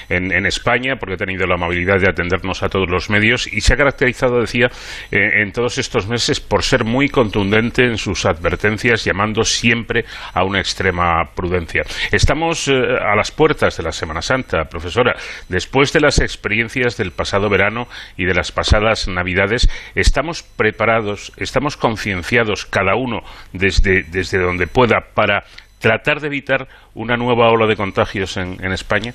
en, 0.08 0.46
España, 0.46 0.96
porque 0.96 1.14
ha 1.14 1.16
tenido 1.16 1.46
la 1.46 1.54
amabilidad 1.54 1.98
de 1.98 2.08
atendernos 2.08 2.62
a 2.62 2.68
todos 2.68 2.88
los 2.88 3.10
medios 3.10 3.46
y 3.52 3.60
se 3.60 3.74
ha 3.74 3.76
caracterizado, 3.76 4.40
decía, 4.40 4.68
eh, 5.10 5.42
en 5.42 5.52
todos 5.52 5.78
estos 5.78 6.06
meses 6.06 6.40
por 6.40 6.62
ser 6.62 6.84
muy 6.84 7.08
contundente 7.08 7.84
en 7.84 7.98
sus 7.98 8.26
advertencias, 8.26 9.04
llamando 9.04 9.42
siempre 9.42 10.04
a 10.34 10.44
una 10.44 10.60
extrema 10.60 11.24
prudencia. 11.34 11.82
Estamos 12.12 12.68
eh, 12.68 12.72
a 12.72 13.16
las 13.16 13.32
puertas 13.32 13.76
de 13.76 13.82
la 13.82 13.92
Semana 13.92 14.22
Santa, 14.22 14.64
profesora. 14.64 15.16
Después 15.48 15.92
de 15.92 16.00
las 16.00 16.20
experiencias 16.20 16.96
del 16.96 17.12
pasado 17.12 17.48
verano 17.48 17.88
y 18.16 18.24
de 18.24 18.34
las 18.34 18.52
pasadas 18.52 19.08
Navidades, 19.08 19.68
¿estamos 19.94 20.42
preparados, 20.42 21.32
estamos 21.38 21.76
concienciados 21.76 22.66
cada 22.66 22.94
uno 22.94 23.22
desde, 23.52 24.02
desde 24.04 24.38
donde 24.38 24.66
pueda 24.66 25.00
para 25.14 25.44
tratar 25.80 26.20
de 26.20 26.28
evitar 26.28 26.68
una 26.94 27.16
nueva 27.16 27.50
ola 27.50 27.66
de 27.66 27.76
contagios 27.76 28.36
en, 28.36 28.72
España? 28.72 29.12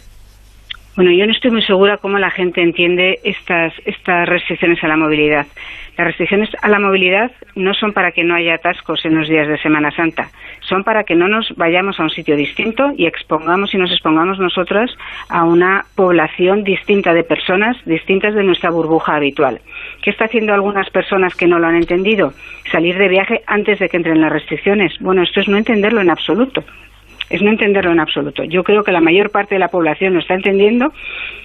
Bueno, 0.95 1.11
yo 1.11 1.25
no 1.25 1.31
estoy 1.31 1.51
muy 1.51 1.61
segura 1.61 1.97
cómo 1.97 2.19
la 2.19 2.31
gente 2.31 2.61
entiende 2.61 3.19
estas, 3.23 3.73
estas 3.85 4.27
restricciones 4.27 4.83
a 4.83 4.87
la 4.87 4.97
movilidad. 4.97 5.47
Las 5.97 6.07
restricciones 6.07 6.49
a 6.61 6.67
la 6.67 6.79
movilidad 6.79 7.31
no 7.55 7.73
son 7.73 7.93
para 7.93 8.11
que 8.11 8.23
no 8.23 8.35
haya 8.35 8.55
atascos 8.55 9.05
en 9.05 9.15
los 9.17 9.27
días 9.27 9.47
de 9.47 9.57
Semana 9.59 9.91
Santa, 9.91 10.29
son 10.61 10.83
para 10.83 11.03
que 11.03 11.15
no 11.15 11.27
nos 11.27 11.53
vayamos 11.55 11.99
a 11.99 12.03
un 12.03 12.09
sitio 12.09 12.35
distinto 12.35 12.91
y 12.97 13.05
expongamos 13.05 13.73
y 13.73 13.77
nos 13.77 13.91
expongamos 13.91 14.39
nosotras 14.39 14.89
a 15.29 15.43
una 15.43 15.85
población 15.95 16.63
distinta 16.63 17.13
de 17.13 17.23
personas 17.23 17.77
distintas 17.85 18.33
de 18.35 18.43
nuestra 18.43 18.69
burbuja 18.69 19.15
habitual. 19.15 19.61
¿Qué 20.01 20.09
está 20.09 20.25
haciendo 20.25 20.53
algunas 20.53 20.89
personas 20.89 21.35
que 21.35 21.47
no 21.47 21.59
lo 21.59 21.67
han 21.67 21.75
entendido? 21.75 22.33
Salir 22.71 22.97
de 22.97 23.07
viaje 23.07 23.41
antes 23.45 23.79
de 23.79 23.87
que 23.87 23.97
entren 23.97 24.21
las 24.21 24.31
restricciones. 24.31 24.93
Bueno, 24.99 25.21
esto 25.23 25.39
es 25.39 25.47
no 25.47 25.57
entenderlo 25.57 26.01
en 26.01 26.09
absoluto 26.09 26.63
es 27.31 27.41
no 27.41 27.49
entenderlo 27.49 27.91
en 27.91 27.99
absoluto. 27.99 28.43
Yo 28.43 28.63
creo 28.63 28.83
que 28.83 28.91
la 28.91 29.01
mayor 29.01 29.29
parte 29.31 29.55
de 29.55 29.59
la 29.59 29.69
población 29.69 30.13
lo 30.13 30.19
está 30.19 30.33
entendiendo 30.33 30.93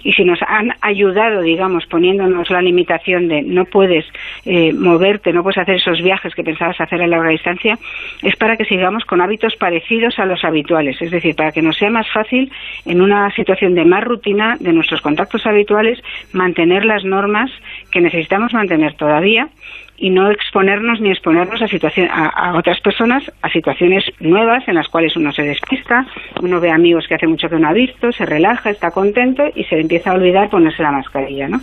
y 0.03 0.13
si 0.13 0.25
nos 0.25 0.41
han 0.47 0.73
ayudado, 0.81 1.43
digamos, 1.43 1.87
poniéndonos 1.87 2.51
la 2.51 2.61
limitación 2.61 3.29
de 3.29 3.43
no 3.43 3.65
puedes 3.65 4.05
eh, 4.45 4.73
moverte, 4.73 5.33
no 5.33 5.43
puedes 5.43 5.59
hacer 5.59 5.77
esos 5.77 6.03
viajes 6.03 6.35
que 6.35 6.43
pensabas 6.43 6.81
hacer 6.81 7.03
a 7.03 7.07
larga 7.07 7.31
distancia, 7.31 7.79
es 8.23 8.37
para 8.37 8.57
que 8.57 8.65
sigamos 8.65 9.05
con 9.05 9.21
hábitos 9.21 9.55
parecidos 9.57 10.19
a 10.19 10.27
los 10.27 10.45
habituales, 10.45 11.01
es 11.01 11.11
decir, 11.11 11.35
para 11.35 11.53
que 11.53 11.63
nos 11.63 11.77
sea 11.77 11.91
más 11.91 12.11
fácil 12.13 12.51
en 12.85 13.01
una 13.01 13.31
situación 13.31 13.75
de 13.75 13.85
más 13.85 14.05
rutina 14.05 14.57
de 14.59 14.73
nuestros 14.73 15.01
contactos 15.01 15.47
habituales 15.47 16.01
mantener 16.33 16.85
las 16.85 17.05
normas 17.05 17.51
que 17.91 18.01
necesitamos 18.01 18.53
mantener 18.53 18.95
todavía 18.95 19.49
y 19.97 20.11
no 20.11 20.31
exponernos 20.31 21.01
ni 21.01 21.11
exponernos 21.11 21.61
a, 21.63 22.27
a, 22.27 22.59
otras 22.59 22.81
personas 22.81 23.25
a 23.43 23.49
situaciones 23.51 24.05
nuevas 24.21 24.67
en 24.69 24.75
las 24.75 24.89
cuales 24.89 25.17
uno 25.17 25.33
se 25.33 25.43
despista, 25.43 26.07
uno 26.43 26.61
ve 26.61 26.71
amigos 26.71 27.07
que 27.09 27.15
hace 27.15 27.27
mucho 27.27 27.49
que 27.49 27.59
no 27.59 27.69
ha 27.69 27.73
visto, 27.73 28.13
se 28.13 28.27
relaja, 28.27 28.71
está 28.71 28.91
contento 28.91 29.45
y 29.55 29.65
se 29.65 29.81
empieza 29.81 30.11
a 30.11 30.15
olvidar 30.15 30.51
ponerse 30.51 30.83
la 30.83 30.93
mascarilla, 30.93 31.49
¿no? 31.49 31.61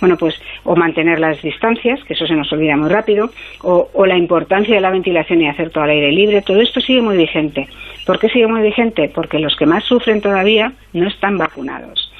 Bueno, 0.00 0.16
pues 0.16 0.40
o 0.64 0.76
mantener 0.76 1.20
las 1.20 1.40
distancias, 1.42 2.02
que 2.04 2.14
eso 2.14 2.26
se 2.26 2.34
nos 2.34 2.52
olvida 2.52 2.76
muy 2.76 2.88
rápido, 2.88 3.30
o, 3.62 3.90
o 3.92 4.06
la 4.06 4.16
importancia 4.16 4.74
de 4.74 4.80
la 4.80 4.90
ventilación 4.90 5.42
y 5.42 5.48
hacer 5.48 5.70
todo 5.70 5.84
al 5.84 5.90
aire 5.90 6.12
libre, 6.12 6.42
todo 6.42 6.60
esto 6.60 6.80
sigue 6.80 7.02
muy 7.02 7.16
vigente. 7.16 7.68
¿Por 8.06 8.18
qué 8.18 8.28
sigue 8.28 8.46
muy 8.46 8.62
vigente? 8.62 9.10
Porque 9.14 9.38
los 9.38 9.56
que 9.56 9.66
más 9.66 9.84
sufren 9.84 10.20
todavía 10.20 10.72
no 10.92 11.08
están 11.08 11.38
vacunados 11.38 12.13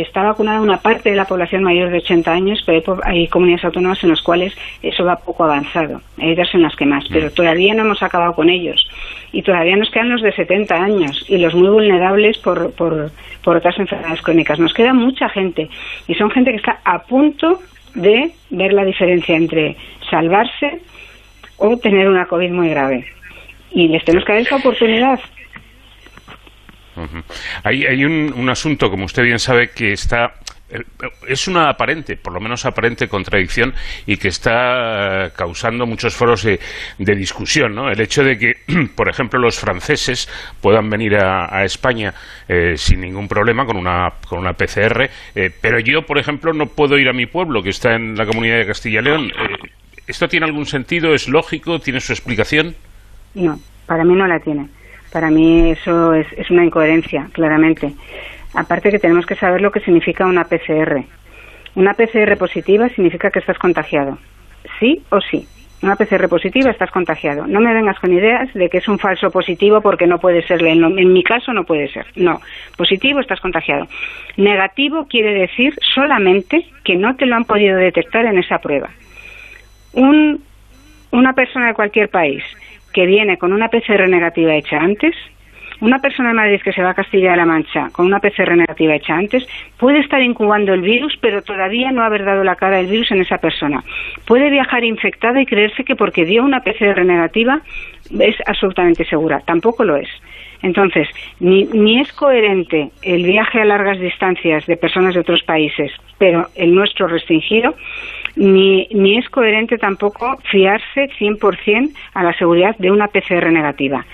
está 0.00 0.22
vacunada 0.22 0.60
una 0.60 0.78
parte 0.78 1.10
de 1.10 1.16
la 1.16 1.26
población 1.26 1.62
mayor 1.62 1.90
de 1.90 1.98
80 1.98 2.32
años, 2.32 2.62
pero 2.64 2.98
hay, 3.04 3.28
comunidades 3.28 3.66
autónomas 3.66 4.02
en 4.02 4.10
las 4.10 4.22
cuales 4.22 4.54
eso 4.82 5.04
va 5.04 5.16
poco 5.16 5.44
avanzado. 5.44 6.00
Hay 6.18 6.32
otras 6.32 6.54
en 6.54 6.62
las 6.62 6.74
que 6.74 6.86
más, 6.86 7.04
pero 7.10 7.30
todavía 7.30 7.74
no 7.74 7.82
hemos 7.82 8.02
acabado 8.02 8.34
con 8.34 8.48
ellos. 8.48 8.88
Y 9.32 9.42
todavía 9.42 9.76
nos 9.76 9.90
quedan 9.90 10.08
los 10.08 10.22
de 10.22 10.32
70 10.32 10.74
años 10.74 11.24
y 11.28 11.36
los 11.36 11.54
muy 11.54 11.68
vulnerables 11.68 12.38
por, 12.38 12.72
por, 12.72 13.10
por 13.44 13.56
otras 13.56 13.78
enfermedades 13.78 14.22
crónicas. 14.22 14.58
Nos 14.58 14.72
queda 14.72 14.94
mucha 14.94 15.28
gente 15.28 15.68
y 16.08 16.14
son 16.14 16.30
gente 16.30 16.52
que 16.52 16.56
está 16.56 16.80
a 16.84 17.02
punto 17.02 17.60
de 17.94 18.32
ver 18.50 18.72
la 18.72 18.84
diferencia 18.84 19.36
entre 19.36 19.76
salvarse 20.10 20.80
o 21.58 21.76
tener 21.76 22.08
una 22.08 22.26
COVID 22.26 22.50
muy 22.50 22.70
grave. 22.70 23.06
Y 23.70 23.88
les 23.88 24.04
tenemos 24.04 24.24
que 24.24 24.32
dar 24.32 24.42
esa 24.42 24.56
oportunidad. 24.56 25.20
Hay, 27.64 28.04
un, 28.04 28.48
asunto, 28.50 28.90
como 28.90 29.04
usted 29.04 29.22
bien 29.22 29.38
sabe, 29.38 29.70
que 29.70 29.92
está 29.92 30.34
eh, 30.70 30.82
es 31.28 31.48
una 31.48 31.68
aparente, 31.68 32.16
por 32.16 32.32
lo 32.32 32.40
menos 32.40 32.64
aparente 32.64 33.08
contradicción 33.08 33.74
y 34.06 34.16
que 34.16 34.28
está 34.28 35.26
eh, 35.26 35.30
causando 35.36 35.86
muchos 35.86 36.14
foros 36.14 36.42
de, 36.42 36.58
discusión, 36.98 37.74
¿no? 37.74 37.90
El 37.90 38.00
hecho 38.00 38.24
de 38.24 38.38
que, 38.38 38.54
por 38.96 39.08
ejemplo, 39.08 39.38
los 39.38 39.58
franceses 39.58 40.28
puedan 40.60 40.88
venir 40.88 41.16
a, 41.16 41.64
España 41.64 42.12
eh, 42.48 42.76
sin 42.76 43.00
ningún 43.00 43.28
problema 43.28 43.64
con 43.64 43.76
una, 43.76 44.12
con 44.28 44.38
una 44.38 44.54
PCR, 44.54 45.08
pero 45.60 45.78
yo, 45.78 46.02
por 46.02 46.18
ejemplo, 46.18 46.52
no 46.52 46.66
puedo 46.66 46.98
ir 46.98 47.08
a 47.08 47.12
mi 47.12 47.26
pueblo, 47.26 47.62
que 47.62 47.70
está 47.70 47.94
en 47.94 48.16
la 48.16 48.26
comunidad 48.26 48.58
de 48.58 48.66
Castilla 48.66 49.00
y 49.00 49.04
León. 49.04 49.32
¿Esto 50.06 50.26
tiene 50.28 50.46
algún 50.46 50.66
sentido? 50.66 51.14
¿Es 51.14 51.28
lógico? 51.28 51.78
¿Tiene 51.78 52.00
su 52.00 52.12
explicación? 52.12 52.74
No, 53.34 53.58
para 53.86 54.04
mí 54.04 54.14
no 54.14 54.26
la 54.26 54.40
tiene. 54.40 54.68
Para 55.12 55.30
mí 55.30 55.70
eso 55.70 56.14
es, 56.14 56.50
una 56.50 56.64
incoherencia, 56.64 57.28
claramente. 57.32 57.92
Aparte 58.54 58.90
que 58.90 58.98
tenemos 58.98 59.26
que 59.26 59.36
saber 59.36 59.60
lo 59.60 59.70
que 59.70 59.80
significa 59.80 60.26
una 60.26 60.44
PCR. 60.44 61.04
Una 61.74 61.94
PCR 61.94 62.36
positiva 62.38 62.88
significa 62.88 63.30
que 63.30 63.38
estás 63.38 63.58
contagiado, 63.58 64.18
sí 64.78 65.02
o 65.10 65.20
sí. 65.20 65.46
una 65.82 65.96
PCR 65.96 66.28
positiva, 66.28 66.70
estás 66.70 66.90
contagiado. 66.90 67.46
No 67.46 67.60
me 67.60 67.74
vengas 67.74 67.98
con 67.98 68.12
ideas 68.12 68.52
de 68.54 68.68
que 68.68 68.78
es 68.78 68.88
un 68.88 68.98
falso 68.98 69.30
positivo 69.30 69.80
porque 69.80 70.06
no 70.06 70.18
puede 70.18 70.46
ser, 70.46 70.64
en 70.64 71.12
mi 71.12 71.22
caso 71.22 71.52
no 71.52 71.64
puede 71.64 71.88
ser. 71.88 72.06
No, 72.14 72.40
positivo, 72.76 73.20
estás 73.20 73.40
contagiado. 73.40 73.88
Negativo 74.36 75.06
quiere 75.08 75.34
decir 75.34 75.74
solamente 75.94 76.64
que 76.84 76.96
no 76.96 77.16
te 77.16 77.26
lo 77.26 77.36
han 77.36 77.44
podido 77.44 77.76
detectar 77.76 78.26
en 78.26 78.38
esa 78.38 78.58
prueba. 78.58 78.90
Un, 79.94 80.42
una 81.10 81.32
persona 81.32 81.68
de 81.68 81.74
cualquier 81.74 82.08
país 82.08 82.44
que 82.92 83.06
viene 83.06 83.38
con 83.38 83.52
una 83.52 83.68
PCR 83.68 84.08
negativa 84.08 84.54
hecha 84.54 84.78
antes 84.78 85.14
una 85.82 85.98
persona 85.98 86.28
de 86.28 86.34
Madrid 86.34 86.60
que 86.62 86.72
se 86.72 86.80
va 86.80 86.90
a 86.90 86.94
Castilla-La 86.94 87.44
Mancha 87.44 87.88
con 87.90 88.06
una 88.06 88.20
PCR 88.20 88.56
negativa 88.56 88.94
hecha 88.94 89.16
antes 89.16 89.44
puede 89.78 89.98
estar 89.98 90.22
incubando 90.22 90.72
el 90.72 90.80
virus, 90.80 91.18
pero 91.20 91.42
todavía 91.42 91.90
no 91.90 92.04
haber 92.04 92.24
dado 92.24 92.44
la 92.44 92.54
cara 92.54 92.76
del 92.76 92.86
virus 92.86 93.10
en 93.10 93.20
esa 93.20 93.38
persona. 93.38 93.82
Puede 94.24 94.48
viajar 94.48 94.84
infectada 94.84 95.42
y 95.42 95.46
creerse 95.46 95.82
que 95.82 95.96
porque 95.96 96.24
dio 96.24 96.44
una 96.44 96.60
PCR 96.60 97.04
negativa 97.04 97.62
es 98.16 98.36
absolutamente 98.46 99.04
segura. 99.04 99.40
Tampoco 99.40 99.82
lo 99.82 99.96
es. 99.96 100.08
Entonces, 100.62 101.08
ni, 101.40 101.64
ni 101.64 102.00
es 102.00 102.12
coherente 102.12 102.90
el 103.02 103.24
viaje 103.24 103.60
a 103.60 103.64
largas 103.64 103.98
distancias 103.98 104.64
de 104.66 104.76
personas 104.76 105.14
de 105.14 105.20
otros 105.20 105.42
países, 105.42 105.90
pero 106.16 106.46
el 106.54 106.72
nuestro 106.72 107.08
restringido, 107.08 107.74
ni, 108.36 108.88
ni 108.92 109.18
es 109.18 109.28
coherente 109.28 109.78
tampoco 109.78 110.36
fiarse 110.50 111.10
100% 111.18 111.92
a 112.14 112.22
la 112.22 112.32
seguridad 112.34 112.76
de 112.78 112.90
una 112.90 113.08
PCR 113.08 113.50
negativa 113.50 114.04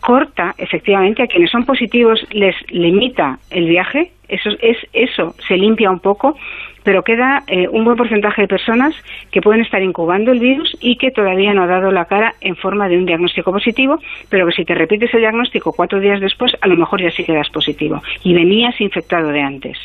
corta 0.00 0.54
efectivamente 0.58 1.22
a 1.22 1.28
quienes 1.28 1.50
son 1.50 1.64
positivos 1.64 2.26
les 2.32 2.56
limita 2.70 3.38
el 3.50 3.68
viaje 3.68 4.10
eso 4.28 4.50
es 4.60 4.76
eso 4.92 5.34
se 5.46 5.56
limpia 5.56 5.90
un 5.90 6.00
poco 6.00 6.36
pero 6.82 7.02
queda 7.02 7.44
eh, 7.46 7.68
un 7.68 7.84
buen 7.84 7.96
porcentaje 7.96 8.42
de 8.42 8.48
personas 8.48 8.94
que 9.30 9.40
pueden 9.40 9.62
estar 9.62 9.82
incubando 9.82 10.32
el 10.32 10.40
virus 10.40 10.76
y 10.80 10.96
que 10.96 11.10
todavía 11.10 11.54
no 11.54 11.62
ha 11.62 11.66
dado 11.66 11.92
la 11.92 12.06
cara 12.06 12.34
en 12.40 12.56
forma 12.56 12.88
de 12.88 12.96
un 12.96 13.06
diagnóstico 13.06 13.52
positivo, 13.52 13.98
pero 14.28 14.46
que 14.46 14.52
si 14.52 14.64
te 14.64 14.74
repites 14.74 15.14
el 15.14 15.20
diagnóstico 15.20 15.72
cuatro 15.72 16.00
días 16.00 16.20
después, 16.20 16.52
a 16.60 16.66
lo 16.66 16.76
mejor 16.76 17.00
ya 17.00 17.10
sí 17.10 17.24
quedas 17.24 17.48
positivo 17.50 18.02
y 18.24 18.34
venías 18.34 18.80
infectado 18.80 19.28
de 19.28 19.40
antes. 19.40 19.78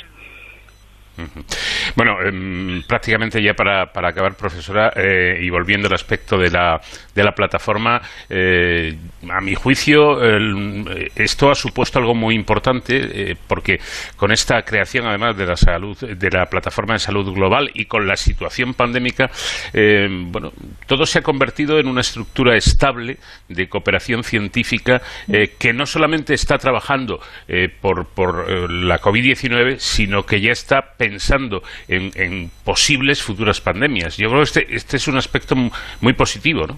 Bueno, 1.95 2.21
em, 2.21 2.83
prácticamente 2.83 3.41
ya 3.41 3.53
para, 3.53 3.83
acabar, 3.93 4.35
profesora, 4.35 4.91
eh, 4.95 5.39
y 5.41 5.49
volviendo 5.49 5.87
al 5.87 5.93
aspecto 5.93 6.37
de 6.37 6.51
la, 6.51 6.79
de 7.17 7.23
la 7.23 7.31
plataforma, 7.31 7.99
eh, 8.29 8.95
a 9.27 9.41
mi 9.41 9.55
juicio, 9.55 10.21
esto 11.15 11.49
ha 11.49 11.55
supuesto 11.55 11.97
algo 11.97 12.13
muy 12.13 12.35
importante, 12.35 13.31
eh, 13.31 13.35
porque 13.47 13.79
con 14.15 14.31
esta 14.31 14.61
creación, 14.61 15.07
además 15.07 15.35
de 15.35 15.47
la 15.47 15.57
salud, 15.57 15.97
de 15.97 16.29
la 16.29 16.45
plataforma 16.45 16.93
de 16.93 16.99
salud 16.99 17.33
global 17.33 17.71
y 17.73 17.85
con 17.85 18.05
la 18.05 18.15
situación 18.15 18.75
pandémica, 18.75 19.31
bueno, 19.73 20.51
todo 20.85 21.05
se 21.05 21.19
ha 21.19 21.21
convertido 21.23 21.79
en 21.79 21.87
una 21.87 22.01
estructura 22.01 22.55
estable 22.55 23.17
de 23.49 23.67
cooperación 23.67 24.23
científica 24.23 25.01
que 25.59 25.73
no 25.73 25.85
solamente 25.85 26.33
está 26.35 26.57
trabajando 26.57 27.19
por, 27.81 28.05
por 28.05 28.69
la 28.69 28.99
COVID-19, 28.99 29.79
sino 29.79 30.23
que 30.25 30.39
ya 30.39 30.51
está 30.51 30.93
pensando 30.97 31.63
en, 31.87 32.51
posibles 32.63 33.23
futuras 33.23 33.61
pandemias. 33.61 34.17
Yo 34.17 34.27
creo 34.29 34.39
que 34.39 34.43
este, 34.43 34.75
este 34.75 34.97
es 34.97 35.07
un 35.07 35.17
aspecto 35.17 35.55
muy 36.01 36.13
positivo, 36.13 36.67
¿no? 36.67 36.77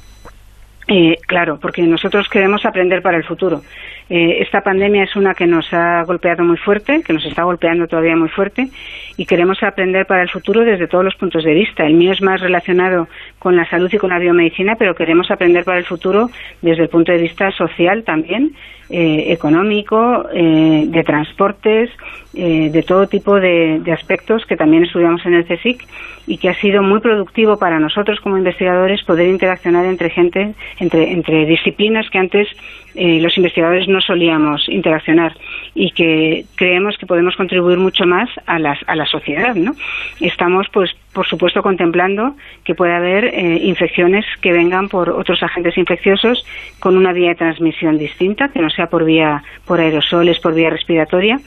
Eh, 0.92 1.18
claro, 1.28 1.60
porque 1.60 1.84
nosotros 1.84 2.28
queremos 2.30 2.66
aprender 2.66 3.04
para 3.04 3.18
el 3.18 3.24
futuro. 3.24 3.62
Eh, 4.10 4.42
esta 4.42 4.62
pandemia 4.62 5.04
es 5.04 5.16
una 5.16 5.34
que 5.36 5.46
nos 5.46 5.72
ha 5.72 6.04
golpeado 6.04 6.44
muy 6.44 6.58
fuerte, 6.58 7.04
que 7.04 7.14
nos 7.14 7.26
está 7.26 7.44
golpeando 7.44 7.88
todavía 7.88 8.16
muy 8.16 8.30
fuerte, 8.30 8.70
y 9.18 9.26
queremos 9.26 9.62
aprender 9.62 10.06
para 10.08 10.24
el 10.24 10.30
futuro 10.30 10.62
desde 10.62 10.88
todos 10.88 11.06
los 11.06 11.16
puntos 11.16 11.44
de 11.44 11.54
vista. 11.54 11.86
El 11.86 11.94
mío 11.94 12.12
es 12.12 12.22
más 12.22 12.42
relacionado 12.42 13.08
con 13.38 13.56
la 13.56 13.70
salud 13.70 13.90
y 13.94 13.98
con 13.98 14.10
la 14.10 14.20
biomedicina, 14.20 14.76
pero 14.76 14.96
queremos 14.96 15.30
aprender 15.30 15.64
para 15.64 15.78
el 15.78 15.86
futuro 15.86 16.30
desde 16.62 16.84
el 16.84 16.90
punto 16.90 17.12
de 17.12 17.20
vista 17.20 17.52
social 17.52 18.04
también, 18.04 18.54
eh, 18.90 19.32
económico, 19.32 20.26
eh, 20.34 20.86
de 20.88 21.04
transportes, 21.04 21.92
eh, 22.34 22.72
de 22.72 22.82
todo 22.82 23.06
tipo 23.06 23.40
de, 23.40 23.82
aspectos 23.94 24.46
que 24.48 24.56
también 24.56 24.84
estudiamos 24.84 25.24
en 25.28 25.36
el 25.36 25.46
CSIC 25.46 25.86
y 26.26 26.38
que 26.38 26.50
ha 26.50 26.56
sido 26.56 26.82
muy 26.82 27.00
productivo 27.00 27.58
para 27.58 27.80
nosotros 27.80 28.20
como 28.20 28.38
investigadores 28.38 29.04
poder 29.04 29.28
interaccionar 29.28 29.86
entre 29.86 30.10
gente, 30.10 30.54
entre, 30.80 31.12
entre 31.12 31.46
disciplinas 31.46 32.10
que 32.10 32.18
antes 32.18 32.48
los 32.96 33.38
investigadores 33.38 33.88
no 33.88 34.02
solíamos 34.02 34.68
interaccionar 34.68 35.36
y 35.76 35.92
que 35.92 36.46
creemos 36.56 36.98
que 36.98 37.06
podemos 37.06 37.36
contribuir 37.36 37.78
mucho 37.78 38.06
más 38.06 38.30
a, 38.46 38.60
las, 38.60 38.80
a 38.88 38.96
la 38.96 39.06
sociedad. 39.06 39.56
¿no? 39.56 39.74
Estamos, 40.20 40.68
pues, 40.72 40.92
por 41.14 41.28
supuesto, 41.28 41.62
contemplando 41.62 42.36
que 42.64 42.76
puede 42.76 42.94
haber 42.94 43.26
eh, 43.26 43.60
infecciones 43.64 44.26
que 44.42 44.52
vengan 44.52 44.90
por 44.90 45.10
otros 45.10 45.42
agentes 45.44 45.78
infecciosos 45.78 46.46
con 46.80 46.98
una 46.98 47.14
vía 47.14 47.30
de 47.30 47.36
transmisión 47.36 47.98
distinta, 47.98 48.50
que 48.50 48.60
no 48.60 48.70
sea 48.70 48.88
por 48.88 49.06
vía 49.06 49.44
por 49.66 49.80
aerosoles, 49.80 50.40
por 50.40 50.54
vía 50.54 50.70
respiratoria. 50.70 51.40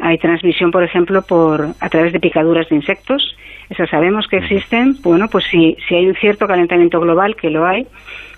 Hay 0.00 0.18
transmisión, 0.18 0.70
por 0.70 0.82
ejemplo, 0.82 1.22
por 1.22 1.68
a 1.80 1.88
través 1.88 2.12
de 2.12 2.20
picaduras 2.20 2.68
de 2.68 2.76
insectos. 2.76 3.36
Esas 3.70 3.88
sabemos 3.88 4.26
que 4.28 4.38
existen. 4.38 4.96
Bueno, 5.02 5.28
pues 5.28 5.44
si, 5.50 5.76
si 5.88 5.94
hay 5.94 6.06
un 6.06 6.14
cierto 6.16 6.46
calentamiento 6.46 7.00
global, 7.00 7.36
que 7.36 7.50
lo 7.50 7.64
hay, 7.64 7.86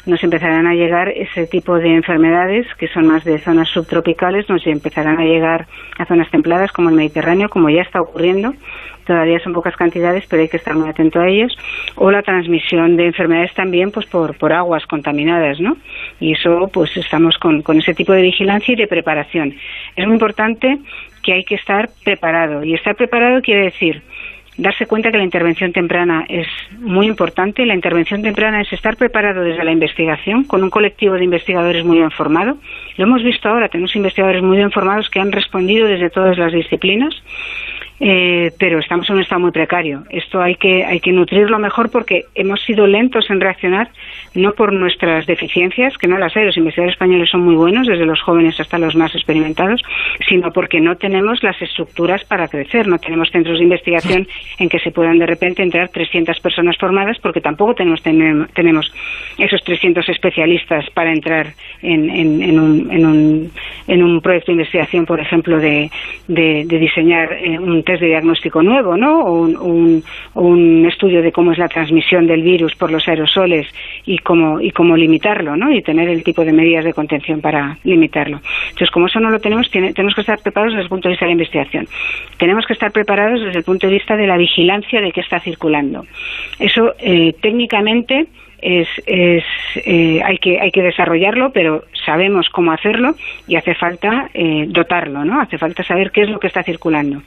nos 0.07 0.23
empezarán 0.23 0.67
a 0.67 0.75
llegar 0.75 1.09
ese 1.09 1.47
tipo 1.47 1.79
de 1.79 1.95
enfermedades 1.95 2.67
que 2.79 2.89
son 2.89 3.07
más 3.07 3.25
de 3.25 3.39
zonas 3.39 3.69
subtropicales, 3.69 4.49
nos 4.49 4.67
empezarán 4.67 5.19
a 5.19 5.25
llegar 5.25 5.67
a 5.99 6.07
zonas 6.07 6.31
templadas 6.31 6.73
como 6.73 6.89
el 6.89 6.95
Mediterráneo, 6.95 7.49
como 7.49 7.69
ya 7.69 7.83
está 7.83 8.01
ocurriendo. 8.01 8.55
Todavía 9.05 9.39
son 9.39 9.53
pocas 9.53 9.77
cantidades, 9.77 10.25
pero 10.29 10.43
hay 10.43 10.49
que 10.49 10.57
estar 10.57 10.75
muy 10.75 10.89
atento 10.89 11.21
a 11.21 11.29
ellos. 11.29 11.57
O 11.95 12.11
la 12.11 12.23
transmisión 12.23 12.97
de 12.97 13.07
enfermedades 13.07 13.55
también 13.55 13.93
pues 13.93 14.07
por, 14.07 14.37
por 14.37 14.53
aguas 14.53 14.85
contaminadas, 14.87 15.61
¿no? 15.61 15.77
Y 16.19 16.33
eso, 16.33 16.69
pues 16.73 16.97
estamos 16.97 17.39
con, 17.39 17.63
con 17.63 17.79
ese 17.79 17.95
tipo 17.95 18.13
de 18.13 18.23
vigilancia 18.23 18.73
y 18.73 18.77
de 18.77 18.89
preparación. 18.89 19.55
Es 19.95 20.07
muy 20.07 20.15
importante 20.15 20.79
que 21.23 21.35
hay 21.35 21.45
que 21.45 21.55
estar 21.55 21.89
preparado. 22.05 22.65
Y 22.65 22.75
estar 22.75 22.97
preparado 22.97 23.41
quiere 23.43 23.65
decir 23.65 24.03
darse 24.59 24.87
cuenta 24.87 25.11
que 25.11 25.19
la 25.19 25.25
intervención 25.25 25.73
temprana 25.73 26.25
es 26.29 26.47
muy 26.79 27.07
importante. 27.07 27.67
La 27.67 27.75
intervención 27.75 28.23
temprana 28.23 28.61
es 28.61 28.73
estar 28.73 28.97
preparado 28.97 29.43
desde 29.43 29.65
la 29.65 29.73
investigación 29.73 30.45
con 30.45 30.63
un 30.63 30.71
colectivo 30.71 31.15
de 31.15 31.25
investigadores 31.25 31.85
muy 31.85 31.99
bien 31.99 32.11
formado. 32.11 32.57
Lo 32.97 33.05
hemos 33.05 33.23
visto 33.23 33.49
ahora, 33.49 33.69
tenemos 33.69 33.95
investigadores 33.97 34.43
muy 34.43 34.57
bien 34.57 34.71
formados 34.71 35.11
que 35.11 35.21
han 35.21 35.33
respondido 35.33 35.87
desde 35.87 36.11
todas 36.11 36.39
las 36.39 36.53
disciplinas 36.53 37.15
eh, 38.01 38.53
pero 38.59 38.79
estamos 38.79 39.09
en 39.09 39.17
un 39.17 39.23
estado 39.23 39.41
muy 39.41 39.51
precario. 39.51 40.03
Esto 40.11 40.41
hay 40.41 40.57
que, 40.57 40.85
hay 40.85 41.01
que 41.01 41.13
nutrirlo 41.13 41.59
mejor 41.59 41.91
porque 41.91 42.25
hemos 42.35 42.61
sido 42.63 42.87
lentos 42.87 43.31
en 43.31 43.41
reaccionar, 43.41 43.89
no 44.35 44.53
por 44.53 44.73
nuestras 44.73 45.27
deficiencias, 45.27 45.97
que 45.97 46.07
no 46.07 46.19
las 46.19 46.37
hay, 46.37 46.45
los 46.45 46.57
investigadores 46.57 46.95
españoles 46.95 47.31
son 47.31 47.43
muy 47.43 47.55
buenos, 47.55 47.87
desde 47.87 48.05
los 48.05 48.21
jóvenes 48.21 48.59
hasta 48.61 48.79
los 48.79 48.95
más 48.95 49.15
experimentados, 49.15 49.83
sino 50.29 50.53
porque 50.53 50.81
no 50.81 50.97
tenemos 50.97 51.43
las 51.43 51.61
estructuras 51.61 52.25
para 52.25 52.49
crecer, 52.49 52.87
no 52.87 52.99
tenemos 52.99 53.31
centros 53.31 53.59
de 53.59 53.65
investigación 53.65 54.29
en 54.59 54.69
que 54.69 54.79
se 54.79 54.91
puedan 54.91 55.19
de 55.19 55.27
repente 55.27 55.63
entrar 55.63 55.89
300 55.89 56.39
personas 56.41 56.77
formadas, 56.79 57.19
porque 57.19 57.41
tampoco 57.41 57.75
tenemos, 57.75 58.03
tenemos 58.03 58.93
esos 59.39 59.63
300 59.65 60.09
especialistas 60.09 60.89
para 60.91 61.13
entrar 61.13 61.55
en, 61.83 62.11
en, 62.11 62.61
un, 62.61 62.91
en, 62.91 63.07
un, 63.07 63.53
en 63.87 64.03
un 64.03 64.21
proyecto 64.21 64.53
de 64.53 64.59
investigación, 64.59 65.07
por 65.07 65.21
ejemplo, 65.21 65.59
de, 65.59 65.91
de, 66.29 66.65
diseñar 66.65 67.33
eh, 67.33 67.59
un 67.59 67.83
test 67.87 68.03
de 68.03 68.09
diagnóstico 68.09 68.63
nuevo, 68.63 68.97
¿no? 68.99 69.25
Un, 69.25 70.03
un, 70.35 70.87
estudio 70.87 71.23
de 71.23 71.33
cómo 71.33 71.53
es 71.53 71.59
la 71.59 71.69
transmisión 71.69 72.27
del 72.27 72.43
virus 72.43 72.75
por 72.75 72.91
los 72.91 73.09
aerosoles 73.09 73.67
y 74.05 74.19
cómo, 74.19 74.61
y 74.61 74.71
cómo 74.71 74.97
limitarlo, 74.97 75.57
¿no? 75.57 75.73
Y 75.73 75.81
tener 75.81 76.11
el 76.11 76.23
tipo 76.23 76.45
de 76.45 76.53
medidas 76.53 76.85
de 76.85 76.93
contención 76.93 77.41
para 77.41 77.79
limitarlo. 77.85 78.41
Entonces, 78.65 78.91
como 78.91 79.07
eso 79.07 79.21
no 79.21 79.31
lo 79.31 79.39
tenemos, 79.41 79.71
tenemos 79.71 80.15
que 80.15 80.21
estar 80.21 80.39
preparados 80.43 80.75
desde 80.75 80.85
el 80.85 80.91
punto 80.91 81.09
de 81.09 81.13
vista 81.13 81.25
de 81.25 81.31
la 81.31 81.41
investigación. 81.41 81.89
Tenemos 82.37 82.67
que 82.67 82.75
estar 82.75 82.93
preparados 82.93 83.41
desde 83.41 83.59
el 83.59 83.65
punto 83.65 83.87
de 83.87 83.95
vista 83.95 84.17
de 84.17 84.27
la 84.27 84.37
vigilancia 84.37 85.01
de 85.01 85.13
qué 85.13 85.21
está 85.23 85.41
circulando. 85.41 86.05
Eso, 86.59 86.93
eh, 86.99 87.33
técnicamente, 87.41 88.27
es, 88.61 88.89
es 89.07 89.45
eh, 89.77 90.21
hay 90.25 90.39
que 90.39 90.59
hay 90.61 90.71
que 90.71 90.83
desarrollarlo 90.83 91.51
pero 91.53 91.85
sabemos 92.05 92.49
cómo 92.51 92.73
hacerlo 92.73 93.15
y 93.47 93.57
hace 93.57 93.75
falta 93.75 94.31
eh, 94.33 94.65
dotarlo 94.69 95.25
no 95.25 95.41
hace 95.41 95.59
falta 95.59 95.83
saber 95.83 96.11
qué 96.11 96.23
es 96.23 96.31
lo 96.31 96.39
que 96.39 96.47
está 96.47 96.63
circulando 96.63 97.23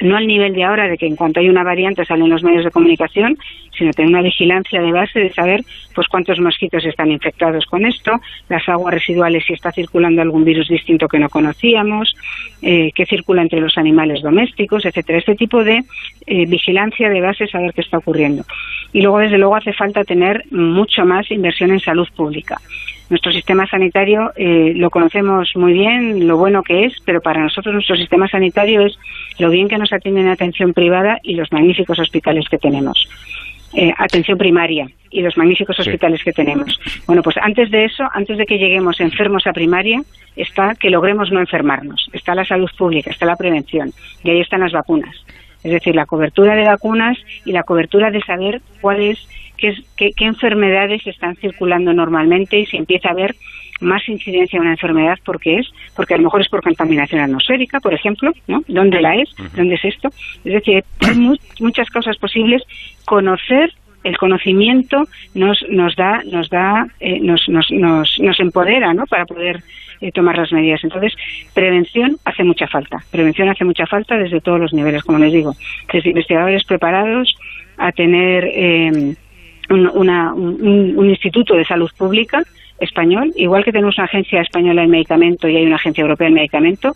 no 0.00 0.16
al 0.16 0.26
nivel 0.26 0.54
de 0.54 0.64
ahora 0.64 0.88
de 0.88 0.98
que 0.98 1.06
en 1.06 1.16
cuanto 1.16 1.40
hay 1.40 1.48
una 1.48 1.64
variante 1.64 2.04
salen 2.04 2.28
los 2.28 2.42
medios 2.42 2.64
de 2.64 2.70
comunicación, 2.70 3.38
sino 3.76 3.92
tener 3.92 4.10
una 4.10 4.22
vigilancia 4.22 4.80
de 4.80 4.92
base 4.92 5.20
de 5.20 5.32
saber 5.32 5.62
pues 5.94 6.06
cuántos 6.08 6.38
mosquitos 6.40 6.84
están 6.84 7.10
infectados 7.10 7.64
con 7.66 7.86
esto, 7.86 8.12
las 8.48 8.68
aguas 8.68 8.94
residuales 8.94 9.44
si 9.46 9.54
está 9.54 9.72
circulando 9.72 10.22
algún 10.22 10.44
virus 10.44 10.68
distinto 10.68 11.08
que 11.08 11.18
no 11.18 11.28
conocíamos, 11.28 12.14
eh, 12.62 12.90
qué 12.94 13.06
circula 13.06 13.42
entre 13.42 13.60
los 13.60 13.78
animales 13.78 14.22
domésticos, 14.22 14.84
etcétera. 14.84 15.18
Este 15.18 15.34
tipo 15.34 15.64
de 15.64 15.82
eh, 16.26 16.46
vigilancia 16.46 17.08
de 17.08 17.20
base, 17.20 17.46
saber 17.46 17.72
qué 17.72 17.80
está 17.80 17.98
ocurriendo. 17.98 18.44
Y 18.92 19.02
luego, 19.02 19.18
desde 19.18 19.38
luego, 19.38 19.56
hace 19.56 19.72
falta 19.72 20.04
tener 20.04 20.44
mucho 20.50 21.04
más 21.04 21.30
inversión 21.30 21.70
en 21.70 21.80
salud 21.80 22.08
pública. 22.14 22.58
Nuestro 23.08 23.30
sistema 23.30 23.66
sanitario 23.66 24.32
eh, 24.36 24.72
lo 24.74 24.90
conocemos 24.90 25.50
muy 25.54 25.72
bien, 25.72 26.26
lo 26.26 26.36
bueno 26.36 26.62
que 26.62 26.86
es, 26.86 26.94
pero 27.04 27.20
para 27.20 27.42
nosotros 27.42 27.72
nuestro 27.72 27.96
sistema 27.96 28.28
sanitario 28.28 28.84
es 28.84 28.98
lo 29.38 29.48
bien 29.50 29.68
que 29.68 29.78
nos 29.78 29.92
atienden 29.92 30.26
en 30.26 30.32
atención 30.32 30.72
privada 30.72 31.18
y 31.22 31.34
los 31.34 31.52
magníficos 31.52 31.98
hospitales 31.98 32.48
que 32.48 32.58
tenemos. 32.58 33.08
eh, 33.74 33.92
atención 33.98 34.38
primaria 34.38 34.88
y 35.10 35.20
los 35.20 35.36
magníficos 35.36 35.78
hospitales 35.78 36.22
que 36.24 36.32
tenemos. 36.32 36.78
Bueno, 37.06 37.22
pues 37.22 37.36
antes 37.36 37.70
de 37.70 37.84
eso, 37.84 38.04
antes 38.12 38.38
de 38.38 38.46
que 38.46 38.58
lleguemos 38.58 39.00
enfermos 39.00 39.46
a 39.46 39.52
primaria, 39.52 40.00
está 40.34 40.74
que 40.74 40.90
logremos 40.90 41.30
no 41.30 41.40
enfermarnos. 41.40 42.08
Está 42.12 42.34
la 42.34 42.44
salud 42.44 42.70
pública, 42.76 43.10
está 43.10 43.26
la 43.26 43.36
prevención 43.36 43.92
y 44.22 44.30
ahí 44.30 44.40
están 44.40 44.60
las 44.60 44.72
vacunas. 44.72 45.14
Es 45.62 45.72
decir, 45.72 45.94
la 45.94 46.06
cobertura 46.06 46.54
de 46.54 46.64
vacunas 46.64 47.18
y 47.44 47.52
la 47.52 47.64
cobertura 47.64 48.10
de 48.10 48.20
saber 48.22 48.60
cuáles, 48.80 49.18
qué, 49.56 49.74
qué, 49.96 50.10
qué 50.16 50.24
enfermedades 50.24 51.06
están 51.06 51.36
circulando 51.36 51.92
normalmente 51.92 52.58
y 52.58 52.66
si 52.66 52.76
empieza 52.76 53.08
a 53.08 53.12
haber 53.12 53.34
más 53.80 54.08
incidencia 54.08 54.58
de 54.58 54.62
una 54.62 54.72
enfermedad 54.72 55.18
porque 55.24 55.58
es, 55.58 55.66
porque 55.94 56.14
a 56.14 56.16
lo 56.16 56.24
mejor 56.24 56.40
es 56.40 56.48
por 56.48 56.62
contaminación 56.62 57.20
atmosférica, 57.20 57.80
por 57.80 57.94
ejemplo, 57.94 58.32
¿no? 58.46 58.62
¿Dónde 58.68 59.00
la 59.00 59.16
es? 59.16 59.28
¿Dónde 59.54 59.74
es 59.74 59.84
esto? 59.84 60.08
Es 60.44 60.52
decir, 60.52 60.84
hay 61.00 61.38
muchas 61.60 61.88
causas 61.90 62.16
posibles. 62.16 62.62
Conocer 63.04 63.72
el 64.04 64.16
conocimiento 64.18 65.02
nos 65.34 65.64
nos 65.68 65.96
da 65.96 66.22
nos 66.30 66.48
da 66.48 66.86
eh, 67.00 67.18
nos, 67.20 67.48
nos, 67.48 67.70
nos, 67.72 68.16
nos 68.20 68.40
empodera 68.40 68.94
¿no? 68.94 69.04
para 69.06 69.26
poder 69.26 69.62
eh, 70.00 70.12
tomar 70.12 70.38
las 70.38 70.52
medidas 70.52 70.84
entonces 70.84 71.12
prevención 71.52 72.16
hace 72.24 72.44
mucha 72.44 72.68
falta 72.68 72.98
prevención 73.10 73.48
hace 73.48 73.64
mucha 73.64 73.84
falta 73.84 74.16
desde 74.16 74.40
todos 74.40 74.60
los 74.60 74.72
niveles 74.72 75.02
como 75.02 75.18
les 75.18 75.32
digo 75.32 75.56
desde 75.92 76.10
investigadores 76.10 76.62
preparados 76.64 77.34
a 77.78 77.90
tener 77.90 78.44
eh, 78.44 79.16
un, 79.70 79.88
una, 79.88 80.34
un, 80.34 80.94
un 80.96 81.10
instituto 81.10 81.54
de 81.54 81.64
salud 81.64 81.90
pública 81.96 82.42
español, 82.78 83.32
igual 83.36 83.64
que 83.64 83.72
tenemos 83.72 83.96
una 83.98 84.04
agencia 84.04 84.40
española 84.40 84.82
de 84.82 84.88
medicamento 84.88 85.48
y 85.48 85.56
hay 85.56 85.66
una 85.66 85.76
agencia 85.76 86.02
europea 86.02 86.28
de 86.28 86.34
medicamento, 86.34 86.94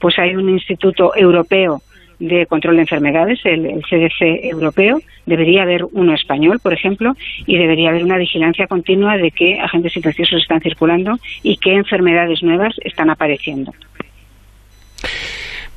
pues 0.00 0.18
hay 0.18 0.34
un 0.34 0.48
instituto 0.48 1.14
europeo 1.14 1.82
de 2.20 2.46
control 2.46 2.76
de 2.76 2.82
enfermedades, 2.82 3.40
el, 3.44 3.82
CDC 3.82 4.44
europeo, 4.44 5.00
debería 5.24 5.62
haber 5.62 5.86
uno 5.92 6.14
español, 6.14 6.60
por 6.62 6.74
ejemplo, 6.74 7.16
y 7.46 7.56
debería 7.56 7.88
haber 7.88 8.04
una 8.04 8.18
vigilancia 8.18 8.66
continua 8.66 9.16
de 9.16 9.30
qué 9.30 9.58
agentes 9.58 9.96
infecciosos 9.96 10.42
están 10.42 10.60
circulando 10.60 11.18
y 11.42 11.56
qué 11.56 11.72
enfermedades 11.74 12.42
nuevas 12.42 12.74
están 12.84 13.08
apareciendo. 13.08 13.72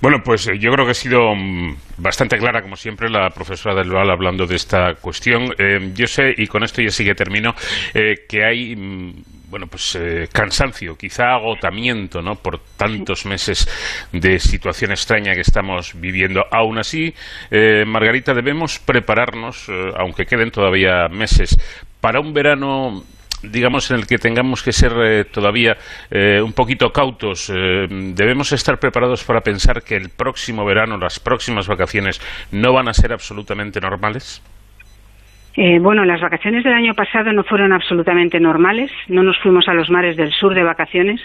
Bueno, 0.04 0.22
pues 0.22 0.46
eh, 0.50 0.60
yo 0.60 0.70
creo 0.74 0.84
que 0.84 0.92
ha 0.92 0.96
sido 0.96 1.34
mm, 1.34 1.78
bastante 2.00 2.38
clara, 2.38 2.62
como 2.62 2.76
siempre, 2.76 3.10
la 3.10 3.30
profesora 3.30 3.74
del 3.74 3.90
VAL 3.90 4.12
hablando 4.12 4.46
de 4.46 4.58
esta 4.58 4.96
cuestión. 4.96 5.56
Eh, 5.58 5.92
yo 5.94 6.08
sé, 6.08 6.34
y 6.36 6.46
con 6.46 6.62
esto 6.62 6.82
ya 6.82 6.90
sí 6.90 7.06
que 7.06 7.16
termino, 7.16 7.56
eh, 7.94 8.26
que 8.28 8.44
hay 8.44 8.76
mm, 8.76 9.24
bueno, 9.48 9.68
pues 9.68 9.98
cansancio, 10.34 10.98
quizá 10.98 11.36
agotamiento, 11.36 12.22
¿no? 12.22 12.36
Por 12.36 12.60
tantos 12.76 13.26
meses 13.26 13.66
de 14.12 14.40
situación 14.40 14.92
extraña 14.92 15.36
que 15.36 15.42
estamos 15.42 15.94
viviendo. 15.98 16.44
Aún 16.52 16.80
así, 16.80 17.14
Margarita, 17.86 18.34
debemos 18.34 18.80
prepararnos, 18.80 19.70
aunque 19.96 20.26
queden 20.26 20.50
todavía 20.50 21.08
meses, 21.08 21.56
para 22.02 22.20
un 22.20 22.34
verano 22.34 23.04
digamos, 23.44 23.92
en 23.92 23.98
el 23.98 24.08
que 24.08 24.18
tengamos 24.18 24.64
que 24.64 24.72
ser 24.72 25.26
todavía 25.32 25.78
un 26.12 26.54
poquito 26.54 26.92
cautos. 26.92 27.48
debemos 27.50 28.52
estar 28.52 28.80
preparados 28.80 29.24
para 29.24 29.42
pensar 29.42 29.84
que 29.84 29.96
el 29.96 30.10
próximo 30.10 30.66
verano, 30.66 30.98
las 30.98 31.20
próximas 31.20 31.68
vacaciones, 31.68 32.22
no 32.52 32.74
van 32.74 32.88
a 32.88 32.94
ser 32.94 33.14
absolutamente 33.14 33.80
normales. 33.80 34.42
Eh, 35.56 35.78
bueno, 35.80 36.04
las 36.04 36.20
vacaciones 36.20 36.64
del 36.64 36.74
año 36.74 36.96
pasado 36.96 37.32
no 37.32 37.44
fueron 37.44 37.74
absolutamente 37.74 38.40
normales. 38.40 38.92
No 39.08 39.24
nos 39.24 39.38
fuimos 39.40 39.68
a 39.68 39.74
los 39.74 39.90
mares 39.90 40.18
del 40.18 40.32
sur 40.32 40.56
de 40.56 40.64
vacaciones, 40.64 41.22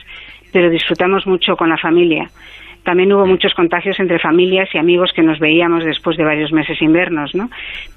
pero 0.52 0.68
disfrutamos 0.68 1.26
mucho 1.26 1.56
con 1.56 1.70
la 1.70 1.78
familia. 1.78 2.28
También 2.84 3.12
hubo 3.12 3.26
muchos 3.26 3.54
contagios 3.54 3.98
entre 4.00 4.18
familias 4.18 4.68
y 4.74 4.78
amigos 4.78 5.12
que 5.14 5.22
nos 5.22 5.38
veíamos 5.38 5.84
después 5.84 6.16
de 6.16 6.24
varios 6.24 6.52
meses 6.52 6.80
invernos, 6.80 7.34
¿no? 7.34 7.50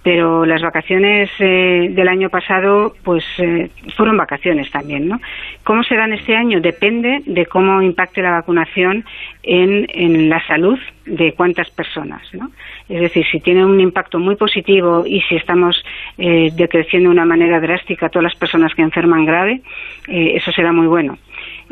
Pero 0.03 0.45
las 0.45 0.61
vacaciones 0.61 1.29
eh, 1.39 1.89
del 1.91 2.07
año 2.07 2.29
pasado, 2.29 2.93
pues 3.03 3.23
eh, 3.37 3.69
fueron 3.95 4.17
vacaciones 4.17 4.69
también, 4.71 5.07
¿no? 5.07 5.19
¿Cómo 5.63 5.83
serán 5.83 6.13
este 6.13 6.35
año? 6.35 6.59
Depende 6.59 7.21
de 7.25 7.45
cómo 7.45 7.81
impacte 7.81 8.21
la 8.21 8.31
vacunación 8.31 9.05
en, 9.43 10.29
la 10.29 10.45
salud 10.45 10.77
de 11.05 11.33
cuántas 11.33 11.69
personas, 11.71 12.21
¿no? 12.33 12.51
Es 12.89 13.01
decir, 13.01 13.25
si 13.31 13.39
tiene 13.39 13.65
un 13.65 13.79
impacto 13.79 14.19
muy 14.19 14.35
positivo 14.35 15.03
y 15.05 15.21
si 15.21 15.35
estamos 15.35 15.83
eh, 16.17 16.51
decreciendo 16.55 17.09
de 17.09 17.13
una 17.13 17.25
manera 17.25 17.59
drástica 17.59 18.09
todas 18.09 18.23
las 18.23 18.35
personas 18.35 18.73
que 18.75 18.81
enferman 18.81 19.25
grave, 19.25 19.61
eh, 20.07 20.33
eso 20.35 20.51
será 20.51 20.71
muy 20.71 20.87
bueno. 20.87 21.17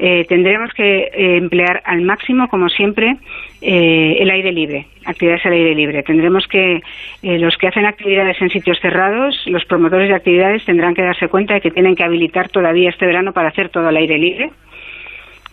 Eh, 0.02 0.26
tendremos 0.30 0.72
que 0.74 1.10
eh, 1.14 1.38
emplear 1.38 1.82
al 1.84 2.02
máximo, 2.04 2.48
como 2.48 2.70
siempre, 2.70 3.18
eh, 3.62 4.16
el 4.20 4.30
aire 4.30 4.54
libre, 4.54 4.88
actividades 5.06 5.46
al 5.46 5.52
aire 5.52 5.76
libre. 5.76 6.04
Tendremos 6.04 6.48
que, 6.48 6.82
los 7.22 7.58
que 7.58 7.68
hacen 7.68 7.86
actividades 7.86 8.42
en 8.42 8.50
sitios 8.50 8.80
cerrados, 8.80 9.36
los 9.48 9.66
promotores 9.66 10.08
de 10.08 10.16
actividades 10.16 10.64
tendrán 10.64 10.96
que 10.96 11.02
darse 11.02 11.28
cuenta 11.28 11.56
de 11.56 11.62
que 11.62 11.72
tienen 11.72 11.96
que 11.96 12.06
habilitar 12.06 12.48
todavía 12.48 12.90
este 12.90 13.06
verano 13.06 13.34
para 13.34 13.50
hacer 13.50 13.68
todo 13.68 13.90
al 13.90 13.98
aire 13.98 14.18
libre. 14.18 14.52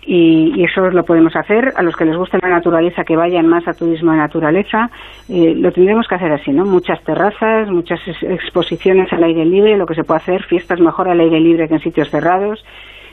Y, 0.06 0.62
eso 0.62 0.90
lo 0.90 1.04
podemos 1.04 1.34
hacer. 1.34 1.72
A 1.76 1.82
los 1.82 1.96
que 1.96 2.04
les 2.04 2.16
guste 2.16 2.38
la 2.40 2.48
naturaleza, 2.48 3.02
que 3.02 3.16
vayan 3.16 3.48
más 3.48 3.66
a 3.66 3.74
turismo 3.74 4.12
de 4.12 4.18
naturaleza, 4.18 4.90
lo 5.28 5.72
tendremos 5.72 6.06
que 6.06 6.14
hacer 6.14 6.30
así, 6.30 6.52
¿no? 6.52 6.64
Muchas 6.64 7.02
terrazas, 7.02 7.68
muchas 7.68 7.98
exposiciones 8.22 9.12
al 9.12 9.24
aire 9.24 9.44
libre, 9.44 9.76
lo 9.76 9.86
que 9.86 9.96
se 9.96 10.04
puede 10.04 10.18
hacer, 10.18 10.44
fiestas 10.44 10.78
mejor 10.78 11.08
al 11.08 11.18
aire 11.18 11.40
libre 11.40 11.66
que 11.66 11.74
en 11.74 11.80
sitios 11.80 12.10
cerrados. 12.10 12.64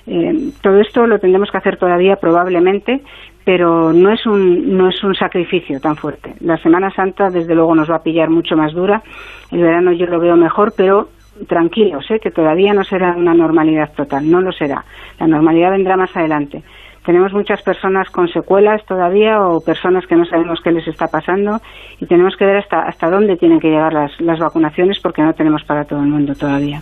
Eh, 0.06 0.52
todo 0.62 0.80
esto 0.80 1.08
lo 1.08 1.20
tendremos 1.20 1.50
que 1.50 1.58
hacer 1.58 1.78
todavía 1.78 2.18
probablemente, 2.18 3.02
pero 3.46 3.94
no 3.94 4.12
es 4.12 4.26
un 4.26 4.78
no 4.78 4.90
es 4.90 5.04
un 5.04 5.16
sacrificio 5.16 5.80
tan 5.80 5.96
fuerte. 5.96 6.34
La 6.42 6.58
Semana 6.58 6.92
Santa 6.92 7.30
desde 7.30 7.56
luego 7.56 7.76
nos 7.76 7.90
va 7.90 7.98
a 7.98 8.04
pillar 8.04 8.30
mucho 8.30 8.56
más 8.56 8.74
dura. 8.74 9.02
El 9.52 9.62
verano 9.62 9.92
yo 9.94 10.06
lo 10.06 10.20
veo 10.20 10.36
mejor, 10.36 10.74
pero 10.76 11.10
tranquilos, 11.48 12.06
¿eh? 12.12 12.20
que 12.20 12.32
todavía 12.32 12.74
no 12.74 12.84
será 12.84 13.16
una 13.16 13.34
normalidad 13.34 13.92
total, 13.96 14.30
no 14.30 14.42
lo 14.42 14.52
será. 14.52 14.84
La 15.20 15.28
normalidad 15.28 15.72
vendrá 15.72 15.98
más 15.98 16.16
adelante. 16.16 16.64
Tenemos 17.06 17.34
muchas 17.34 17.62
personas 17.62 18.10
con 18.10 18.30
secuelas 18.30 18.86
todavía 18.86 19.42
o 19.42 19.60
personas 19.60 20.06
que 20.08 20.16
no 20.16 20.26
sabemos 20.26 20.60
qué 20.64 20.72
les 20.72 20.88
está 20.88 21.08
pasando 21.08 21.60
y 22.00 22.06
tenemos 22.06 22.36
que 22.38 22.46
ver 22.46 22.58
hasta, 22.58 22.84
hasta 22.84 23.10
dónde 23.10 23.36
tienen 23.36 23.60
que 23.60 23.70
llegar 23.70 23.92
las, 23.92 24.12
las 24.22 24.40
vacunaciones 24.40 25.00
porque 25.02 25.22
no 25.22 25.34
tenemos 25.34 25.64
para 25.66 25.84
todo 25.84 26.00
el 26.00 26.08
mundo 26.08 26.34
todavía. 26.34 26.82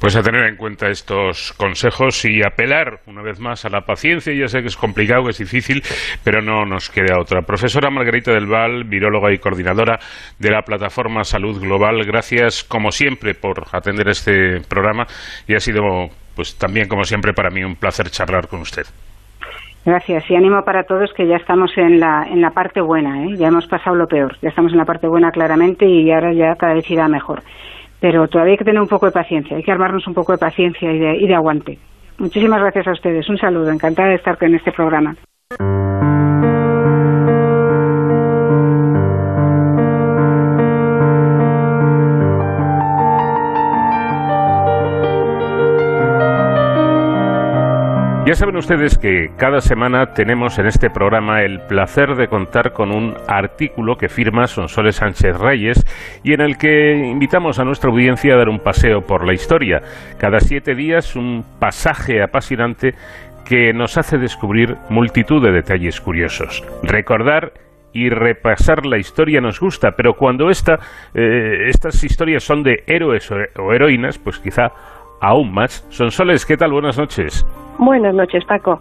Pues 0.00 0.16
a 0.16 0.22
tener 0.22 0.46
en 0.48 0.56
cuenta 0.56 0.88
estos 0.88 1.52
consejos 1.54 2.24
y 2.24 2.40
apelar 2.46 3.00
una 3.06 3.20
vez 3.20 3.40
más 3.40 3.64
a 3.64 3.68
la 3.68 3.80
paciencia. 3.80 4.32
Ya 4.32 4.46
sé 4.46 4.60
que 4.60 4.68
es 4.68 4.76
complicado, 4.76 5.24
que 5.24 5.30
es 5.30 5.38
difícil, 5.38 5.82
pero 6.22 6.40
no 6.40 6.64
nos 6.64 6.88
queda 6.88 7.20
otra. 7.20 7.42
Profesora 7.42 7.90
Margarita 7.90 8.30
del 8.32 8.46
Val, 8.46 8.84
viróloga 8.84 9.32
y 9.32 9.38
coordinadora 9.38 9.98
de 10.38 10.50
la 10.50 10.62
plataforma 10.62 11.24
Salud 11.24 11.60
Global, 11.60 12.04
gracias 12.06 12.62
como 12.62 12.92
siempre 12.92 13.34
por 13.34 13.64
atender 13.72 14.08
este 14.08 14.60
programa 14.68 15.04
y 15.48 15.54
ha 15.54 15.60
sido 15.60 15.82
pues 16.36 16.56
también 16.56 16.86
como 16.86 17.02
siempre 17.02 17.32
para 17.32 17.50
mí 17.50 17.64
un 17.64 17.74
placer 17.74 18.08
charlar 18.10 18.46
con 18.46 18.60
usted. 18.60 18.84
Gracias 19.84 20.30
y 20.30 20.36
ánimo 20.36 20.62
para 20.62 20.84
todos 20.84 21.10
que 21.16 21.26
ya 21.26 21.36
estamos 21.36 21.72
en 21.76 21.98
la, 21.98 22.24
en 22.30 22.40
la 22.40 22.50
parte 22.50 22.80
buena, 22.80 23.24
¿eh? 23.24 23.36
ya 23.36 23.48
hemos 23.48 23.66
pasado 23.66 23.96
lo 23.96 24.06
peor, 24.06 24.36
ya 24.42 24.50
estamos 24.50 24.70
en 24.70 24.78
la 24.78 24.84
parte 24.84 25.08
buena 25.08 25.30
claramente 25.30 25.86
y 25.86 26.10
ahora 26.12 26.32
ya 26.32 26.54
cada 26.56 26.74
vez 26.74 26.88
irá 26.88 27.08
mejor 27.08 27.42
pero 28.00 28.28
todavía 28.28 28.52
hay 28.52 28.58
que 28.58 28.64
tener 28.64 28.80
un 28.80 28.88
poco 28.88 29.06
de 29.06 29.12
paciencia, 29.12 29.56
hay 29.56 29.62
que 29.62 29.72
armarnos 29.72 30.06
un 30.06 30.14
poco 30.14 30.32
de 30.32 30.38
paciencia 30.38 30.92
y 30.92 31.26
de, 31.26 31.34
aguante. 31.34 31.78
Muchísimas 32.18 32.60
gracias 32.60 32.86
a 32.88 32.92
ustedes, 32.92 33.28
un 33.28 33.38
saludo, 33.38 33.70
encantada 33.70 34.08
de 34.08 34.16
estar 34.16 34.36
en 34.40 34.54
este 34.56 34.72
programa. 34.72 35.16
Ya 48.28 48.34
saben 48.34 48.56
ustedes 48.56 48.98
que 48.98 49.30
cada 49.38 49.62
semana 49.62 50.12
tenemos 50.12 50.58
en 50.58 50.66
este 50.66 50.90
programa 50.90 51.40
el 51.40 51.60
placer 51.60 52.14
de 52.14 52.28
contar 52.28 52.74
con 52.74 52.94
un 52.94 53.14
artículo 53.26 53.96
que 53.96 54.10
firma 54.10 54.46
Sonsoles 54.46 54.96
Sánchez 54.96 55.38
Reyes 55.38 55.82
y 56.22 56.34
en 56.34 56.42
el 56.42 56.58
que 56.58 56.94
invitamos 56.94 57.58
a 57.58 57.64
nuestra 57.64 57.88
audiencia 57.88 58.34
a 58.34 58.36
dar 58.36 58.50
un 58.50 58.60
paseo 58.60 59.00
por 59.00 59.26
la 59.26 59.32
historia. 59.32 59.80
Cada 60.18 60.40
siete 60.40 60.74
días 60.74 61.16
un 61.16 61.42
pasaje 61.58 62.22
apasionante 62.22 62.94
que 63.46 63.72
nos 63.72 63.96
hace 63.96 64.18
descubrir 64.18 64.76
multitud 64.90 65.42
de 65.42 65.50
detalles 65.50 65.98
curiosos. 65.98 66.62
Recordar 66.82 67.54
y 67.94 68.10
repasar 68.10 68.84
la 68.84 68.98
historia 68.98 69.40
nos 69.40 69.58
gusta, 69.58 69.92
pero 69.92 70.18
cuando 70.18 70.50
esta, 70.50 70.78
eh, 71.14 71.68
estas 71.70 72.04
historias 72.04 72.44
son 72.44 72.62
de 72.62 72.84
héroes 72.86 73.30
o 73.30 73.72
heroínas, 73.72 74.18
pues 74.18 74.38
quizá 74.38 74.72
aún 75.20 75.52
más. 75.52 75.86
Sonsoles, 75.90 76.44
¿qué 76.46 76.56
tal? 76.56 76.72
Buenas 76.72 76.98
noches. 76.98 77.46
Buenas 77.78 78.14
noches, 78.14 78.44
Paco. 78.44 78.80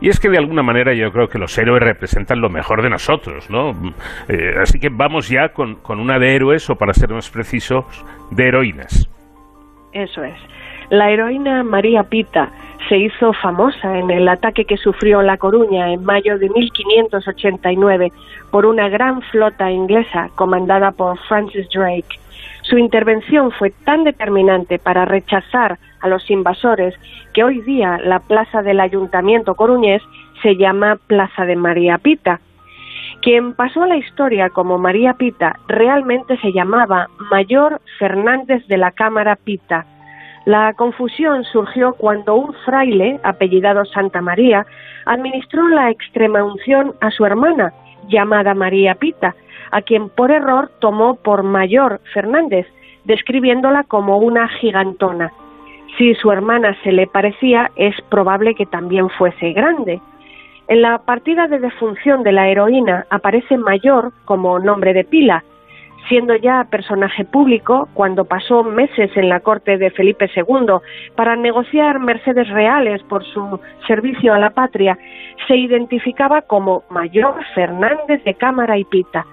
Y 0.00 0.08
es 0.10 0.20
que 0.20 0.28
de 0.28 0.38
alguna 0.38 0.62
manera 0.62 0.92
yo 0.92 1.10
creo 1.10 1.28
que 1.28 1.38
los 1.38 1.56
héroes 1.56 1.82
representan 1.82 2.40
lo 2.40 2.50
mejor 2.50 2.82
de 2.82 2.90
nosotros, 2.90 3.48
¿no? 3.48 3.72
Eh, 4.28 4.54
así 4.60 4.78
que 4.78 4.90
vamos 4.90 5.28
ya 5.28 5.50
con, 5.50 5.76
con 5.76 6.00
una 6.00 6.18
de 6.18 6.34
héroes, 6.34 6.68
o 6.68 6.76
para 6.76 6.92
ser 6.92 7.10
más 7.10 7.30
precisos, 7.30 7.84
de 8.30 8.48
heroínas. 8.48 9.08
Eso 9.92 10.22
es. 10.22 10.36
La 10.90 11.10
heroína 11.10 11.62
María 11.62 12.04
Pita 12.04 12.50
se 12.88 12.98
hizo 12.98 13.32
famosa 13.32 13.98
en 13.98 14.10
el 14.10 14.28
ataque 14.28 14.64
que 14.64 14.76
sufrió 14.76 15.22
La 15.22 15.38
Coruña 15.38 15.92
en 15.92 16.04
mayo 16.04 16.38
de 16.38 16.48
1589 16.50 18.12
por 18.50 18.66
una 18.66 18.88
gran 18.88 19.22
flota 19.22 19.70
inglesa 19.70 20.30
comandada 20.36 20.92
por 20.92 21.18
Francis 21.26 21.66
Drake 21.74 22.20
Su 22.68 22.78
intervención 22.78 23.52
fue 23.52 23.70
tan 23.70 24.02
determinante 24.02 24.80
para 24.80 25.04
rechazar 25.04 25.78
a 26.00 26.08
los 26.08 26.28
invasores 26.30 26.94
que 27.32 27.44
hoy 27.44 27.60
día 27.60 27.98
la 28.02 28.18
plaza 28.18 28.60
del 28.62 28.80
Ayuntamiento 28.80 29.54
coruñés 29.54 30.02
se 30.42 30.56
llama 30.56 30.98
Plaza 31.06 31.44
de 31.44 31.54
María 31.54 31.98
Pita. 31.98 32.40
Quien 33.22 33.54
pasó 33.54 33.84
a 33.84 33.86
la 33.86 33.96
historia 33.96 34.50
como 34.50 34.78
María 34.78 35.14
Pita 35.14 35.60
realmente 35.68 36.36
se 36.38 36.52
llamaba 36.52 37.06
Mayor 37.30 37.80
Fernández 38.00 38.66
de 38.66 38.78
la 38.78 38.90
Cámara 38.90 39.36
Pita. 39.36 39.86
La 40.44 40.74
confusión 40.74 41.44
surgió 41.44 41.94
cuando 41.94 42.34
un 42.34 42.52
fraile, 42.64 43.20
apellidado 43.22 43.84
Santa 43.84 44.20
María, 44.20 44.66
administró 45.04 45.68
la 45.68 45.90
extrema 45.90 46.42
unción 46.42 46.94
a 47.00 47.12
su 47.12 47.24
hermana, 47.24 47.72
llamada 48.08 48.54
María 48.54 48.96
Pita, 48.96 49.36
a 49.70 49.82
quien 49.82 50.08
por 50.08 50.30
error 50.30 50.70
tomó 50.78 51.16
por 51.16 51.42
Mayor 51.42 52.00
Fernández, 52.12 52.66
describiéndola 53.04 53.84
como 53.84 54.18
una 54.18 54.48
gigantona. 54.48 55.32
Si 55.96 56.14
su 56.14 56.30
hermana 56.30 56.76
se 56.82 56.92
le 56.92 57.06
parecía, 57.06 57.70
es 57.76 57.94
probable 58.10 58.54
que 58.54 58.66
también 58.66 59.08
fuese 59.10 59.52
grande. 59.52 60.00
En 60.68 60.82
la 60.82 60.98
partida 60.98 61.46
de 61.46 61.58
defunción 61.58 62.22
de 62.22 62.32
la 62.32 62.48
heroína 62.48 63.06
aparece 63.08 63.56
Mayor 63.56 64.12
como 64.24 64.58
nombre 64.58 64.92
de 64.92 65.04
pila, 65.04 65.44
siendo 66.08 66.34
ya 66.36 66.64
personaje 66.70 67.24
público 67.24 67.88
cuando 67.94 68.24
pasó 68.24 68.62
meses 68.62 69.10
en 69.16 69.28
la 69.28 69.40
corte 69.40 69.78
de 69.78 69.90
Felipe 69.90 70.30
II 70.34 70.78
para 71.14 71.36
negociar 71.36 71.98
mercedes 71.98 72.48
reales 72.48 73.02
por 73.04 73.24
su 73.24 73.60
servicio 73.86 74.34
a 74.34 74.38
la 74.38 74.50
patria, 74.50 74.98
se 75.46 75.56
identificaba 75.56 76.42
como 76.42 76.82
Mayor 76.90 77.36
Fernández 77.54 78.22
de 78.24 78.34
Cámara 78.34 78.76
y 78.76 78.84
Pita. 78.84 79.24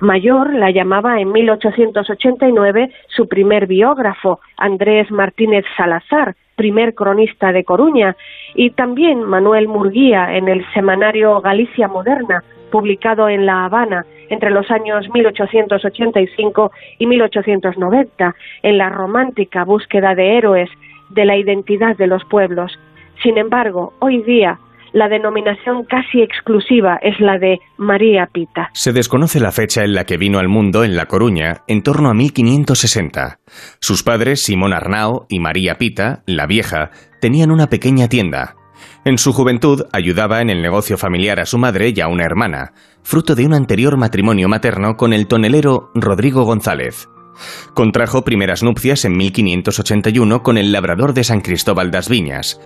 Mayor 0.00 0.52
la 0.54 0.70
llamaba 0.70 1.20
en 1.20 1.30
1889 1.32 2.90
su 3.08 3.28
primer 3.28 3.66
biógrafo, 3.66 4.40
Andrés 4.56 5.10
Martínez 5.10 5.64
Salazar, 5.76 6.34
primer 6.56 6.94
cronista 6.94 7.52
de 7.52 7.64
Coruña, 7.64 8.16
y 8.54 8.70
también 8.70 9.22
Manuel 9.22 9.68
Murguía 9.68 10.36
en 10.36 10.48
el 10.48 10.64
semanario 10.72 11.40
Galicia 11.40 11.88
Moderna, 11.88 12.42
publicado 12.70 13.28
en 13.28 13.46
La 13.46 13.64
Habana 13.64 14.04
entre 14.30 14.50
los 14.50 14.70
años 14.70 15.08
1885 15.12 16.72
y 16.98 17.06
1890, 17.06 18.34
en 18.62 18.78
la 18.78 18.88
romántica 18.88 19.64
búsqueda 19.64 20.14
de 20.14 20.36
héroes 20.36 20.70
de 21.10 21.24
la 21.24 21.36
identidad 21.36 21.96
de 21.96 22.08
los 22.08 22.24
pueblos. 22.24 22.78
Sin 23.22 23.38
embargo, 23.38 23.92
hoy 24.00 24.22
día 24.22 24.58
la 24.94 25.08
denominación 25.08 25.84
casi 25.84 26.22
exclusiva 26.22 26.98
es 27.02 27.18
la 27.18 27.36
de 27.38 27.58
María 27.76 28.28
Pita. 28.32 28.70
Se 28.72 28.92
desconoce 28.92 29.40
la 29.40 29.50
fecha 29.50 29.82
en 29.82 29.92
la 29.92 30.04
que 30.04 30.16
vino 30.16 30.38
al 30.38 30.48
mundo 30.48 30.84
en 30.84 30.94
La 30.94 31.06
Coruña, 31.06 31.62
en 31.66 31.82
torno 31.82 32.10
a 32.10 32.14
1560. 32.14 33.40
Sus 33.80 34.04
padres, 34.04 34.42
Simón 34.42 34.72
Arnao 34.72 35.26
y 35.28 35.40
María 35.40 35.78
Pita, 35.78 36.22
la 36.26 36.46
vieja, 36.46 36.92
tenían 37.20 37.50
una 37.50 37.66
pequeña 37.66 38.08
tienda. 38.08 38.54
En 39.04 39.18
su 39.18 39.32
juventud 39.32 39.82
ayudaba 39.92 40.40
en 40.40 40.48
el 40.48 40.62
negocio 40.62 40.96
familiar 40.96 41.40
a 41.40 41.46
su 41.46 41.58
madre 41.58 41.92
y 41.94 42.00
a 42.00 42.06
una 42.06 42.24
hermana, 42.24 42.72
fruto 43.02 43.34
de 43.34 43.46
un 43.46 43.54
anterior 43.54 43.96
matrimonio 43.96 44.48
materno 44.48 44.96
con 44.96 45.12
el 45.12 45.26
tonelero 45.26 45.90
Rodrigo 45.96 46.44
González. 46.44 47.08
Contrajo 47.74 48.22
primeras 48.22 48.62
nupcias 48.62 49.04
en 49.04 49.16
1581 49.16 50.44
con 50.44 50.56
el 50.56 50.70
labrador 50.70 51.14
de 51.14 51.24
San 51.24 51.40
Cristóbal 51.40 51.90
das 51.90 52.08
Viñas, 52.08 52.60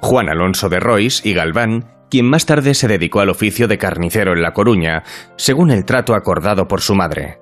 Juan 0.00 0.28
Alonso 0.28 0.68
de 0.68 0.80
Rois 0.80 1.24
y 1.24 1.34
Galván, 1.34 1.86
quien 2.10 2.26
más 2.26 2.46
tarde 2.46 2.74
se 2.74 2.88
dedicó 2.88 3.20
al 3.20 3.28
oficio 3.28 3.68
de 3.68 3.78
carnicero 3.78 4.32
en 4.32 4.42
La 4.42 4.52
Coruña, 4.52 5.02
según 5.36 5.70
el 5.70 5.84
trato 5.84 6.14
acordado 6.14 6.68
por 6.68 6.80
su 6.80 6.94
madre. 6.94 7.38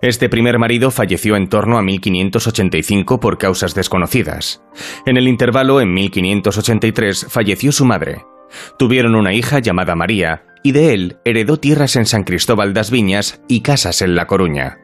Este 0.00 0.28
primer 0.28 0.58
marido 0.58 0.90
falleció 0.90 1.36
en 1.36 1.48
torno 1.48 1.76
a 1.76 1.82
1585 1.82 3.20
por 3.20 3.36
causas 3.36 3.74
desconocidas. 3.74 4.62
En 5.04 5.16
el 5.16 5.28
intervalo, 5.28 5.80
en 5.80 5.92
1583, 5.92 7.26
falleció 7.28 7.72
su 7.72 7.84
madre. 7.84 8.24
Tuvieron 8.78 9.14
una 9.14 9.34
hija 9.34 9.58
llamada 9.58 9.94
María, 9.94 10.44
y 10.62 10.72
de 10.72 10.94
él 10.94 11.18
heredó 11.24 11.58
tierras 11.58 11.96
en 11.96 12.06
San 12.06 12.24
Cristóbal 12.24 12.72
das 12.72 12.90
Viñas 12.90 13.42
y 13.46 13.60
casas 13.60 14.00
en 14.00 14.14
La 14.14 14.26
Coruña. 14.26 14.78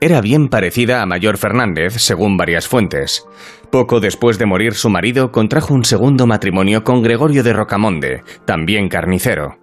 Era 0.00 0.20
bien 0.20 0.48
parecida 0.48 1.02
a 1.02 1.06
Mayor 1.06 1.38
Fernández, 1.38 1.94
según 1.98 2.36
varias 2.36 2.66
fuentes. 2.66 3.24
Poco 3.72 4.00
después 4.00 4.38
de 4.38 4.44
morir 4.44 4.74
su 4.74 4.90
marido, 4.90 5.32
contrajo 5.32 5.72
un 5.72 5.86
segundo 5.86 6.26
matrimonio 6.26 6.84
con 6.84 7.02
Gregorio 7.02 7.42
de 7.42 7.54
Rocamonde, 7.54 8.22
también 8.44 8.90
carnicero. 8.90 9.56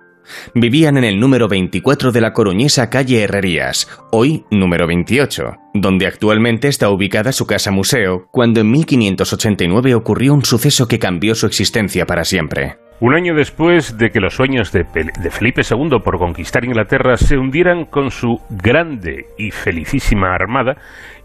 Vivían 0.56 0.98
en 0.98 1.03
el 1.03 1.19
número 1.19 1.48
24 1.48 2.11
de 2.11 2.19
la 2.19 2.34
coruñesa 2.34 2.90
calle 2.90 3.22
Herrerías, 3.22 3.88
hoy 4.11 4.45
número 4.49 4.88
28, 4.88 5.57
donde 5.76 6.07
actualmente 6.07 6.69
está 6.69 6.90
ubicada 6.90 7.31
su 7.31 7.45
casa 7.45 7.69
museo, 7.69 8.27
cuando 8.31 8.61
en 8.61 8.72
1589 8.72 9.94
ocurrió 9.94 10.34
un 10.34 10.44
suceso 10.44 10.88
que 10.88 10.98
cambió 10.98 11.36
su 11.36 11.45
existencia 11.45 12.07
para 12.07 12.26
siempre. 12.26 12.77
Un 13.01 13.15
año 13.15 13.34
después 13.34 13.97
de 13.97 14.11
que 14.11 14.19
los 14.19 14.35
sueños 14.35 14.73
de, 14.73 14.84
Felipe 15.31 15.61
II 15.61 15.99
por 16.03 16.17
conquistar 16.17 16.65
Inglaterra 16.65 17.15
se 17.15 17.38
hundieran 17.38 17.85
con 17.85 18.11
su 18.11 18.41
grande 18.49 19.27
y 19.38 19.51
felicísima 19.51 20.35
armada, 20.35 20.76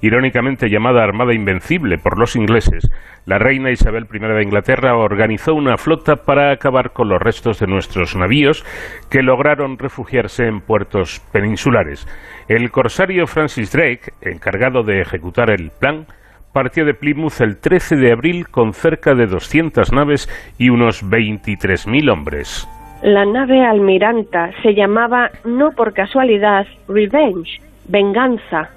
irónicamente 0.00 0.68
llamada 0.70 1.02
Armada 1.02 1.34
Invencible 1.34 1.98
por 1.98 2.16
los 2.16 2.36
ingleses, 2.36 2.88
la 3.26 3.40
reina 3.40 3.72
Isabel 3.72 4.06
I 4.12 4.18
de 4.20 4.42
Inglaterra 4.44 4.96
organizó 4.96 5.52
una 5.54 5.76
flota 5.76 6.14
para 6.14 6.52
acabar 6.52 6.92
con 6.92 7.08
los 7.08 7.20
restos 7.20 7.58
de 7.58 7.66
nuestros 7.66 8.14
navíos 8.14 8.64
que 9.10 9.22
lograron 9.22 9.76
refugiarse 9.76 10.46
en 10.46 10.60
puertos 10.60 11.22
peninsulares. 11.32 12.06
El 12.46 12.70
corsario 12.70 13.26
Francis 13.26 13.72
Drake, 13.72 14.12
encargado 14.20 14.84
de 14.84 15.00
ejecutar 15.00 15.50
el 15.50 15.72
plan, 15.72 16.06
partió 16.54 16.86
de 16.86 16.94
Plymouth 16.94 17.40
el 17.40 17.58
13 17.58 17.96
de 17.96 18.12
abril 18.12 18.48
con 18.48 18.72
cerca 18.72 19.14
de 19.14 19.26
200 19.26 19.92
naves 19.92 20.28
y 20.56 20.70
unos 20.70 21.04
23.000 21.04 22.10
hombres. 22.10 22.66
La 23.02 23.26
nave 23.26 23.62
almiranta 23.62 24.50
se 24.62 24.72
llamaba, 24.72 25.30
no 25.44 25.72
por 25.72 25.92
casualidad, 25.92 26.66
Revenge, 26.88 27.60
venganza. 27.88 28.70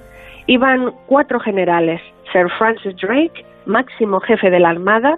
Iban 0.48 0.92
cuatro 1.06 1.40
generales, 1.40 2.02
Sir 2.34 2.50
Francis 2.58 2.96
Drake, 2.98 3.46
máximo 3.66 4.20
jefe 4.20 4.50
de 4.50 4.60
la 4.60 4.72
Armada, 4.72 5.18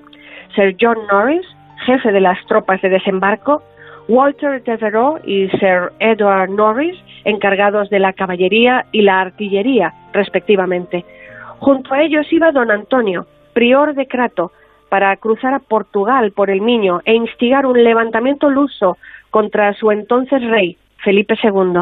Sir 0.54 0.76
John 0.80 0.98
Norris, 1.10 1.46
jefe 1.86 2.12
de 2.12 2.20
las 2.20 2.38
tropas 2.46 2.82
de 2.82 2.90
desembarco, 2.90 3.64
Walter 4.10 4.62
Devereux 4.64 5.22
y 5.24 5.48
Sir 5.60 5.92
Edward 6.00 6.50
Norris, 6.50 6.98
encargados 7.24 7.90
de 7.90 8.00
la 8.00 8.14
caballería 8.14 8.86
y 8.92 9.04
la 9.04 9.22
artillería, 9.22 9.94
respectivamente. 10.14 11.06
Junto 11.60 11.94
a 11.94 12.02
ellos 12.02 12.32
iba 12.32 12.52
don 12.52 12.72
Antonio, 12.72 13.28
prior 13.54 13.94
de 13.94 14.08
Crato, 14.08 14.52
para 14.90 15.16
cruzar 15.18 15.54
a 15.54 15.60
Portugal 15.60 16.32
por 16.32 16.50
el 16.50 16.62
Miño 16.62 17.02
e 17.06 17.14
instigar 17.14 17.66
un 17.66 17.84
levantamiento 17.84 18.50
luso 18.50 18.98
contra 19.30 19.74
su 19.74 19.92
entonces 19.92 20.42
rey, 20.50 20.78
Felipe 21.04 21.38
II. 21.44 21.82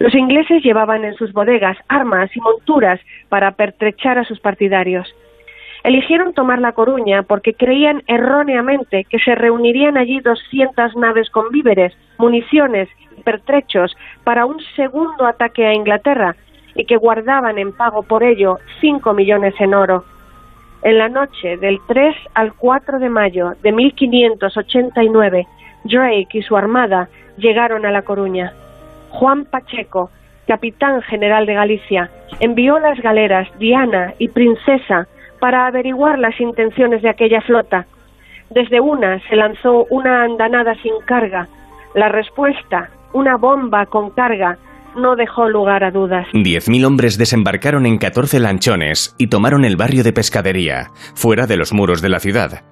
Los 0.00 0.14
ingleses 0.14 0.62
llevaban 0.62 1.04
en 1.04 1.14
sus 1.14 1.32
bodegas 1.32 1.78
armas 1.88 2.34
y 2.36 2.40
monturas 2.40 3.00
para 3.28 3.52
pertrechar 3.52 4.18
a 4.18 4.24
sus 4.24 4.40
partidarios. 4.40 5.14
Eligieron 5.84 6.32
tomar 6.34 6.60
La 6.60 6.72
Coruña 6.72 7.22
porque 7.22 7.54
creían 7.54 8.02
erróneamente 8.06 9.04
que 9.04 9.18
se 9.18 9.34
reunirían 9.34 9.96
allí 9.96 10.18
200 10.20 10.96
naves 10.96 11.30
con 11.30 11.50
víveres, 11.50 11.96
municiones 12.18 12.88
y 13.16 13.22
pertrechos 13.22 13.94
para 14.24 14.46
un 14.46 14.60
segundo 14.76 15.26
ataque 15.26 15.66
a 15.66 15.74
Inglaterra, 15.74 16.34
y 16.74 16.84
que 16.84 16.96
guardaban 16.96 17.58
en 17.58 17.72
pago 17.72 18.02
por 18.02 18.22
ello 18.22 18.58
cinco 18.80 19.12
millones 19.14 19.54
en 19.58 19.74
oro. 19.74 20.04
En 20.82 20.98
la 20.98 21.08
noche 21.08 21.56
del 21.56 21.78
3 21.86 22.14
al 22.34 22.52
4 22.54 22.98
de 22.98 23.08
mayo 23.08 23.52
de 23.62 23.72
1589, 23.72 25.46
Drake 25.84 26.28
y 26.38 26.42
su 26.42 26.56
armada 26.56 27.08
llegaron 27.36 27.86
a 27.86 27.90
La 27.90 28.02
Coruña. 28.02 28.52
Juan 29.10 29.44
Pacheco, 29.44 30.10
capitán 30.46 31.00
general 31.02 31.46
de 31.46 31.54
Galicia, 31.54 32.10
envió 32.40 32.78
las 32.78 33.00
galeras 33.00 33.48
Diana 33.58 34.14
y 34.18 34.28
Princesa 34.28 35.06
para 35.40 35.66
averiguar 35.66 36.18
las 36.18 36.38
intenciones 36.40 37.02
de 37.02 37.08
aquella 37.08 37.40
flota. 37.40 37.86
Desde 38.50 38.80
una 38.80 39.20
se 39.28 39.36
lanzó 39.36 39.86
una 39.90 40.22
andanada 40.24 40.74
sin 40.82 40.94
carga. 41.06 41.48
La 41.94 42.08
respuesta, 42.08 42.90
una 43.12 43.36
bomba 43.36 43.86
con 43.86 44.10
carga, 44.10 44.58
no 44.96 45.16
dejó 45.16 45.48
lugar 45.48 45.84
a 45.84 45.90
dudas. 45.90 46.26
Diez 46.32 46.68
mil 46.68 46.84
hombres 46.84 47.18
desembarcaron 47.18 47.86
en 47.86 47.98
catorce 47.98 48.40
lanchones 48.40 49.14
y 49.18 49.28
tomaron 49.28 49.64
el 49.64 49.76
barrio 49.76 50.02
de 50.04 50.12
pescadería, 50.12 50.90
fuera 51.14 51.46
de 51.46 51.56
los 51.56 51.72
muros 51.72 52.02
de 52.02 52.08
la 52.08 52.20
ciudad. 52.20 52.64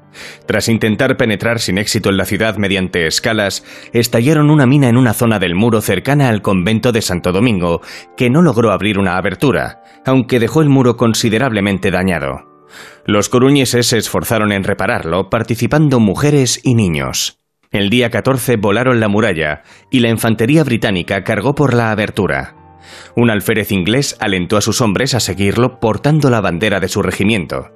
Tras 0.47 0.69
intentar 0.69 1.17
penetrar 1.17 1.59
sin 1.59 1.79
éxito 1.79 2.11
en 2.11 2.17
la 2.17 2.25
ciudad 2.25 2.57
mediante 2.57 3.07
escalas, 3.07 3.65
estallaron 3.93 4.51
una 4.51 4.67
mina 4.67 4.89
en 4.89 4.97
una 4.97 5.15
zona 5.15 5.39
del 5.39 5.55
muro 5.55 5.81
cercana 5.81 6.29
al 6.29 6.43
convento 6.43 6.93
de 6.93 7.03
Santo 7.03 7.33
Domingo, 7.33 7.81
que 8.17 8.31
no 8.31 8.43
logró 8.43 8.73
abrir 8.73 8.99
una 8.99 9.17
abertura, 9.17 9.83
aunque 10.05 10.39
dejó 10.39 10.63
el 10.63 10.69
muro 10.69 10.97
considerablemente 10.97 11.91
dañado. 11.91 12.53
Los 13.07 13.29
coruñeses 13.29 13.87
se 13.87 13.99
esforzaron 13.99 14.53
en 14.53 14.65
repararlo, 14.65 15.29
participando 15.29 16.01
mujeres 16.01 16.61
y 16.63 16.75
niños. 16.75 17.42
El 17.73 17.89
día 17.89 18.11
14 18.11 18.57
volaron 18.57 19.01
la 19.01 19.09
muralla 19.09 19.63
y 19.91 20.01
la 20.01 20.11
infantería 20.11 20.63
británica 20.63 21.25
cargó 21.25 21.55
por 21.55 21.73
la 21.73 21.91
abertura. 21.91 22.55
Un 23.17 23.31
alférez 23.31 23.73
inglés 23.73 24.15
alentó 24.21 24.59
a 24.59 24.61
sus 24.61 24.83
hombres 24.83 25.15
a 25.15 25.21
seguirlo 25.21 25.81
portando 25.81 26.29
la 26.29 26.43
bandera 26.43 26.81
de 26.81 26.89
su 26.89 27.01
regimiento. 27.01 27.71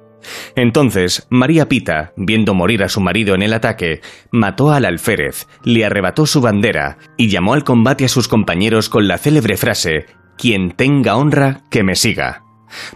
Entonces, 0.55 1.25
María 1.31 1.67
Pita, 1.67 2.13
viendo 2.15 2.53
morir 2.53 2.83
a 2.83 2.89
su 2.89 3.01
marido 3.01 3.33
en 3.33 3.41
el 3.41 3.53
ataque, 3.53 4.01
mató 4.31 4.71
al 4.71 4.85
alférez, 4.85 5.47
le 5.63 5.83
arrebató 5.83 6.27
su 6.27 6.41
bandera 6.41 6.99
y 7.17 7.29
llamó 7.29 7.53
al 7.53 7.63
combate 7.63 8.05
a 8.05 8.09
sus 8.09 8.27
compañeros 8.27 8.89
con 8.89 9.07
la 9.07 9.17
célebre 9.17 9.57
frase 9.57 10.05
Quien 10.37 10.71
tenga 10.71 11.15
honra, 11.15 11.61
que 11.71 11.83
me 11.83 11.95
siga, 11.95 12.43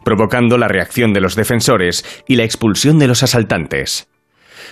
provocando 0.03 0.59
la 0.59 0.67
reacción 0.67 1.13
de 1.13 1.21
los 1.21 1.35
defensores 1.35 2.05
y 2.27 2.35
la 2.35 2.43
expulsión 2.43 2.99
de 2.99 3.07
los 3.07 3.23
asaltantes. 3.23 4.10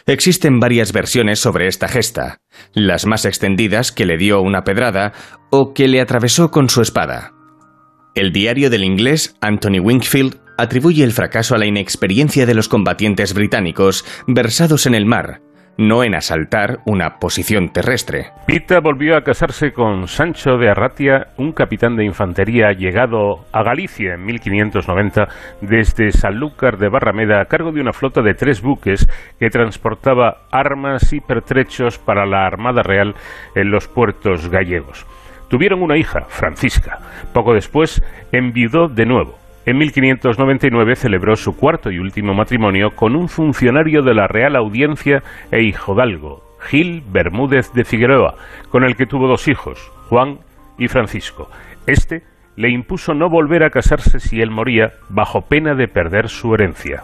Existen 0.06 0.60
varias 0.60 0.92
versiones 0.94 1.40
sobre 1.40 1.68
esta 1.68 1.88
gesta, 1.88 2.42
las 2.74 3.06
más 3.06 3.26
extendidas 3.26 3.92
que 3.92 4.06
le 4.06 4.18
dio 4.18 4.42
una 4.42 4.64
pedrada 4.64 5.14
o 5.50 5.74
que 5.74 5.88
le 5.88 6.02
atravesó 6.02 6.52
con 6.52 6.70
su 6.70 6.82
espada. 6.82 7.34
El 8.16 8.32
diario 8.32 8.70
del 8.70 8.84
inglés 8.84 9.36
Anthony 9.42 9.80
Wingfield 9.82 10.40
atribuye 10.58 11.04
el 11.04 11.14
fracaso 11.14 11.56
a 11.56 11.58
la 11.58 11.66
inexperiencia 11.66 12.46
de 12.46 12.54
los 12.54 12.68
combatientes 12.68 13.34
británicos 13.34 14.04
versados 14.28 14.86
en 14.86 14.96
el 14.96 15.06
mar, 15.06 15.42
no 15.80 16.04
en 16.04 16.14
asaltar 16.14 16.80
una 16.86 17.20
posición 17.20 17.70
terrestre. 17.70 18.32
Pita 18.46 18.82
volvió 18.82 19.16
a 19.16 19.22
casarse 19.22 19.72
con 19.72 20.10
Sancho 20.10 20.58
de 20.58 20.70
Arratia, 20.70 21.28
un 21.38 21.54
capitán 21.54 21.96
de 21.96 22.04
infantería 22.04 22.74
llegado 22.74 23.46
a 23.54 23.64
Galicia 23.64 24.16
en 24.16 24.26
1590 24.26 25.28
desde 25.62 26.12
Sanlúcar 26.12 26.78
de 26.78 26.90
Barrameda 26.90 27.40
a 27.40 27.46
cargo 27.46 27.72
de 27.72 27.80
una 27.80 27.94
flota 27.94 28.22
de 28.22 28.34
tres 28.34 28.62
buques 28.62 29.08
que 29.40 29.50
transportaba 29.50 30.42
armas 30.52 31.14
y 31.14 31.22
pertrechos 31.22 31.98
para 31.98 32.26
la 32.26 32.46
Armada 32.46 32.84
Real 32.84 33.16
en 33.56 33.72
los 33.72 33.88
puertos 33.88 34.50
gallegos. 34.50 35.06
Tuvieron 35.48 35.82
una 35.82 35.98
hija, 35.98 36.26
Francisca. 36.28 37.00
Poco 37.34 37.54
después 37.54 38.04
enviudó 38.34 38.90
de 38.90 39.06
nuevo. 39.06 39.40
En 39.70 39.78
1599 39.78 40.96
celebró 40.96 41.36
su 41.36 41.56
cuarto 41.56 41.92
y 41.92 42.00
último 42.00 42.34
matrimonio 42.34 42.96
con 42.96 43.16
un 43.16 43.30
funcionario 43.30 44.02
de 44.02 44.16
la 44.16 44.26
Real 44.26 44.56
Audiencia 44.56 45.22
e 45.52 45.62
hijodalgo, 45.62 46.42
Gil 46.60 47.04
Bermúdez 47.08 47.72
de 47.74 47.86
Figueroa, 47.86 48.34
con 48.72 48.84
el 48.84 48.96
que 48.96 49.06
tuvo 49.06 49.28
dos 49.28 49.48
hijos, 49.48 49.92
Juan 50.08 50.40
y 50.80 50.88
Francisco. 50.88 51.52
Este 51.86 52.24
le 52.56 52.72
impuso 52.72 53.14
no 53.14 53.30
volver 53.30 53.64
a 53.64 53.70
casarse 53.70 54.20
si 54.20 54.42
él 54.42 54.50
moría, 54.50 54.94
bajo 55.08 55.42
pena 55.42 55.76
de 55.76 55.88
perder 55.88 56.30
su 56.30 56.56
herencia. 56.56 57.04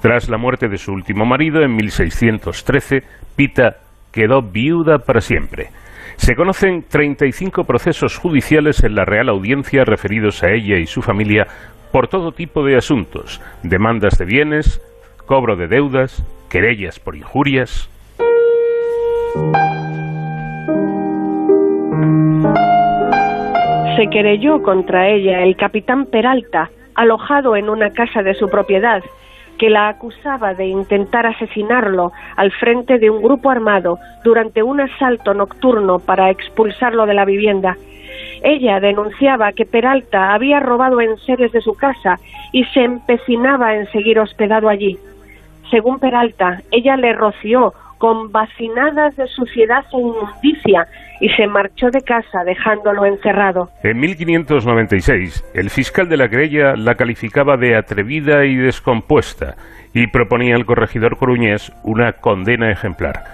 Tras 0.00 0.28
la 0.28 0.38
muerte 0.38 0.68
de 0.68 0.78
su 0.78 0.92
último 0.92 1.26
marido 1.26 1.62
en 1.62 1.74
1613, 1.74 3.02
Pita 3.34 3.78
quedó 4.12 4.40
viuda 4.40 4.98
para 4.98 5.20
siempre. 5.20 5.70
Se 6.16 6.36
conocen 6.36 6.84
35 6.88 7.64
procesos 7.64 8.16
judiciales 8.18 8.84
en 8.84 8.94
la 8.94 9.04
Real 9.04 9.28
Audiencia 9.28 9.84
referidos 9.84 10.44
a 10.44 10.52
ella 10.52 10.78
y 10.78 10.86
su 10.86 11.02
familia 11.02 11.48
por 11.94 12.08
todo 12.08 12.32
tipo 12.32 12.64
de 12.64 12.76
asuntos, 12.76 13.40
demandas 13.62 14.18
de 14.18 14.24
bienes, 14.24 14.82
cobro 15.26 15.54
de 15.54 15.68
deudas, 15.68 16.24
querellas 16.50 16.98
por 16.98 17.14
injurias. 17.14 17.88
Se 23.96 24.10
querelló 24.10 24.60
contra 24.64 25.08
ella 25.08 25.44
el 25.44 25.54
capitán 25.54 26.06
Peralta, 26.06 26.68
alojado 26.96 27.54
en 27.54 27.70
una 27.70 27.90
casa 27.90 28.24
de 28.24 28.34
su 28.34 28.48
propiedad, 28.48 29.04
que 29.56 29.70
la 29.70 29.86
acusaba 29.86 30.52
de 30.52 30.66
intentar 30.66 31.26
asesinarlo 31.26 32.10
al 32.34 32.50
frente 32.50 32.98
de 32.98 33.08
un 33.08 33.22
grupo 33.22 33.50
armado 33.50 34.00
durante 34.24 34.64
un 34.64 34.80
asalto 34.80 35.32
nocturno 35.32 36.00
para 36.00 36.30
expulsarlo 36.30 37.06
de 37.06 37.14
la 37.14 37.24
vivienda. 37.24 37.76
Ella 38.42 38.80
denunciaba 38.80 39.52
que 39.52 39.64
Peralta 39.64 40.34
había 40.34 40.60
robado 40.60 41.00
enseres 41.00 41.52
de 41.52 41.60
su 41.60 41.74
casa 41.74 42.18
y 42.52 42.64
se 42.66 42.84
empecinaba 42.84 43.74
en 43.74 43.90
seguir 43.90 44.18
hospedado 44.18 44.68
allí. 44.68 44.98
Según 45.70 45.98
Peralta, 45.98 46.62
ella 46.70 46.96
le 46.96 47.12
roció 47.14 47.72
con 47.98 48.30
bacinadas 48.30 49.16
de 49.16 49.26
suciedad 49.28 49.84
e 49.92 49.98
inmundicia 49.98 50.86
y 51.20 51.28
se 51.30 51.46
marchó 51.46 51.90
de 51.90 52.02
casa 52.02 52.44
dejándolo 52.44 53.06
encerrado. 53.06 53.70
En 53.82 53.98
1596, 53.98 55.44
el 55.54 55.70
fiscal 55.70 56.08
de 56.08 56.16
la 56.16 56.28
querella 56.28 56.76
la 56.76 56.96
calificaba 56.96 57.56
de 57.56 57.76
atrevida 57.76 58.44
y 58.44 58.56
descompuesta 58.56 59.54
y 59.94 60.08
proponía 60.08 60.56
al 60.56 60.66
corregidor 60.66 61.16
coruñés 61.16 61.72
una 61.82 62.12
condena 62.14 62.70
ejemplar. 62.70 63.24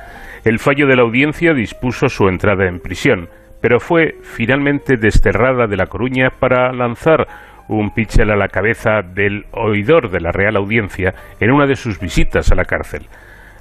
El 0.44 0.59
fallo 0.59 0.86
de 0.86 0.97
la 0.97 1.02
audiencia 1.02 1.52
dispuso 1.52 2.09
su 2.09 2.28
entrada 2.28 2.66
en 2.66 2.81
prisión, 2.81 3.28
pero 3.61 3.81
fue 3.81 4.16
finalmente 4.23 4.97
desterrada 4.97 5.66
de 5.66 5.77
La 5.77 5.87
Coruña 5.87 6.31
para 6.31 6.73
lanzar 6.73 7.27
un 7.69 7.93
pichel 7.93 8.31
a 8.31 8.37
la 8.37 8.49
cabeza 8.49 9.03
del 9.03 9.47
oidor 9.53 10.11
de 10.11 10.20
la 10.20 10.32
Real 10.32 10.57
Audiencia 10.57 11.15
en 11.39 11.53
una 11.53 11.66
de 11.66 11.77
sus 11.77 12.01
visitas 12.01 12.51
a 12.51 12.55
la 12.57 12.65
cárcel. 12.65 13.07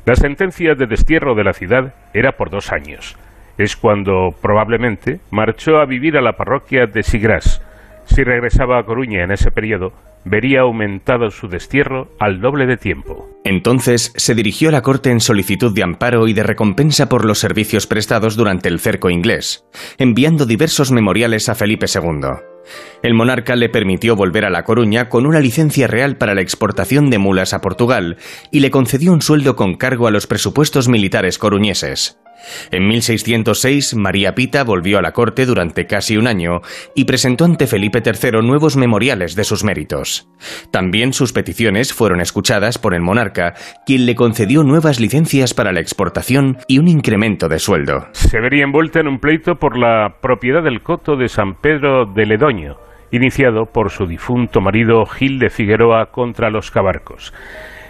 La 0.05 0.15
sentencia 0.15 0.73
de 0.73 0.87
destierro 0.87 1.35
de 1.35 1.43
la 1.43 1.53
ciudad 1.53 1.93
era 2.13 2.31
por 2.31 2.49
dos 2.49 2.71
años. 2.71 3.17
Es 3.57 3.75
cuando 3.75 4.29
probablemente 4.41 5.19
marchó 5.29 5.77
a 5.77 5.85
vivir 5.85 6.17
a 6.17 6.21
la 6.21 6.33
parroquia 6.33 6.87
de 6.87 7.03
Sigrás. 7.03 7.61
Si 8.09 8.23
regresaba 8.23 8.79
a 8.79 8.83
Coruña 8.83 9.23
en 9.23 9.31
ese 9.31 9.51
periodo, 9.51 9.93
vería 10.25 10.61
aumentado 10.61 11.29
su 11.29 11.47
destierro 11.47 12.09
al 12.19 12.41
doble 12.41 12.65
de 12.65 12.77
tiempo. 12.77 13.29
Entonces 13.43 14.13
se 14.15 14.35
dirigió 14.35 14.69
a 14.69 14.71
la 14.71 14.81
corte 14.81 15.11
en 15.11 15.19
solicitud 15.19 15.73
de 15.73 15.83
amparo 15.83 16.27
y 16.27 16.33
de 16.33 16.43
recompensa 16.43 17.07
por 17.07 17.23
los 17.23 17.39
servicios 17.39 17.87
prestados 17.87 18.35
durante 18.35 18.67
el 18.67 18.79
cerco 18.79 19.09
inglés, 19.09 19.65
enviando 19.97 20.45
diversos 20.45 20.91
memoriales 20.91 21.49
a 21.49 21.55
Felipe 21.55 21.85
II. 21.93 22.29
El 23.01 23.13
monarca 23.13 23.55
le 23.55 23.69
permitió 23.69 24.15
volver 24.15 24.45
a 24.45 24.49
La 24.49 24.63
Coruña 24.63 25.09
con 25.09 25.25
una 25.25 25.39
licencia 25.39 25.87
real 25.87 26.17
para 26.17 26.35
la 26.35 26.41
exportación 26.41 27.09
de 27.09 27.17
mulas 27.17 27.53
a 27.53 27.61
Portugal 27.61 28.17
y 28.51 28.59
le 28.59 28.71
concedió 28.71 29.13
un 29.13 29.21
sueldo 29.21 29.55
con 29.55 29.75
cargo 29.75 30.07
a 30.07 30.11
los 30.11 30.27
presupuestos 30.27 30.89
militares 30.89 31.37
coruñeses. 31.37 32.19
En 32.71 32.87
1606, 32.87 33.95
María 33.95 34.35
Pita 34.35 34.63
volvió 34.63 34.97
a 34.99 35.01
la 35.01 35.11
corte 35.11 35.45
durante 35.45 35.87
casi 35.87 36.17
un 36.17 36.27
año 36.27 36.61
y 36.95 37.05
presentó 37.05 37.45
ante 37.45 37.67
Felipe 37.67 38.01
III 38.05 38.41
nuevos 38.41 38.77
memoriales 38.77 39.35
de 39.35 39.43
sus 39.43 39.63
méritos. 39.63 40.29
También 40.71 41.13
sus 41.13 41.33
peticiones 41.33 41.93
fueron 41.93 42.21
escuchadas 42.21 42.77
por 42.77 42.93
el 42.93 43.01
monarca, 43.01 43.53
quien 43.85 44.05
le 44.05 44.15
concedió 44.15 44.63
nuevas 44.63 44.99
licencias 44.99 45.53
para 45.53 45.71
la 45.71 45.79
exportación 45.79 46.57
y 46.67 46.79
un 46.79 46.87
incremento 46.87 47.49
de 47.49 47.59
sueldo. 47.59 48.07
Se 48.13 48.39
vería 48.39 48.63
envuelta 48.63 48.99
en 48.99 49.07
un 49.07 49.19
pleito 49.19 49.55
por 49.55 49.77
la 49.77 50.17
propiedad 50.21 50.63
del 50.63 50.81
coto 50.81 51.15
de 51.15 51.29
San 51.29 51.55
Pedro 51.55 52.05
de 52.05 52.25
Ledoño, 52.25 52.77
iniciado 53.11 53.65
por 53.65 53.89
su 53.89 54.05
difunto 54.05 54.61
marido 54.61 55.05
Gil 55.05 55.39
de 55.39 55.49
Figueroa 55.49 56.11
contra 56.11 56.49
los 56.49 56.71
cabarcos. 56.71 57.33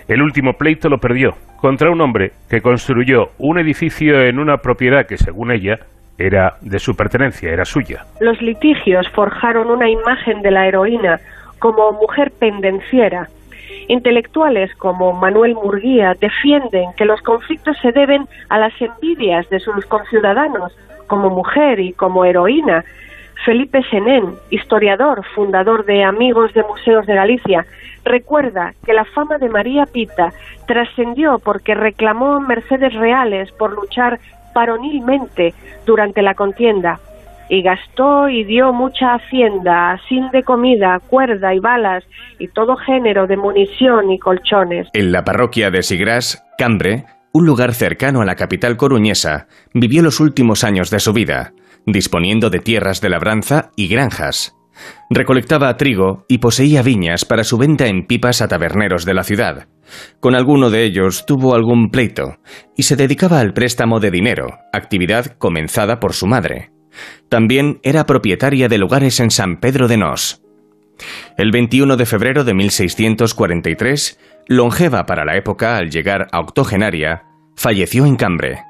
El 0.10 0.24
último 0.24 0.54
pleito 0.54 0.90
lo 0.90 0.98
perdió 0.98 1.36
contra 1.58 1.92
un 1.92 2.02
hombre 2.02 2.32
que 2.50 2.62
construyó 2.62 3.30
un 3.38 3.60
edificio 3.60 4.24
en 4.24 4.40
una 4.40 4.58
propiedad 4.58 5.06
que, 5.06 5.18
según 5.18 5.52
ella, 5.52 5.82
era 6.18 6.56
de 6.62 6.80
su 6.80 6.96
pertenencia, 6.96 7.52
era 7.52 7.64
suya. 7.64 8.06
Los 8.20 8.42
litigios 8.42 9.08
forjaron 9.10 9.70
una 9.70 9.88
imagen 9.88 10.42
de 10.42 10.50
la 10.50 10.68
heroína 10.68 11.20
como 11.60 11.92
mujer 11.92 12.32
pendenciera. 12.32 13.30
Intelectuales 13.88 14.74
como 14.78 15.14
Manuel 15.14 15.54
Murguía 15.54 16.16
defienden 16.20 16.90
que 16.98 17.06
los 17.06 17.22
conflictos 17.22 17.78
se 17.80 17.92
deben 17.92 18.26
a 18.50 18.58
las 18.58 18.74
envidias 18.82 19.48
de 19.52 19.60
sus 19.60 19.86
conciudadanos 19.86 20.76
como 21.06 21.30
mujer 21.30 21.80
y 21.80 21.94
como 21.94 22.26
heroína, 22.26 22.84
Felipe 23.46 23.82
Senén, 23.90 24.36
historiador, 24.50 25.24
fundador 25.34 25.86
de 25.86 26.04
Amigos 26.04 26.54
de 26.54 26.64
Museos 26.64 27.06
de 27.06 27.16
Galicia, 27.16 27.66
recuerda 28.04 28.74
que 28.86 28.94
la 28.94 29.06
fama 29.06 29.38
de 29.38 29.50
María 29.50 29.86
Pita 29.86 30.34
trascendió 30.68 31.40
porque 31.40 31.74
reclamó 31.74 32.40
mercedes 32.42 32.94
reales 32.94 33.52
por 33.54 33.74
luchar 33.74 34.20
varonilmente 34.54 35.54
durante 35.86 36.22
la 36.22 36.34
contienda 36.34 37.00
y 37.50 37.64
gastó 37.64 38.30
y 38.30 38.44
dio 38.44 38.74
mucha 38.74 39.16
hacienda, 39.16 40.00
sin 40.08 40.30
de 40.30 40.44
comida, 40.44 41.00
cuerda 41.08 41.54
y 41.54 41.60
balas 41.60 42.04
y 42.38 42.48
todo 42.50 42.76
género 42.76 43.26
de 43.26 43.38
munición 43.38 44.12
y 44.12 44.20
colchones. 44.20 44.88
En 44.94 45.12
la 45.12 45.24
parroquia 45.24 45.72
de 45.72 45.82
Sigrás, 45.82 46.46
Cambre, 46.58 47.06
un 47.32 47.46
lugar 47.46 47.74
cercano 47.74 48.22
a 48.22 48.26
la 48.26 48.36
capital 48.36 48.78
coruñesa, 48.78 49.48
vivió 49.74 50.04
los 50.04 50.20
últimos 50.20 50.64
años 50.64 50.92
de 50.92 51.00
su 51.00 51.14
vida 51.14 51.54
disponiendo 51.92 52.50
de 52.50 52.60
tierras 52.60 53.02
de 53.02 53.10
labranza 53.10 53.72
y 53.76 53.88
granjas. 53.88 54.56
Recolectaba 55.10 55.76
trigo 55.78 56.26
y 56.28 56.38
poseía 56.38 56.82
viñas 56.82 57.26
para 57.26 57.44
su 57.44 57.58
venta 57.58 57.88
en 57.88 58.06
pipas 58.06 58.42
a 58.42 58.48
taberneros 58.48 59.06
de 59.06 59.14
la 59.14 59.24
ciudad. 59.24 59.68
Con 60.20 60.36
alguno 60.36 60.70
de 60.70 60.86
ellos 60.86 61.26
tuvo 61.26 61.56
algún 61.56 61.90
pleito 61.90 62.38
y 62.78 62.84
se 62.84 62.96
dedicaba 62.96 63.40
al 63.40 63.54
préstamo 63.54 64.00
de 64.00 64.12
dinero, 64.12 64.60
actividad 64.72 65.38
comenzada 65.38 66.00
por 66.00 66.14
su 66.14 66.28
madre. 66.28 66.72
También 67.28 67.80
era 67.84 68.06
propietaria 68.06 68.68
de 68.68 68.78
lugares 68.78 69.20
en 69.20 69.32
San 69.32 69.60
Pedro 69.60 69.88
de 69.88 69.98
Nos. 69.98 70.42
El 71.38 71.52
21 71.52 71.96
de 71.96 72.06
febrero 72.06 72.44
de 72.44 72.54
1643, 72.54 74.20
longeva 74.48 75.06
para 75.06 75.26
la 75.26 75.38
época 75.38 75.78
al 75.78 75.90
llegar 75.90 76.28
a 76.32 76.40
octogenaria, 76.40 77.24
falleció 77.56 78.06
en 78.06 78.16
Cambre. 78.16 78.69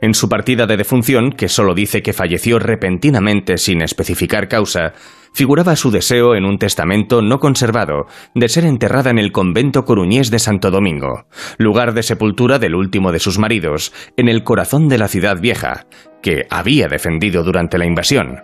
En 0.00 0.14
su 0.14 0.28
partida 0.28 0.66
de 0.66 0.76
defunción, 0.76 1.32
que 1.32 1.48
solo 1.48 1.74
dice 1.74 2.02
que 2.02 2.12
falleció 2.12 2.58
repentinamente 2.58 3.58
sin 3.58 3.82
especificar 3.82 4.48
causa, 4.48 4.92
figuraba 5.32 5.76
su 5.76 5.90
deseo 5.90 6.34
en 6.34 6.44
un 6.44 6.58
testamento 6.58 7.20
no 7.20 7.38
conservado 7.38 8.06
de 8.34 8.48
ser 8.48 8.64
enterrada 8.64 9.10
en 9.10 9.18
el 9.18 9.32
convento 9.32 9.84
coruñés 9.84 10.30
de 10.30 10.38
Santo 10.38 10.70
Domingo, 10.70 11.26
lugar 11.58 11.92
de 11.92 12.02
sepultura 12.02 12.58
del 12.58 12.74
último 12.74 13.12
de 13.12 13.18
sus 13.18 13.38
maridos, 13.38 13.92
en 14.16 14.28
el 14.28 14.44
corazón 14.44 14.88
de 14.88 14.98
la 14.98 15.08
ciudad 15.08 15.40
vieja, 15.40 15.86
que 16.22 16.46
había 16.50 16.88
defendido 16.88 17.42
durante 17.42 17.78
la 17.78 17.86
invasión. 17.86 18.42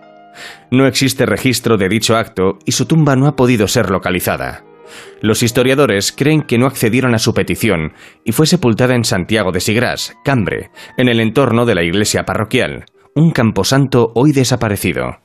No 0.70 0.86
existe 0.86 1.26
registro 1.26 1.76
de 1.76 1.88
dicho 1.88 2.16
acto 2.16 2.58
y 2.64 2.72
su 2.72 2.86
tumba 2.86 3.16
no 3.16 3.26
ha 3.26 3.36
podido 3.36 3.68
ser 3.68 3.90
localizada. 3.90 4.64
Los 5.20 5.42
historiadores 5.42 6.12
creen 6.12 6.42
que 6.42 6.58
no 6.58 6.66
accedieron 6.66 7.14
a 7.14 7.18
su 7.18 7.34
petición 7.34 7.92
y 8.24 8.32
fue 8.32 8.46
sepultada 8.46 8.94
en 8.94 9.04
Santiago 9.04 9.52
de 9.52 9.60
Sigras, 9.60 10.16
Cambre, 10.24 10.70
en 10.96 11.08
el 11.08 11.20
entorno 11.20 11.66
de 11.66 11.74
la 11.74 11.82
iglesia 11.82 12.24
parroquial, 12.24 12.84
un 13.14 13.30
camposanto 13.30 14.12
hoy 14.14 14.32
desaparecido. 14.32 15.18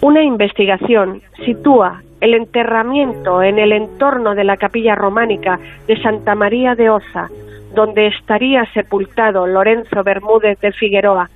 Una 0.00 0.22
investigación 0.22 1.22
sitúa 1.46 2.02
el 2.20 2.34
enterramiento 2.34 3.42
en 3.42 3.58
el 3.58 3.72
entorno 3.72 4.34
de 4.34 4.44
la 4.44 4.56
capilla 4.56 4.94
románica 4.94 5.58
de 5.86 6.00
Santa 6.02 6.34
María 6.34 6.74
de 6.74 6.90
Oza, 6.90 7.28
donde 7.74 8.08
estaría 8.08 8.64
sepultado 8.72 9.46
Lorenzo 9.46 10.02
Bermúdez 10.04 10.58
de 10.60 10.72
Figueroa, 10.72 11.28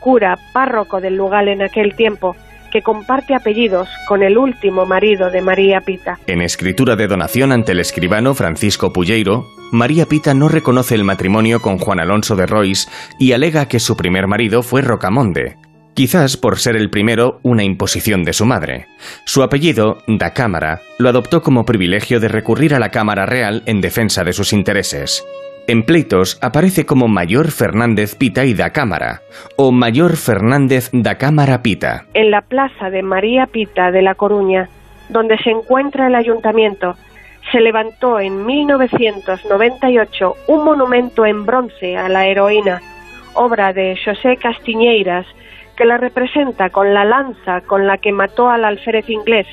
cura 0.00 0.36
párroco 0.52 1.00
del 1.00 1.16
lugar 1.16 1.48
en 1.48 1.62
aquel 1.62 1.94
tiempo, 1.96 2.36
que 2.70 2.82
comparte 2.82 3.34
apellidos 3.34 3.88
con 4.06 4.22
el 4.22 4.36
último 4.36 4.84
marido 4.84 5.30
de 5.30 5.40
María 5.40 5.80
Pita. 5.80 6.18
En 6.26 6.42
escritura 6.42 6.96
de 6.96 7.08
donación 7.08 7.52
ante 7.52 7.72
el 7.72 7.80
escribano 7.80 8.34
Francisco 8.34 8.92
Pulleiro, 8.92 9.46
María 9.72 10.06
Pita 10.06 10.34
no 10.34 10.48
reconoce 10.48 10.94
el 10.94 11.04
matrimonio 11.04 11.60
con 11.60 11.78
Juan 11.78 12.00
Alonso 12.00 12.36
de 12.36 12.46
Rois 12.46 12.88
y 13.18 13.32
alega 13.32 13.68
que 13.68 13.80
su 13.80 13.96
primer 13.96 14.26
marido 14.26 14.62
fue 14.62 14.82
Rocamonde, 14.82 15.56
quizás 15.94 16.36
por 16.36 16.58
ser 16.58 16.76
el 16.76 16.90
primero 16.90 17.40
una 17.42 17.64
imposición 17.64 18.22
de 18.22 18.32
su 18.32 18.44
madre. 18.44 18.86
Su 19.24 19.42
apellido, 19.42 19.98
da 20.06 20.32
Cámara, 20.32 20.80
lo 20.98 21.08
adoptó 21.08 21.42
como 21.42 21.64
privilegio 21.64 22.20
de 22.20 22.28
recurrir 22.28 22.74
a 22.74 22.78
la 22.78 22.90
Cámara 22.90 23.26
Real 23.26 23.62
en 23.66 23.80
defensa 23.80 24.24
de 24.24 24.32
sus 24.32 24.52
intereses. 24.52 25.24
En 25.68 25.82
pleitos 25.82 26.38
aparece 26.40 26.86
como 26.86 27.08
Mayor 27.08 27.50
Fernández 27.50 28.14
Pita 28.14 28.46
y 28.46 28.54
da 28.54 28.70
Cámara, 28.70 29.20
o 29.58 29.70
Mayor 29.70 30.16
Fernández 30.16 30.88
da 30.94 31.18
Cámara 31.18 31.60
Pita. 31.60 32.06
En 32.14 32.30
la 32.30 32.40
plaza 32.40 32.88
de 32.88 33.02
María 33.02 33.44
Pita 33.44 33.90
de 33.90 34.00
La 34.00 34.14
Coruña, 34.14 34.70
donde 35.10 35.36
se 35.36 35.50
encuentra 35.50 36.06
el 36.06 36.14
ayuntamiento, 36.14 36.94
se 37.52 37.60
levantó 37.60 38.18
en 38.18 38.46
1998 38.46 40.36
un 40.46 40.64
monumento 40.64 41.26
en 41.26 41.44
bronce 41.44 41.98
a 41.98 42.08
la 42.08 42.26
heroína, 42.26 42.80
obra 43.34 43.74
de 43.74 43.94
José 44.02 44.38
Castiñeiras, 44.38 45.26
que 45.76 45.84
la 45.84 45.98
representa 45.98 46.70
con 46.70 46.94
la 46.94 47.04
lanza 47.04 47.60
con 47.60 47.86
la 47.86 47.98
que 47.98 48.12
mató 48.12 48.48
al 48.48 48.64
alférez 48.64 49.10
inglés, 49.10 49.46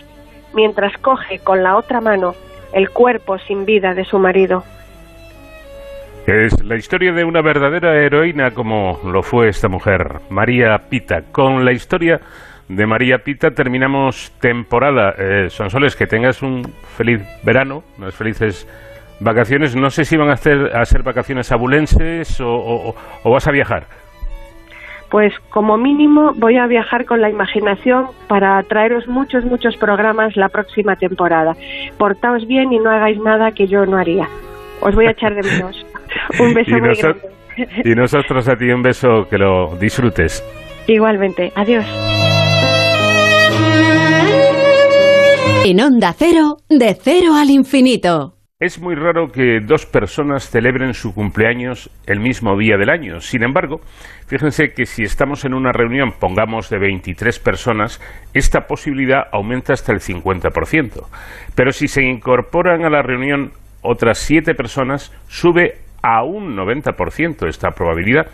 mientras 0.53 0.97
coge 0.99 1.39
con 1.39 1.61
la 1.61 1.75
otra 1.75 1.99
mano 1.99 2.35
el 2.71 2.89
cuerpo 2.89 3.37
sin 3.37 3.65
vida 3.65 3.93
de 3.93 4.05
su 4.05 4.17
marido. 4.17 4.63
Es 6.27 6.63
la 6.63 6.75
historia 6.75 7.13
de 7.13 7.23
una 7.23 7.43
verdadera 7.43 7.95
heroína 7.95 8.49
como 8.51 8.99
lo 9.05 9.21
fue 9.21 9.47
esta 9.49 9.67
mujer, 9.67 10.21
María 10.31 10.75
Pita. 10.89 11.21
Con 11.31 11.63
la 11.63 11.71
historia 11.71 12.19
de 12.67 12.87
María 12.87 13.19
Pita 13.19 13.51
terminamos 13.51 14.31
temporada. 14.39 15.13
Eh, 15.19 15.49
Sonsoles, 15.51 15.95
que 15.95 16.07
tengas 16.07 16.41
un 16.41 16.63
feliz 16.97 17.21
verano, 17.43 17.83
unas 17.99 18.15
felices 18.15 18.67
vacaciones. 19.19 19.75
No 19.75 19.91
sé 19.91 20.03
si 20.03 20.17
van 20.17 20.29
a, 20.29 20.33
hacer, 20.33 20.75
a 20.75 20.83
ser 20.85 21.03
vacaciones 21.03 21.51
abulenses 21.51 22.41
o, 22.41 22.95
o 23.23 23.31
vas 23.31 23.47
a 23.47 23.51
viajar. 23.51 23.85
Pues 25.11 25.31
como 25.51 25.77
mínimo 25.77 26.33
voy 26.35 26.57
a 26.57 26.65
viajar 26.65 27.05
con 27.05 27.21
la 27.21 27.29
imaginación 27.29 28.07
para 28.27 28.61
traeros 28.63 29.07
muchos, 29.07 29.45
muchos 29.45 29.77
programas 29.77 30.35
la 30.35 30.49
próxima 30.49 30.95
temporada. 30.95 31.55
Portaos 31.99 32.47
bien 32.47 32.73
y 32.73 32.79
no 32.79 32.89
hagáis 32.89 33.19
nada 33.19 33.51
que 33.51 33.67
yo 33.67 33.85
no 33.85 33.97
haría. 33.97 34.27
Os 34.81 34.95
voy 34.95 35.05
a 35.05 35.11
echar 35.11 35.35
de 35.35 35.43
menos. 35.51 35.85
Un 36.39 36.53
beso 36.53 36.71
muy 36.71 36.97
grande. 36.97 37.35
Y 37.83 37.95
nosotros 37.95 38.47
a 38.49 38.55
ti 38.55 38.65
un 38.65 38.81
beso, 38.81 39.27
que 39.29 39.37
lo 39.37 39.77
disfrutes. 39.77 40.43
Igualmente. 40.87 41.51
Adiós. 41.55 41.85
En 45.65 45.81
Onda 45.81 46.13
Cero, 46.13 46.57
de 46.69 46.93
cero 46.93 47.33
al 47.35 47.49
infinito. 47.49 48.33
Es 48.59 48.79
muy 48.79 48.95
raro 48.95 49.27
que 49.31 49.59
dos 49.59 49.85
personas 49.85 50.49
celebren 50.49 50.93
su 50.93 51.13
cumpleaños 51.13 51.89
el 52.05 52.19
mismo 52.19 52.57
día 52.57 52.77
del 52.77 52.89
año. 52.89 53.19
Sin 53.19 53.43
embargo, 53.43 53.81
fíjense 54.27 54.71
que 54.73 54.85
si 54.85 55.03
estamos 55.03 55.43
en 55.43 55.53
una 55.53 55.71
reunión, 55.71 56.13
pongamos 56.19 56.69
de 56.69 56.79
23 56.79 57.39
personas, 57.39 57.99
esta 58.33 58.61
posibilidad 58.61 59.23
aumenta 59.31 59.73
hasta 59.73 59.91
el 59.91 59.99
50%. 59.99 61.05
Pero 61.53 61.71
si 61.71 61.87
se 61.87 62.03
incorporan 62.03 62.85
a 62.85 62.89
la 62.89 63.01
reunión 63.01 63.51
otras 63.81 64.19
7 64.19 64.53
personas, 64.55 65.11
sube 65.27 65.84
a 66.05 66.23
un 66.23 66.55
90% 66.55 67.47
esta 67.47 67.71
probabilidad. 67.71 68.27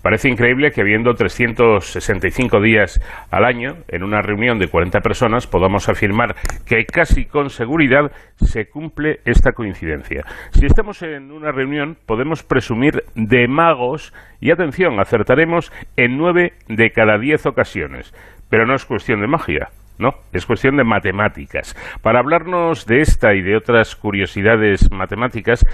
Parece 0.00 0.28
increíble 0.28 0.70
que 0.70 0.82
habiendo 0.82 1.14
365 1.14 2.60
días 2.60 3.00
al 3.32 3.44
año, 3.44 3.78
en 3.88 4.04
una 4.04 4.22
reunión 4.22 4.60
de 4.60 4.68
40 4.68 5.00
personas, 5.00 5.48
podamos 5.48 5.88
afirmar 5.88 6.36
que 6.64 6.84
casi 6.86 7.24
con 7.24 7.50
seguridad 7.50 8.12
se 8.36 8.68
cumple 8.68 9.18
esta 9.24 9.50
coincidencia. 9.50 10.24
Si 10.52 10.66
estamos 10.66 11.02
en 11.02 11.32
una 11.32 11.50
reunión, 11.50 11.98
podemos 12.06 12.44
presumir 12.44 13.02
de 13.16 13.48
magos 13.48 14.14
y, 14.40 14.52
atención, 14.52 15.00
acertaremos 15.00 15.72
en 15.96 16.16
9 16.18 16.52
de 16.68 16.90
cada 16.92 17.18
10 17.18 17.46
ocasiones. 17.46 18.14
Pero 18.48 18.66
no 18.66 18.76
es 18.76 18.84
cuestión 18.84 19.20
de 19.20 19.26
magia. 19.26 19.70
No, 19.98 20.10
es 20.32 20.46
cuestión 20.46 20.76
de 20.76 20.84
matemáticas. 20.84 21.74
Para 22.02 22.20
hablarnos 22.20 22.86
de 22.86 23.00
esta 23.00 23.34
y 23.34 23.42
de 23.42 23.56
otras 23.56 23.96
curiosidades 23.96 24.92
matemáticas, 24.92 25.64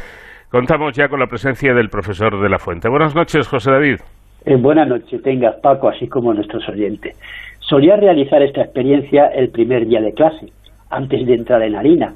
contamos 0.53 0.93
ya 0.93 1.09
con 1.09 1.19
la 1.19 1.27
presencia 1.27 1.73
del 1.73 1.89
profesor 1.89 2.39
de 2.41 2.49
la 2.51 2.59
Fuente. 2.59 2.89
Buenas 2.89 3.15
noches, 3.15 3.49
José 3.49 3.71
David. 3.71 3.97
Eh, 4.45 4.57
buenas 4.57 4.87
noches, 4.87 5.23
tenga 5.23 5.57
Paco, 5.63 5.89
así 5.89 6.07
como 6.07 6.35
nuestros 6.35 6.69
oyentes. 6.69 7.19
Solía 7.61 7.97
realizar 7.97 8.43
esta 8.43 8.61
experiencia 8.61 9.29
el 9.29 9.49
primer 9.49 9.87
día 9.87 10.03
de 10.03 10.13
clase, 10.13 10.53
antes 10.91 11.27
de 11.27 11.35
entrar 11.35 11.63
en 11.63 11.75
harina, 11.75 12.15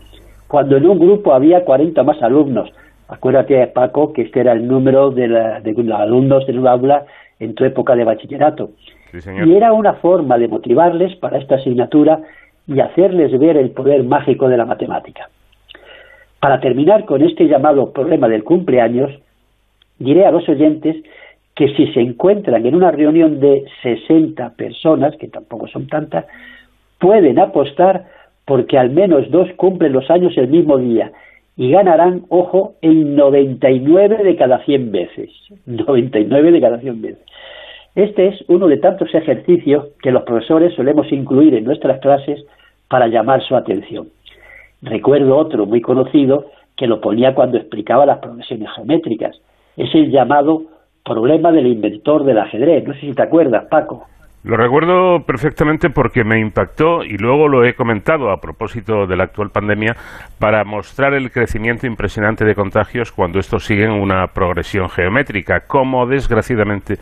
cuando 0.48 0.76
en 0.76 0.86
un 0.86 0.98
grupo 0.98 1.32
había 1.32 1.64
40 1.64 2.02
más 2.02 2.22
alumnos. 2.22 2.70
Acuérdate, 3.08 3.66
Paco, 3.68 4.12
que 4.12 4.22
este 4.22 4.40
era 4.40 4.52
el 4.52 4.68
número 4.68 5.10
de, 5.10 5.28
los 5.28 5.98
alumnos 5.98 6.46
de 6.46 6.58
un 6.58 6.68
aula 6.68 7.06
en 7.40 7.54
tu 7.54 7.64
época 7.64 7.96
de 7.96 8.04
bachillerato. 8.04 8.70
y 9.14 9.54
era 9.54 9.72
una 9.72 9.94
forma 9.94 10.36
de 10.36 10.48
motivarles 10.48 11.16
para 11.16 11.38
esta 11.38 11.54
asignatura 11.54 12.20
y 12.66 12.80
hacerles 12.80 13.38
ver 13.38 13.56
el 13.56 13.70
poder 13.70 14.04
mágico 14.04 14.48
de 14.48 14.58
la 14.58 14.66
matemática. 14.66 15.30
Para 16.46 16.60
terminar 16.60 17.06
con 17.06 17.22
este 17.22 17.48
llamado 17.48 17.92
problema 17.92 18.28
del 18.28 18.44
cumpleaños, 18.44 19.10
diré 19.98 20.26
a 20.26 20.30
los 20.30 20.48
oyentes 20.48 20.94
que 21.56 21.74
si 21.74 21.92
se 21.92 21.98
encuentran 21.98 22.64
en 22.64 22.76
una 22.76 22.92
reunión 22.92 23.40
de 23.40 23.64
60 23.82 24.50
personas, 24.50 25.16
que 25.16 25.26
tampoco 25.26 25.66
son 25.66 25.88
tantas, 25.88 26.24
pueden 27.00 27.40
apostar 27.40 28.04
porque 28.44 28.78
al 28.78 28.90
menos 28.90 29.28
dos 29.32 29.48
cumplen 29.56 29.92
los 29.92 30.08
años 30.08 30.38
el 30.38 30.46
mismo 30.46 30.78
día 30.78 31.10
y 31.56 31.72
ganarán, 31.72 32.26
ojo, 32.28 32.74
en 32.80 33.16
99 33.16 34.22
de 34.22 34.36
cada 34.36 34.64
100 34.64 34.92
veces. 34.92 35.30
99 35.66 36.52
de 36.52 36.60
cada 36.60 36.78
100 36.78 37.02
veces. 37.02 37.24
Este 37.96 38.28
es 38.28 38.44
uno 38.46 38.68
de 38.68 38.76
tantos 38.76 39.12
ejercicios 39.16 39.88
que 40.00 40.12
los 40.12 40.22
profesores 40.22 40.74
solemos 40.74 41.10
incluir 41.10 41.54
en 41.54 41.64
nuestras 41.64 41.98
clases 41.98 42.44
para 42.88 43.08
llamar 43.08 43.42
su 43.42 43.56
atención. 43.56 44.06
Recuerdo 44.82 45.36
otro 45.36 45.66
muy 45.66 45.80
conocido 45.80 46.46
que 46.76 46.86
lo 46.86 47.00
ponía 47.00 47.34
cuando 47.34 47.56
explicaba 47.56 48.06
las 48.06 48.18
progresiones 48.18 48.68
geométricas. 48.74 49.36
Es 49.76 49.94
el 49.94 50.10
llamado 50.10 50.62
problema 51.04 51.52
del 51.52 51.66
inventor 51.66 52.24
del 52.24 52.38
ajedrez. 52.38 52.86
No 52.86 52.94
sé 52.94 53.00
si 53.00 53.12
te 53.12 53.22
acuerdas, 53.22 53.66
Paco. 53.70 54.06
Lo 54.46 54.56
recuerdo 54.56 55.24
perfectamente 55.26 55.90
porque 55.90 56.22
me 56.22 56.38
impactó 56.38 57.02
y 57.02 57.16
luego 57.18 57.48
lo 57.48 57.64
he 57.64 57.74
comentado 57.74 58.30
a 58.30 58.40
propósito 58.40 59.04
de 59.08 59.16
la 59.16 59.24
actual 59.24 59.50
pandemia 59.50 59.96
para 60.38 60.62
mostrar 60.62 61.14
el 61.14 61.32
crecimiento 61.32 61.88
impresionante 61.88 62.44
de 62.44 62.54
contagios 62.54 63.10
cuando 63.10 63.40
estos 63.40 63.64
siguen 63.64 63.90
una 63.90 64.24
progresión 64.28 64.88
geométrica, 64.88 65.62
como 65.66 66.06
desgraciadamente 66.06 66.94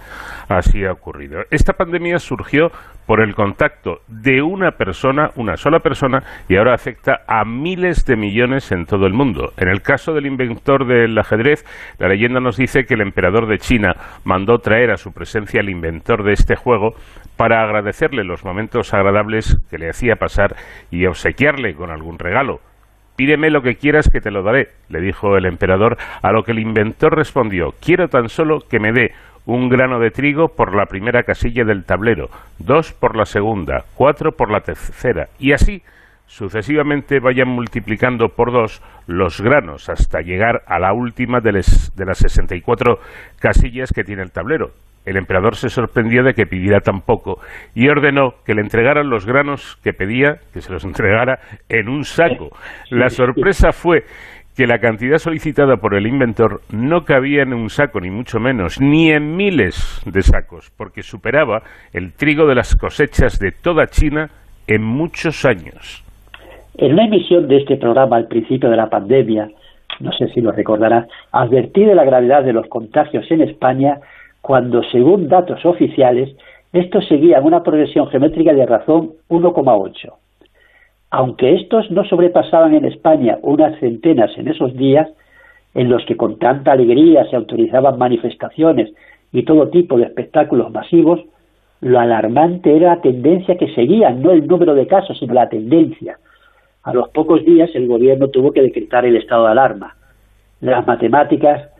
así 0.49 0.87
ha 0.87 0.93
ocurrido. 0.93 1.43
Esta 1.51 1.75
pandemia 1.75 2.19
surgió 2.19 2.71
por 3.07 3.21
el 3.21 3.35
contacto 3.35 3.99
de 4.09 4.41
una 4.41 4.71
persona, 4.71 5.31
una 5.37 5.59
sola 5.59 5.81
persona, 5.81 6.23
y 6.49 6.57
ahora 6.57 6.73
afecta 6.73 7.25
a 7.29 7.45
miles 7.45 8.07
de 8.07 8.17
millones 8.17 8.73
en 8.73 8.87
todo 8.87 9.07
el 9.07 9.13
mundo. 9.13 9.53
En 9.59 9.69
el 9.69 9.83
caso 9.83 10.15
del 10.15 10.25
inventor 10.25 10.87
del 10.87 11.19
ajedrez, 11.19 11.67
la 11.99 12.09
leyenda 12.09 12.41
nos 12.41 12.57
dice 12.57 12.87
que 12.87 12.95
el 12.95 13.03
emperador 13.03 13.47
de 13.47 13.59
China 13.59 13.95
mandó 14.25 14.61
traer 14.61 14.91
a 14.91 14.97
su 14.97 15.13
presencia 15.13 15.61
al 15.61 15.69
inventor 15.69 16.25
de 16.25 16.33
este 16.33 16.57
juego 16.57 16.95
para 17.37 17.63
agradecerle 17.63 18.25
los 18.25 18.45
momentos 18.45 18.95
agradables 18.95 19.59
que 19.71 19.79
le 19.79 19.91
hacía 19.91 20.17
pasar 20.17 20.57
y 20.91 21.07
obsequiarle 21.07 21.75
con 21.75 21.91
algún 21.91 22.19
regalo. 22.19 22.61
Pídeme 23.17 23.51
lo 23.51 23.63
que 23.63 23.77
quieras 23.77 24.09
que 24.09 24.21
te 24.21 24.31
lo 24.31 24.43
daré, 24.43 24.71
le 24.89 25.01
dijo 25.01 25.37
el 25.37 25.47
emperador, 25.47 25.97
a 26.23 26.33
lo 26.33 26.43
que 26.43 26.53
el 26.53 26.59
inventor 26.59 27.17
respondió 27.17 27.73
Quiero 27.81 28.09
tan 28.09 28.29
solo 28.29 28.61
que 28.69 28.81
me 28.81 28.93
dé 28.93 29.13
un 29.47 29.69
grano 29.69 30.01
de 30.01 30.11
trigo 30.11 30.49
por 30.49 30.75
la 30.75 30.87
primera 30.87 31.23
casilla 31.23 31.65
del 31.65 31.85
tablero, 31.85 32.29
dos 32.59 32.93
por 32.93 33.17
la 33.17 33.27
segunda, 33.27 33.85
cuatro 33.95 34.33
por 34.33 34.51
la 34.51 34.61
tercera, 34.61 35.29
y 35.39 35.53
así 35.53 35.83
sucesivamente 36.27 37.21
vayan 37.21 37.49
multiplicando 37.49 38.31
por 38.31 38.51
dos 38.51 38.83
los 39.07 39.41
granos 39.41 39.89
hasta 39.89 40.23
llegar 40.23 40.63
a 40.67 40.79
la 40.79 40.93
última 40.93 41.41
de, 41.41 41.53
de 41.53 42.05
las 42.07 42.19
64 42.19 42.99
casillas 43.39 43.93
que 43.93 44.05
tiene 44.05 44.23
el 44.23 44.33
tablero. 44.33 44.73
El 45.05 45.17
emperador 45.17 45.57
se 45.57 45.69
sorprendió 45.69 46.23
de 46.23 46.35
que 46.35 46.47
pidiera 46.47 46.81
tan 46.81 47.03
poco 47.03 47.39
y 47.75 47.89
ordenó 47.89 48.35
que 48.45 48.55
le 48.55 48.63
entregaran 48.63 49.11
los 49.11 49.27
granos 49.27 49.79
que 49.83 49.93
pedía, 49.93 50.37
que 50.53 50.61
se 50.61 50.73
los 50.73 50.85
entregara 50.85 51.39
en 51.69 51.89
un 51.89 52.05
saco. 52.05 52.51
La 52.91 53.11
sorpresa 53.11 53.73
fue 53.73 54.05
que 54.57 54.67
la 54.67 54.79
cantidad 54.79 55.19
solicitada 55.19 55.77
por 55.77 55.95
el 55.95 56.07
inventor 56.07 56.61
no 56.71 57.05
cabía 57.05 57.43
en 57.43 57.53
un 57.53 57.71
saco, 57.71 58.01
ni 58.01 58.11
mucho 58.11 58.39
menos, 58.39 58.81
ni 58.81 59.11
en 59.11 59.37
miles 59.37 60.03
de 60.07 60.23
sacos, 60.23 60.73
porque 60.77 61.03
superaba 61.03 61.63
el 61.93 62.13
trigo 62.13 62.47
de 62.47 62.55
las 62.55 62.77
cosechas 62.77 63.39
de 63.41 63.51
toda 63.51 63.89
China 63.89 64.31
en 64.67 64.83
muchos 64.83 65.45
años. 65.45 66.03
En 66.77 66.93
una 66.93 67.05
emisión 67.05 67.49
de 67.49 67.59
este 67.59 67.77
programa 67.77 68.17
al 68.17 68.29
principio 68.29 68.71
de 68.71 68.77
la 68.77 68.89
pandemia, 68.89 69.49
no 70.01 70.13
sé 70.13 70.29
si 70.29 70.41
lo 70.41 70.53
recordará, 70.53 71.07
advertí 71.33 71.85
de 71.85 71.95
la 71.95 72.05
gravedad 72.05 72.45
de 72.45 72.53
los 72.53 72.67
contagios 72.69 73.29
en 73.31 73.43
España 73.43 73.99
cuando, 74.45 74.83
según 74.93 75.29
datos 75.29 75.65
oficiales, 75.65 76.37
estos 76.71 77.09
seguían 77.09 77.45
una 77.45 77.63
progresión 77.63 78.09
geométrica 78.09 78.53
de 78.53 78.67
razón 78.67 79.13
1,8. 79.31 80.13
Aunque 81.09 81.55
estos 81.55 81.91
no 81.91 82.05
sobrepasaban 82.05 82.75
en 82.75 82.85
España 82.85 83.39
unas 83.41 83.81
centenas 83.81 84.37
en 84.37 84.49
esos 84.49 84.77
días, 84.77 85.09
en 85.73 85.89
los 85.89 86.05
que 86.05 86.19
con 86.19 86.39
tanta 86.39 86.73
alegría 86.73 87.25
se 87.31 87.37
autorizaban 87.37 87.97
manifestaciones 87.97 88.93
y 89.33 89.45
todo 89.45 89.71
tipo 89.71 89.97
de 89.97 90.05
espectáculos 90.05 90.71
masivos, 90.71 91.21
lo 91.81 91.99
alarmante 91.99 92.77
era 92.77 92.97
la 92.97 93.01
tendencia 93.01 93.57
que 93.57 93.75
seguían, 93.75 94.21
no 94.21 94.31
el 94.31 94.47
número 94.47 94.75
de 94.75 94.87
casos, 94.87 95.19
sino 95.19 95.33
la 95.33 95.49
tendencia. 95.49 96.19
A 96.83 96.93
los 96.93 97.09
pocos 97.09 97.43
días 97.47 97.71
el 97.73 97.89
gobierno 97.89 98.29
tuvo 98.29 98.53
que 98.53 98.61
decretar 98.61 99.07
el 99.07 99.17
estado 99.17 99.47
de 99.47 99.53
alarma. 99.53 99.97
Las 100.61 100.87
matemáticas 100.87 101.71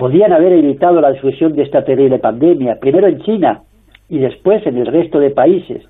podían 0.00 0.32
haber 0.32 0.54
evitado 0.54 0.98
la 1.02 1.12
difusión 1.12 1.52
de 1.52 1.62
esta 1.62 1.84
terrible 1.84 2.18
pandemia, 2.18 2.80
primero 2.80 3.06
en 3.06 3.20
China 3.20 3.60
y 4.08 4.18
después 4.18 4.66
en 4.66 4.78
el 4.78 4.86
resto 4.86 5.20
de 5.20 5.28
países. 5.28 5.84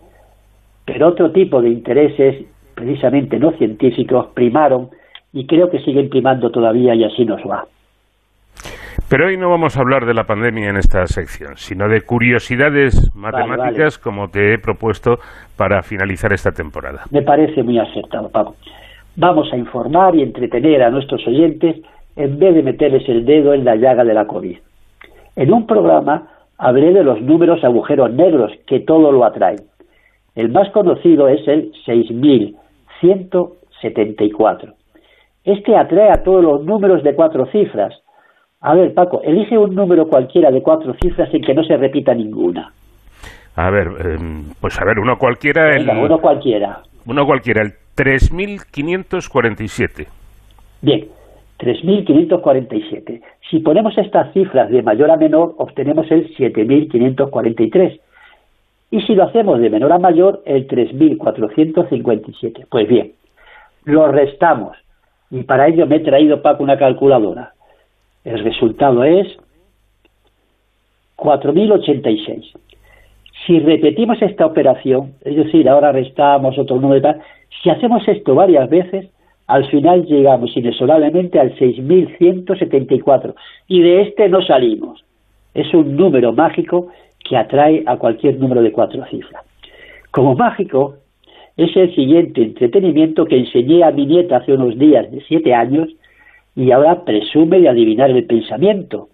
Pero 0.84 1.06
otro 1.06 1.30
tipo 1.30 1.62
de 1.62 1.68
intereses, 1.68 2.44
precisamente 2.74 3.38
no 3.38 3.52
científicos, 3.52 4.26
primaron 4.34 4.88
y 5.32 5.46
creo 5.46 5.70
que 5.70 5.78
siguen 5.78 6.10
primando 6.10 6.50
todavía 6.50 6.92
y 6.96 7.04
así 7.04 7.24
nos 7.24 7.40
va. 7.42 7.66
Pero 9.08 9.28
hoy 9.28 9.36
no 9.36 9.48
vamos 9.48 9.76
a 9.76 9.80
hablar 9.80 10.04
de 10.06 10.14
la 10.14 10.24
pandemia 10.24 10.70
en 10.70 10.76
esta 10.76 11.06
sección, 11.06 11.52
sino 11.56 11.88
de 11.88 12.00
curiosidades 12.00 13.14
matemáticas 13.14 13.96
como 13.96 14.28
te 14.28 14.54
he 14.54 14.58
propuesto 14.58 15.20
para 15.56 15.84
finalizar 15.84 16.32
esta 16.32 16.50
temporada. 16.50 17.04
Me 17.12 17.22
parece 17.22 17.62
muy 17.62 17.78
acertado, 17.78 18.28
Pablo. 18.28 18.56
Vamos 19.14 19.52
a 19.52 19.56
informar 19.56 20.16
y 20.16 20.22
entretener 20.22 20.82
a 20.82 20.90
nuestros 20.90 21.24
oyentes 21.28 21.76
en 22.16 22.38
vez 22.38 22.54
de 22.54 22.62
meterles 22.62 23.08
el 23.08 23.24
dedo 23.24 23.54
en 23.54 23.64
la 23.64 23.76
llaga 23.76 24.04
de 24.04 24.12
la 24.14 24.26
COVID. 24.26 24.58
En 25.36 25.52
un 25.52 25.66
programa 25.66 26.28
hablé 26.58 26.92
de 26.92 27.04
los 27.04 27.22
números 27.22 27.62
agujeros 27.64 28.12
negros 28.12 28.52
que 28.66 28.80
todo 28.80 29.12
lo 29.12 29.24
atraen. 29.24 29.60
El 30.34 30.50
más 30.50 30.68
conocido 30.70 31.28
es 31.28 31.46
el 31.48 31.72
6174. 31.84 34.74
Este 35.44 35.76
atrae 35.76 36.10
a 36.10 36.22
todos 36.22 36.42
los 36.42 36.64
números 36.64 37.02
de 37.02 37.14
cuatro 37.14 37.46
cifras, 37.46 37.94
a 38.62 38.74
ver, 38.74 38.92
Paco, 38.92 39.22
elige 39.24 39.56
un 39.56 39.74
número 39.74 40.06
cualquiera 40.06 40.50
de 40.50 40.60
cuatro 40.60 40.92
cifras 41.00 41.32
en 41.32 41.40
que 41.40 41.54
no 41.54 41.64
se 41.64 41.78
repita 41.78 42.12
ninguna. 42.12 42.70
A 43.56 43.70
ver, 43.70 43.88
em, 44.04 44.50
pues 44.60 44.78
a 44.80 44.84
ver, 44.84 44.98
uno 44.98 45.16
cualquiera. 45.16 45.74
el, 45.74 45.88
uno 45.88 46.18
cualquiera. 46.18 46.82
Uno 47.06 47.24
cualquiera, 47.24 47.62
el 47.62 47.72
3547. 47.94 50.06
Bien, 50.82 51.08
3547. 51.60 53.20
Si 53.50 53.58
ponemos 53.58 53.96
estas 53.98 54.32
cifras 54.32 54.70
de 54.70 54.82
mayor 54.82 55.10
a 55.10 55.16
menor, 55.16 55.54
obtenemos 55.58 56.10
el 56.10 56.34
7543. 56.34 58.00
Y 58.90 59.02
si 59.02 59.14
lo 59.14 59.24
hacemos 59.24 59.60
de 59.60 59.68
menor 59.68 59.92
a 59.92 59.98
mayor, 59.98 60.42
el 60.46 60.66
3457. 60.66 62.66
Pues 62.68 62.88
bien, 62.88 63.12
lo 63.84 64.10
restamos. 64.10 64.76
Y 65.30 65.42
para 65.42 65.68
ello 65.68 65.86
me 65.86 65.96
he 65.96 66.00
traído, 66.00 66.40
Paco, 66.40 66.62
una 66.62 66.78
calculadora. 66.78 67.52
El 68.24 68.42
resultado 68.42 69.04
es 69.04 69.28
4.086. 71.16 72.52
Si 73.46 73.60
repetimos 73.60 74.20
esta 74.22 74.46
operación, 74.46 75.12
es 75.22 75.36
decir, 75.36 75.68
ahora 75.68 75.92
restamos 75.92 76.58
otro 76.58 76.76
número 76.76 77.02
tal, 77.02 77.20
si 77.62 77.68
hacemos 77.68 78.06
esto 78.08 78.34
varias 78.34 78.68
veces, 78.70 79.10
al 79.50 79.68
final 79.68 80.06
llegamos 80.06 80.56
inexorablemente 80.56 81.40
al 81.40 81.52
6.174 81.56 83.34
y 83.66 83.82
de 83.82 84.02
este 84.02 84.28
no 84.28 84.42
salimos. 84.42 85.04
Es 85.54 85.74
un 85.74 85.96
número 85.96 86.32
mágico 86.32 86.86
que 87.28 87.36
atrae 87.36 87.82
a 87.84 87.96
cualquier 87.96 88.38
número 88.38 88.62
de 88.62 88.70
cuatro 88.70 89.04
cifras. 89.06 89.44
Como 90.12 90.36
mágico, 90.36 90.94
es 91.56 91.76
el 91.76 91.92
siguiente 91.96 92.42
entretenimiento 92.42 93.24
que 93.24 93.38
enseñé 93.38 93.82
a 93.82 93.90
mi 93.90 94.06
nieta 94.06 94.36
hace 94.36 94.52
unos 94.52 94.78
días 94.78 95.10
de 95.10 95.20
siete 95.22 95.52
años 95.52 95.88
y 96.54 96.70
ahora 96.70 97.04
presume 97.04 97.58
de 97.58 97.70
adivinar 97.70 98.10
el 98.10 98.24
pensamiento. 98.26 99.08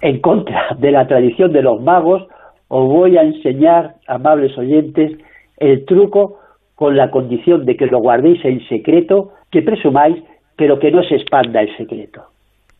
En 0.00 0.20
contra 0.20 0.76
de 0.78 0.92
la 0.92 1.08
tradición 1.08 1.52
de 1.52 1.62
los 1.62 1.82
magos, 1.82 2.28
os 2.68 2.88
voy 2.88 3.16
a 3.16 3.22
enseñar, 3.22 3.96
amables 4.06 4.56
oyentes, 4.56 5.18
el 5.56 5.84
truco 5.84 6.38
con 6.74 6.96
la 6.96 7.10
condición 7.10 7.64
de 7.64 7.76
que 7.76 7.86
lo 7.86 7.98
guardéis 7.98 8.44
en 8.44 8.60
secreto, 8.68 9.32
que 9.50 9.62
presumáis, 9.62 10.22
pero 10.56 10.78
que 10.78 10.90
no 10.90 11.02
se 11.02 11.16
expanda 11.16 11.60
el 11.60 11.76
secreto. 11.76 12.22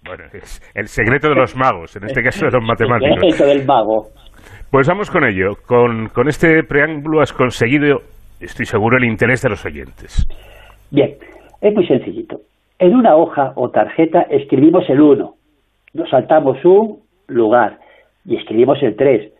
Bueno, 0.04 0.24
es 0.32 0.60
el 0.74 0.86
secreto 0.86 1.28
de 1.28 1.34
los 1.34 1.56
magos, 1.56 1.96
en 1.96 2.04
este 2.04 2.22
caso 2.22 2.46
de 2.46 2.52
los 2.52 2.64
matemáticos. 2.66 3.22
El 3.22 3.30
secreto 3.30 3.46
del 3.46 3.66
mago. 3.66 4.08
Pues 4.70 4.88
vamos 4.88 5.10
con 5.10 5.24
ello. 5.24 5.52
Con, 5.66 6.08
con 6.08 6.28
este 6.28 6.62
preámbulo 6.64 7.20
has 7.20 7.32
conseguido, 7.32 7.98
estoy 8.40 8.66
seguro, 8.66 8.96
el 8.98 9.04
interés 9.04 9.42
de 9.42 9.50
los 9.50 9.64
oyentes. 9.64 10.26
Bien, 10.90 11.14
es 11.60 11.74
muy 11.74 11.86
sencillito. 11.86 12.40
En 12.78 12.94
una 12.94 13.16
hoja 13.16 13.52
o 13.54 13.70
tarjeta 13.70 14.22
escribimos 14.22 14.88
el 14.90 15.00
1, 15.00 15.34
nos 15.94 16.10
saltamos 16.10 16.62
un 16.64 16.98
lugar 17.28 17.78
y 18.24 18.36
escribimos 18.36 18.82
el 18.82 18.96
3, 18.96 19.32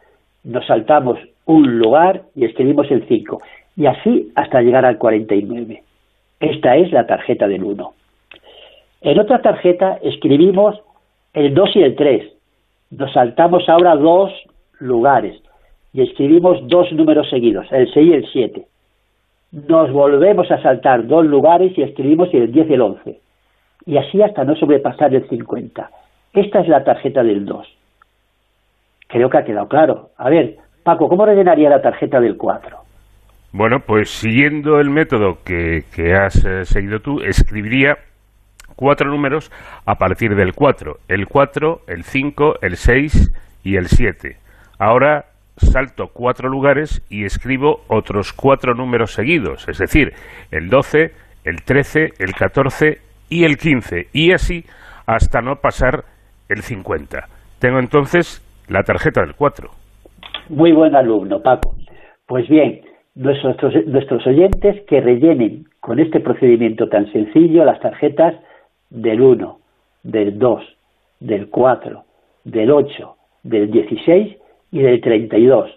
nos 0.45 0.67
saltamos 0.67 1.19
un 1.45 1.79
lugar 1.79 2.23
y 2.35 2.45
escribimos 2.45 2.91
el 2.91 3.07
5, 3.07 3.39
y 3.77 3.87
así 3.87 4.33
hasta 4.35 4.63
llegar 4.63 4.85
al 4.85 4.99
49. 4.99 5.83
Esta 6.41 6.77
es 6.77 6.93
la 6.93 7.07
tarjeta 7.07 7.49
del 7.49 7.65
1. 7.65 7.93
En 9.03 9.19
otra 9.19 9.43
tarjeta 9.43 9.99
escribimos 10.03 10.81
el 11.33 11.55
2 11.55 11.77
y 11.77 11.83
el 11.83 11.97
3, 11.97 12.33
nos 12.91 13.13
saltamos 13.13 13.69
ahora 13.69 13.97
dos 13.97 14.31
lugares 14.79 15.41
y 15.93 16.03
escribimos 16.03 16.67
dos 16.69 16.93
números 16.93 17.29
seguidos, 17.29 17.67
el 17.71 17.93
6 17.93 18.07
y 18.07 18.13
el 18.13 18.27
7. 18.33 18.67
Nos 19.69 19.93
volvemos 19.93 20.51
a 20.51 20.61
saltar 20.63 21.07
dos 21.07 21.25
lugares 21.25 21.77
y 21.77 21.83
escribimos 21.83 22.29
el 22.33 22.53
10 22.53 22.71
y 22.71 22.75
el 22.75 22.81
11 22.81 23.21
y 23.87 23.97
así 23.99 24.23
hasta 24.23 24.45
no 24.45 24.57
sobrepasar 24.57 25.15
el 25.15 25.29
50. 25.29 25.91
Esta 26.33 26.61
es 26.61 26.69
la 26.69 26.85
tarjeta 26.85 27.23
del 27.23 27.45
2. 27.45 27.67
Creo 29.09 29.31
que 29.31 29.39
ha 29.39 29.45
quedado 29.45 29.69
claro. 29.69 30.11
A 30.17 30.31
ver, 30.31 30.57
Paco, 30.83 31.09
¿cómo 31.09 31.27
rellenaría 31.27 31.71
la 31.71 31.83
tarjeta 31.83 32.21
del 32.21 32.37
4? 32.37 32.84
Bueno, 33.57 33.79
pues 33.87 34.11
siguiendo 34.11 34.81
el 34.81 34.91
método 34.91 35.39
que, 35.45 35.85
has 36.13 36.45
eh, 36.45 36.65
seguido 36.65 36.99
tú, 36.99 37.21
escribiría 37.21 37.99
cuatro 38.75 39.09
números 39.09 39.53
a 39.87 39.95
partir 39.95 40.35
del 40.35 40.55
4. 40.55 40.97
El 41.07 41.29
4, 41.29 41.83
el 41.87 42.03
5, 42.03 42.55
el 42.63 42.75
6 42.75 43.33
y 43.63 43.77
el 43.77 43.87
7. 43.87 44.39
Ahora 44.81 45.27
salto 45.57 46.09
cuatro 46.13 46.49
lugares 46.49 47.01
y 47.09 47.25
escribo 47.25 47.83
otros 47.87 48.33
cuatro 48.33 48.75
números 48.75 49.13
seguidos, 49.13 49.69
es 49.69 49.79
decir, 49.79 50.15
el 50.51 50.69
12, 50.69 51.13
el 51.45 51.63
13, 51.63 52.09
el 52.19 52.35
14 52.35 52.99
y 53.29 53.45
el 53.45 53.57
15, 53.57 54.09
y 54.13 54.33
así 54.33 54.65
hasta 55.07 55.43
no 55.43 55.61
pasar 55.63 56.03
el 56.49 56.63
50. 56.63 57.29
Tengo 57.61 57.79
entonces 57.79 58.43
la 58.67 58.83
tarjeta 58.83 59.21
del 59.21 59.37
4. 59.37 59.71
Muy 60.49 60.73
buen 60.73 60.97
alumno, 60.97 61.41
Paco. 61.41 61.77
Pues 62.27 62.49
bien, 62.49 62.81
nuestros, 63.15 63.87
nuestros 63.87 64.27
oyentes 64.27 64.83
que 64.83 65.01
rellenen 65.01 65.67
con 65.81 66.01
este 66.01 66.21
procedimiento 66.21 66.89
tan 66.89 67.11
sencillo 67.13 67.65
las 67.65 67.81
tarjetas 67.81 68.35
del 68.91 69.21
1, 69.21 69.59
del 70.03 70.39
2, 70.39 70.65
del 71.21 71.49
4, 71.49 72.05
del 72.45 72.71
8, 72.71 73.17
del 73.43 73.71
16 73.71 74.37
y 74.73 74.79
del 74.81 75.01
32. 75.01 75.71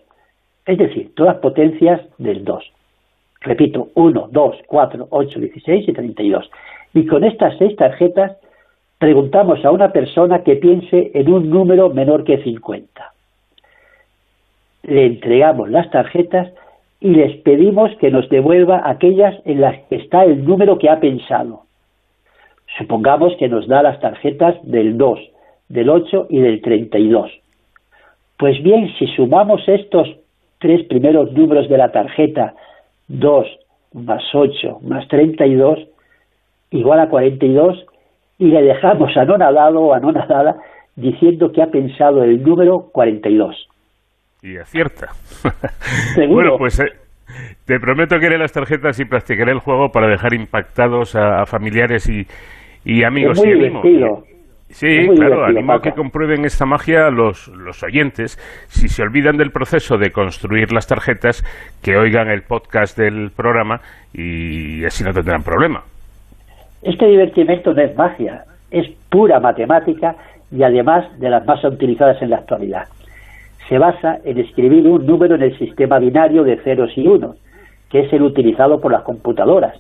es 0.66 0.78
decir, 0.78 1.14
todas 1.16 1.38
potencias 1.38 2.02
del 2.18 2.44
2. 2.44 2.72
Repito, 3.42 3.90
1, 3.94 4.30
2, 4.32 4.56
4, 4.68 5.08
8, 5.10 5.40
16 5.40 5.88
y 5.88 5.94
32. 5.94 6.50
Y 6.94 7.06
con 7.06 7.24
estas 7.24 7.58
seis 7.58 7.76
tarjetas 7.76 8.38
preguntamos 8.98 9.64
a 9.64 9.72
una 9.72 9.92
persona 9.92 10.44
que 10.44 10.56
piense 10.56 11.12
en 11.14 11.32
un 11.32 11.50
número 11.50 11.90
menor 11.90 12.24
que 12.24 12.44
50. 12.44 13.14
Le 14.84 15.06
entregamos 15.06 15.70
las 15.70 15.90
tarjetas 15.92 16.52
y 17.00 17.10
les 17.10 17.38
pedimos 17.42 17.96
que 17.98 18.10
nos 18.10 18.28
devuelva 18.30 18.82
aquellas 18.86 19.36
en 19.46 19.62
las 19.62 19.78
que 19.88 19.98
está 19.98 20.24
el 20.24 20.46
número 20.46 20.78
que 20.78 20.90
ha 20.90 21.00
pensado. 21.00 21.62
Supongamos 22.78 23.36
que 23.38 23.48
nos 23.48 23.68
da 23.68 23.84
las 23.84 24.00
tarjetas 24.00 24.56
del 24.64 24.98
2, 24.98 25.20
del 25.70 25.90
8 25.90 26.28
y 26.30 26.40
del 26.40 26.62
32. 26.62 27.32
Pues 28.38 28.62
bien, 28.62 28.94
si 28.98 29.08
sumamos 29.08 29.68
estos 29.68 30.08
tres 30.60 30.84
primeros 30.88 31.32
números 31.34 31.70
de 31.70 31.78
la 31.78 31.92
tarjeta, 31.92 32.56
2 33.08 33.48
más 33.94 34.24
8 34.34 34.80
más 34.82 35.08
32, 35.08 35.80
igual 36.72 37.00
a 37.00 37.10
42, 37.10 37.86
y 38.40 38.46
le 38.46 38.62
dejamos 38.62 39.16
anonadado 39.18 39.82
o 39.82 39.94
anonadada 39.94 40.58
diciendo 40.96 41.52
que 41.52 41.62
ha 41.62 41.68
pensado 41.68 42.24
el 42.24 42.44
número 42.44 42.90
42. 42.92 43.68
Y 44.48 44.58
acierta. 44.58 45.08
bueno, 46.30 46.58
pues 46.58 46.80
eh, 46.80 46.86
te 47.66 47.80
prometo 47.80 48.18
que 48.18 48.28
haré 48.28 48.38
las 48.38 48.54
tarjetas 48.54 48.98
y 49.00 49.04
practicaré 49.04 49.52
el 49.52 49.60
juego 49.60 49.92
para 49.92 50.08
dejar 50.08 50.34
impactados 50.34 51.16
a, 51.16 51.46
familiares 51.46 52.08
y, 52.08 52.26
y 52.86 53.04
amigos. 53.04 53.38
Es 53.38 53.46
muy 53.46 53.54
y 53.54 53.60
divertido. 53.60 54.24
Sí, 54.70 55.08
claro, 55.16 55.46
animo 55.46 55.74
a 55.74 55.82
que 55.82 55.92
comprueben 55.92 56.46
esta 56.46 56.66
magia 56.66 57.10
los, 57.10 57.50
los 57.50 57.84
oyentes. 57.84 58.38
Si 58.68 58.88
se 58.88 59.02
olvidan 59.02 59.36
del 59.36 59.52
proceso 59.52 59.98
de 59.98 60.12
construir 60.12 60.72
las 60.72 60.88
tarjetas, 60.88 61.44
que 61.82 61.98
oigan 61.98 62.30
el 62.30 62.44
podcast 62.44 62.98
del 62.98 63.32
programa 63.32 63.82
y 64.14 64.86
así 64.86 65.04
no 65.04 65.12
tendrán 65.12 65.44
problema. 65.44 65.84
Este 66.84 67.06
divertimento 67.06 67.74
no 67.74 67.82
es 67.82 67.96
magia, 67.98 68.46
es 68.72 68.88
pura 69.10 69.42
matemática 69.42 70.16
y 70.52 70.64
además 70.64 71.06
de 71.20 71.30
las 71.30 71.46
más 71.46 71.64
utilizadas 71.66 72.22
en 72.22 72.30
la 72.30 72.38
actualidad. 72.38 72.88
Se 73.70 73.78
basa 73.78 74.20
en 74.24 74.40
escribir 74.40 74.88
un 74.88 75.06
número 75.06 75.36
en 75.36 75.44
el 75.44 75.58
sistema 75.58 76.00
binario 76.00 76.44
de 76.44 76.58
ceros 76.58 76.92
y 76.98 77.06
unos, 77.08 77.38
que 77.90 78.00
es 78.02 78.14
el 78.14 78.22
utilizado 78.22 78.80
por 78.80 78.92
las 78.92 79.04
computadoras. 79.04 79.80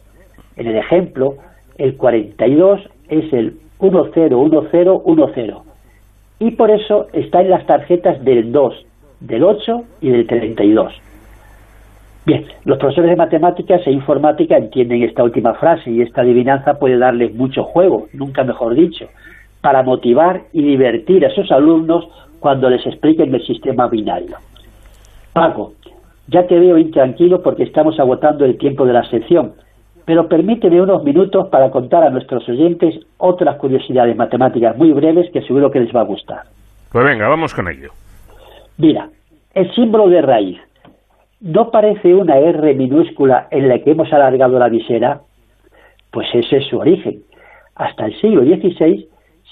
En 0.56 0.68
el 0.68 0.78
ejemplo, 0.78 1.36
el 1.78 1.96
42 1.96 2.82
es 3.10 3.32
el 3.34 3.58
101010 3.80 5.56
y 6.40 6.52
por 6.52 6.70
eso 6.72 7.08
está 7.14 7.42
en 7.42 7.50
las 7.50 7.66
tarjetas 7.66 8.24
del 8.24 8.52
2, 8.52 8.86
del 9.22 9.44
8 9.44 9.84
y 10.02 10.10
del 10.10 10.28
32. 10.28 10.94
Bien, 12.26 12.46
los 12.66 12.78
profesores 12.78 13.12
de 13.12 13.16
matemáticas 13.16 13.88
e 13.88 13.92
informática 13.92 14.58
entienden 14.58 15.04
esta 15.04 15.24
última 15.24 15.54
frase 15.54 15.90
y 15.90 16.02
esta 16.02 16.22
adivinanza 16.22 16.78
puede 16.78 16.98
darles 16.98 17.34
mucho 17.34 17.64
juego, 17.64 18.08
nunca 18.12 18.44
mejor 18.44 18.76
dicho, 18.76 19.08
para 19.62 19.82
motivar 19.82 20.42
y 20.52 20.62
divertir 20.62 21.26
a 21.26 21.30
sus 21.30 21.52
alumnos 21.52 22.08
cuando 22.40 22.70
les 22.70 22.86
expliquen 22.86 23.34
el 23.34 23.46
sistema 23.46 23.88
binario. 23.88 24.38
Paco, 25.34 25.74
ya 26.28 26.46
te 26.48 26.60
veo 26.60 26.78
intranquilo 26.78 27.42
porque 27.42 27.64
estamos 27.64 28.00
agotando 28.00 28.46
el 28.46 28.58
tiempo 28.58 28.86
de 28.86 28.94
la 28.94 29.10
sección, 29.10 29.54
pero 30.06 30.28
permíteme 30.28 30.82
unos 30.82 31.04
minutos 31.04 31.48
para 31.50 31.70
contar 31.70 32.04
a 32.04 32.10
nuestros 32.10 32.48
oyentes 32.48 32.96
otras 33.18 33.58
curiosidades 33.58 34.16
matemáticas 34.16 34.78
muy 34.78 34.92
breves 34.94 35.30
que 35.32 35.42
seguro 35.42 35.70
que 35.72 35.80
les 35.80 35.96
va 35.96 36.02
a 36.02 36.06
gustar. 36.06 36.44
Pues 36.92 37.06
venga, 37.06 37.28
vamos 37.28 37.54
con 37.54 37.68
ello. 37.68 37.92
Mira, 38.78 39.10
el 39.54 39.74
símbolo 39.74 40.08
de 40.08 40.22
raíz, 40.22 40.60
¿no 41.42 41.72
parece 41.72 42.14
una 42.14 42.38
R 42.38 42.74
minúscula 42.76 43.48
en 43.52 43.68
la 43.68 43.80
que 43.80 43.92
hemos 43.92 44.12
alargado 44.14 44.58
la 44.60 44.70
visera? 44.70 45.22
Pues 46.12 46.28
ese 46.34 46.58
es 46.58 46.68
su 46.68 46.78
origen. 46.78 47.22
Hasta 47.76 48.06
el 48.06 48.20
siglo 48.22 48.44
XVI 48.44 49.08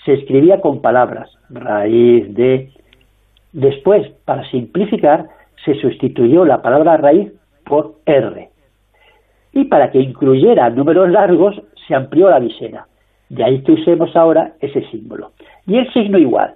se 0.06 0.14
escribía 0.14 0.62
con 0.62 0.82
palabras, 0.82 1.30
raíz 1.49 2.34
de... 2.34 2.72
Después, 3.56 4.06
para 4.26 4.44
simplificar, 4.52 5.30
se 5.64 5.76
sustituyó 5.76 6.44
la 6.44 6.61
palabra 6.61 6.98
raíz 6.98 7.32
por 7.64 7.95
R 8.06 8.49
y 9.53 9.64
para 9.64 9.91
que 9.91 10.02
incluyera 10.02 10.69
números 10.69 11.10
largos 11.10 11.61
se 11.88 11.95
amplió 11.95 12.30
la 12.30 12.40
visera. 12.40 12.86
De 13.30 13.45
ahí 13.45 13.61
que 13.64 13.72
usemos 13.72 14.14
ahora 14.14 14.56
ese 14.60 14.82
símbolo. 14.91 15.32
Y 15.65 15.77
el 15.77 15.90
signo 15.94 16.18
igual. 16.18 16.56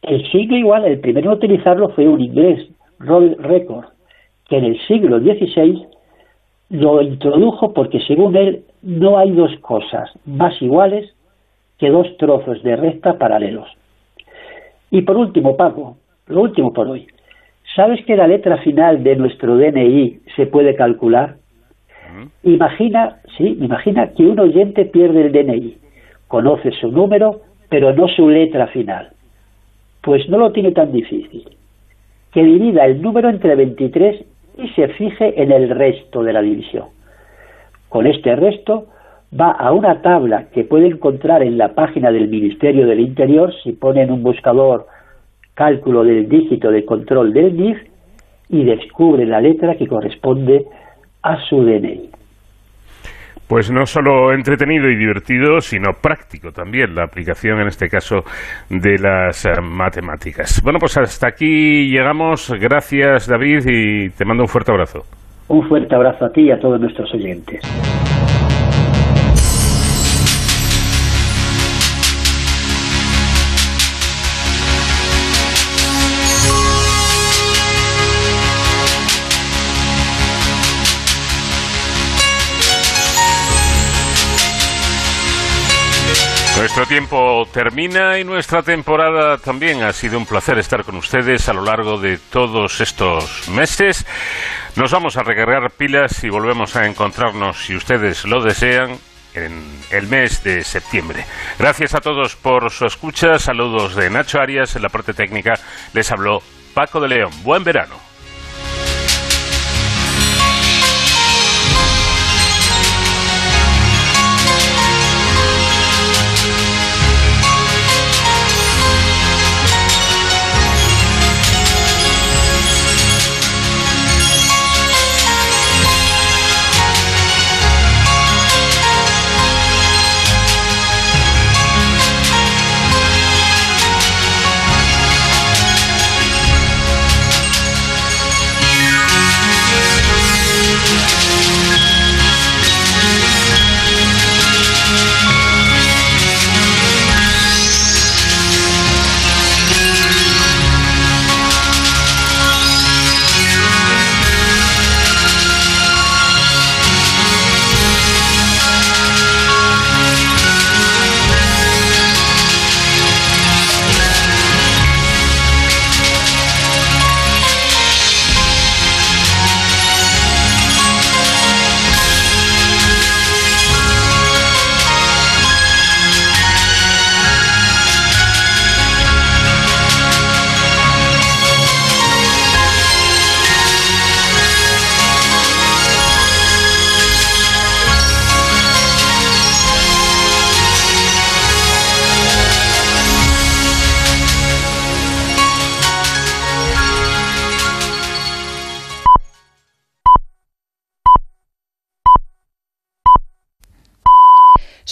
El 0.00 0.26
signo 0.30 0.56
igual, 0.56 0.86
el 0.86 1.00
primero 1.00 1.32
en 1.32 1.36
utilizarlo 1.36 1.90
fue 1.90 2.08
un 2.08 2.22
inglés, 2.22 2.66
Roy 2.98 3.34
Record, 3.34 3.88
que 4.48 4.56
en 4.56 4.64
el 4.64 4.80
siglo 4.86 5.20
XVI 5.20 5.86
lo 6.70 7.02
introdujo 7.02 7.74
porque 7.74 8.00
según 8.06 8.36
él 8.36 8.64
no 8.80 9.18
hay 9.18 9.32
dos 9.32 9.54
cosas 9.60 10.10
más 10.24 10.60
iguales 10.62 11.14
que 11.76 11.90
dos 11.90 12.16
trozos 12.16 12.62
de 12.62 12.74
recta 12.74 13.18
paralelos. 13.18 13.68
Y 14.94 15.02
por 15.02 15.16
último, 15.16 15.56
Paco, 15.56 15.96
lo 16.28 16.42
último 16.42 16.72
por 16.72 16.86
hoy. 16.86 17.08
¿Sabes 17.74 18.04
que 18.06 18.14
la 18.14 18.28
letra 18.28 18.58
final 18.58 19.02
de 19.02 19.16
nuestro 19.16 19.56
DNI 19.56 20.20
se 20.36 20.46
puede 20.46 20.76
calcular? 20.76 21.34
Imagina, 22.44 23.16
sí, 23.36 23.58
imagina 23.60 24.12
que 24.12 24.22
un 24.22 24.38
oyente 24.38 24.84
pierde 24.84 25.22
el 25.22 25.32
DNI, 25.32 25.78
conoce 26.28 26.70
su 26.80 26.92
número, 26.92 27.40
pero 27.68 27.92
no 27.92 28.06
su 28.06 28.28
letra 28.28 28.68
final. 28.68 29.08
Pues 30.00 30.28
no 30.28 30.38
lo 30.38 30.52
tiene 30.52 30.70
tan 30.70 30.92
difícil. 30.92 31.42
Que 32.32 32.44
divida 32.44 32.84
el 32.84 33.02
número 33.02 33.30
entre 33.30 33.56
23 33.56 34.24
y 34.58 34.68
se 34.76 34.86
fije 34.90 35.42
en 35.42 35.50
el 35.50 35.70
resto 35.70 36.22
de 36.22 36.32
la 36.32 36.40
división. 36.40 36.84
Con 37.88 38.06
este 38.06 38.36
resto 38.36 38.86
va 39.38 39.50
a 39.50 39.72
una 39.72 40.00
tabla 40.00 40.46
que 40.52 40.64
puede 40.64 40.86
encontrar 40.86 41.42
en 41.42 41.58
la 41.58 41.74
página 41.74 42.10
del 42.12 42.28
Ministerio 42.28 42.86
del 42.86 43.00
Interior 43.00 43.52
si 43.62 43.72
pone 43.72 44.02
en 44.02 44.12
un 44.12 44.22
buscador 44.22 44.86
cálculo 45.54 46.04
del 46.04 46.28
dígito 46.28 46.70
de 46.70 46.84
control 46.84 47.32
del 47.32 47.56
NIF 47.56 47.78
y 48.48 48.64
descubre 48.64 49.26
la 49.26 49.40
letra 49.40 49.76
que 49.76 49.86
corresponde 49.86 50.64
a 51.22 51.36
su 51.48 51.64
DNI. 51.64 52.10
Pues 53.48 53.70
no 53.70 53.84
solo 53.84 54.32
entretenido 54.32 54.88
y 54.88 54.96
divertido, 54.96 55.60
sino 55.60 55.92
práctico 56.00 56.50
también 56.50 56.94
la 56.94 57.04
aplicación, 57.04 57.60
en 57.60 57.66
este 57.66 57.88
caso, 57.88 58.22
de 58.70 58.98
las 58.98 59.44
eh, 59.44 59.60
matemáticas. 59.60 60.62
Bueno, 60.64 60.78
pues 60.78 60.96
hasta 60.96 61.28
aquí 61.28 61.90
llegamos. 61.90 62.50
Gracias, 62.58 63.28
David, 63.28 63.64
y 63.66 64.08
te 64.10 64.24
mando 64.24 64.44
un 64.44 64.48
fuerte 64.48 64.72
abrazo. 64.72 65.02
Un 65.48 65.68
fuerte 65.68 65.94
abrazo 65.94 66.24
a 66.24 66.30
ti 66.30 66.42
y 66.42 66.50
a 66.52 66.58
todos 66.58 66.80
nuestros 66.80 67.12
oyentes. 67.12 67.60
Nuestro 86.74 86.92
tiempo 86.92 87.46
termina 87.52 88.18
y 88.18 88.24
nuestra 88.24 88.60
temporada 88.60 89.38
también. 89.38 89.84
Ha 89.84 89.92
sido 89.92 90.18
un 90.18 90.26
placer 90.26 90.58
estar 90.58 90.82
con 90.82 90.96
ustedes 90.96 91.48
a 91.48 91.52
lo 91.52 91.62
largo 91.62 92.00
de 92.00 92.18
todos 92.18 92.80
estos 92.80 93.48
meses. 93.48 94.04
Nos 94.74 94.90
vamos 94.90 95.16
a 95.16 95.22
recargar 95.22 95.70
pilas 95.70 96.24
y 96.24 96.30
volvemos 96.30 96.74
a 96.74 96.86
encontrarnos, 96.86 97.64
si 97.64 97.76
ustedes 97.76 98.24
lo 98.24 98.42
desean, 98.42 98.98
en 99.34 99.62
el 99.92 100.08
mes 100.08 100.42
de 100.42 100.64
septiembre. 100.64 101.24
Gracias 101.60 101.94
a 101.94 102.00
todos 102.00 102.34
por 102.34 102.68
su 102.72 102.86
escucha. 102.86 103.38
Saludos 103.38 103.94
de 103.94 104.10
Nacho 104.10 104.40
Arias. 104.40 104.74
En 104.74 104.82
la 104.82 104.88
parte 104.88 105.14
técnica 105.14 105.52
les 105.92 106.10
habló 106.10 106.42
Paco 106.74 106.98
de 106.98 107.06
León. 107.06 107.30
Buen 107.44 107.62
verano. 107.62 108.03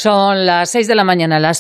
Son 0.03 0.47
las 0.47 0.69
6 0.71 0.89
de 0.89 0.97
la 0.97 1.05
mañana, 1.05 1.39
las 1.39 1.51